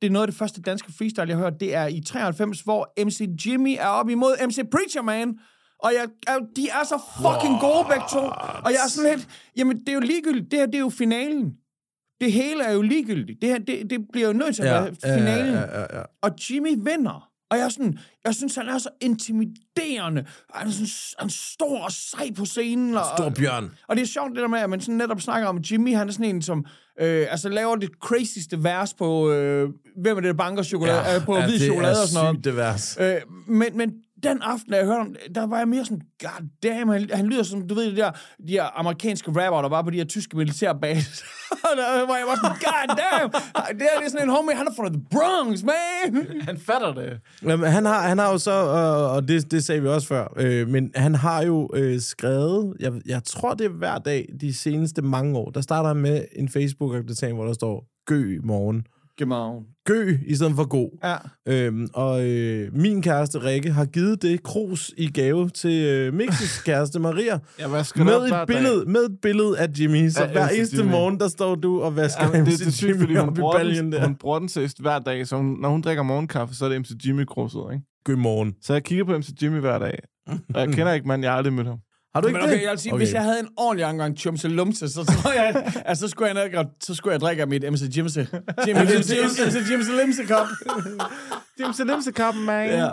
det 0.00 0.06
er 0.06 0.10
noget 0.10 0.26
af 0.26 0.28
det 0.32 0.38
første 0.38 0.62
danske 0.62 0.92
freestyle, 0.98 1.28
jeg 1.28 1.36
har 1.36 1.42
hørt, 1.44 1.60
det 1.60 1.74
er 1.74 1.86
i 1.86 2.00
93, 2.00 2.60
hvor 2.60 2.92
MC 3.04 3.20
Jimmy 3.46 3.76
er 3.78 3.86
op 3.86 4.08
imod 4.08 4.46
MC 4.46 4.58
Preacher 4.72 5.02
Man. 5.02 5.38
Og 5.78 5.92
jeg, 5.98 6.08
jeg, 6.28 6.38
de 6.56 6.68
er 6.68 6.84
så 6.84 6.98
fucking 7.16 7.60
gode 7.60 7.84
begge 7.88 8.04
to. 8.12 8.18
Og 8.64 8.70
jeg 8.74 8.80
er 8.84 8.88
sådan 8.88 9.10
lidt, 9.16 9.28
jamen 9.56 9.80
det 9.80 9.88
er 9.88 9.92
jo 9.92 10.00
ligegyldigt, 10.00 10.50
det 10.50 10.58
her 10.58 10.66
det 10.66 10.74
er 10.74 10.78
jo 10.78 10.88
finalen. 10.90 11.52
Det 12.20 12.32
hele 12.32 12.64
er 12.64 12.72
jo 12.72 12.82
ligegyldigt. 12.82 13.42
Det 13.42 13.48
her, 13.48 13.58
det, 13.58 13.90
det 13.90 14.06
bliver 14.12 14.26
jo 14.26 14.32
nødt 14.32 14.54
til 14.56 14.62
at 14.62 14.68
Ja, 14.68 14.80
være 14.82 14.94
finalen. 15.18 15.54
ja, 15.54 15.80
ja, 15.80 15.98
ja. 15.98 16.02
Og 16.22 16.30
Jimmy 16.50 16.74
vinder. 16.76 17.29
Og 17.50 17.58
jeg, 17.58 17.64
er 17.64 17.68
sådan, 17.68 17.98
jeg 18.24 18.34
synes, 18.34 18.54
han 18.56 18.68
er 18.68 18.78
så 18.78 18.88
intimiderende. 19.00 20.24
Han 20.54 20.68
er 20.68 20.72
sådan 20.72 20.88
han 21.18 21.26
er 21.26 21.32
stor 21.32 21.84
og 21.84 21.92
sej 21.92 22.30
på 22.36 22.44
scenen. 22.44 22.96
Og, 22.96 23.04
Stor 23.16 23.30
bjørn. 23.30 23.70
og 23.88 23.96
det 23.96 24.02
er 24.02 24.06
sjovt 24.06 24.30
det 24.30 24.42
der 24.42 24.48
med, 24.48 24.58
at 24.58 24.70
man 24.70 24.80
sådan 24.80 24.94
netop 24.94 25.20
snakker 25.20 25.48
om 25.48 25.58
Jimmy, 25.70 25.94
han 25.94 26.08
er 26.08 26.12
sådan 26.12 26.34
en, 26.34 26.42
som 26.42 26.64
øh, 27.00 27.26
altså 27.30 27.48
laver 27.48 27.76
det 27.76 27.90
crazyste 28.00 28.64
vers 28.64 28.94
på, 28.94 29.30
øh, 29.30 29.68
hvem 30.02 30.16
er 30.16 30.20
det, 30.20 30.28
der 30.28 30.34
banker 30.34 30.62
chokolade, 30.62 30.98
ja, 31.00 31.16
øh, 31.16 31.24
på 31.24 31.36
ja, 31.36 31.46
hvid 31.46 31.58
chokolade 31.60 32.02
og 32.02 32.08
sådan 32.08 32.24
noget. 32.24 32.36
sygt, 32.36 32.44
det 32.44 32.56
vers. 32.56 32.96
Øh, 33.00 33.14
men, 33.46 33.76
men 33.76 33.92
den 34.22 34.42
aften, 34.42 34.72
da 34.72 34.76
jeg 34.76 34.86
hørte 34.86 35.00
om, 35.00 35.14
der 35.34 35.46
var 35.46 35.58
jeg 35.58 35.68
mere 35.68 35.84
sådan, 35.84 36.02
god 36.22 36.48
damn, 36.62 36.90
han, 36.90 37.08
han 37.12 37.26
lyder 37.26 37.42
som, 37.42 37.68
du 37.68 37.74
ved, 37.74 37.90
de 37.90 37.96
der, 37.96 38.10
de 38.48 38.52
der 38.52 38.78
amerikanske 38.78 39.28
rapper, 39.28 39.62
der 39.62 39.68
var 39.68 39.82
på 39.82 39.90
de 39.90 39.96
her 39.96 40.04
tyske 40.04 40.36
militærbaser. 40.36 41.24
Og 41.50 41.76
der 41.80 42.06
var 42.06 42.16
jeg 42.16 42.26
bare 42.26 42.36
sådan, 42.36 42.56
god 42.68 42.86
damn, 42.88 43.32
det 43.78 43.86
her 43.92 43.98
det 43.98 44.06
er 44.06 44.10
sådan 44.10 44.28
en 44.28 44.34
homie, 44.34 44.56
han 44.56 44.66
er 44.66 44.74
fra 44.76 44.88
the 44.88 45.02
Bronx, 45.10 45.62
man. 45.62 46.26
Han 46.48 46.58
fatter 46.58 46.94
det. 46.94 47.20
Jamen, 47.42 47.70
han, 47.70 47.84
har, 47.84 48.00
han 48.08 48.18
har 48.18 48.32
jo 48.32 48.38
så, 48.38 48.50
øh, 48.50 49.14
og 49.14 49.28
det, 49.28 49.50
det 49.50 49.64
sagde 49.64 49.82
vi 49.82 49.88
også 49.88 50.08
før, 50.08 50.32
øh, 50.36 50.68
men 50.68 50.90
han 50.94 51.14
har 51.14 51.42
jo 51.42 51.70
øh, 51.74 52.00
skrevet, 52.00 52.76
jeg, 52.80 52.92
jeg 53.06 53.24
tror 53.24 53.54
det 53.54 53.64
er 53.64 53.70
hver 53.70 53.98
dag 53.98 54.28
de 54.40 54.54
seneste 54.54 55.02
mange 55.02 55.38
år, 55.38 55.50
der 55.50 55.60
starter 55.60 55.88
han 55.88 55.96
med 55.96 56.24
en 56.32 56.48
Facebook-opdatering, 56.48 57.34
hvor 57.34 57.44
der 57.44 57.52
står, 57.52 57.86
gø 58.06 58.36
i 58.36 58.38
morgen. 58.42 58.84
Godmorgen. 59.20 59.64
Gø 59.86 60.16
i 60.26 60.34
stedet 60.34 60.54
for 60.56 60.64
god. 60.68 60.98
Ja. 61.04 61.16
Øhm, 61.66 61.88
og 61.94 62.26
øh, 62.28 62.74
min 62.76 63.02
kæreste 63.02 63.44
Rikke 63.44 63.70
har 63.70 63.84
givet 63.84 64.22
det 64.22 64.42
krus 64.42 64.90
i 64.96 65.10
gave 65.10 65.48
til 65.48 65.84
øh, 65.84 66.14
Mixes 66.14 66.62
kæreste 66.66 66.98
Maria. 67.00 67.38
Jeg 67.58 67.72
vasker 67.72 68.04
det 68.04 68.06
Med 68.06 68.40
et, 68.40 68.46
billede, 68.46 68.84
med 68.90 69.00
et 69.00 69.16
billede 69.22 69.58
af 69.58 69.66
Jimmy. 69.80 70.08
Så 70.08 70.22
Af 70.24 70.30
hver 70.32 70.48
eneste 70.48 70.76
Jimmy. 70.76 70.90
morgen, 70.90 71.20
der 71.20 71.28
står 71.28 71.54
du 71.54 71.82
og 71.82 71.96
vasker 71.96 72.26
Ja, 72.26 72.32
det, 72.32 72.48
MC 72.48 72.64
det 72.64 72.74
sygt, 72.74 72.88
Jimmy 72.88 73.00
fordi 73.00 73.14
hun 73.16 73.28
op 73.28 73.38
i 73.38 73.40
baljen 73.58 73.92
der. 73.92 74.04
hun 74.06 74.14
bruger 74.16 74.38
den 74.38 74.48
seriøst 74.48 74.80
hver 74.80 74.98
dag. 74.98 75.26
Så 75.26 75.36
hun, 75.36 75.56
når 75.60 75.68
hun 75.68 75.80
drikker 75.80 76.02
morgenkaffe, 76.02 76.54
så 76.54 76.64
er 76.64 76.68
det 76.68 76.80
MC 76.80 76.90
Jimmy-krydset, 77.06 77.72
ikke? 77.72 77.84
God 78.04 78.16
morgen. 78.16 78.54
Så 78.62 78.72
jeg 78.72 78.84
kigger 78.84 79.04
på 79.04 79.18
MC 79.18 79.28
Jimmy 79.42 79.58
hver 79.60 79.78
dag. 79.78 79.98
Og 80.54 80.60
jeg 80.60 80.68
kender 80.68 80.92
ikke 80.92 81.08
manden, 81.08 81.22
jeg 81.24 81.32
har 81.32 81.36
aldrig 81.36 81.52
mødt 81.54 81.66
ham. 81.66 81.78
Har 82.14 82.20
du 82.20 82.26
ikke 82.28 82.38
Men 82.38 82.44
okay, 82.44 82.54
det? 82.56 82.62
jeg 82.62 82.70
vil 82.70 82.78
sige, 82.78 82.92
okay. 82.92 83.04
hvis 83.04 83.14
jeg 83.14 83.22
havde 83.22 83.40
en 83.40 83.48
ordentlig 83.56 83.86
omgang 83.86 84.18
chumse 84.18 84.48
lumse, 84.48 84.88
så 84.88 85.04
tror 85.04 85.32
jeg, 85.32 85.72
at 85.86 85.98
så 85.98 86.08
skulle 86.08 86.34
jeg, 86.34 86.50
nok, 86.54 86.66
så 86.80 86.94
skulle 86.94 87.12
jeg 87.12 87.20
drikke 87.20 87.42
af 87.42 87.48
mit 87.48 87.72
MC 87.72 87.96
Jimse. 87.96 88.28
Jimmy 88.66 88.80
Jimse, 88.80 89.16
Jimse, 89.16 89.42
Jimse 89.72 89.90
Limse 91.58 91.84
Limse-kappen, 91.84 92.44
man. 92.44 92.68
Ja. 92.70 92.88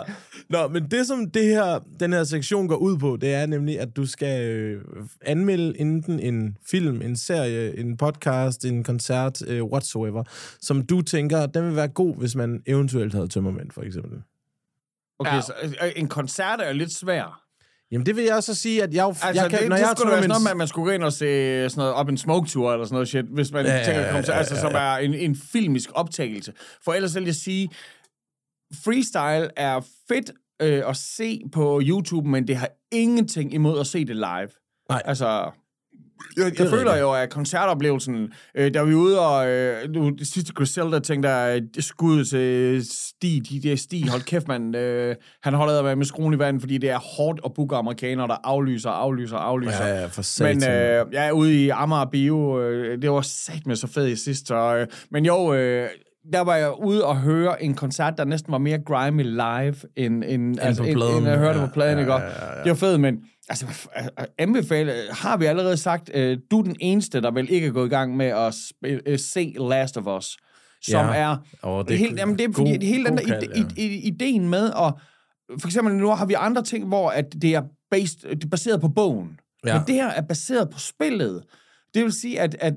Nå, 0.50 0.68
men 0.68 0.90
det 0.90 1.06
som 1.06 1.30
det 1.30 1.44
her, 1.44 1.78
den 2.00 2.12
her 2.12 2.24
sektion 2.24 2.68
går 2.68 2.76
ud 2.76 2.98
på, 2.98 3.16
det 3.20 3.34
er 3.34 3.46
nemlig, 3.46 3.80
at 3.80 3.96
du 3.96 4.06
skal 4.06 4.44
øh, 4.50 4.82
anmelde 5.22 5.80
enten 5.80 6.20
en 6.20 6.56
film, 6.70 7.02
en 7.02 7.16
serie, 7.16 7.78
en 7.78 7.96
podcast, 7.96 8.64
en 8.64 8.84
koncert, 8.84 9.42
øh, 9.48 9.64
whatsoever, 9.64 10.24
som 10.60 10.82
du 10.86 11.02
tænker, 11.02 11.46
den 11.46 11.64
vil 11.66 11.76
være 11.76 11.88
god, 11.88 12.16
hvis 12.16 12.34
man 12.34 12.62
eventuelt 12.66 13.14
havde 13.14 13.28
tømmermænd, 13.28 13.70
for 13.70 13.82
eksempel. 13.82 14.18
Okay, 15.18 15.34
Ja. 15.34 15.40
så 15.40 15.52
øh, 15.82 15.92
en 15.96 16.08
koncert 16.08 16.60
er 16.60 16.68
jo 16.68 16.74
lidt 16.74 16.92
svær. 16.92 17.42
Jamen, 17.92 18.06
det 18.06 18.16
vil 18.16 18.24
jeg 18.24 18.42
så 18.42 18.54
sige, 18.54 18.82
at 18.82 18.94
jeg, 18.94 19.06
Altså, 19.06 19.26
jeg 19.42 19.50
kan, 19.50 19.60
det, 19.60 19.68
når 19.68 19.76
det 19.76 19.82
jeg 19.82 19.94
skulle 19.96 20.10
være 20.10 20.22
sådan 20.22 20.28
noget 20.28 20.50
at 20.50 20.56
man 20.56 20.68
skulle 20.68 20.84
gå 20.84 20.90
ind 20.90 21.02
og 21.04 21.12
se 21.12 21.70
sådan 21.70 21.80
noget 21.80 21.94
op 21.94 22.08
en 22.08 22.18
smoke-tour 22.18 22.72
eller 22.72 22.86
sådan 22.86 22.94
noget 22.94 23.08
shit, 23.08 23.24
hvis 23.24 23.52
man 23.52 23.66
Ja, 23.66 23.84
tænker, 23.84 24.00
ja, 24.00 24.12
koncert, 24.12 24.34
ja, 24.34 24.38
altså, 24.38 24.60
som 24.60 24.72
er 24.74 24.96
en, 24.96 25.14
en 25.14 25.36
filmisk 25.36 25.90
optagelse. 25.94 26.52
For 26.84 26.92
ellers 26.92 27.14
vil 27.14 27.24
jeg 27.24 27.34
sige, 27.34 27.68
freestyle 28.84 29.50
er 29.56 29.80
fedt 30.08 30.30
øh, 30.62 30.82
at 30.88 30.96
se 30.96 31.42
på 31.52 31.80
YouTube, 31.84 32.28
men 32.28 32.48
det 32.48 32.56
har 32.56 32.68
ingenting 32.92 33.54
imod 33.54 33.80
at 33.80 33.86
se 33.86 34.04
det 34.04 34.16
live. 34.16 34.48
Nej. 34.88 35.02
Altså, 35.04 35.50
jeg, 36.36 36.58
jeg 36.58 36.68
føler 36.68 36.96
jo, 36.96 37.12
at 37.12 37.30
koncertoplevelsen, 37.30 38.32
øh, 38.54 38.74
der 38.74 38.80
er 38.80 38.84
vi 38.84 38.94
ude 38.94 39.20
og, 39.20 39.48
øh, 39.48 39.90
nu, 39.90 40.10
det 40.10 40.26
sidste 40.26 40.52
Griselda 40.52 40.98
tænkte 40.98 41.28
jeg, 41.28 41.62
øh, 41.76 41.82
skud 41.82 42.24
til 42.24 42.86
Stig, 42.90 43.42
DJ 43.50 43.74
Stig, 43.74 44.10
hold 44.10 44.22
kæft 44.22 44.48
mand, 44.48 44.76
øh, 44.76 45.14
han 45.42 45.54
holder 45.54 45.82
med 45.82 45.96
med 45.96 46.04
skruen 46.06 46.34
i 46.34 46.38
vandet, 46.38 46.62
fordi 46.62 46.78
det 46.78 46.90
er 46.90 46.98
hårdt 46.98 47.40
at 47.44 47.50
booke 47.54 47.76
amerikanere, 47.76 48.28
der 48.28 48.36
aflyser, 48.44 48.90
aflyser, 48.90 49.36
aflyser. 49.36 49.86
Ja, 49.86 50.00
ja, 50.00 50.06
for 50.06 50.22
satan. 50.22 50.56
Men 50.56 50.70
øh, 50.70 51.06
jeg 51.12 51.26
er 51.28 51.32
ude 51.32 51.64
i 51.64 51.68
Amager 51.68 52.04
Bio, 52.04 52.60
øh, 52.62 53.02
det 53.02 53.10
var 53.10 53.20
sat 53.20 53.66
med 53.66 53.76
så 53.76 53.86
fedt 53.86 54.10
i 54.10 54.16
sidst, 54.16 54.50
øh, 54.50 54.86
men 55.10 55.26
jo, 55.26 55.54
øh, 55.54 55.88
der 56.32 56.40
var 56.40 56.56
jeg 56.56 56.72
ude 56.84 57.04
og 57.04 57.16
høre 57.16 57.62
en 57.62 57.74
koncert, 57.74 58.14
der 58.18 58.24
næsten 58.24 58.52
var 58.52 58.58
mere 58.58 58.78
grimy 58.86 59.22
live, 59.22 59.74
end, 59.96 60.24
end, 60.26 60.60
altså, 60.60 60.82
på 60.82 60.88
end, 60.88 61.02
end 61.02 61.26
jeg 61.28 61.38
hørte 61.38 61.58
Ja, 61.58 61.66
på 61.66 61.72
pladen, 61.72 61.94
ja, 61.94 62.00
ikke? 62.00 62.12
ja, 62.12 62.18
Ja, 62.20 62.26
ja, 62.26 62.56
ja. 62.58 62.62
Det 62.62 62.68
var 62.70 62.74
fedt, 62.74 63.00
men 63.00 63.16
altså, 63.48 63.66
anbefale, 64.38 64.92
har 65.10 65.36
vi 65.36 65.44
allerede 65.44 65.76
sagt, 65.76 66.10
øh, 66.14 66.38
du 66.50 66.58
er 66.58 66.62
den 66.62 66.76
eneste, 66.80 67.20
der 67.20 67.30
vel 67.30 67.50
ikke 67.50 67.66
er 67.66 67.70
gået 67.70 67.86
i 67.86 67.90
gang 67.90 68.16
med 68.16 68.26
at 68.26 68.54
øh, 68.84 69.18
se 69.18 69.54
Last 69.58 69.96
of 69.96 70.18
Us, 70.18 70.36
som 70.82 71.06
Ja. 71.06 71.14
er, 71.14 71.36
Åh, 71.64 71.84
det 71.84 71.94
er 71.94 71.98
helt, 71.98 72.18
jamen, 72.18 72.38
det 72.38 72.44
er 72.48 72.52
fordi, 72.52 72.70
god- 72.70 72.82
hele 72.86 73.04
den 73.04 73.16
der 73.16 73.24
kald, 73.26 73.56
ide, 73.56 73.68
ide, 73.76 73.94
ideen 73.96 74.48
med, 74.48 74.68
og 74.70 74.98
for 75.60 75.68
eksempel 75.68 75.94
nu 75.94 76.08
har 76.10 76.26
vi 76.26 76.34
andre 76.34 76.62
ting, 76.62 76.88
hvor 76.88 77.10
at 77.10 77.32
det 77.42 77.54
er, 77.54 77.62
based, 77.90 78.30
det 78.36 78.44
er 78.44 78.48
baseret 78.48 78.80
på 78.80 78.88
bogen. 78.88 79.40
Ja. 79.64 79.70
Ja. 79.72 79.78
Men 79.78 79.86
det 79.86 79.94
her 79.94 80.08
er 80.08 80.22
baseret 80.22 80.70
på 80.70 80.78
spillet. 80.78 81.42
Det 81.94 82.04
vil 82.04 82.12
sige, 82.12 82.40
at, 82.40 82.56
at 82.60 82.74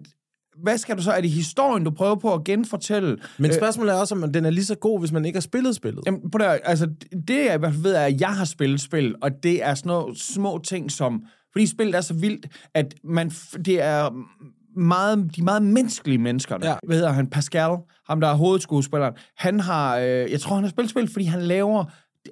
hvad 0.64 0.78
skal 0.78 0.98
du 0.98 1.02
så? 1.02 1.12
Er 1.12 1.22
det 1.22 1.30
historien, 1.30 1.84
du 1.84 1.92
prøver 1.92 2.16
på 2.16 2.34
at 2.34 2.44
genfortælle? 2.44 3.18
Men 3.38 3.54
spørgsmålet 3.54 3.94
er 3.94 3.98
også, 3.98 4.16
om 4.16 4.34
den 4.34 4.46
er 4.46 4.50
lige 4.50 4.66
så 4.66 4.76
god, 4.76 5.00
hvis 5.00 5.12
man 5.12 5.26
ikke 5.26 5.36
har 5.36 5.42
spillet 5.42 5.76
spillet. 5.76 6.04
Jamen, 6.06 6.32
på 6.32 6.38
der, 6.38 6.50
altså, 6.50 6.90
det 7.28 7.46
jeg 7.46 7.56
i 7.56 7.58
hvert 7.58 7.74
fald 7.74 7.84
ved, 7.84 7.94
er, 7.94 8.06
at 8.06 8.22
jeg 8.22 8.30
har 8.30 8.46
spillet 8.46 8.82
spil, 8.82 9.16
og 9.22 9.44
det 9.44 9.64
er 9.64 9.76
sådan 9.76 9.90
nogle 9.90 10.20
små 10.20 10.62
ting 10.64 10.92
som 10.92 11.24
Fordi 11.52 11.68
spillet 11.68 11.96
er 11.96 12.02
så 12.02 12.14
vildt, 12.14 12.48
at 12.74 12.94
man, 13.04 13.30
det 13.66 13.82
er 13.82 14.10
meget, 14.80 15.36
de 15.36 15.44
meget 15.44 15.64
menneskelige 15.64 16.18
mennesker. 16.18 16.58
Ja. 16.62 16.70
Ja. 16.70 16.76
Hvad 16.84 16.96
hedder 16.96 17.12
han? 17.12 17.28
Pascal, 17.28 17.78
ham 18.08 18.22
der 18.22 18.28
er 18.28 18.34
hovedskuespilleren. 18.34 19.14
Han 19.38 19.60
har, 19.60 19.98
øh, 19.98 20.32
jeg 20.32 20.40
tror 20.40 20.56
han 20.56 20.64
har 20.64 20.70
spillet 20.70 20.90
spil, 20.90 21.12
fordi 21.12 21.26
han 21.26 21.42
laver 21.42 21.86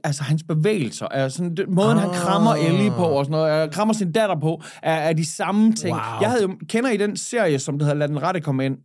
altså 0.03 0.23
hans 0.23 0.43
bevægelser, 0.43 1.07
er 1.11 1.29
sådan, 1.29 1.55
den, 1.55 1.75
måden 1.75 1.97
han 1.97 2.09
krammer 2.09 2.55
Ellie 2.55 2.89
på, 2.91 3.03
og 3.05 3.25
sådan 3.25 3.31
noget, 3.31 3.63
øh, 3.63 3.71
krammer 3.71 3.93
sin 3.93 4.11
datter 4.11 4.39
på, 4.39 4.61
er, 4.83 4.93
er 4.93 5.13
de 5.13 5.25
samme 5.25 5.73
ting. 5.73 5.95
Wow. 5.95 6.21
Jeg 6.21 6.29
havde 6.29 6.43
jo, 6.43 6.57
kender 6.69 6.89
I 6.89 6.97
den 6.97 7.17
serie, 7.17 7.59
som 7.59 7.77
det 7.79 7.85
hedder 7.87 7.99
Lad 7.99 8.07
den 8.07 8.21
rette 8.23 8.41
komme 8.41 8.65
ind? 8.65 8.77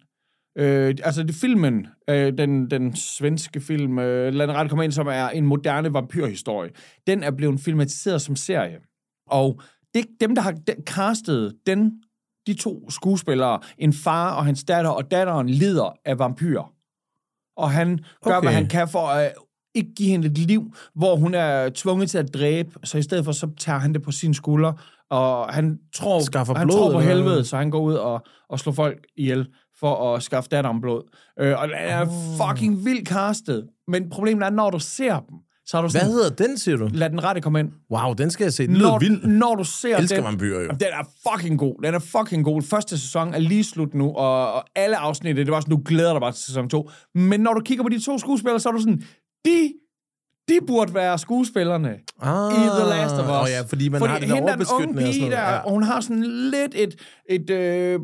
Øh, 0.58 0.94
altså 1.04 1.22
det 1.22 1.30
er 1.30 1.38
filmen, 1.40 1.86
øh, 2.10 2.38
den, 2.38 2.70
den 2.70 2.96
svenske 2.96 3.60
film, 3.60 3.98
øh, 3.98 4.34
Lad 4.34 4.46
den 4.46 4.56
rette 4.56 4.68
komme 4.68 4.84
ind, 4.84 4.92
som 4.92 5.06
er 5.06 5.28
en 5.28 5.46
moderne 5.46 5.94
vampyrhistorie. 5.94 6.70
Den 7.06 7.22
er 7.22 7.30
blevet 7.30 7.60
filmatiseret 7.60 8.22
som 8.22 8.36
serie. 8.36 8.78
Og 9.26 9.60
det, 9.94 10.06
dem, 10.20 10.34
der 10.34 10.42
har 10.42 10.50
de- 10.52 10.82
castet 10.86 11.54
den, 11.66 11.92
de 12.46 12.54
to 12.54 12.90
skuespillere, 12.90 13.60
en 13.78 13.92
far 13.92 14.34
og 14.34 14.44
hans 14.44 14.64
datter, 14.64 14.90
og 14.90 15.10
datteren 15.10 15.48
lider 15.48 15.96
af 16.04 16.18
vampyrer. 16.18 16.72
Og 17.56 17.70
han 17.70 17.98
gør. 18.24 18.36
Okay. 18.36 18.46
hvad 18.46 18.54
han 18.54 18.68
kan 18.68 18.88
for 18.88 19.06
at 19.06 19.32
ikke 19.74 19.94
give 19.96 20.08
hende 20.08 20.26
et 20.26 20.38
liv, 20.38 20.74
hvor 20.94 21.16
hun 21.16 21.34
er 21.34 21.68
tvunget 21.74 22.10
til 22.10 22.18
at 22.18 22.34
dræbe, 22.34 22.70
så 22.84 22.98
i 22.98 23.02
stedet 23.02 23.24
for, 23.24 23.32
så 23.32 23.48
tager 23.58 23.78
han 23.78 23.92
det 23.94 24.02
på 24.02 24.10
sine 24.12 24.34
skuldre, 24.34 24.74
og 25.10 25.54
han 25.54 25.78
tror, 25.94 26.20
Skaffer 26.20 26.54
han 26.54 26.66
blod, 26.66 26.78
tror 26.78 26.92
på 26.92 26.98
eller 26.98 27.12
hvad? 27.14 27.16
helvede, 27.16 27.44
så 27.44 27.56
han 27.56 27.70
går 27.70 27.80
ud 27.80 27.94
og, 27.94 28.24
og 28.50 28.58
slår 28.60 28.72
folk 28.72 28.98
ihjel 29.16 29.46
for 29.80 30.14
at 30.14 30.22
skaffe 30.22 30.48
datteren 30.50 30.80
blod. 30.80 31.02
Øh, 31.40 31.54
og 31.62 31.68
det 31.68 31.76
er 31.78 32.06
fucking 32.40 32.84
vildt 32.84 33.08
castet. 33.08 33.66
Men 33.88 34.10
problemet 34.10 34.46
er, 34.46 34.50
når 34.50 34.70
du 34.70 34.78
ser 34.78 35.12
dem, 35.20 35.36
så 35.66 35.76
har 35.76 35.82
du 35.82 35.88
Hvad 35.90 36.00
sådan, 36.00 36.12
hedder 36.12 36.30
den, 36.30 36.58
siger 36.58 36.76
du? 36.76 36.88
lad 36.92 37.10
den 37.10 37.24
rette 37.24 37.40
komme 37.40 37.60
ind. 37.60 37.70
Wow, 37.90 38.12
den 38.12 38.30
skal 38.30 38.44
jeg 38.44 38.52
se. 38.52 38.66
Den 38.66 38.74
Når, 38.76 38.98
vild. 38.98 39.26
når 39.26 39.54
du 39.54 39.64
ser 39.64 39.96
elsker 39.96 40.16
den, 40.16 40.24
vampyrer 40.24 40.60
jo. 40.60 40.68
Den 40.68 40.88
er 40.92 41.08
fucking 41.30 41.58
god. 41.58 41.74
Den 41.84 41.94
er 41.94 41.98
fucking 41.98 42.44
god. 42.44 42.62
Første 42.62 42.98
sæson 42.98 43.34
er 43.34 43.38
lige 43.38 43.64
slut 43.64 43.94
nu, 43.94 44.12
og, 44.12 44.52
og 44.52 44.64
alle 44.76 44.96
afsnit, 44.96 45.36
det 45.36 45.50
var 45.50 45.60
sådan, 45.60 45.76
du 45.76 45.82
glæder 45.84 46.12
dig 46.12 46.20
bare 46.20 46.32
til 46.32 46.44
sæson 46.44 46.68
2. 46.68 46.90
Men 47.14 47.40
når 47.40 47.54
du 47.54 47.60
kigger 47.60 47.84
på 47.84 47.88
de 47.88 48.00
to 48.04 48.18
skuespillere, 48.18 48.60
så 48.60 48.68
er 48.68 48.72
du 48.72 48.78
sådan, 48.80 49.02
de, 49.44 49.72
de 50.48 50.58
burde 50.66 50.94
være 50.94 51.18
skuespillerne 51.18 51.98
Ah, 52.22 52.52
i 52.52 52.56
The 52.56 52.88
Last 52.88 53.14
of 53.14 53.24
Us. 53.24 53.30
Åh 53.30 53.46
ja, 53.50 53.60
fordi 53.62 53.88
man 53.88 54.02
har 54.02 54.18
det 54.18 54.28
der 54.28 54.34
hende 54.34 54.52
er 54.52 54.56
den 54.56 54.66
unge 54.72 54.72
overbeskyttende 54.74 55.12
pige 55.12 55.30
der, 55.30 55.40
Ja. 55.40 55.58
og 55.58 55.70
hun 55.70 55.82
har 55.82 56.00
sådan 56.00 56.22
lidt 56.50 56.72
et, 56.74 56.94
et 57.28 57.50
øh, 57.50 58.00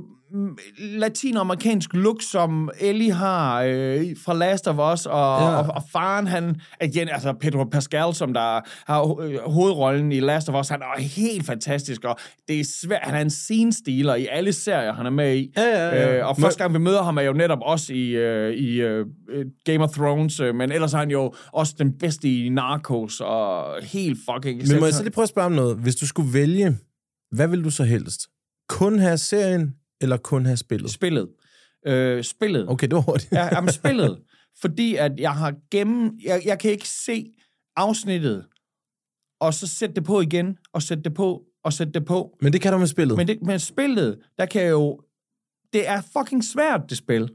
latinamerikansk 0.79 1.95
look, 1.95 2.23
som 2.23 2.71
Ellie 2.81 3.13
har 3.13 3.63
øh, 3.63 4.07
fra 4.25 4.35
Last 4.35 4.69
of 4.69 4.95
Us, 4.95 5.07
og, 5.07 5.13
Ja. 5.41 5.57
og, 5.59 5.67
og 5.75 5.83
faren, 5.93 6.27
han, 6.27 6.61
igen, 6.83 7.09
altså 7.09 7.33
Pedro 7.41 7.65
Pascal, 7.65 8.15
som 8.15 8.35
der 8.35 8.61
har 8.93 9.21
øh, 9.23 9.39
hovedrollen 9.47 10.13
i 10.13 10.21
Last 10.21 10.49
of 10.49 10.61
Us, 10.61 10.69
han 10.69 10.81
er 10.83 11.01
helt 11.01 11.47
fantastisk, 11.47 12.05
og 12.05 12.17
det 12.49 12.61
er 12.61 12.65
svært, 12.81 13.01
han 13.03 13.15
er 13.15 13.21
en 13.21 13.31
scenestiler 13.31 14.15
i 14.15 14.27
alle 14.31 14.53
serier, 14.53 14.93
han 14.93 15.07
er 15.07 15.11
med 15.11 15.37
i. 15.37 15.53
Ja, 15.57 15.63
ja, 15.63 15.89
ja. 15.89 16.19
Øh, 16.19 16.29
og 16.29 16.37
første 16.37 16.59
gang, 16.63 16.75
vi 16.75 16.79
møder 16.79 17.03
ham, 17.03 17.17
er 17.17 17.23
jo 17.23 17.33
netop 17.33 17.59
også 17.63 17.93
i, 17.93 18.09
øh, 18.09 18.55
i 18.55 18.81
øh, 18.81 19.07
Game 19.65 19.85
of 19.85 19.91
Thrones, 19.91 20.41
øh, 20.41 20.55
men 20.55 20.73
ellers 20.73 20.95
er 20.95 20.99
han 20.99 21.11
jo 21.11 21.33
også 21.53 21.75
den 21.79 21.93
bedste 21.99 22.29
i 22.45 22.49
Narcos, 22.49 23.21
og 23.21 23.65
helt 23.83 24.19
fucking... 24.31 24.69
Men 24.69 24.79
må 24.81 24.87
jeg 24.87 24.95
så 24.95 25.03
lige 25.03 25.13
prøve 25.13 25.23
at 25.23 25.29
spørge 25.29 25.47
om 25.47 25.53
noget? 25.53 25.77
Hvis 25.77 25.97
du 25.97 26.07
skulle 26.07 26.33
vælge, 26.33 26.77
hvad 27.33 27.49
vil 27.49 27.65
du 27.65 27.71
så 27.71 27.85
helst? 27.85 28.21
Kun 28.69 28.99
have 28.99 29.19
serien, 29.19 29.75
eller 30.01 30.17
kun 30.17 30.47
have 30.47 30.57
spillet? 30.57 30.91
Spillet. 30.91 31.29
Øh, 31.87 32.25
spillet. 32.25 32.71
Okay, 32.71 32.87
det 32.87 32.95
var 32.95 33.01
hurtigt. 33.01 33.33
Ja, 33.33 33.55
jamen, 33.55 33.73
spillet. 33.73 34.19
Fordi 34.61 34.95
at 34.95 35.13
jeg 35.19 35.33
har 35.33 35.55
gennem... 35.71 36.19
Jeg, 36.25 36.43
jeg 36.45 36.59
kan 36.59 36.71
ikke 36.71 36.89
se 36.89 37.33
afsnittet, 37.77 38.47
og 39.41 39.55
så 39.55 39.67
sætte 39.67 39.95
det 39.95 40.05
på 40.05 40.21
igen, 40.21 40.59
og 40.73 40.83
sætte 40.83 41.03
det 41.03 41.15
på, 41.15 41.43
og 41.65 41.73
sætte 41.73 41.93
det 41.93 42.05
på. 42.05 42.37
Men 42.41 42.53
det 42.53 42.61
kan 42.61 42.73
du 42.73 42.79
med 42.79 42.87
spillet. 42.87 43.17
Men, 43.17 43.29
det, 43.29 43.43
men 43.43 43.59
spillet, 43.59 44.19
der 44.39 44.47
kan 44.47 44.63
jeg 44.63 44.71
jo... 44.71 45.01
Det 45.73 45.89
er 45.89 46.01
fucking 46.19 46.45
svært, 46.45 46.81
det 46.89 46.99
spil. 46.99 47.31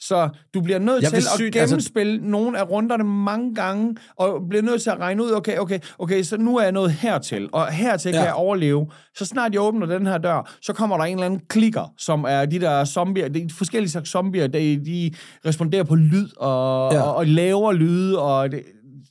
Så 0.00 0.28
du 0.54 0.60
bliver 0.60 0.78
nødt 0.78 1.02
Jeg 1.02 1.10
til 1.10 1.16
vil 1.16 1.22
at 1.24 1.38
sygt- 1.38 1.56
altså- 1.56 1.74
gennemspille 1.74 2.30
nogle 2.30 2.58
af 2.58 2.70
runderne 2.70 3.04
mange 3.04 3.54
gange, 3.54 3.96
og 4.16 4.40
bliver 4.48 4.62
nødt 4.62 4.82
til 4.82 4.90
at 4.90 4.98
regne 4.98 5.24
ud, 5.24 5.32
okay, 5.32 5.58
okay, 5.58 5.78
okay, 5.98 6.22
så 6.22 6.36
nu 6.36 6.56
er 6.56 6.62
jeg 6.62 6.72
nået 6.72 6.92
hertil, 6.92 7.48
og 7.52 7.72
hertil 7.72 8.12
kan 8.12 8.20
Ja. 8.20 8.24
jeg 8.26 8.34
overleve. 8.34 8.86
Så 9.14 9.24
snart 9.24 9.52
jeg 9.52 9.60
åbner 9.60 9.86
den 9.86 10.06
her 10.06 10.18
dør, 10.18 10.52
så 10.62 10.72
kommer 10.72 10.96
der 10.96 11.04
en 11.04 11.12
eller 11.16 11.26
anden 11.26 11.40
klikker, 11.48 11.92
som 11.98 12.24
er 12.28 12.44
de 12.44 12.60
der 12.60 12.84
zombier, 12.84 13.28
de 13.28 13.48
forskellige 13.58 13.90
slags 13.90 14.10
zombier, 14.10 14.46
de, 14.46 14.84
de 14.84 15.10
responderer 15.46 15.84
på 15.84 15.94
lyd, 15.94 16.28
og, 16.36 16.92
Ja. 16.92 16.98
ja. 16.98 17.02
og, 17.02 17.14
og 17.16 17.26
laver 17.26 17.72
lyde, 17.72 18.18
og 18.22 18.52
det, 18.52 18.62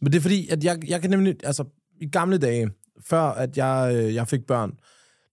Men 0.01 0.11
det 0.11 0.17
er 0.17 0.21
fordi, 0.21 0.47
at 0.49 0.63
jeg, 0.63 0.77
jeg 0.89 1.01
kan 1.01 1.09
nemlig... 1.09 1.35
Altså, 1.43 1.63
i 2.01 2.05
gamle 2.09 2.37
dage, 2.37 2.69
før 3.09 3.21
at 3.21 3.57
jeg, 3.57 3.91
øh, 3.95 4.15
jeg 4.15 4.27
fik 4.27 4.39
børn, 4.47 4.71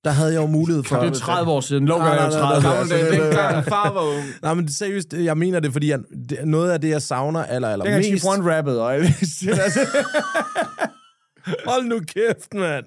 der 0.04 0.10
havde 0.10 0.32
jeg 0.32 0.42
jo 0.42 0.46
mulighed 0.46 0.84
for... 0.84 1.00
det 1.00 1.08
er 1.10 1.14
30 1.14 1.50
år 1.50 1.60
siden. 1.60 1.86
Logan 1.86 2.06
er 2.06 2.12
jo 2.12 2.16
nej, 2.16 2.28
nej, 2.30 2.60
30 2.60 2.62
nej, 2.62 2.80
år 2.80 2.84
siden. 2.84 3.20
Dengang 3.20 3.64
far 3.64 3.92
var 3.92 4.00
ung. 4.00 4.24
Nej, 4.42 4.54
men 4.54 4.68
seriøst, 4.68 5.12
jeg 5.12 5.38
mener 5.38 5.60
det, 5.60 5.72
fordi 5.72 5.90
jeg, 5.90 5.98
det, 6.28 6.38
noget 6.44 6.70
af 6.70 6.80
det, 6.80 6.88
jeg 6.88 7.02
savner 7.02 7.44
aller, 7.44 7.68
aller 7.68 7.84
Det 7.84 7.92
kan 7.92 7.98
mest... 7.98 8.08
Chief 8.08 8.38
One 8.38 8.56
rappet, 8.56 8.80
og 8.80 8.94
alt 8.94 9.02
det. 9.40 9.58
Altså, 9.58 9.80
Hold 11.68 11.84
nu 11.84 12.00
kæft, 12.00 12.54
mand. 12.54 12.84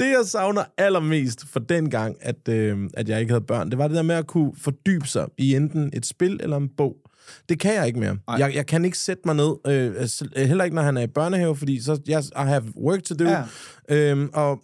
det, 0.00 0.06
jeg 0.06 0.22
savner 0.24 0.64
allermest 0.78 1.44
for 1.52 1.60
den 1.60 1.90
gang, 1.90 2.16
at, 2.20 2.48
øh, 2.48 2.78
at 2.94 3.08
jeg 3.08 3.20
ikke 3.20 3.32
havde 3.32 3.44
børn, 3.44 3.70
det 3.70 3.78
var 3.78 3.88
det 3.88 3.96
der 3.96 4.02
med 4.02 4.14
at 4.14 4.26
kunne 4.26 4.52
fordybe 4.60 5.08
sig 5.08 5.26
i 5.38 5.56
enten 5.56 5.90
et 5.92 6.06
spil 6.06 6.40
eller 6.42 6.56
en 6.56 6.68
bog. 6.76 6.96
Det 7.48 7.60
kan 7.60 7.74
jeg 7.74 7.86
ikke 7.86 8.00
mere. 8.00 8.18
Jeg, 8.38 8.54
jeg 8.54 8.66
kan 8.66 8.84
ikke 8.84 8.98
sætte 8.98 9.22
mig 9.24 9.34
ned, 9.34 9.54
øh, 9.66 10.46
heller 10.46 10.64
ikke 10.64 10.74
når 10.74 10.82
han 10.82 10.96
er 10.96 11.02
i 11.02 11.06
børnehave, 11.06 11.56
fordi 11.56 11.80
så 11.82 12.00
jeg, 12.08 12.22
I 12.22 12.48
have 12.48 12.64
work 12.76 13.02
to 13.02 13.14
do. 13.14 13.24
Ja. 13.24 13.42
Øhm, 13.88 14.30
og, 14.34 14.60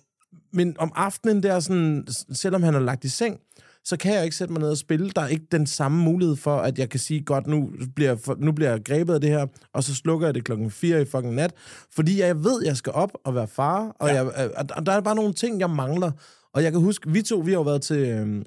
men 0.52 0.76
om 0.78 0.92
aftenen 0.94 1.42
der, 1.42 1.60
sådan, 1.60 2.06
selvom 2.32 2.62
han 2.62 2.74
er 2.74 2.80
lagt 2.80 3.04
i 3.04 3.08
seng, 3.08 3.40
så 3.84 3.96
kan 3.96 4.14
jeg 4.14 4.24
ikke 4.24 4.36
sætte 4.36 4.52
mig 4.52 4.60
ned 4.60 4.70
og 4.70 4.76
spille. 4.76 5.10
Der 5.10 5.20
er 5.20 5.28
ikke 5.28 5.46
den 5.52 5.66
samme 5.66 6.02
mulighed 6.02 6.36
for, 6.36 6.56
at 6.56 6.78
jeg 6.78 6.90
kan 6.90 7.00
sige, 7.00 7.20
godt, 7.20 7.46
nu 7.46 7.70
bliver, 7.96 8.34
nu 8.38 8.52
bliver 8.52 8.70
jeg 8.70 8.84
grebet 8.84 9.14
af 9.14 9.20
det 9.20 9.30
her, 9.30 9.46
og 9.72 9.84
så 9.84 9.94
slukker 9.94 10.26
jeg 10.26 10.34
det 10.34 10.44
klokken 10.44 10.70
4 10.70 11.02
i 11.02 11.04
fucking 11.04 11.34
nat. 11.34 11.54
Fordi 11.94 12.20
jeg 12.20 12.44
ved, 12.44 12.62
at 12.62 12.66
jeg 12.66 12.76
skal 12.76 12.92
op 12.92 13.10
og 13.24 13.34
være 13.34 13.48
far, 13.48 13.96
og, 13.98 14.08
ja. 14.08 14.14
jeg, 14.14 14.50
og 14.56 14.64
og 14.76 14.86
der 14.86 14.92
er 14.92 15.00
bare 15.00 15.14
nogle 15.14 15.32
ting, 15.32 15.60
jeg 15.60 15.70
mangler. 15.70 16.10
Og 16.54 16.62
jeg 16.62 16.72
kan 16.72 16.80
huske, 16.80 17.10
vi 17.10 17.22
to, 17.22 17.36
vi 17.36 17.50
har 17.50 17.58
jo 17.58 17.62
været 17.62 17.82
til 17.82 17.96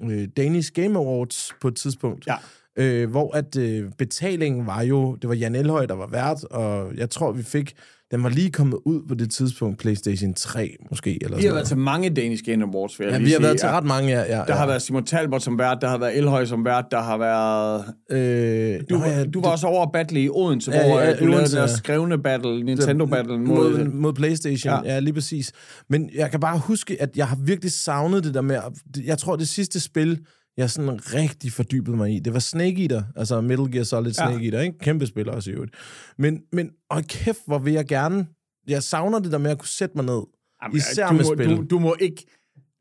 øh, 0.02 0.28
Danish 0.36 0.72
Game 0.72 0.98
Awards 0.98 1.52
på 1.60 1.68
et 1.68 1.76
tidspunkt. 1.76 2.26
Ja. 2.26 2.36
Øh, 2.78 3.10
hvor 3.10 3.36
at 3.36 3.56
øh, 3.56 3.90
betalingen 3.98 4.66
var 4.66 4.82
jo, 4.82 5.14
det 5.14 5.28
var 5.28 5.34
Jan 5.34 5.54
Elhøj, 5.54 5.86
der 5.86 5.94
var 5.94 6.06
vært, 6.06 6.44
og 6.44 6.96
jeg 6.96 7.10
tror, 7.10 7.32
vi 7.32 7.42
fik, 7.42 7.74
den 8.10 8.22
var 8.22 8.28
lige 8.28 8.50
kommet 8.50 8.78
ud 8.84 9.02
på 9.08 9.14
det 9.14 9.30
tidspunkt, 9.30 9.78
PlayStation 9.78 10.34
3 10.34 10.76
måske, 10.90 11.18
eller 11.24 11.36
Vi 11.36 11.44
har 11.44 11.52
været 11.52 11.66
til 11.66 11.76
mange 11.76 12.10
Danish 12.10 12.42
Game 12.44 12.64
Awards, 12.64 12.98
vil 12.98 13.04
jeg 13.04 13.12
Ja, 13.12 13.18
vi 13.18 13.24
har 13.24 13.30
sige. 13.30 13.42
været 13.42 13.60
til 13.60 13.68
ret 13.68 13.84
mange, 13.84 14.08
ja. 14.10 14.20
ja 14.20 14.26
Der 14.26 14.44
ja. 14.48 14.54
har 14.54 14.66
været 14.66 14.82
Simon 14.82 15.04
Talbot 15.04 15.42
som 15.42 15.58
vært, 15.58 15.78
der 15.80 15.88
har 15.88 15.98
været 15.98 16.18
Elhøj 16.18 16.44
som 16.44 16.64
vært, 16.64 16.84
der 16.90 17.00
har 17.02 17.18
været... 17.18 17.84
Øh, 18.10 18.80
Du, 18.90 18.98
nå, 18.98 19.04
ja, 19.04 19.24
du 19.24 19.40
var 19.40 19.48
også 19.50 19.66
over 19.66 19.82
at 19.86 19.92
battle 19.92 20.22
i 20.22 20.28
Odense, 20.28 20.70
Ja, 20.72 20.86
hvor 20.88 20.98
ja, 21.00 21.04
ja, 21.08 21.14
du 21.16 21.20
lavede 21.24 21.36
Odense, 21.36 21.56
den 21.56 21.62
der 21.62 21.70
ja. 21.70 21.76
skrevne 21.76 22.18
battle, 22.22 22.64
Nintendo-battle 22.64 23.38
mod... 23.38 23.78
mod, 23.78 23.84
mod 23.84 24.12
PlayStation. 24.12 24.72
Ja. 24.84 24.92
Ja. 24.94 24.98
lige 24.98 25.14
præcis. 25.14 25.52
Men 25.90 26.10
jeg 26.14 26.30
kan 26.30 26.40
bare 26.40 26.58
huske, 26.58 26.96
at 27.02 27.16
jeg 27.16 27.26
har 27.28 27.36
virkelig 27.44 27.72
savnet 27.72 28.24
det 28.24 28.34
der 28.34 28.40
med... 28.42 28.58
Jeg 29.04 29.18
tror, 29.18 29.36
det 29.36 29.48
sidste 29.48 29.80
spil, 29.80 30.18
jeg 30.56 30.70
sådan 30.70 31.14
rigtig 31.14 31.52
fordybede 31.52 31.96
mig 31.96 32.14
i, 32.14 32.18
det 32.18 32.32
var 32.32 32.38
Snake 32.38 32.82
Eater. 32.82 33.02
Altså 33.16 33.40
Metal 33.40 33.72
Gear 33.72 33.84
Solid 33.84 34.06
Ja. 34.06 34.12
Snake 34.12 34.44
Eater, 34.44 34.60
ikke? 34.60 34.78
Kæmpe 34.78 35.06
spil 35.06 35.28
også 35.28 35.50
i 35.50 35.54
øvrigt. 35.54 35.74
Men, 36.18 36.42
men 36.52 36.70
og 36.90 37.02
kæft, 37.02 37.40
hvor 37.46 37.58
vil 37.58 37.72
jeg 37.72 37.86
gerne... 37.86 38.26
Jeg 38.68 38.82
savner 38.82 39.18
det 39.18 39.32
der 39.32 39.38
med 39.38 39.50
at 39.50 39.58
kunne 39.58 39.68
sætte 39.68 39.96
mig 39.96 40.04
ned. 40.04 40.22
Jamen, 40.62 40.76
Især 40.76 41.08
du 41.08 41.14
med 41.14 41.24
må, 41.24 41.34
spil. 41.34 41.56
Du, 41.56 41.64
du 41.70 41.78
må 41.78 41.96
ikke... 42.00 42.26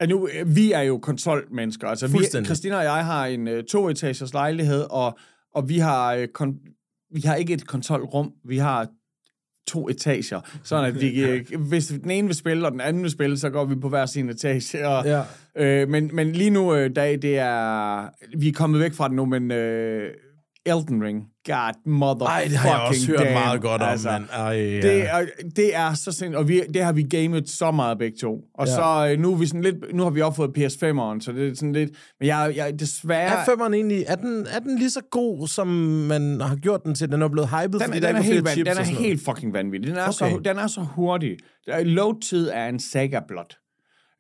Ja, 0.01 0.05
nu, 0.05 0.28
øh, 0.28 0.55
vi 0.55 0.71
er 0.71 0.82
jo 0.82 0.97
konsolmennesker. 0.97 1.88
Altså, 1.88 2.07
vi. 2.07 2.45
Christina 2.45 2.78
og 2.78 2.84
jeg 2.84 3.05
har 3.05 3.26
en 3.26 3.47
uh, 3.47 3.63
to-etagers 3.71 4.34
lejlighed, 4.34 4.86
og, 4.89 5.17
og 5.53 5.69
vi, 5.69 5.78
har, 5.78 6.17
uh, 6.17 6.23
kon- 6.23 7.07
vi 7.13 7.21
har 7.21 7.36
ikke 7.36 7.53
et 7.53 7.67
konsolrum. 7.67 8.32
Vi 8.45 8.57
har 8.57 8.88
to 9.68 9.89
etager. 9.89 10.41
Sådan 10.63 10.86
at 10.95 11.01
vi, 11.01 11.22
øh, 11.26 11.45
hvis 11.59 11.88
den 11.88 12.11
ene 12.11 12.28
vil 12.28 12.36
spille, 12.36 12.66
og 12.66 12.72
den 12.72 12.82
anden 12.82 13.03
vil 13.03 13.11
spille, 13.11 13.38
så 13.38 13.49
går 13.49 13.66
vi 13.66 13.76
på 13.76 13.89
hver 13.89 14.05
sin 14.05 14.30
etage. 14.30 14.88
Og, 14.88 15.05
Ja. 15.05 15.22
øh, 15.55 15.89
men, 15.89 16.09
men 16.13 16.32
lige 16.32 16.49
nu, 16.49 16.76
øh, 16.76 16.95
der, 16.95 17.18
det 17.18 17.38
er... 17.38 18.09
Vi 18.38 18.47
er 18.47 18.53
kommet 18.53 18.80
væk 18.80 18.93
fra 18.93 19.07
det 19.07 19.16
nu, 19.16 19.26
men... 19.26 19.51
Øh, 19.51 20.11
Elden 20.66 21.03
Ring. 21.03 21.24
God 21.45 21.74
mother 21.86 22.26
Ej, 22.26 22.43
det 22.49 22.57
har 22.57 22.70
jeg 22.80 22.88
også 22.88 23.07
hørt 23.07 23.20
damn. 23.20 23.34
meget 23.34 23.61
godt 23.61 23.82
om, 23.82 23.89
altså. 23.89 24.09
Ej, 24.09 24.43
ja. 24.45 24.82
Det 24.82 25.09
er, 25.09 25.26
det 25.55 25.76
er 25.76 25.93
så 25.93 26.03
sindssygt, 26.11 26.36
og 26.36 26.47
vi, 26.47 26.61
det 26.74 26.84
har 26.84 26.91
vi 26.93 27.03
gamet 27.03 27.49
så 27.49 27.72
meget 27.72 27.97
begge 27.97 28.18
to. 28.18 28.39
Og 28.55 28.68
Ja. 28.68 28.74
så 28.76 29.09
øh, 29.11 29.20
nu, 29.20 29.32
er 29.34 29.38
vi 29.38 29.45
sådan 29.45 29.61
lidt, 29.61 29.76
nu 29.93 30.03
har 30.03 30.09
vi 30.09 30.22
opfået 30.22 30.49
PS5'eren, 30.57 31.20
så 31.22 31.32
det 31.36 31.47
er 31.51 31.55
sådan 31.55 31.74
lidt... 31.74 31.89
Men 32.20 32.28
jeg, 32.28 32.53
jeg 32.55 32.80
desværre... 32.80 33.39
Er 33.41 33.45
femmeren 33.45 33.74
egentlig, 33.74 34.03
er 34.07 34.16
den, 34.16 34.47
er 34.55 34.59
den 34.59 34.78
lige 34.78 34.89
så 34.89 35.01
god, 35.11 35.47
som 35.47 35.68
man 35.68 36.41
har 36.41 36.55
gjort 36.55 36.84
den 36.84 36.95
til? 36.95 37.11
Den 37.11 37.22
er 37.22 37.28
blevet 37.28 37.49
hyped, 37.49 37.80
den, 37.80 37.82
fordi 37.82 37.99
den, 37.99 38.01
der 38.03 38.09
er, 38.09 38.13
flere 38.13 38.24
helt, 38.34 38.45
van, 38.45 38.57
den 38.57 38.68
er 38.78 38.84
helt 38.84 39.26
fucking 39.26 39.53
vanvittig. 39.53 39.89
Den 39.89 39.97
er, 39.97 40.03
Okay. 40.03 40.11
så, 40.13 40.41
den 40.45 40.57
er 40.57 40.68
så 40.68 40.82
hurtig. 40.82 41.38
Load-tid 41.84 42.49
er 42.53 42.66
en 42.68 42.80
saga 42.80 43.20
blot. 43.28 43.57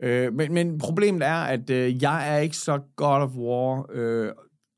Øh, 0.03 0.33
men, 0.33 0.53
men 0.53 0.77
problemet 0.77 1.21
er, 1.27 1.33
at 1.35 1.69
øh, 1.69 2.03
jeg 2.03 2.33
er 2.35 2.37
ikke 2.37 2.57
så 2.57 2.79
God 2.95 3.21
of 3.21 3.29
War. 3.35 3.85
Øh, 3.93 4.29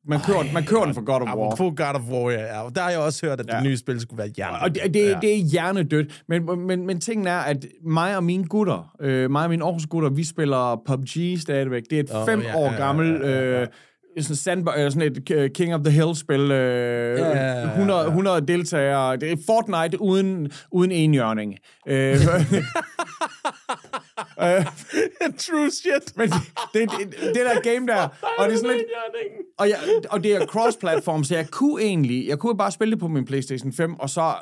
Man 0.08 0.20
kører, 0.20 0.54
man 0.54 0.66
kører 0.66 0.86
den 0.86 0.94
for 0.94 1.02
God 1.02 1.22
of 1.22 1.28
War. 1.28 1.52
Apropos 1.52 1.74
God 1.78 1.96
of 1.96 2.02
War, 2.12 2.32
ja. 2.32 2.40
ja. 2.42 2.70
Der 2.76 2.82
har 2.82 2.90
jeg 2.90 3.00
også 3.00 3.26
hørt, 3.26 3.40
at 3.40 3.46
det 3.46 3.54
Ja. 3.54 3.62
nye 3.64 3.78
spil 3.78 4.02
skulle 4.02 4.18
være 4.18 4.32
jern. 4.38 4.56
Og 4.62 4.76
det, 4.76 4.94
det, 4.94 5.06
ja. 5.10 5.18
det 5.22 5.34
er 5.34 5.44
hjernedødt. 5.52 6.24
Men, 6.28 6.68
men, 6.68 6.86
men 6.86 7.00
tingen 7.00 7.28
er, 7.28 7.38
at 7.38 7.66
mig 7.84 8.18
og 8.18 8.24
mine 8.24 8.46
gutter, 8.46 8.96
øh, 9.02 9.32
mig 9.32 9.44
og 9.44 9.50
mine 9.50 9.64
Aarhus 9.64 9.86
gutter, 9.86 10.10
vi 10.10 10.24
spiller 10.24 10.82
PUBG 10.88 11.40
stadigvæk. 11.42 11.84
Det 11.90 12.00
er 12.00 12.04
et 12.04 12.16
Åh, 12.16 12.26
fem 12.26 12.42
ja, 12.42 12.56
år 12.56 12.66
ja, 12.66 12.72
ja, 12.72 12.78
gammel... 12.78 13.08
Øh, 13.22 13.68
sådan, 14.22 14.36
sand, 14.36 14.68
øh, 14.78 14.92
sådan 14.92 15.02
et 15.12 15.32
øh, 15.32 15.50
King 15.50 15.76
of 15.76 15.82
the 15.82 15.92
Hill-spil. 15.92 16.52
Øh, 16.52 17.20
ja, 17.20 17.60
ja, 17.60 17.64
100, 17.72 18.06
100 18.08 18.42
deltagere. 18.42 19.18
Det 19.18 19.32
er 19.32 19.36
Fortnite 19.46 20.02
uden, 20.02 20.52
uden 20.72 20.92
enhjørning. 20.92 21.58
Øh, 21.88 22.16
True 25.46 25.72
shit. 25.72 26.18
men 26.18 26.30
det, 26.30 26.42
det, 26.74 26.90
det, 27.00 27.22
det 27.22 27.36
der 27.36 27.62
game 27.62 27.88
der, 27.88 28.08
og 28.38 28.48
det 28.48 28.54
er 28.54 28.58
sådan 28.58 28.78
lidt, 28.78 28.88
og, 29.58 29.70
jeg, 29.70 29.80
og 30.10 30.24
det 30.24 30.36
er 30.36 30.46
cross-platform, 30.46 31.24
så 31.24 31.36
jeg 31.36 31.48
kunne 31.52 31.84
egentlig, 31.84 32.28
jeg 32.28 32.40
kunne 32.40 32.58
bare 32.58 32.72
spille 32.72 32.92
det 32.92 33.00
på 33.00 33.08
min 33.08 33.26
PlayStation 33.26 33.74
5, 33.74 34.00
og 34.00 34.10
så 34.10 34.36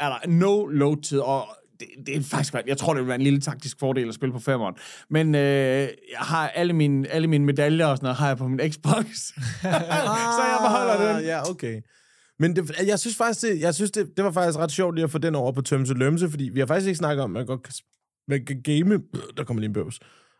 er 0.00 0.08
der 0.08 0.28
no 0.28 0.66
load-tid, 0.66 1.18
og 1.18 1.48
det, 1.80 1.88
det 2.06 2.16
er 2.16 2.22
faktisk, 2.22 2.54
jeg 2.66 2.78
tror, 2.78 2.94
det 2.94 3.00
vil 3.00 3.08
være 3.08 3.14
en 3.14 3.22
lille 3.22 3.40
taktisk 3.40 3.78
fordel 3.80 4.08
at 4.08 4.14
spille 4.14 4.32
på 4.32 4.38
5'eren. 4.38 5.06
Men 5.10 5.34
øh, 5.34 5.40
jeg 5.80 5.88
har 6.18 6.48
alle 6.48 6.72
mine, 6.72 7.08
alle 7.08 7.28
mine 7.28 7.44
medaljer 7.44 7.86
og 7.86 7.96
sådan 7.96 8.04
noget, 8.04 8.16
har 8.16 8.28
jeg 8.28 8.36
på 8.36 8.48
min 8.48 8.72
Xbox. 8.72 9.04
så 10.36 10.42
jeg 10.42 10.58
beholder 10.62 11.06
den. 11.08 11.16
Ah, 11.16 11.24
Ja, 11.24 11.50
okay. 11.50 11.80
Men 12.38 12.56
det, 12.56 12.86
jeg 12.86 12.98
synes 12.98 13.16
faktisk, 13.16 13.42
det, 13.46 13.60
jeg 13.60 13.74
synes 13.74 13.90
det, 13.90 14.08
det 14.16 14.24
var 14.24 14.30
faktisk 14.30 14.58
ret 14.58 14.70
sjovt 14.70 14.94
lige 14.94 15.04
at 15.04 15.10
få 15.10 15.18
den 15.18 15.34
over 15.34 15.52
på 15.52 15.62
Tømse 15.62 15.94
Lømse, 15.94 16.30
fordi 16.30 16.50
vi 16.52 16.60
har 16.60 16.66
faktisk 16.66 16.86
ikke 16.86 16.98
snakket 16.98 17.24
om, 17.24 17.30
at 17.30 17.40
man 17.40 17.46
godt 17.46 17.62
kan, 17.62 17.72
man 18.30 18.44
kan 18.44 18.62
game, 18.62 19.00
der 19.36 19.44
kommer 19.44 19.60
lige 19.60 19.68
en 19.68 19.72
bøvs, 19.72 19.98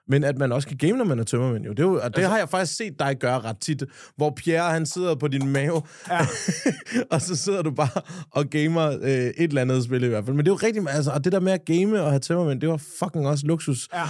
men 0.09 0.25
at 0.25 0.39
man 0.39 0.53
også 0.53 0.69
kan 0.69 0.77
game, 0.77 0.93
når 0.93 1.05
man 1.05 1.19
er 1.19 1.25
tømmermænd. 1.25 1.65
Jo. 1.65 1.71
Det, 1.71 1.79
er 1.79 1.83
jo, 1.83 2.01
og 2.03 2.17
det 2.17 2.25
har 2.25 2.39
jeg 2.39 2.49
faktisk 2.49 2.77
set 2.77 2.99
dig 2.99 3.17
gøre 3.21 3.41
ret 3.41 3.59
tit, 3.59 3.83
hvor 4.17 4.33
Pierre, 4.37 4.71
han 4.71 4.87
sidder 4.87 5.15
på 5.15 5.29
din 5.29 5.49
mave, 5.49 5.83
ja. 6.11 6.27
og 7.15 7.21
så 7.21 7.37
sidder 7.37 7.63
du 7.63 7.71
bare 7.71 8.01
og 8.31 8.51
gamer 8.51 8.89
øh, 9.03 9.11
et 9.11 9.35
eller 9.39 9.61
andet 9.61 9.85
spil 9.85 10.03
i 10.03 10.09
hvert 10.09 10.25
fald. 10.25 10.37
Men 10.37 10.45
det 10.45 10.51
er 10.51 10.55
jo 10.55 10.67
rigtig, 10.67 10.83
altså, 10.89 11.11
og 11.11 11.25
det 11.25 11.33
der 11.33 11.41
med 11.41 11.53
at 11.53 11.65
game 11.65 12.03
og 12.03 12.11
have 12.11 12.21
tømmermænd, 12.21 12.61
det 12.61 12.69
var 12.69 12.83
fucking 12.99 13.29
også 13.29 13.47
luksus. 13.47 13.89
Ja. 13.95 14.05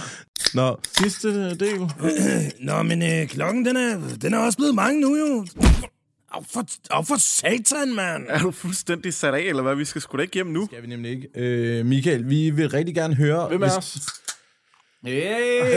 Nå, 0.53 0.77
Sidste 0.99 1.55
del. 1.55 1.79
Nå, 2.67 2.83
men 2.83 3.01
øh, 3.01 3.27
klokken, 3.27 3.65
den 3.65 3.77
er, 3.77 3.99
den 4.21 4.33
er 4.33 4.37
også 4.37 4.57
blevet 4.57 4.75
mange 4.75 5.01
nu, 5.01 5.17
jo. 5.17 5.45
Af 6.33 6.45
for, 6.53 6.65
af 6.91 7.05
for 7.07 7.15
satan, 7.19 7.93
mand. 7.95 8.23
Er 8.27 8.39
du 8.39 8.51
fuldstændig 8.51 9.13
sat 9.13 9.33
af, 9.33 9.41
eller 9.41 9.63
hvad? 9.63 9.75
Vi 9.75 9.85
skal 9.85 10.01
sgu 10.01 10.17
da 10.17 10.21
ikke 10.21 10.33
hjem 10.33 10.47
nu. 10.47 10.65
skal 10.65 10.81
vi 10.81 10.87
nemlig 10.87 11.11
ikke. 11.11 11.27
Øh, 11.35 11.85
Michael, 11.85 12.29
vi 12.29 12.49
vil 12.49 12.69
rigtig 12.69 12.95
gerne 12.95 13.15
høre... 13.15 13.47
Hvem 13.47 13.61
er 13.61 13.77
os? 13.77 13.97
Hey! 15.03 15.71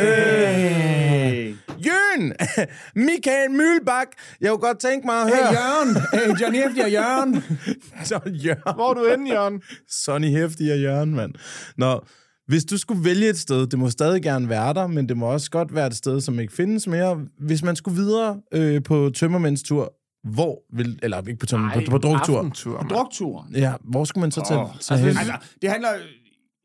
Jørgen! 1.87 2.33
Michael 3.07 3.51
Mølbak! 3.51 4.07
Jeg 4.41 4.51
kunne 4.51 4.59
godt 4.59 4.79
tænke 4.79 5.07
mig 5.07 5.17
at 5.17 5.29
høre... 5.29 5.47
Hey, 5.47 5.55
Jørgen! 5.55 5.97
Hey, 6.13 6.41
Johnny 6.43 6.59
Hefti 6.59 6.81
og 6.81 6.91
Jørgen! 6.91 7.45
Så 8.09 8.21
Jørgen. 8.27 8.75
Hvor 8.75 8.91
er 8.91 8.95
du 8.95 9.09
henne, 9.11 9.31
Jørgen? 9.31 9.63
Sonny 9.89 10.29
Heftig 10.29 10.73
og 10.73 10.81
Jørgen, 10.81 11.15
mand. 11.15 11.35
Nå, 11.77 12.01
hvis 12.47 12.65
du 12.65 12.79
skulle 12.79 13.05
vælge 13.05 13.29
et 13.29 13.39
sted, 13.39 13.67
det 13.67 13.79
må 13.79 13.91
stadig 13.91 14.23
gerne 14.23 14.49
være 14.49 14.75
der, 14.75 14.87
men 14.87 15.09
det 15.09 15.17
må 15.17 15.27
også 15.27 15.51
godt 15.51 15.75
være 15.75 15.87
et 15.87 15.97
sted, 15.97 16.21
som 16.21 16.41
ikke 16.41 16.53
findes 16.53 16.87
mere. 16.87 17.21
Hvis 17.39 17.63
man 17.63 17.77
skulle 17.77 17.97
videre 18.03 18.41
øh, 18.53 18.83
på 18.83 19.11
tømmermændstur, 19.15 19.93
hvor 20.25 20.63
vil... 20.77 20.99
Eller 21.03 21.21
ikke 21.21 21.39
på 21.39 21.47
tømmer, 21.47 21.73
på, 21.75 21.81
på 21.91 21.99
druktur. 21.99 22.39
Aftentur, 22.39 22.77
mand. 22.79 22.89
Druktur. 22.91 23.47
Ja, 23.55 23.73
hvor 23.85 24.05
skulle 24.05 24.21
man 24.23 24.31
så 24.31 24.43
tage, 24.49 24.61
Oh, 24.61 24.75
altså, 24.75 24.97
hen? 24.97 25.09
altså, 25.09 25.33
det 25.63 25.71
handler... 25.71 25.89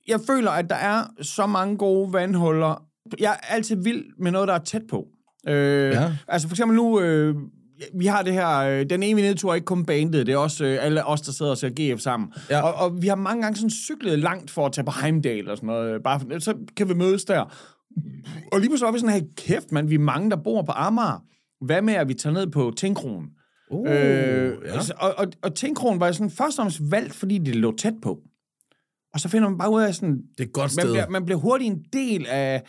Jeg 0.08 0.20
føler, 0.28 0.52
at 0.52 0.70
der 0.70 0.76
er 0.76 1.04
så 1.22 1.48
mange 1.48 1.78
gode 1.78 2.14
vandhuller. 2.14 2.84
Jeg 3.20 3.32
er 3.32 3.54
altid 3.56 3.76
vild 3.84 4.04
med 4.20 4.32
noget, 4.32 4.48
der 4.48 4.54
er 4.54 4.60
tæt 4.60 4.82
på. 4.90 5.08
Øh, 5.48 5.92
Ja. 5.92 6.12
Altså 6.28 6.48
for 6.48 6.54
eksempel 6.54 6.76
nu... 6.76 7.00
Øh, 7.00 7.36
vi 7.94 8.06
har 8.06 8.22
det 8.22 8.34
her, 8.34 8.58
øh, 8.58 8.86
den 8.90 9.04
ene 9.04 9.22
nedtur 9.22 9.52
er 9.52 9.56
ikke 9.56 9.66
kun 9.66 9.86
bandet, 9.86 10.28
det 10.28 10.34
er 10.34 10.38
også 10.38 10.66
øh, 10.66 10.78
alle 10.82 11.06
os, 11.06 11.22
der 11.22 11.32
sidder 11.32 11.52
og 11.52 11.58
ser 11.58 11.70
GF 11.96 12.02
sammen. 12.02 12.34
Ja. 12.50 12.62
Og, 12.62 12.74
og 12.74 13.02
vi 13.02 13.08
har 13.08 13.16
mange 13.16 13.42
gange 13.44 13.56
sådan 13.56 13.70
cyklet 13.70 14.20
langt 14.20 14.52
for 14.52 14.66
at 14.66 14.72
tage 14.72 14.86
på 14.86 14.92
Heimdal 15.02 15.50
og 15.50 15.58
sådan 15.58 15.68
noget, 15.68 15.94
øh, 15.96 16.00
bare 16.04 16.20
for, 16.20 16.40
så 16.40 16.54
kan 16.78 16.90
vi 16.90 16.94
mødes 16.94 17.26
der. 17.26 17.42
Og 18.52 18.60
lige 18.60 18.70
pludselig 18.70 18.86
var 18.86 18.92
vi 18.92 19.00
sådan 19.00 19.16
her, 19.16 19.22
kæft 19.38 19.72
mand, 19.72 19.88
vi 19.90 19.96
er 19.96 20.00
mange, 20.00 20.30
der 20.30 20.36
bor 20.36 20.62
på 20.62 20.72
Amager. 20.76 21.24
Hvad 21.66 21.82
med, 21.82 21.94
at 21.94 22.08
vi 22.08 22.14
tager 22.14 22.34
ned 22.34 22.48
på 22.48 22.74
Tinkronen? 22.78 23.28
Uh, 23.72 23.90
Øh, 23.90 23.96
ja. 24.66 24.72
altså, 24.74 24.94
og, 24.98 25.14
og, 25.18 25.28
og 25.42 25.56
Tinkronen 25.56 26.00
var 26.00 26.12
sådan 26.12 26.30
først 26.32 26.60
og 26.60 26.62
fremmest 26.62 26.92
valgt, 26.92 27.14
fordi 27.14 27.38
det 27.38 27.56
lå 27.56 27.76
tæt 27.78 27.94
på. 28.02 28.20
Og 29.14 29.20
så 29.20 29.30
finder 29.30 29.50
man 29.50 29.58
bare 29.58 29.72
ud 29.72 29.82
af 29.82 29.96
sådan, 29.96 30.16
Det 30.38 30.44
er 30.44 30.44
et 30.44 30.54
godt 30.54 30.64
man 30.76 30.84
sted. 30.84 30.94
bliver, 30.94 31.10
man 31.10 31.26
bliver 31.26 31.40
hurtigt 31.40 31.72
en 31.74 31.84
del 31.94 32.26
af 32.26 32.64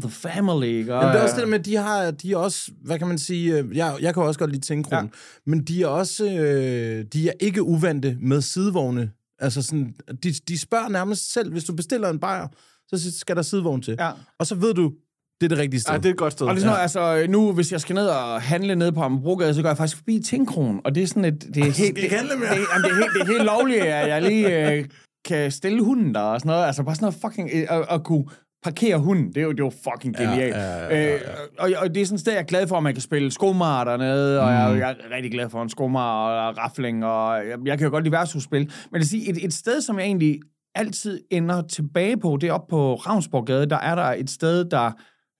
the 0.00 0.10
family. 0.10 0.66
Ikke? 0.66 0.94
Og, 0.94 1.02
Jamen, 1.02 1.14
det 1.14 1.20
er 1.20 1.22
også 1.24 1.34
det 1.36 1.42
der 1.42 1.48
med, 1.50 1.58
at 1.58 1.64
de 1.64 1.76
har, 1.76 2.10
de 2.10 2.32
er 2.32 2.36
også, 2.36 2.70
hvad 2.84 2.98
kan 2.98 3.08
man 3.08 3.18
sige, 3.18 3.58
øh, 3.58 3.76
jeg, 3.76 3.96
jeg 4.00 4.14
kan 4.14 4.22
også 4.22 4.38
godt 4.38 4.50
lide 4.50 4.66
Tinkron, 4.66 5.04
ja. 5.04 5.10
men 5.46 5.64
de 5.64 5.82
er 5.82 5.86
også, 5.86 6.24
øh, 6.24 7.04
de 7.12 7.28
er 7.28 7.32
ikke 7.40 7.62
uvante 7.62 8.16
med 8.20 8.40
sidevogne. 8.40 9.10
Altså 9.38 9.62
sådan, 9.62 9.94
de, 10.22 10.32
de 10.32 10.58
spørger 10.58 10.88
nærmest 10.88 11.32
selv, 11.32 11.52
hvis 11.52 11.64
du 11.64 11.72
bestiller 11.76 12.08
en 12.10 12.18
bajer, 12.18 12.48
så 12.88 13.18
skal 13.18 13.36
der 13.36 13.42
sidevogn 13.42 13.82
til. 13.82 13.96
Ja. 13.98 14.10
Og 14.38 14.46
så 14.46 14.54
ved 14.54 14.74
du, 14.74 14.92
det 15.40 15.44
er 15.44 15.48
det 15.48 15.58
rigtige 15.58 15.80
sted. 15.80 15.92
Ja, 15.92 15.98
det 15.98 16.06
er 16.06 16.10
et 16.10 16.16
godt 16.16 16.32
sted. 16.32 16.46
Og 16.46 16.54
det 16.54 16.60
er 16.60 16.66
sådan, 16.66 16.76
ja. 16.76 16.82
altså, 16.82 17.26
nu, 17.28 17.52
hvis 17.52 17.72
jeg 17.72 17.80
skal 17.80 17.94
ned 17.94 18.06
og 18.06 18.42
handle 18.42 18.74
ned 18.74 18.92
på 18.92 19.00
Amagerbrogade, 19.00 19.54
så 19.54 19.62
går 19.62 19.68
jeg 19.68 19.76
faktisk 19.76 19.96
forbi 19.96 20.20
Tinkron, 20.24 20.80
og 20.84 20.94
det 20.94 21.02
er 21.02 21.06
sådan 21.06 21.24
et... 21.24 21.42
Det 21.54 21.56
er 21.56 21.64
helt, 21.64 21.96
det, 21.96 22.02
ikke 22.02 22.16
handle 22.16 22.36
mere. 22.36 22.50
Det, 22.50 22.66
jamen, 22.72 22.84
det, 22.84 22.90
er 22.90 22.94
helt, 22.94 23.12
det 23.14 23.22
er 23.22 23.26
helt 23.26 23.44
lovligt, 23.44 23.82
at 23.82 24.08
jeg 24.08 24.22
lige 24.22 24.72
øh, 24.72 24.84
kan 25.24 25.50
stille 25.50 25.84
hunden 25.84 26.14
der 26.14 26.20
og 26.20 26.40
sådan 26.40 26.50
noget. 26.50 26.66
Altså 26.66 26.82
bare 26.82 26.94
sådan 26.94 27.04
noget 27.04 27.20
fucking... 27.20 27.50
Øh, 27.54 27.78
at, 27.78 27.86
at 27.90 28.04
kunne 28.04 28.24
parkere 28.62 28.98
hunden, 28.98 29.28
det 29.28 29.36
er 29.36 29.42
jo, 29.42 29.52
det 29.52 29.60
er 29.60 29.64
jo 29.64 29.72
fucking 29.90 30.16
genialt. 30.16 30.56
ja, 30.56 30.62
ja, 30.62 30.94
ja, 30.94 31.14
Øh, 31.14 31.20
og, 31.58 31.70
og 31.76 31.94
det 31.94 32.02
er 32.02 32.06
sådan 32.06 32.14
et 32.14 32.20
sted, 32.20 32.32
jeg 32.32 32.40
er 32.40 32.44
glad 32.44 32.66
for, 32.66 32.76
at 32.76 32.82
man 32.82 32.94
kan 32.94 33.02
spille 33.02 33.30
skomar 33.30 33.84
dernede, 33.84 34.40
og 34.40 34.52
jeg, 34.52 34.78
jeg 34.78 34.90
er 34.90 35.16
rigtig 35.16 35.32
glad 35.32 35.50
for 35.50 35.62
en 35.62 35.68
skomar 35.68 36.28
og 36.28 36.58
rafling, 36.58 37.04
og 37.04 37.36
jeg, 37.36 37.58
jeg 37.64 37.78
kan 37.78 37.84
jo 37.84 37.90
godt 37.90 38.04
lide 38.04 38.12
værtshusspil. 38.12 38.72
Men 38.92 39.00
det 39.00 39.08
sige, 39.08 39.30
et, 39.30 39.44
et 39.44 39.54
sted, 39.54 39.80
som 39.80 39.98
jeg 39.98 40.06
egentlig 40.06 40.40
altid 40.74 41.20
ender 41.30 41.62
tilbage 41.62 42.16
på, 42.16 42.38
det 42.40 42.48
er 42.48 42.52
oppe 42.52 42.70
på 42.70 42.94
Ravnsborggade, 42.94 43.66
der 43.66 43.76
er 43.76 43.94
der 43.94 44.02
et 44.02 44.30
sted, 44.30 44.64
der 44.64 44.92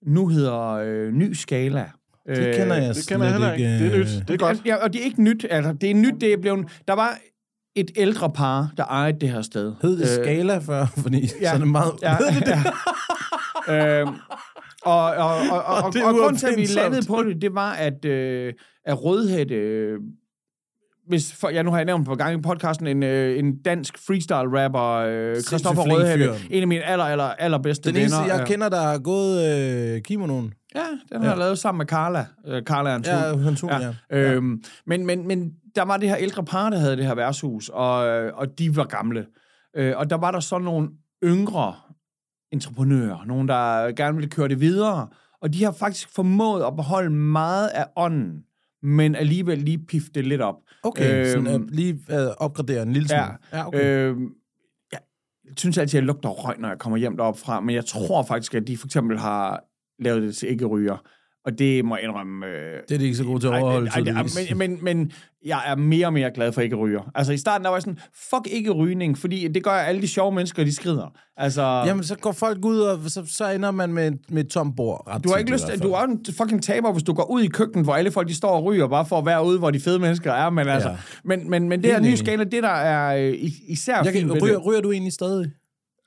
nu 0.05 0.27
hedder 0.27 0.69
øh, 0.69 1.11
Ny 1.11 1.33
Skala. 1.33 1.85
det 2.27 2.55
kender 2.55 2.75
jeg 2.75 2.95
Det 2.95 3.07
kender 3.07 3.25
jeg 3.25 3.33
heller 3.33 3.53
ikke. 3.53 3.65
Det 3.65 3.87
er 3.87 3.93
øh, 3.93 3.99
nyt. 3.99 4.27
Det 4.27 4.33
er 4.33 4.37
godt. 4.37 4.61
Ja, 4.65 4.75
og 4.75 4.93
det 4.93 5.01
er 5.01 5.05
ikke 5.05 5.23
nyt. 5.23 5.45
Altså, 5.49 5.73
det 5.73 5.91
er 5.91 5.95
nyt, 5.95 6.13
det 6.21 6.33
er 6.33 6.37
blevet... 6.37 6.67
Der 6.87 6.93
var 6.93 7.17
et 7.75 7.91
ældre 7.95 8.31
par, 8.31 8.71
der 8.77 8.83
ejede 8.85 9.19
det 9.19 9.29
her 9.29 9.41
sted. 9.41 9.73
Hed 9.81 9.97
det 9.97 10.07
Skala 10.07 10.57
før? 10.57 10.85
Fordi 11.03 11.19
ja. 11.41 11.49
så 11.49 11.53
er 11.53 11.57
det 11.57 11.67
meget... 11.67 11.91
Ja, 12.01 12.17
det 12.39 12.45
der. 12.45 12.61
øhm, 14.01 14.15
og, 14.81 15.03
og, 15.03 15.35
og, 15.51 15.63
og, 15.65 15.83
og, 15.83 15.89
det 15.93 16.01
er 16.01 16.05
og 16.05 16.13
grunden 16.13 16.37
til, 16.37 16.47
at 16.47 16.57
vi 16.57 16.65
landede 16.65 17.07
på 17.07 17.23
det, 17.23 17.41
det 17.41 17.55
var, 17.55 17.71
at, 17.71 18.05
øh, 18.05 18.53
at 18.85 19.03
Rødhætte... 19.03 19.55
Øh, 21.09 21.11
hvis, 21.11 21.33
for, 21.33 21.49
ja, 21.49 21.61
nu 21.61 21.69
har 21.71 21.77
jeg 21.77 21.85
nævnt 21.85 22.05
på 22.05 22.15
gang 22.15 22.39
i 22.39 22.41
podcasten 22.41 22.87
en, 22.87 23.03
øh, 23.03 23.39
en 23.39 23.57
dansk 23.61 23.97
freestyle-rapper, 23.97 24.83
øh, 25.07 25.41
Christoffer 25.41 25.83
Rødhætte. 25.83 26.29
En 26.49 26.61
af 26.61 26.67
mine 26.67 26.83
aller, 26.83 27.05
aller, 27.05 27.23
allerbedste 27.23 27.89
Den 27.89 27.97
eneste, 28.01 28.17
venner. 28.21 28.33
jeg 28.33 28.41
øh, 28.41 28.47
kender, 28.47 28.69
der 28.69 28.81
har 28.81 28.97
gået 28.97 29.45
øh, 29.95 30.01
kimonoen. 30.01 30.53
Ja, 30.75 30.81
den 31.11 31.21
har 31.21 31.29
jeg 31.29 31.37
lavet 31.37 31.59
sammen 31.59 31.77
med 31.77 31.85
Carla. 31.85 32.25
Øh, 32.47 32.63
Carla 32.63 32.95
en 32.95 33.03
Ja, 33.05 33.31
hund, 33.31 33.57
ja. 33.69 33.93
ja. 34.11 34.17
Øhm, 34.17 34.63
men, 34.85 35.05
men, 35.05 35.27
men 35.27 35.51
der 35.75 35.83
var 35.85 35.97
det 35.97 36.09
her 36.09 36.17
ældre 36.17 36.43
par, 36.43 36.69
der 36.69 36.77
havde 36.77 36.97
det 36.97 37.05
her 37.05 37.15
værtshus, 37.15 37.69
og, 37.69 37.95
og 38.33 38.59
de 38.59 38.75
var 38.75 38.83
gamle. 38.83 39.25
Øh, 39.75 39.93
og 39.97 40.09
der 40.09 40.15
var 40.17 40.31
der 40.31 40.39
så 40.39 40.57
nogle 40.57 40.89
yngre 41.23 41.75
entreprenører, 42.53 43.25
nogen, 43.25 43.47
der 43.47 43.91
gerne 43.91 44.15
ville 44.15 44.29
køre 44.29 44.47
det 44.47 44.59
videre, 44.61 45.07
og 45.41 45.53
de 45.53 45.63
har 45.63 45.71
faktisk 45.71 46.15
formået 46.15 46.63
at 46.63 46.75
beholde 46.75 47.09
meget 47.09 47.67
af 47.67 47.85
ånden, 47.95 48.43
men 48.83 49.15
alligevel 49.15 49.57
lige 49.57 49.77
pifte 49.77 50.11
det 50.13 50.27
lidt 50.27 50.41
op. 50.41 50.55
Okay, 50.83 51.19
øhm, 51.19 51.25
sådan, 51.25 51.47
Øhm, 51.47 51.63
øh, 51.63 51.69
lige 51.71 51.99
øh, 52.11 52.27
opgradere 52.37 52.83
en 52.83 52.93
lille 52.93 53.07
smule. 53.07 53.21
Ja, 53.21 53.57
ja 53.57 53.67
okay. 53.67 54.09
Øhm, 54.09 54.29
jeg 54.91 54.99
synes 55.57 55.77
altid, 55.77 55.97
at 55.97 56.01
jeg 56.01 56.07
lugter 56.07 56.29
røg, 56.29 56.55
når 56.59 56.67
jeg 56.69 56.79
kommer 56.79 56.97
hjem 56.97 57.17
deroppe 57.17 57.39
fra, 57.39 57.59
men 57.59 57.75
jeg 57.75 57.85
tror 57.85 58.23
faktisk, 58.23 58.55
at 58.55 58.67
de 58.67 58.77
for 58.77 58.87
eksempel 58.87 59.19
har 59.19 59.63
lavet 59.99 60.21
det 60.21 60.35
til 60.35 60.49
ikke 60.49 60.65
ryger. 60.65 60.97
Og 61.45 61.59
det 61.59 61.85
må 61.85 61.95
jeg 61.95 62.03
indrømme... 62.03 62.45
Øh, 62.45 62.77
det 62.89 62.95
er 62.95 62.97
de 62.99 63.03
ikke 63.05 63.17
så 63.17 63.23
gode 63.23 63.39
til 63.39 63.47
at 63.47 63.53
ej, 63.53 63.59
overholde, 63.61 63.89
ej, 63.89 63.95
ej, 63.99 64.01
tydeligvis. 64.23 64.55
men, 64.55 64.69
men, 64.71 64.83
men 64.83 65.11
jeg 65.45 65.61
er 65.67 65.75
mere 65.75 66.05
og 66.07 66.13
mere 66.13 66.31
glad 66.31 66.51
for 66.51 66.61
ikke 66.61 66.75
ryger. 66.75 67.11
Altså 67.15 67.33
i 67.33 67.37
starten, 67.37 67.63
der 67.63 67.69
var 67.69 67.77
jeg 67.77 67.81
sådan, 67.81 67.99
fuck 68.29 68.47
ikke 68.53 68.71
rygning, 68.71 69.17
fordi 69.17 69.47
det 69.47 69.63
gør, 69.63 69.71
at 69.71 69.87
alle 69.87 70.01
de 70.01 70.07
sjove 70.07 70.31
mennesker, 70.31 70.63
de 70.63 70.75
skrider. 70.75 71.13
Altså, 71.37 71.61
Jamen, 71.61 72.03
så 72.03 72.15
går 72.17 72.31
folk 72.31 72.65
ud, 72.65 72.79
og 72.79 72.99
så, 73.07 73.25
så 73.27 73.49
ender 73.51 73.71
man 73.71 73.93
med, 73.93 74.11
med 74.29 74.43
et 74.45 74.49
tomt 74.51 74.75
bord. 74.75 75.03
Ret 75.07 75.23
du 75.23 75.29
har 75.29 75.37
ikke 75.37 75.51
lyst 75.51 75.65
du 75.83 75.91
er 75.91 76.01
en 76.03 76.25
fucking 76.37 76.63
taber, 76.63 76.91
hvis 76.91 77.03
du 77.03 77.13
går 77.13 77.31
ud 77.31 77.41
i 77.41 77.47
køkkenet, 77.47 77.85
hvor 77.85 77.93
alle 77.93 78.11
folk 78.11 78.27
de 78.27 78.35
står 78.35 78.49
og 78.49 78.63
ryger, 78.63 78.87
bare 78.87 79.05
for 79.05 79.17
at 79.17 79.25
være 79.25 79.45
ude, 79.45 79.59
hvor 79.59 79.71
de 79.71 79.79
fede 79.79 79.99
mennesker 79.99 80.31
er. 80.33 80.49
Men, 80.49 80.67
altså, 80.67 80.89
Ja. 80.89 80.95
men, 81.23 81.49
men, 81.49 81.69
men 81.69 81.83
det 81.83 81.91
her 81.91 81.99
nye 81.99 82.17
skala, 82.17 82.43
det 82.43 82.63
der 82.63 82.69
er 82.69 83.15
øh, 83.29 83.33
is- 83.37 83.61
især 83.67 84.03
Jeg 84.03 84.13
kan, 84.13 84.43
ryger, 84.43 84.57
ryger 84.57 84.81
du 84.81 84.91
egentlig 84.91 85.13
stadig? 85.13 85.51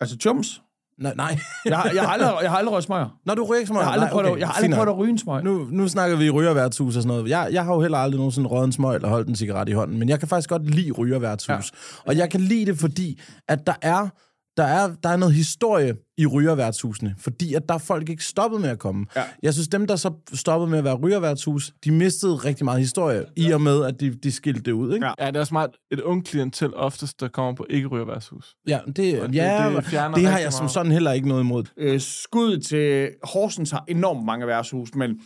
Altså 0.00 0.16
tums. 0.18 0.60
Nej, 0.98 1.14
nej. 1.16 1.38
Jeg, 1.64 1.90
jeg, 1.94 2.02
har 2.02 2.12
aldrig, 2.12 2.32
jeg 2.42 2.50
har 2.50 2.58
aldrig 2.58 2.72
røget 2.72 2.84
smøger. 2.84 3.18
Når 3.26 3.34
du 3.34 3.44
ryger 3.44 3.58
ikke 3.58 3.66
så 3.66 3.72
meget? 3.72 3.84
Jeg 3.84 3.86
har 3.86 3.92
aldrig 3.92 4.06
nej, 4.06 4.12
prøvet, 4.12 4.26
okay, 4.26 4.34
at, 4.34 4.40
jeg 4.40 4.48
har 4.48 4.54
aldrig 4.54 4.72
prøvet 4.72 4.88
at 4.88 4.98
ryge 4.98 5.10
en 5.10 5.18
smøg. 5.18 5.44
Nu, 5.44 5.66
nu 5.70 5.88
snakker 5.88 6.16
vi 6.16 6.30
rygerværtshus 6.30 6.96
og 6.96 7.02
sådan 7.02 7.16
noget. 7.16 7.30
Jeg, 7.30 7.48
jeg 7.52 7.64
har 7.64 7.74
jo 7.74 7.80
heller 7.80 7.98
aldrig 7.98 8.18
nogensinde 8.18 8.48
røget 8.48 8.66
en 8.66 8.72
smøg 8.72 8.94
eller 8.94 9.08
holdt 9.08 9.28
en 9.28 9.36
cigaret 9.36 9.68
i 9.68 9.72
hånden, 9.72 9.98
men 9.98 10.08
jeg 10.08 10.18
kan 10.18 10.28
faktisk 10.28 10.48
godt 10.48 10.70
lide 10.70 10.92
rygerværtshus. 10.92 11.48
Ja. 11.48 12.02
Og 12.06 12.16
jeg 12.16 12.30
kan 12.30 12.40
lide 12.40 12.66
det, 12.66 12.78
fordi 12.78 13.20
at 13.48 13.66
der 13.66 13.74
er 13.82 14.08
der 14.56 14.62
er, 14.64 14.94
der 15.02 15.08
er 15.08 15.16
noget 15.16 15.34
historie 15.34 15.94
i 16.18 16.26
rygerværtshusene, 16.26 17.14
fordi 17.18 17.54
at 17.54 17.62
der 17.68 17.74
er 17.74 17.78
folk 17.78 18.08
ikke 18.08 18.24
stoppet 18.24 18.60
med 18.60 18.68
at 18.68 18.78
komme. 18.78 19.06
Ja. 19.16 19.22
Jeg 19.42 19.52
synes, 19.54 19.68
dem, 19.68 19.86
der 19.86 19.96
så 19.96 20.12
stoppede 20.34 20.70
med 20.70 20.78
at 20.78 20.84
være 20.84 20.94
rygerværtshus, 20.94 21.72
de 21.84 21.90
mistede 21.90 22.34
rigtig 22.34 22.64
meget 22.64 22.80
historie, 22.80 23.24
i 23.36 23.50
og 23.50 23.60
med, 23.60 23.84
at 23.84 24.00
de, 24.00 24.14
de 24.14 24.32
skilte 24.32 24.60
det 24.62 24.72
ud. 24.72 24.94
Ikke? 24.94 25.06
Ja. 25.06 25.12
Ja, 25.18 25.26
det 25.26 25.36
er 25.36 25.40
også 25.40 25.54
meget 25.54 25.70
et 25.90 26.00
ung 26.00 26.24
klientel 26.26 26.74
oftest, 26.74 27.20
der 27.20 27.28
kommer 27.28 27.54
på 27.54 27.66
ikke 27.70 27.86
rygerværshus. 27.88 28.54
Ja, 28.68 28.78
det, 28.86 28.96
det- 28.96 29.34
ja, 29.34 29.70
det 29.76 29.84
det, 29.84 30.14
det 30.14 30.26
har 30.26 30.38
jeg 30.38 30.52
som 30.52 30.68
sådan 30.68 30.92
heller 30.92 31.12
ikke 31.12 31.28
noget 31.28 31.42
imod. 31.42 31.64
øh, 31.76 32.00
skud 32.00 32.58
til 32.58 33.08
Horsens 33.24 33.70
har 33.70 33.84
enormt 33.88 34.24
mange 34.24 34.46
værtshus, 34.46 34.94
men, 34.94 35.20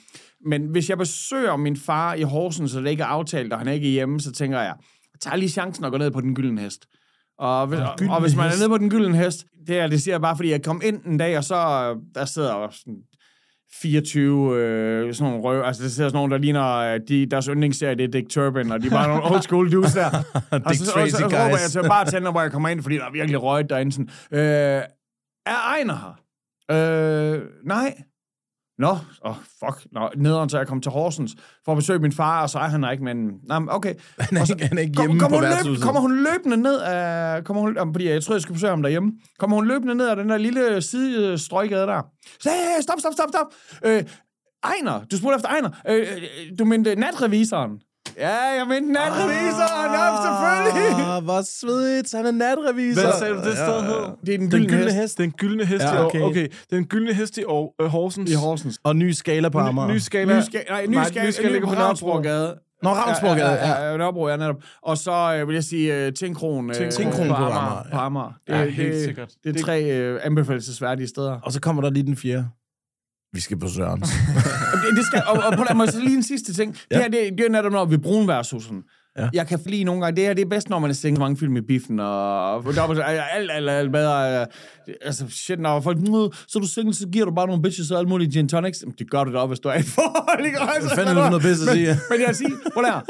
men 0.46 0.66
hvis 0.66 0.88
jeg 0.90 0.98
besøger 0.98 1.56
min 1.56 1.76
far 1.76 2.14
i 2.14 2.22
Horsens, 2.22 2.74
og 2.74 2.82
det 2.82 2.90
ikke 2.90 3.02
er 3.02 3.06
aftalt, 3.06 3.52
og 3.52 3.58
han 3.58 3.68
er 3.68 3.72
ikke 3.72 3.88
hjemme, 3.88 4.20
så 4.20 4.32
tænker 4.32 4.58
jeg, 4.58 4.74
jeg 5.14 5.20
tager 5.20 5.36
lige 5.36 5.48
chancen 5.48 5.84
og 5.84 5.90
går 5.90 5.98
ned 5.98 6.10
på 6.10 6.20
den 6.20 6.34
gyldne 6.34 6.60
hest. 6.60 6.86
Og 7.38 7.66
hvis, 7.66 7.78
og, 7.78 7.96
og 8.10 8.20
hvis 8.20 8.36
man 8.36 8.46
er 8.46 8.56
nede 8.58 8.68
på 8.68 8.78
den 8.78 8.90
gyldne 8.90 9.16
hest, 9.16 9.46
det, 9.66 9.78
er, 9.78 9.86
det 9.86 10.02
siger 10.02 10.14
jeg 10.14 10.20
bare, 10.20 10.36
fordi 10.36 10.50
jeg 10.50 10.62
kom 10.62 10.80
ind 10.84 11.04
en 11.04 11.18
dag, 11.18 11.38
og 11.38 11.44
så 11.44 11.56
der 12.14 12.24
sidder 12.24 12.68
sådan 12.70 12.98
24 13.80 14.56
øh, 14.56 15.14
sådan 15.14 15.32
nogle 15.32 15.44
røv, 15.44 15.62
altså 15.64 15.82
der 15.82 15.88
sidder 15.88 16.10
sådan 16.10 16.18
nogle, 16.18 16.32
der 16.32 16.38
ligner, 16.38 16.76
øh, 16.76 17.00
de, 17.08 17.26
deres 17.26 17.46
yndlingsserie, 17.46 17.94
det 17.94 18.04
er 18.04 18.08
Dick 18.08 18.30
Turpin, 18.30 18.72
og 18.72 18.82
de 18.82 18.86
er 18.86 18.90
bare 18.90 19.08
nogle 19.08 19.24
old 19.24 19.42
school 19.42 19.72
dudes 19.72 19.94
der. 19.94 20.06
og 20.10 20.22
så, 20.50 20.62
og 20.64 20.74
så, 20.74 20.92
Tracy 20.92 21.14
så, 21.14 21.22
håber 21.22 21.36
jeg 21.36 21.70
til 21.70 21.82
bare 21.88 22.04
tænder, 22.04 22.30
hvor 22.30 22.40
jeg 22.40 22.52
kommer 22.52 22.68
ind, 22.68 22.82
fordi 22.82 22.94
der 22.94 23.04
er 23.04 23.12
virkelig 23.12 23.42
røget 23.42 23.70
derinde. 23.70 23.92
Sådan, 23.92 24.08
øh, 24.30 24.82
er 25.46 25.56
Ejner 25.72 25.94
her? 25.94 27.34
Øh, 27.34 27.42
nej. 27.64 28.02
Nå, 28.78 28.88
åh, 28.88 28.98
oh, 29.30 29.36
fuck. 29.36 29.86
Nå, 29.92 30.10
nederen, 30.16 30.48
så 30.48 30.58
jeg 30.58 30.66
kom 30.66 30.80
til 30.80 30.92
Horsens 30.92 31.36
for 31.64 31.72
at 31.72 31.78
besøge 31.78 31.98
min 31.98 32.12
far, 32.12 32.42
og 32.42 32.50
så 32.50 32.58
er 32.58 32.62
han 32.68 32.82
der 32.82 32.90
ikke, 32.90 33.04
men... 33.04 33.16
Nej, 33.48 33.58
okay. 33.68 33.94
Han 34.20 34.36
er, 34.36 34.40
Og 34.40 34.46
så- 34.46 34.52
ikke, 34.52 34.66
han 34.66 34.78
er 34.78 34.82
ikke 34.82 34.94
Kom, 34.94 35.06
hjemme 35.06 35.20
kommer, 35.20 35.38
på 35.38 35.44
hun 35.64 35.72
løb, 35.74 35.82
kommer 35.82 36.00
hun 36.00 36.16
løbende 36.24 36.56
ned 36.56 36.80
af... 36.80 37.44
Kommer 37.44 37.62
hun, 37.62 37.76
fordi 37.94 38.08
jeg 38.08 38.22
tror, 38.24 38.34
jeg 38.34 38.42
skal 38.42 38.52
besøge 38.52 38.70
ham 38.70 38.82
derhjemme. 38.82 39.12
Kommer 39.38 39.56
hun 39.56 39.66
løbende 39.68 39.94
ned 39.94 40.08
af 40.08 40.16
den 40.16 40.28
der 40.28 40.36
lille 40.38 40.82
sidestrøjgade 40.82 41.86
der. 41.86 42.02
Så, 42.40 42.50
hey, 42.50 42.82
stop, 42.82 42.98
stop, 43.00 43.12
stop, 43.12 43.28
stop. 43.28 43.46
Øh, 43.84 44.02
Ejner, 44.64 45.04
du 45.10 45.16
spurgte 45.16 45.36
efter 45.36 45.48
Ejner. 45.48 45.70
Øh, 45.88 46.00
øh, 46.00 46.58
du 46.58 46.64
mente 46.64 46.94
natrevisoren. 46.96 47.70
Ja, 48.18 48.36
jeg 48.58 48.66
mente 48.68 48.92
natrevisoren. 48.92 49.90
Ja, 49.92 50.06
selvfølgelig. 50.26 51.06
Ah, 51.16 51.24
hvor 51.24 51.42
svedigt. 51.42 52.12
Han 52.14 52.26
er 52.26 52.30
natrevisor. 52.30 53.02
Hvad 53.02 53.12
sagde 53.18 53.34
du, 53.34 53.38
det 53.38 53.56
sted 53.56 53.82
hed? 53.82 54.04
Det 54.26 54.34
er 54.34 54.38
den 54.38 54.40
Den 54.40 54.50
gyldne 54.50 54.68
gyldne 54.68 54.84
hest. 54.84 54.96
hest. 54.96 55.18
Den 55.18 55.30
gyldne 55.32 55.64
hest 55.64 55.84
Ja, 55.84 55.94
i 55.94 55.98
okay. 55.98 56.20
okay. 56.20 56.46
okay. 56.46 56.48
Den 56.70 56.84
gyldne 56.84 57.12
hest 57.14 57.38
i 57.38 57.44
År, 57.44 57.74
øh, 57.82 57.88
Horsens. 57.88 58.30
I 58.30 58.34
Horsens. 58.34 58.78
Og 58.84 58.96
ny 58.96 59.10
skala 59.10 59.48
på 59.48 59.58
Amager. 59.58 59.88
Ny, 59.88 59.92
ny 59.92 59.98
skala. 59.98 60.36
Ny 60.38 60.42
skal, 60.42 60.64
nej, 60.70 60.86
ny 60.86 60.94
Nej, 60.94 61.04
skal, 61.04 61.26
ny 61.26 61.30
skala 61.30 61.48
ligger 61.52 61.68
på 61.68 61.74
Nørrebro. 61.74 62.06
Nørrebrogade. 62.06 62.54
Nå, 62.82 62.90
Ravnsborgade, 62.90 63.50
ja. 63.52 63.68
ja, 63.82 63.90
ja, 63.90 63.96
Nørrebro, 63.96 64.28
ja, 64.28 64.36
netop. 64.36 64.56
Og 64.82 64.98
så 64.98 65.36
øh, 65.40 65.48
vil 65.48 65.54
jeg 65.54 65.64
sige 65.64 66.06
uh, 66.06 66.12
Tinkron. 66.12 66.70
Uh, 66.70 66.76
Tinkron 66.90 67.28
på 67.28 67.34
Amager, 67.34 67.86
På 67.92 67.98
Amager. 67.98 68.32
Det, 68.46 68.52
Ja, 68.54 68.64
det, 68.64 68.72
helt 68.72 68.92
det, 68.94 69.04
sikkert. 69.04 69.28
Det 69.44 69.56
er 69.56 69.62
tre 69.62 70.12
uh, 70.14 70.20
anbefalesværdige 70.22 71.08
steder. 71.08 71.40
Og 71.42 71.52
så 71.52 71.60
kommer 71.60 71.82
der 71.82 71.90
lige 71.90 72.06
den 72.06 72.16
fjerde. 72.16 72.48
Vi 73.32 73.40
skal 73.40 73.58
på 73.58 73.68
Sørens. 73.68 74.08
det, 74.96 75.06
skal, 75.06 75.22
og, 75.26 75.42
og 75.50 75.52
på 75.58 75.64
den 75.68 75.76
måde, 75.76 75.92
så 75.92 76.00
lige 76.00 76.16
en 76.16 76.22
sidste 76.22 76.54
ting. 76.54 76.76
Ja. 76.90 76.96
Det 76.96 77.02
her, 77.04 77.10
det, 77.10 77.38
det 77.38 77.46
er 77.46 77.50
netop, 77.50 77.72
når 77.72 77.84
vi 77.84 77.96
bruger 77.96 78.26
værtshusen. 78.26 78.82
Ja. 79.18 79.28
Jeg 79.32 79.46
kan 79.46 79.58
lide 79.66 79.84
nogle 79.84 80.00
gange, 80.02 80.16
det 80.16 80.24
her 80.24 80.34
det 80.34 80.42
er 80.44 80.48
bedst, 80.48 80.70
når 80.70 80.78
man 80.78 80.90
har 80.90 80.94
set 80.94 81.18
mange 81.18 81.36
film 81.36 81.56
i 81.56 81.60
biffen, 81.60 82.00
og, 82.00 82.54
og 82.54 82.64
der 82.74 83.02
er 83.02 83.22
alt, 83.22 83.50
alt, 83.54 83.70
alt 83.70 83.92
bedre. 83.92 84.46
Altså, 85.02 85.24
shit, 85.28 85.60
når 85.60 85.80
folk, 85.80 85.98
"Nå, 86.00 86.32
så 86.48 86.58
du 86.58 86.66
single, 86.66 86.94
så 86.94 87.08
giver 87.08 87.24
du 87.24 87.34
bare 87.34 87.46
nogle 87.46 87.62
bitches 87.62 87.90
og 87.90 87.98
alle 87.98 88.08
mulige 88.08 88.30
gin 88.30 88.48
tonics. 88.48 88.82
Jamen, 88.82 88.94
det 88.98 89.10
gør 89.10 89.24
du 89.24 89.32
da 89.32 89.38
også, 89.38 89.46
hvis 89.48 89.60
du 89.60 89.68
er 89.68 89.74
i 89.74 89.82
forhold, 89.82 90.46
ikke? 90.46 90.58
Altså, 90.60 90.80
Hvad 90.94 91.04
fanden 91.04 91.16
er 91.24 91.30
noget 91.30 91.42
pis 91.42 91.50
at 91.62 91.68
sige? 91.74 91.86
Men, 91.86 91.96
men 92.10 92.20
jeg 92.20 92.28
vil 92.28 92.36
sige, 92.36 92.52
prøv 92.74 92.82
der. 92.82 93.00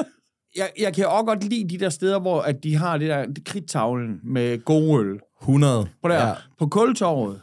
Jeg, 0.57 0.69
jeg 0.79 0.95
kan 0.95 1.07
også 1.07 1.25
godt 1.25 1.45
lide 1.45 1.69
de 1.69 1.85
der 1.85 1.89
steder, 1.91 2.21
hvor 2.21 2.41
at 2.41 2.57
de 2.63 2.77
har 2.77 2.99
det 2.99 3.09
der 3.09 3.27
det 3.27 3.45
kridtavlen 3.45 4.21
med 4.25 4.65
god 4.65 5.01
øl. 5.01 5.19
100. 5.43 5.87
Prøv 6.03 6.11
der. 6.11 6.27
Ja. 6.29 6.33
På 6.59 6.67
Kultorvet. 6.67 7.41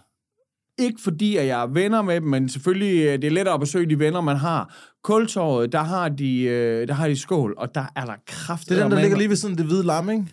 Ikke 0.80 1.02
fordi, 1.02 1.36
at 1.36 1.48
jeg 1.48 1.62
er 1.62 1.68
venner 1.68 2.02
med 2.02 2.16
dem, 2.16 2.24
men 2.24 2.50
selvfølgelig 2.50 3.06
øh, 3.06 3.14
det 3.14 3.24
er 3.24 3.32
lettere 3.32 3.54
at 3.54 3.60
besøge 3.60 3.90
de 3.90 4.00
venner, 4.00 4.22
man 4.22 4.38
har. 4.38 4.76
Kultorvet, 5.04 5.72
der 5.72 5.84
har 5.84 6.10
de, 6.10 6.42
øh, 6.42 6.88
der 6.88 6.94
har 6.94 7.08
de 7.08 7.18
skål, 7.18 7.54
og 7.58 7.76
der 7.76 7.86
er 7.96 8.06
der 8.06 8.16
kraft. 8.28 8.70
Det 8.70 8.78
er 8.78 8.84
den, 8.84 8.92
der 8.92 9.02
ligger 9.02 9.18
lige 9.18 9.30
ved 9.30 9.50
af 9.50 9.58
det 9.58 9.66
hvide 9.66 9.86
lam, 9.86 10.10
ikke? 10.10 10.26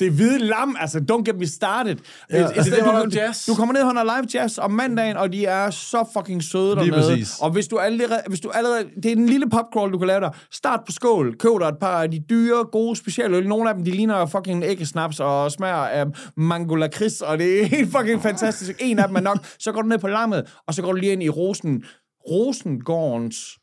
Det 0.00 0.06
er 0.06 0.10
hvide 0.10 0.38
lam, 0.38 0.76
altså, 0.80 0.98
don't 1.12 1.22
get 1.24 1.36
me 1.38 1.46
started. 1.46 1.96
Ja, 2.30 2.38
det 2.38 2.82
hvor 2.82 2.92
der 2.92 2.98
er 2.98 3.04
du, 3.04 3.10
jazz. 3.14 3.46
du 3.46 3.54
kommer 3.54 3.72
ned 3.72 3.80
og 3.80 3.86
holder 3.86 4.02
live 4.04 4.28
jazz 4.34 4.58
om 4.58 4.70
mandagen, 4.70 5.16
og 5.16 5.32
de 5.32 5.44
er 5.46 5.70
så 5.70 6.04
fucking 6.16 6.42
søde 6.42 6.74
Lige 6.74 6.90
dernede. 6.90 7.10
præcis. 7.10 7.38
Og 7.40 7.50
hvis 7.50 7.68
du, 7.68 7.78
allerede, 7.78 8.22
hvis 8.28 8.40
du 8.40 8.50
allerede... 8.50 8.84
Det 9.02 9.06
er 9.06 9.16
en 9.16 9.26
lille 9.26 9.50
popcrawl, 9.50 9.92
du 9.92 9.98
kan 9.98 10.06
lave 10.06 10.20
der. 10.20 10.30
Start 10.50 10.80
på 10.86 10.92
skål. 10.92 11.36
Køb 11.38 11.50
dig 11.60 11.68
et 11.68 11.78
par 11.80 12.02
af 12.02 12.10
de 12.10 12.18
dyre, 12.30 12.64
gode 12.72 12.96
specialøl. 12.96 13.48
Nogle 13.48 13.68
af 13.68 13.74
dem, 13.74 13.84
de 13.84 13.90
ligner 13.90 14.26
fucking 14.26 14.64
æggesnaps 14.64 15.20
og 15.20 15.52
smager 15.52 15.74
af 15.74 16.06
mango 16.36 16.74
lakrids, 16.74 17.20
og 17.20 17.38
det 17.38 17.62
er 17.62 17.66
helt 17.76 17.92
fucking 17.92 18.22
fantastisk. 18.22 18.72
En 18.80 18.98
af 18.98 19.06
dem 19.06 19.16
er 19.16 19.20
nok. 19.20 19.38
Så 19.58 19.72
går 19.72 19.82
du 19.82 19.88
ned 19.88 19.98
på 19.98 20.08
lammet, 20.08 20.54
og 20.66 20.74
så 20.74 20.82
går 20.82 20.92
du 20.92 20.98
lige 20.98 21.12
ind 21.12 21.22
i 21.22 21.28
Rosen, 21.28 21.84
Rosengårdens 22.30 23.58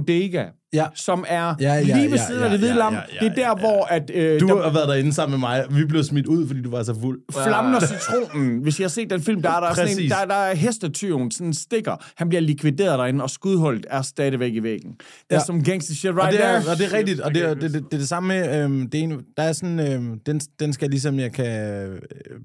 bodega, 0.00 0.44
Ja. 0.72 0.86
som 0.94 1.24
er 1.28 1.54
Ja, 1.60 1.74
ja, 1.74 1.80
lige 1.96 2.10
ved 2.10 2.18
siden 2.18 2.38
ja, 2.40 2.44
af 2.44 2.50
det 2.50 2.58
hvide 2.58 2.72
ja, 2.72 2.78
lam. 2.78 2.94
ja, 2.94 3.00
ja, 3.22 3.28
det 3.28 3.30
er 3.30 3.34
der, 3.34 3.40
ja, 3.42 3.48
ja. 3.48 3.54
hvor 3.54 3.84
at, 3.84 4.10
øh, 4.14 4.40
Du 4.40 4.46
der, 4.48 4.62
har 4.62 4.72
været 4.72 4.88
derinde 4.88 5.12
sammen 5.12 5.40
med 5.40 5.48
mig. 5.48 5.64
Vi 5.70 5.84
blev 5.84 6.02
smidt 6.04 6.26
ud, 6.26 6.46
fordi 6.46 6.62
du 6.62 6.70
var 6.70 6.82
så 6.82 6.94
fuld. 7.00 7.20
Flammen 7.32 7.74
og 7.74 7.82
citronen. 7.82 8.62
Hvis 8.62 8.80
jeg 8.80 8.84
har 8.84 8.88
set 8.88 9.10
den 9.10 9.22
film, 9.22 9.42
der 9.42 9.50
er 9.50 9.60
der, 9.60 9.74
sådan 9.74 9.88
en, 9.90 9.94
Præcis. 9.96 10.12
der, 10.20 10.24
der 10.26 10.34
er 10.34 10.54
hestetyven, 10.54 11.30
sådan 11.30 11.46
en 11.46 11.54
stikker. 11.54 12.04
Han 12.16 12.28
bliver 12.28 12.40
likvideret 12.42 12.98
derinde, 12.98 13.22
og 13.24 13.30
skudholdet 13.30 13.86
er 13.90 14.02
stadigvæk 14.02 14.54
i 14.54 14.62
væggen. 14.62 14.90
Det 14.90 15.00
er 15.30 15.34
Ja. 15.34 15.40
som 15.44 15.62
gangster 15.62 15.94
shit 15.94 16.10
Og 16.10 16.16
right 16.16 16.32
det, 16.32 16.40
there. 16.40 16.52
er, 16.52 16.70
og 16.70 16.78
det 16.78 16.86
er 16.86 16.92
rigtigt, 16.98 17.20
og 17.20 17.34
det 17.34 17.42
er 17.42 17.54
det, 17.54 17.62
det, 17.62 17.72
det, 17.72 17.94
er 17.94 17.98
det 17.98 18.08
samme 18.08 18.26
med, 18.28 18.64
øhm, 18.64 18.90
det 18.90 19.00
er 19.00 19.04
en, 19.04 19.20
der 19.36 19.42
er 19.42 19.52
sådan, 19.52 19.80
øhm, 19.92 20.18
den, 20.26 20.40
den 20.60 20.72
skal 20.72 20.90
ligesom, 20.90 21.18
jeg 21.18 21.32
kan 21.32 21.70
øh, 21.70 22.00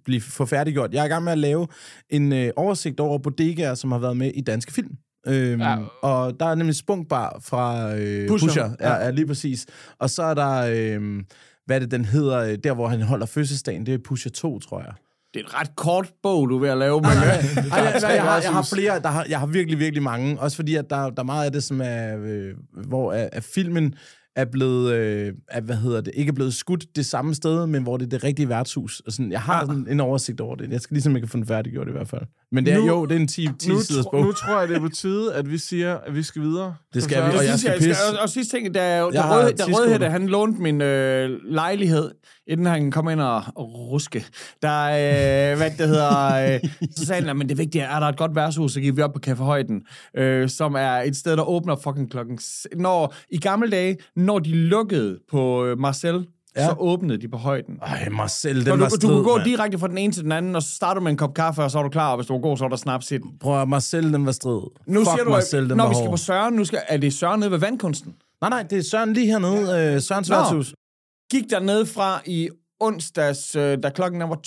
blive 0.05 0.21
få 0.21 0.45
færdiggjort. 0.45 0.93
Jeg 0.93 1.01
er 1.01 1.05
i 1.05 1.09
gang 1.09 1.23
med 1.23 1.31
at 1.31 1.37
lave 1.37 1.67
en 2.09 2.33
øh, 2.33 2.49
oversigt 2.55 2.99
over 2.99 3.17
bodegaer, 3.17 3.75
som 3.75 3.91
har 3.91 3.99
været 3.99 4.17
med 4.17 4.31
i 4.35 4.41
danske 4.41 4.73
film. 4.73 4.91
Øhm, 5.27 5.61
ja. 5.61 5.77
Og 6.01 6.39
der 6.39 6.45
er 6.45 6.55
nemlig 6.55 6.75
Spunkbar 6.75 7.39
fra 7.43 7.95
øh, 7.95 8.27
Pusher. 8.27 8.47
Pusher, 8.47 8.69
ja, 8.79 8.93
ja, 8.95 9.09
lige 9.09 9.27
præcis. 9.27 9.65
Og 9.99 10.09
så 10.09 10.23
er 10.23 10.33
der, 10.33 10.67
øh, 10.69 11.23
hvad 11.65 11.75
er 11.75 11.79
det, 11.79 11.91
den 11.91 12.05
hedder, 12.05 12.39
øh, 12.39 12.57
der 12.63 12.73
hvor 12.73 12.87
han 12.87 13.01
holder 13.01 13.25
fødselsdagen, 13.25 13.85
det 13.85 13.93
er 13.93 13.97
Pusher 14.05 14.31
2, 14.31 14.59
tror 14.59 14.79
jeg. 14.79 14.93
Det 15.33 15.39
er 15.39 15.45
et 15.45 15.59
ret 15.59 15.75
kort 15.75 16.11
bog, 16.23 16.49
du 16.49 16.55
er 16.55 16.59
ved 16.59 16.69
at 16.69 16.77
lave. 16.77 17.01
Men, 17.01 17.09
Ej, 17.11 17.23
jeg, 17.23 17.99
jeg, 18.01 18.01
jeg, 18.01 18.23
har, 18.23 18.41
jeg 18.41 18.53
har 18.53 18.69
flere, 18.73 18.99
der 18.99 19.09
har, 19.09 19.25
jeg 19.29 19.39
har 19.39 19.45
virkelig, 19.45 19.79
virkelig 19.79 20.03
mange. 20.03 20.39
Også 20.39 20.55
fordi, 20.55 20.75
at 20.75 20.89
der, 20.89 21.09
der 21.09 21.21
er 21.21 21.25
meget 21.25 21.45
af 21.45 21.51
det, 21.51 21.63
som 21.63 21.81
er, 21.83 22.17
øh, 22.17 22.53
hvor 22.87 23.13
at, 23.13 23.29
at 23.31 23.43
filmen 23.43 23.95
er 24.35 24.45
blevet, 24.45 24.93
øh, 24.93 25.33
er, 25.47 25.61
hvad 25.61 25.75
hedder 25.75 26.01
det, 26.01 26.13
ikke 26.15 26.29
er 26.29 26.33
blevet 26.33 26.53
skudt 26.53 26.95
det 26.95 27.05
samme 27.05 27.35
sted, 27.35 27.67
men 27.67 27.83
hvor 27.83 27.97
det 27.97 28.05
er 28.05 28.09
det 28.09 28.23
rigtige 28.23 28.49
værtshus. 28.49 28.99
Og 28.99 29.11
sådan, 29.11 29.31
jeg 29.31 29.41
har 29.41 29.65
sådan 29.65 29.87
en 29.89 29.99
oversigt 29.99 30.41
over 30.41 30.55
det. 30.55 30.71
Jeg 30.71 30.81
skal 30.81 30.95
ligesom 30.95 31.15
ikke 31.15 31.27
få 31.27 31.37
den 31.37 31.45
færdiggjort 31.45 31.87
i 31.87 31.91
hvert 31.91 32.07
fald. 32.07 32.21
Men 32.53 32.65
det 32.65 32.73
er 32.73 32.77
Nu- 32.77 32.87
jo, 32.87 33.05
det 33.05 33.15
er 33.15 33.19
en 33.19 33.27
10, 33.27 33.47
10 33.59 33.69
Nu, 33.69 33.79
siders 33.81 34.05
bog. 34.11 34.21
nu 34.25 34.31
tror 34.31 34.59
jeg, 34.59 34.67
det 34.69 34.75
er 34.77 34.79
på 34.81 34.89
tide, 34.89 35.33
at 35.33 35.51
vi 35.51 35.57
siger, 35.57 35.97
at 35.97 36.15
vi 36.15 36.23
skal 36.23 36.41
videre. 36.41 36.75
Det 36.93 37.03
skal 37.03 37.17
Så- 37.17 37.23
vi, 37.31 37.37
og 37.37 37.45
jeg 37.45 37.59
skal 37.59 37.69
jeg 37.69 37.77
pisse. 37.79 37.93
skal, 37.93 38.17
og, 38.17 38.23
og 38.23 38.29
sidste 38.29 38.57
ting, 38.57 38.73
da, 38.73 38.79
da, 38.79 38.85
Jeg 38.95 39.05
Rød, 39.29 39.43
da 39.43 39.49
tidskoder. 39.51 39.77
Rødhætte, 39.79 40.09
han 40.09 40.27
lånte 40.27 40.61
min 40.61 40.81
øh, 40.81 41.29
lejlighed, 41.45 42.11
inden 42.47 42.65
han 42.65 42.91
kom 42.91 43.09
ind 43.09 43.21
og, 43.21 43.35
og 43.55 43.89
ruske, 43.91 44.25
der, 44.61 44.83
øh, 44.83 45.57
hvad 45.57 45.71
det 45.77 45.87
hedder, 45.87 46.53
øh, 46.53 46.59
så 46.97 47.05
sagde 47.05 47.23
han, 47.27 47.37
men 47.37 47.49
det 47.49 47.57
vigtige 47.57 47.81
er, 47.81 47.95
er 47.95 47.99
der 47.99 48.07
et 48.07 48.17
godt 48.17 48.35
værtshus, 48.35 48.71
så 48.73 48.79
gik 48.81 48.97
vi 48.97 49.01
op 49.01 49.13
på 49.13 49.19
Café 49.27 49.43
Højden, 49.43 49.81
øh, 50.17 50.49
som 50.49 50.75
er 50.75 50.91
et 50.91 51.15
sted, 51.15 51.37
der 51.37 51.43
åbner 51.49 51.75
fucking 51.83 52.11
klokken... 52.11 52.39
Når, 52.75 53.13
I 53.29 53.37
gamle 53.37 53.69
dage, 53.71 53.97
når 54.15 54.39
de 54.39 54.49
lukkede 54.55 55.19
på 55.31 55.65
øh, 55.65 55.79
Marcel, 55.79 56.25
Ja. 56.55 56.61
ja. 56.61 56.67
så 56.69 56.75
åbnede 56.79 57.21
de 57.21 57.27
på 57.29 57.37
højden. 57.37 57.79
Ej, 57.81 58.09
Marcel, 58.09 58.55
den 58.55 58.63
Så 58.65 58.69
var 58.69 58.77
du, 58.77 58.83
du 58.83 58.89
strid, 58.89 59.09
kunne 59.09 59.23
gå 59.23 59.35
mand. 59.37 59.49
direkte 59.49 59.79
fra 59.79 59.87
den 59.87 59.97
ene 59.97 60.13
til 60.13 60.23
den 60.23 60.31
anden, 60.31 60.55
og 60.55 60.63
så 60.63 60.69
starter 60.75 60.93
du 60.99 61.03
med 61.03 61.11
en 61.11 61.17
kop 61.17 61.33
kaffe, 61.33 61.61
og 61.63 61.71
så 61.71 61.79
er 61.79 61.83
du 61.83 61.89
klar, 61.89 62.09
og 62.11 62.15
hvis 62.17 62.27
du 62.27 62.33
var 62.33 62.39
god, 62.41 62.57
så 62.57 62.63
var 62.63 62.69
der 62.69 62.75
snaps 62.77 63.11
i 63.11 63.17
den. 63.17 63.31
Prøv 63.39 63.61
at 63.61 63.69
Marcel, 63.69 64.13
den 64.13 64.25
var 64.25 64.31
strid. 64.31 64.61
Nu 64.87 64.99
Fuck 64.99 65.09
siger 65.11 65.23
du, 65.23 65.29
Marcel, 65.29 65.69
den 65.69 65.77
når 65.77 65.87
vi 65.89 65.93
skal 65.95 66.01
hård. 66.05 66.11
på 66.13 66.17
Søren, 66.17 66.53
nu 66.53 66.65
skal, 66.65 66.79
er 66.87 66.97
det 66.97 67.13
Søren 67.13 67.39
nede 67.39 67.51
ved 67.51 67.57
vandkunsten? 67.59 68.13
Nej, 68.41 68.49
nej, 68.49 68.63
det 68.63 68.77
er 68.77 68.83
Søren 68.83 69.13
lige 69.13 69.27
hernede. 69.27 69.93
Øh, 69.95 70.01
Sørens 70.01 70.29
værtshus. 70.31 70.73
gik 71.31 71.43
der 71.49 71.59
ned 71.59 71.85
fra 71.85 72.21
i 72.25 72.49
onsdags, 72.79 73.55
øh, 73.55 73.77
da 73.83 73.89
klokken 73.89 74.21
var 74.21 74.39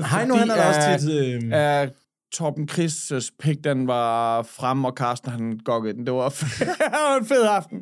2.30. 0.00 0.08
Hej 0.10 0.26
nu, 0.26 0.34
han 0.34 0.50
er 0.50 0.54
der 0.54 0.68
også 0.68 1.06
tit... 1.06 1.10
Øh, 1.52 1.82
Uh, 1.84 1.88
Torben 2.34 2.68
Chris' 2.72 3.28
pik, 3.38 3.64
den 3.64 3.86
var 3.86 4.42
frem, 4.42 4.84
og 4.84 4.92
Carsten, 4.96 5.30
han 5.30 5.58
gokkede 5.64 5.94
den. 5.94 6.06
Det 6.06 6.14
var 6.14 6.28
en 7.20 7.26
fed 7.26 7.42
aften. 7.48 7.78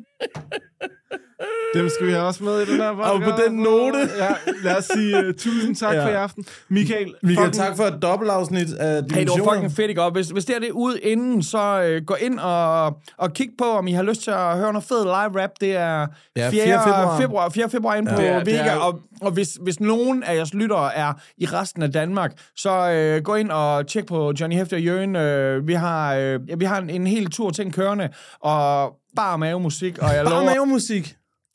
Dem 1.74 1.88
skal 1.88 2.07
vi 2.07 2.12
have 2.12 2.24
også 2.24 2.45
med 2.45 2.61
i 2.61 2.64
den 2.70 2.76
her 2.76 2.88
Og 2.88 3.22
på 3.22 3.30
den 3.47 3.55
note. 3.57 3.99
Ja, 4.18 4.28
lad 4.62 4.76
os 4.76 4.84
sige 4.84 5.16
uh, 5.28 5.34
tusind 5.34 5.76
tak 5.76 5.95
Ja. 5.95 5.99
ja. 6.01 6.05
for 6.07 6.11
i 6.11 6.14
aften. 6.14 6.45
Michael, 6.68 7.14
Michael, 7.22 7.49
fucking- 7.49 7.57
tak 7.57 7.76
for 7.76 7.84
et 7.84 8.03
dobbeltafsnit 8.03 8.72
af 8.72 8.93
Hey, 8.95 9.03
det 9.03 9.11
Dimensioner. 9.11 9.45
var 9.45 9.53
fucking 9.55 9.72
fedt, 9.72 9.88
ikke? 9.88 10.03
Og 10.03 10.11
hvis, 10.11 10.28
hvis 10.28 10.45
det 10.45 10.57
er 10.57 10.61
det 10.61 10.70
ude 10.70 11.01
inden, 11.01 11.43
så 11.43 11.82
øh, 11.82 12.03
gå 12.07 12.14
ind 12.14 12.38
og, 12.38 12.86
og 13.18 13.32
kig 13.34 13.49
på, 13.59 13.64
om 13.64 13.86
I 13.86 13.93
har 13.93 14.03
lyst 14.03 14.22
til 14.22 14.30
at 14.30 14.57
høre 14.59 14.72
noget 14.72 14.84
fed 14.84 15.05
live 15.05 15.43
rap. 15.43 15.51
Det 15.61 15.76
er 15.76 16.07
Ja, 16.36 16.51
4. 16.51 16.64
4. 16.64 16.80
februar. 16.84 17.20
februar, 17.20 17.49
4. 17.49 17.70
februar 17.70 17.95
inde 17.95 18.11
på 18.12 18.16
Det 18.20 18.28
er- 18.28 18.38
det 18.38 18.47
Vega. 18.47 18.59
er- 18.70 18.76
Og, 18.76 19.01
og 19.20 19.30
hvis, 19.30 19.59
hvis 19.62 19.80
nogen 19.80 20.22
af 20.22 20.36
jeres 20.36 20.55
lyttere 20.55 20.95
er 20.97 21.12
i 21.38 21.47
resten 21.47 21.82
af 21.82 21.93
Danmark, 21.93 22.32
så 22.57 22.90
øh, 22.90 23.22
gå 23.22 23.34
ind 23.34 23.51
og 23.51 23.86
tjek 23.86 24.07
på 24.07 24.32
Johnny 24.40 24.57
Hefter 24.57 24.76
Jørgen. 24.78 25.16
Øh, 25.16 25.66
vi 25.68 25.72
har, 25.72 26.14
øh, 26.14 26.40
ja, 26.49 26.55
vi 26.59 26.64
har 26.64 26.78
en, 26.80 26.90
en 26.90 27.07
hel 27.07 27.30
tur 27.30 27.51
ting 27.51 27.74
kørende, 27.74 28.09
og 28.40 28.93
bare 29.16 29.38
mave 29.38 29.61
musik, 29.61 29.99
og 29.99 30.14
jeg 30.14 30.24
Bare 30.24 30.34
lover, 30.34 30.45
mavemusik. 30.55 31.14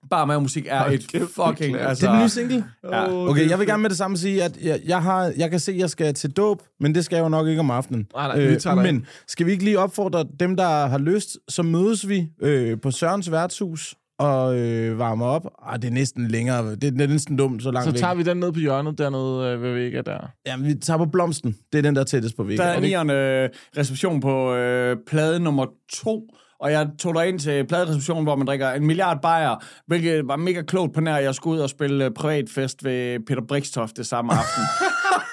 Bar 0.10 0.26
med 0.26 0.40
musik 0.40 0.66
er 0.70 0.86
et 0.86 1.02
fucking... 1.36 1.74
det 1.74 1.82
er 1.82 1.88
Altså, 1.88 2.06
Det 2.06 2.12
er 2.12 2.16
den 2.16 2.24
nye 2.24 2.30
single? 2.30 2.64
Ja. 2.92 3.12
Okay, 3.30 3.50
jeg 3.50 3.60
vil 3.60 3.68
gerne 3.68 3.82
med 3.82 3.90
det 3.90 3.98
samme 3.98 4.18
sige, 4.18 4.44
at 4.44 4.58
jeg, 4.64 4.80
jeg, 4.86 5.02
har, 5.04 5.34
jeg 5.38 5.50
kan 5.52 5.60
se, 5.60 5.72
at 5.72 5.78
jeg 5.78 5.90
skal 5.90 6.14
til 6.14 6.32
dåb, 6.32 6.62
men 6.80 6.96
det 6.96 7.06
skal 7.06 7.16
jeg 7.16 7.24
jo 7.24 7.30
nok 7.30 7.48
ikke 7.48 7.60
om 7.60 7.72
aftenen. 7.72 8.02
Øh, 8.02 8.08
Nej, 8.16 8.28
nej, 8.38 8.48
vi 8.48 8.56
tager 8.56 8.76
dig 8.76 8.90
ind. 8.90 8.96
men 8.98 9.06
skal 9.28 9.46
vi 9.46 9.52
ikke 9.52 9.64
lige 9.64 9.80
opfordre 9.80 10.26
dem, 10.40 10.56
der 10.56 10.88
har 10.88 10.98
lyst, 10.98 11.38
så 11.50 11.64
mødes 11.64 12.08
vi 12.10 12.28
øh, 12.42 12.78
på 12.82 12.92
Sørens 12.92 13.32
værtshus 13.32 13.96
og 14.20 14.58
øh, 14.58 15.00
varmer 15.00 15.26
op. 15.26 15.46
Ah, 15.66 15.82
det 15.82 15.88
er 15.88 15.92
næsten 15.92 16.28
længere. 16.28 16.76
Det 16.76 17.02
er, 17.02 17.08
næsten 17.08 17.38
dumt, 17.38 17.64
så 17.64 17.72
langt 17.72 17.86
Så 17.86 17.92
væk. 17.92 18.00
tager 18.00 18.16
vi 18.16 18.24
den 18.24 18.38
ned 18.38 18.52
på 18.52 18.60
hjørnet 18.60 18.98
dernede 18.98 19.54
øh, 19.56 19.62
ved 19.62 19.74
Vega 19.74 20.02
der. 20.02 20.28
Ja, 20.48 20.58
vi 20.58 20.74
tager 20.76 20.98
på 20.98 21.06
Blomsten. 21.06 21.56
Det 21.72 21.78
er 21.78 21.82
den, 21.82 21.96
der 21.96 22.02
er 22.02 22.06
tættest 22.06 22.38
på 22.38 22.44
væggen. 22.44 22.66
Der 22.66 22.72
er 22.72 22.80
nieren 22.80 23.10
øh, 23.10 23.50
reception 23.78 24.20
på 24.22 24.54
øh, 24.56 24.98
plade 25.08 25.40
nummer 25.40 25.66
to, 25.94 26.22
og 26.60 26.72
jeg 26.72 26.88
tog 27.00 27.16
dig 27.16 27.28
ind 27.28 27.40
til 27.40 27.68
pladereceptionen, 27.68 28.24
hvor 28.24 28.36
man 28.36 28.48
drikker 28.48 28.72
en 28.72 28.88
milliard 28.88 29.22
bajer, 29.22 29.64
hvilket 29.88 30.28
var 30.28 30.36
mega 30.36 30.62
klogt 30.62 30.94
på 30.94 31.02
nær, 31.02 31.18
jeg 31.18 31.36
skulle 31.36 31.58
ud 31.58 31.64
og 31.64 31.70
spille 31.70 32.06
øh, 32.06 32.12
privatfest 32.12 32.84
ved 32.84 33.26
Peter 33.28 33.42
Brikstoft 33.48 33.98
det 33.98 34.08
samme 34.08 34.34
aften. 34.34 34.64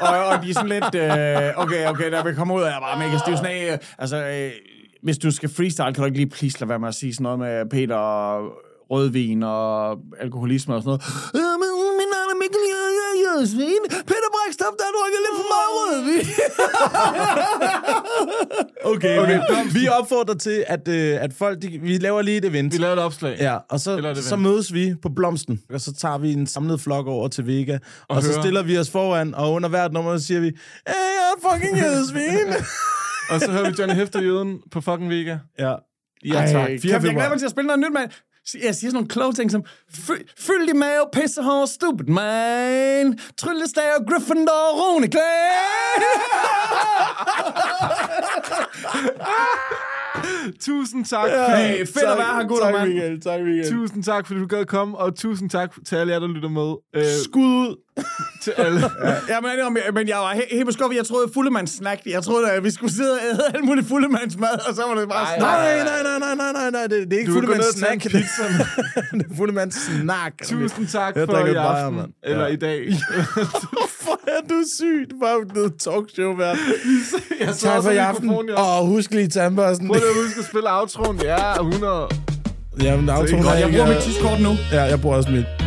og, 0.00 0.26
og 0.26 0.42
de 0.42 0.50
er 0.50 0.54
sådan 0.54 0.68
lidt, 0.68 0.94
øh, 0.94 1.62
okay, 1.62 1.88
okay, 1.88 2.12
da 2.12 2.22
vi 2.22 2.34
kommer 2.34 2.54
ud, 2.54 2.62
og 2.62 2.68
jeg 2.68 2.76
er 2.76 2.80
bare 2.80 2.98
mega 2.98 3.18
stiv. 3.18 3.36
Sådan, 3.36 3.72
øh, 3.72 3.78
altså, 3.98 4.16
øh, 4.26 4.50
hvis 5.02 5.18
du 5.18 5.30
skal 5.30 5.48
freestyle, 5.48 5.92
kan 5.94 6.02
du 6.02 6.04
ikke 6.04 6.18
lige 6.18 6.30
please 6.30 6.60
lade 6.60 6.68
være 6.68 6.78
med 6.78 6.88
at 6.88 6.94
sige 6.94 7.14
sådan 7.14 7.22
noget 7.22 7.38
med 7.38 7.70
Peter 7.70 7.96
og 7.96 8.52
rødvin 8.90 9.42
og 9.42 9.98
alkoholisme 10.20 10.74
og 10.74 10.82
sådan 10.82 10.88
noget. 10.88 11.02
Mikkel 13.40 13.58
Jørgensen. 13.60 13.90
Peter 13.90 14.30
Brikstoft, 14.36 14.76
der 14.78 14.84
har 14.88 14.94
drukket 14.98 15.20
lidt 15.26 15.36
for 15.40 15.46
meget 15.54 15.70
rødvin. 15.78 16.26
Okay, 18.84 19.18
okay. 19.18 19.38
Vi 19.72 19.88
opfordrer 19.88 20.34
til, 20.34 20.64
at, 20.66 20.88
øh, 20.88 21.22
at 21.22 21.32
folk... 21.32 21.62
De, 21.62 21.68
vi 21.82 21.98
laver 21.98 22.22
lige 22.22 22.36
et 22.36 22.44
event. 22.44 22.72
Vi 22.72 22.78
laver 22.78 22.92
et 22.92 22.98
opslag. 22.98 23.36
Ja, 23.40 23.58
og 23.70 23.80
så, 23.80 24.22
så 24.22 24.36
mødes 24.36 24.74
vi 24.74 24.94
på 25.02 25.08
Blomsten, 25.16 25.60
og 25.72 25.80
så 25.80 25.94
tager 25.94 26.18
vi 26.18 26.32
en 26.32 26.46
samlet 26.46 26.80
flok 26.80 27.06
over 27.06 27.28
til 27.28 27.46
Vega, 27.46 27.78
og, 28.08 28.16
og 28.16 28.22
så 28.22 28.32
stiller 28.40 28.62
vi 28.62 28.78
os 28.78 28.90
foran, 28.90 29.34
og 29.34 29.52
under 29.52 29.68
hvert 29.68 29.92
nummer 29.92 30.18
så 30.18 30.26
siger 30.26 30.40
vi, 30.40 30.46
hey, 30.86 30.94
jeg 30.94 31.32
er 31.36 31.50
fucking 31.52 31.78
jødesvin. 31.78 32.54
Og 33.30 33.40
så 33.40 33.50
hører 33.50 33.70
vi 33.70 33.76
Johnny 33.78 33.94
Hæfter 33.94 34.22
Jøden 34.22 34.58
på 34.70 34.80
fucking 34.80 35.10
Vega. 35.10 35.36
ja. 35.58 35.74
Ja, 36.24 36.32
tak. 36.32 36.54
Ej, 36.54 36.78
kan 36.78 36.90
jeg 36.90 37.00
glæder 37.00 37.28
mig 37.28 37.38
til 37.38 37.44
at 37.44 37.50
spille 37.50 37.66
noget 37.66 37.80
nyt, 37.80 37.92
mand. 37.92 38.10
Jeg 38.54 38.74
siger 38.74 38.74
sådan 38.74 38.92
nogle 38.92 39.08
kloge 39.08 39.32
ting 39.32 39.50
som, 39.50 39.62
"Fy- 39.92 40.24
fyld 40.38 40.68
i 40.68 40.72
mave, 40.72 41.04
pissehår, 41.12 41.66
stupid 41.66 42.06
man. 42.06 43.18
Tryllestav, 43.38 44.04
Gryffindor, 44.08 44.66
Rune 44.80 45.08
Tusind 50.60 51.04
tak. 51.04 51.28
Hey, 51.30 51.86
fedt 51.86 51.96
at 51.96 52.18
være 52.18 52.34
her, 52.36 52.48
gutter, 52.48 52.64
tak, 52.64 52.74
mand. 52.74 53.22
Tak, 53.22 53.40
Michael. 53.40 53.72
Tusind 53.72 54.04
tak, 54.04 54.26
fordi 54.26 54.40
du 54.40 54.46
gad 54.46 54.64
komme, 54.64 54.98
og 54.98 55.16
tusind 55.16 55.50
tak 55.50 55.74
til 55.86 55.96
alle 55.96 56.12
jer, 56.12 56.18
der 56.18 56.26
lytter 56.28 56.48
med. 56.48 56.74
Øh, 56.96 57.04
Skud 57.24 57.42
ud. 57.42 57.76
til 58.44 58.52
alle. 58.56 58.80
Ja, 59.28 59.40
men, 59.40 59.50
men, 59.74 59.82
men 59.94 60.08
jeg 60.08 60.16
var 60.16 60.32
he- 60.32 60.56
helt 60.56 60.72
skuffet. 60.74 60.96
Jeg 60.96 61.06
troede, 61.06 61.26
fuldemands 61.34 61.76
snack. 61.76 62.00
Jeg 62.06 62.22
troede, 62.22 62.50
at 62.50 62.64
vi 62.64 62.70
skulle 62.70 62.94
sidde 62.94 63.12
og 63.12 63.18
æde 63.32 63.40
alt 63.54 63.64
muligt 63.64 63.88
fuldemands 63.88 64.36
mad, 64.38 64.68
og 64.68 64.74
så 64.74 64.82
var 64.88 64.94
det 65.00 65.08
bare 65.08 65.26
snak. 65.26 65.40
Nej, 65.40 65.76
nej, 65.84 66.02
nej, 66.02 66.18
nej, 66.18 66.34
nej, 66.34 66.52
nej, 66.52 66.70
nej, 66.70 66.82
det, 66.82 67.10
det 67.10 67.12
er 67.12 67.18
ikke 67.18 67.32
Du 67.32 67.52
en 67.52 67.62
snack. 67.76 68.00
pizza. 68.02 68.42
det 69.18 69.26
er 69.30 69.36
fuldemands 69.36 69.76
snak. 69.86 70.32
Tusind 70.44 70.86
tak 70.88 71.16
Jeg 71.16 71.26
for 71.26 71.38
i 71.46 71.54
bajer, 71.54 71.60
aften. 71.60 71.96
mand. 71.98 72.10
Eller 72.22 72.46
Ja. 72.46 72.52
i 72.52 72.56
dag. 72.56 72.78
Hvorfor 73.76 74.20
er 74.28 74.40
du 74.48 74.62
syg? 74.78 75.06
Du 75.10 75.18
var 75.26 75.32
jo 75.32 75.44
blevet 75.52 75.72
talkshow. 75.80 76.38
Jeg 76.40 76.56
så 77.54 77.60
Tak 77.66 77.82
for 77.82 77.90
i 77.90 77.94
en 77.94 77.98
aften. 78.00 78.30
jeg- 78.48 78.56
Og 78.56 78.86
husk 78.86 79.10
lige 79.10 79.28
tandbørsten. 79.28 79.88
Prøv 79.88 79.94
lige 79.96 80.08
at 80.08 80.14
huske 80.26 80.38
at 80.40 80.44
spille 80.46 80.72
outroen. 80.80 81.20
Ja, 81.22 81.52
100. 81.52 82.08
Ja, 82.82 82.96
men 82.96 83.06
Så 83.06 83.12
I 83.12 83.16
autoen 83.16 83.42
godt, 83.42 83.46
er 83.54 83.58
Jeg 83.58 83.66
ikke... 83.66 83.78
bruger 83.78 83.94
mit 83.94 84.02
tidskort 84.02 84.40
nu. 84.40 84.52
Ja, 84.72 84.82
jeg 84.82 85.00
bruger 85.00 85.16
også 85.16 85.30
mit. 85.30 85.63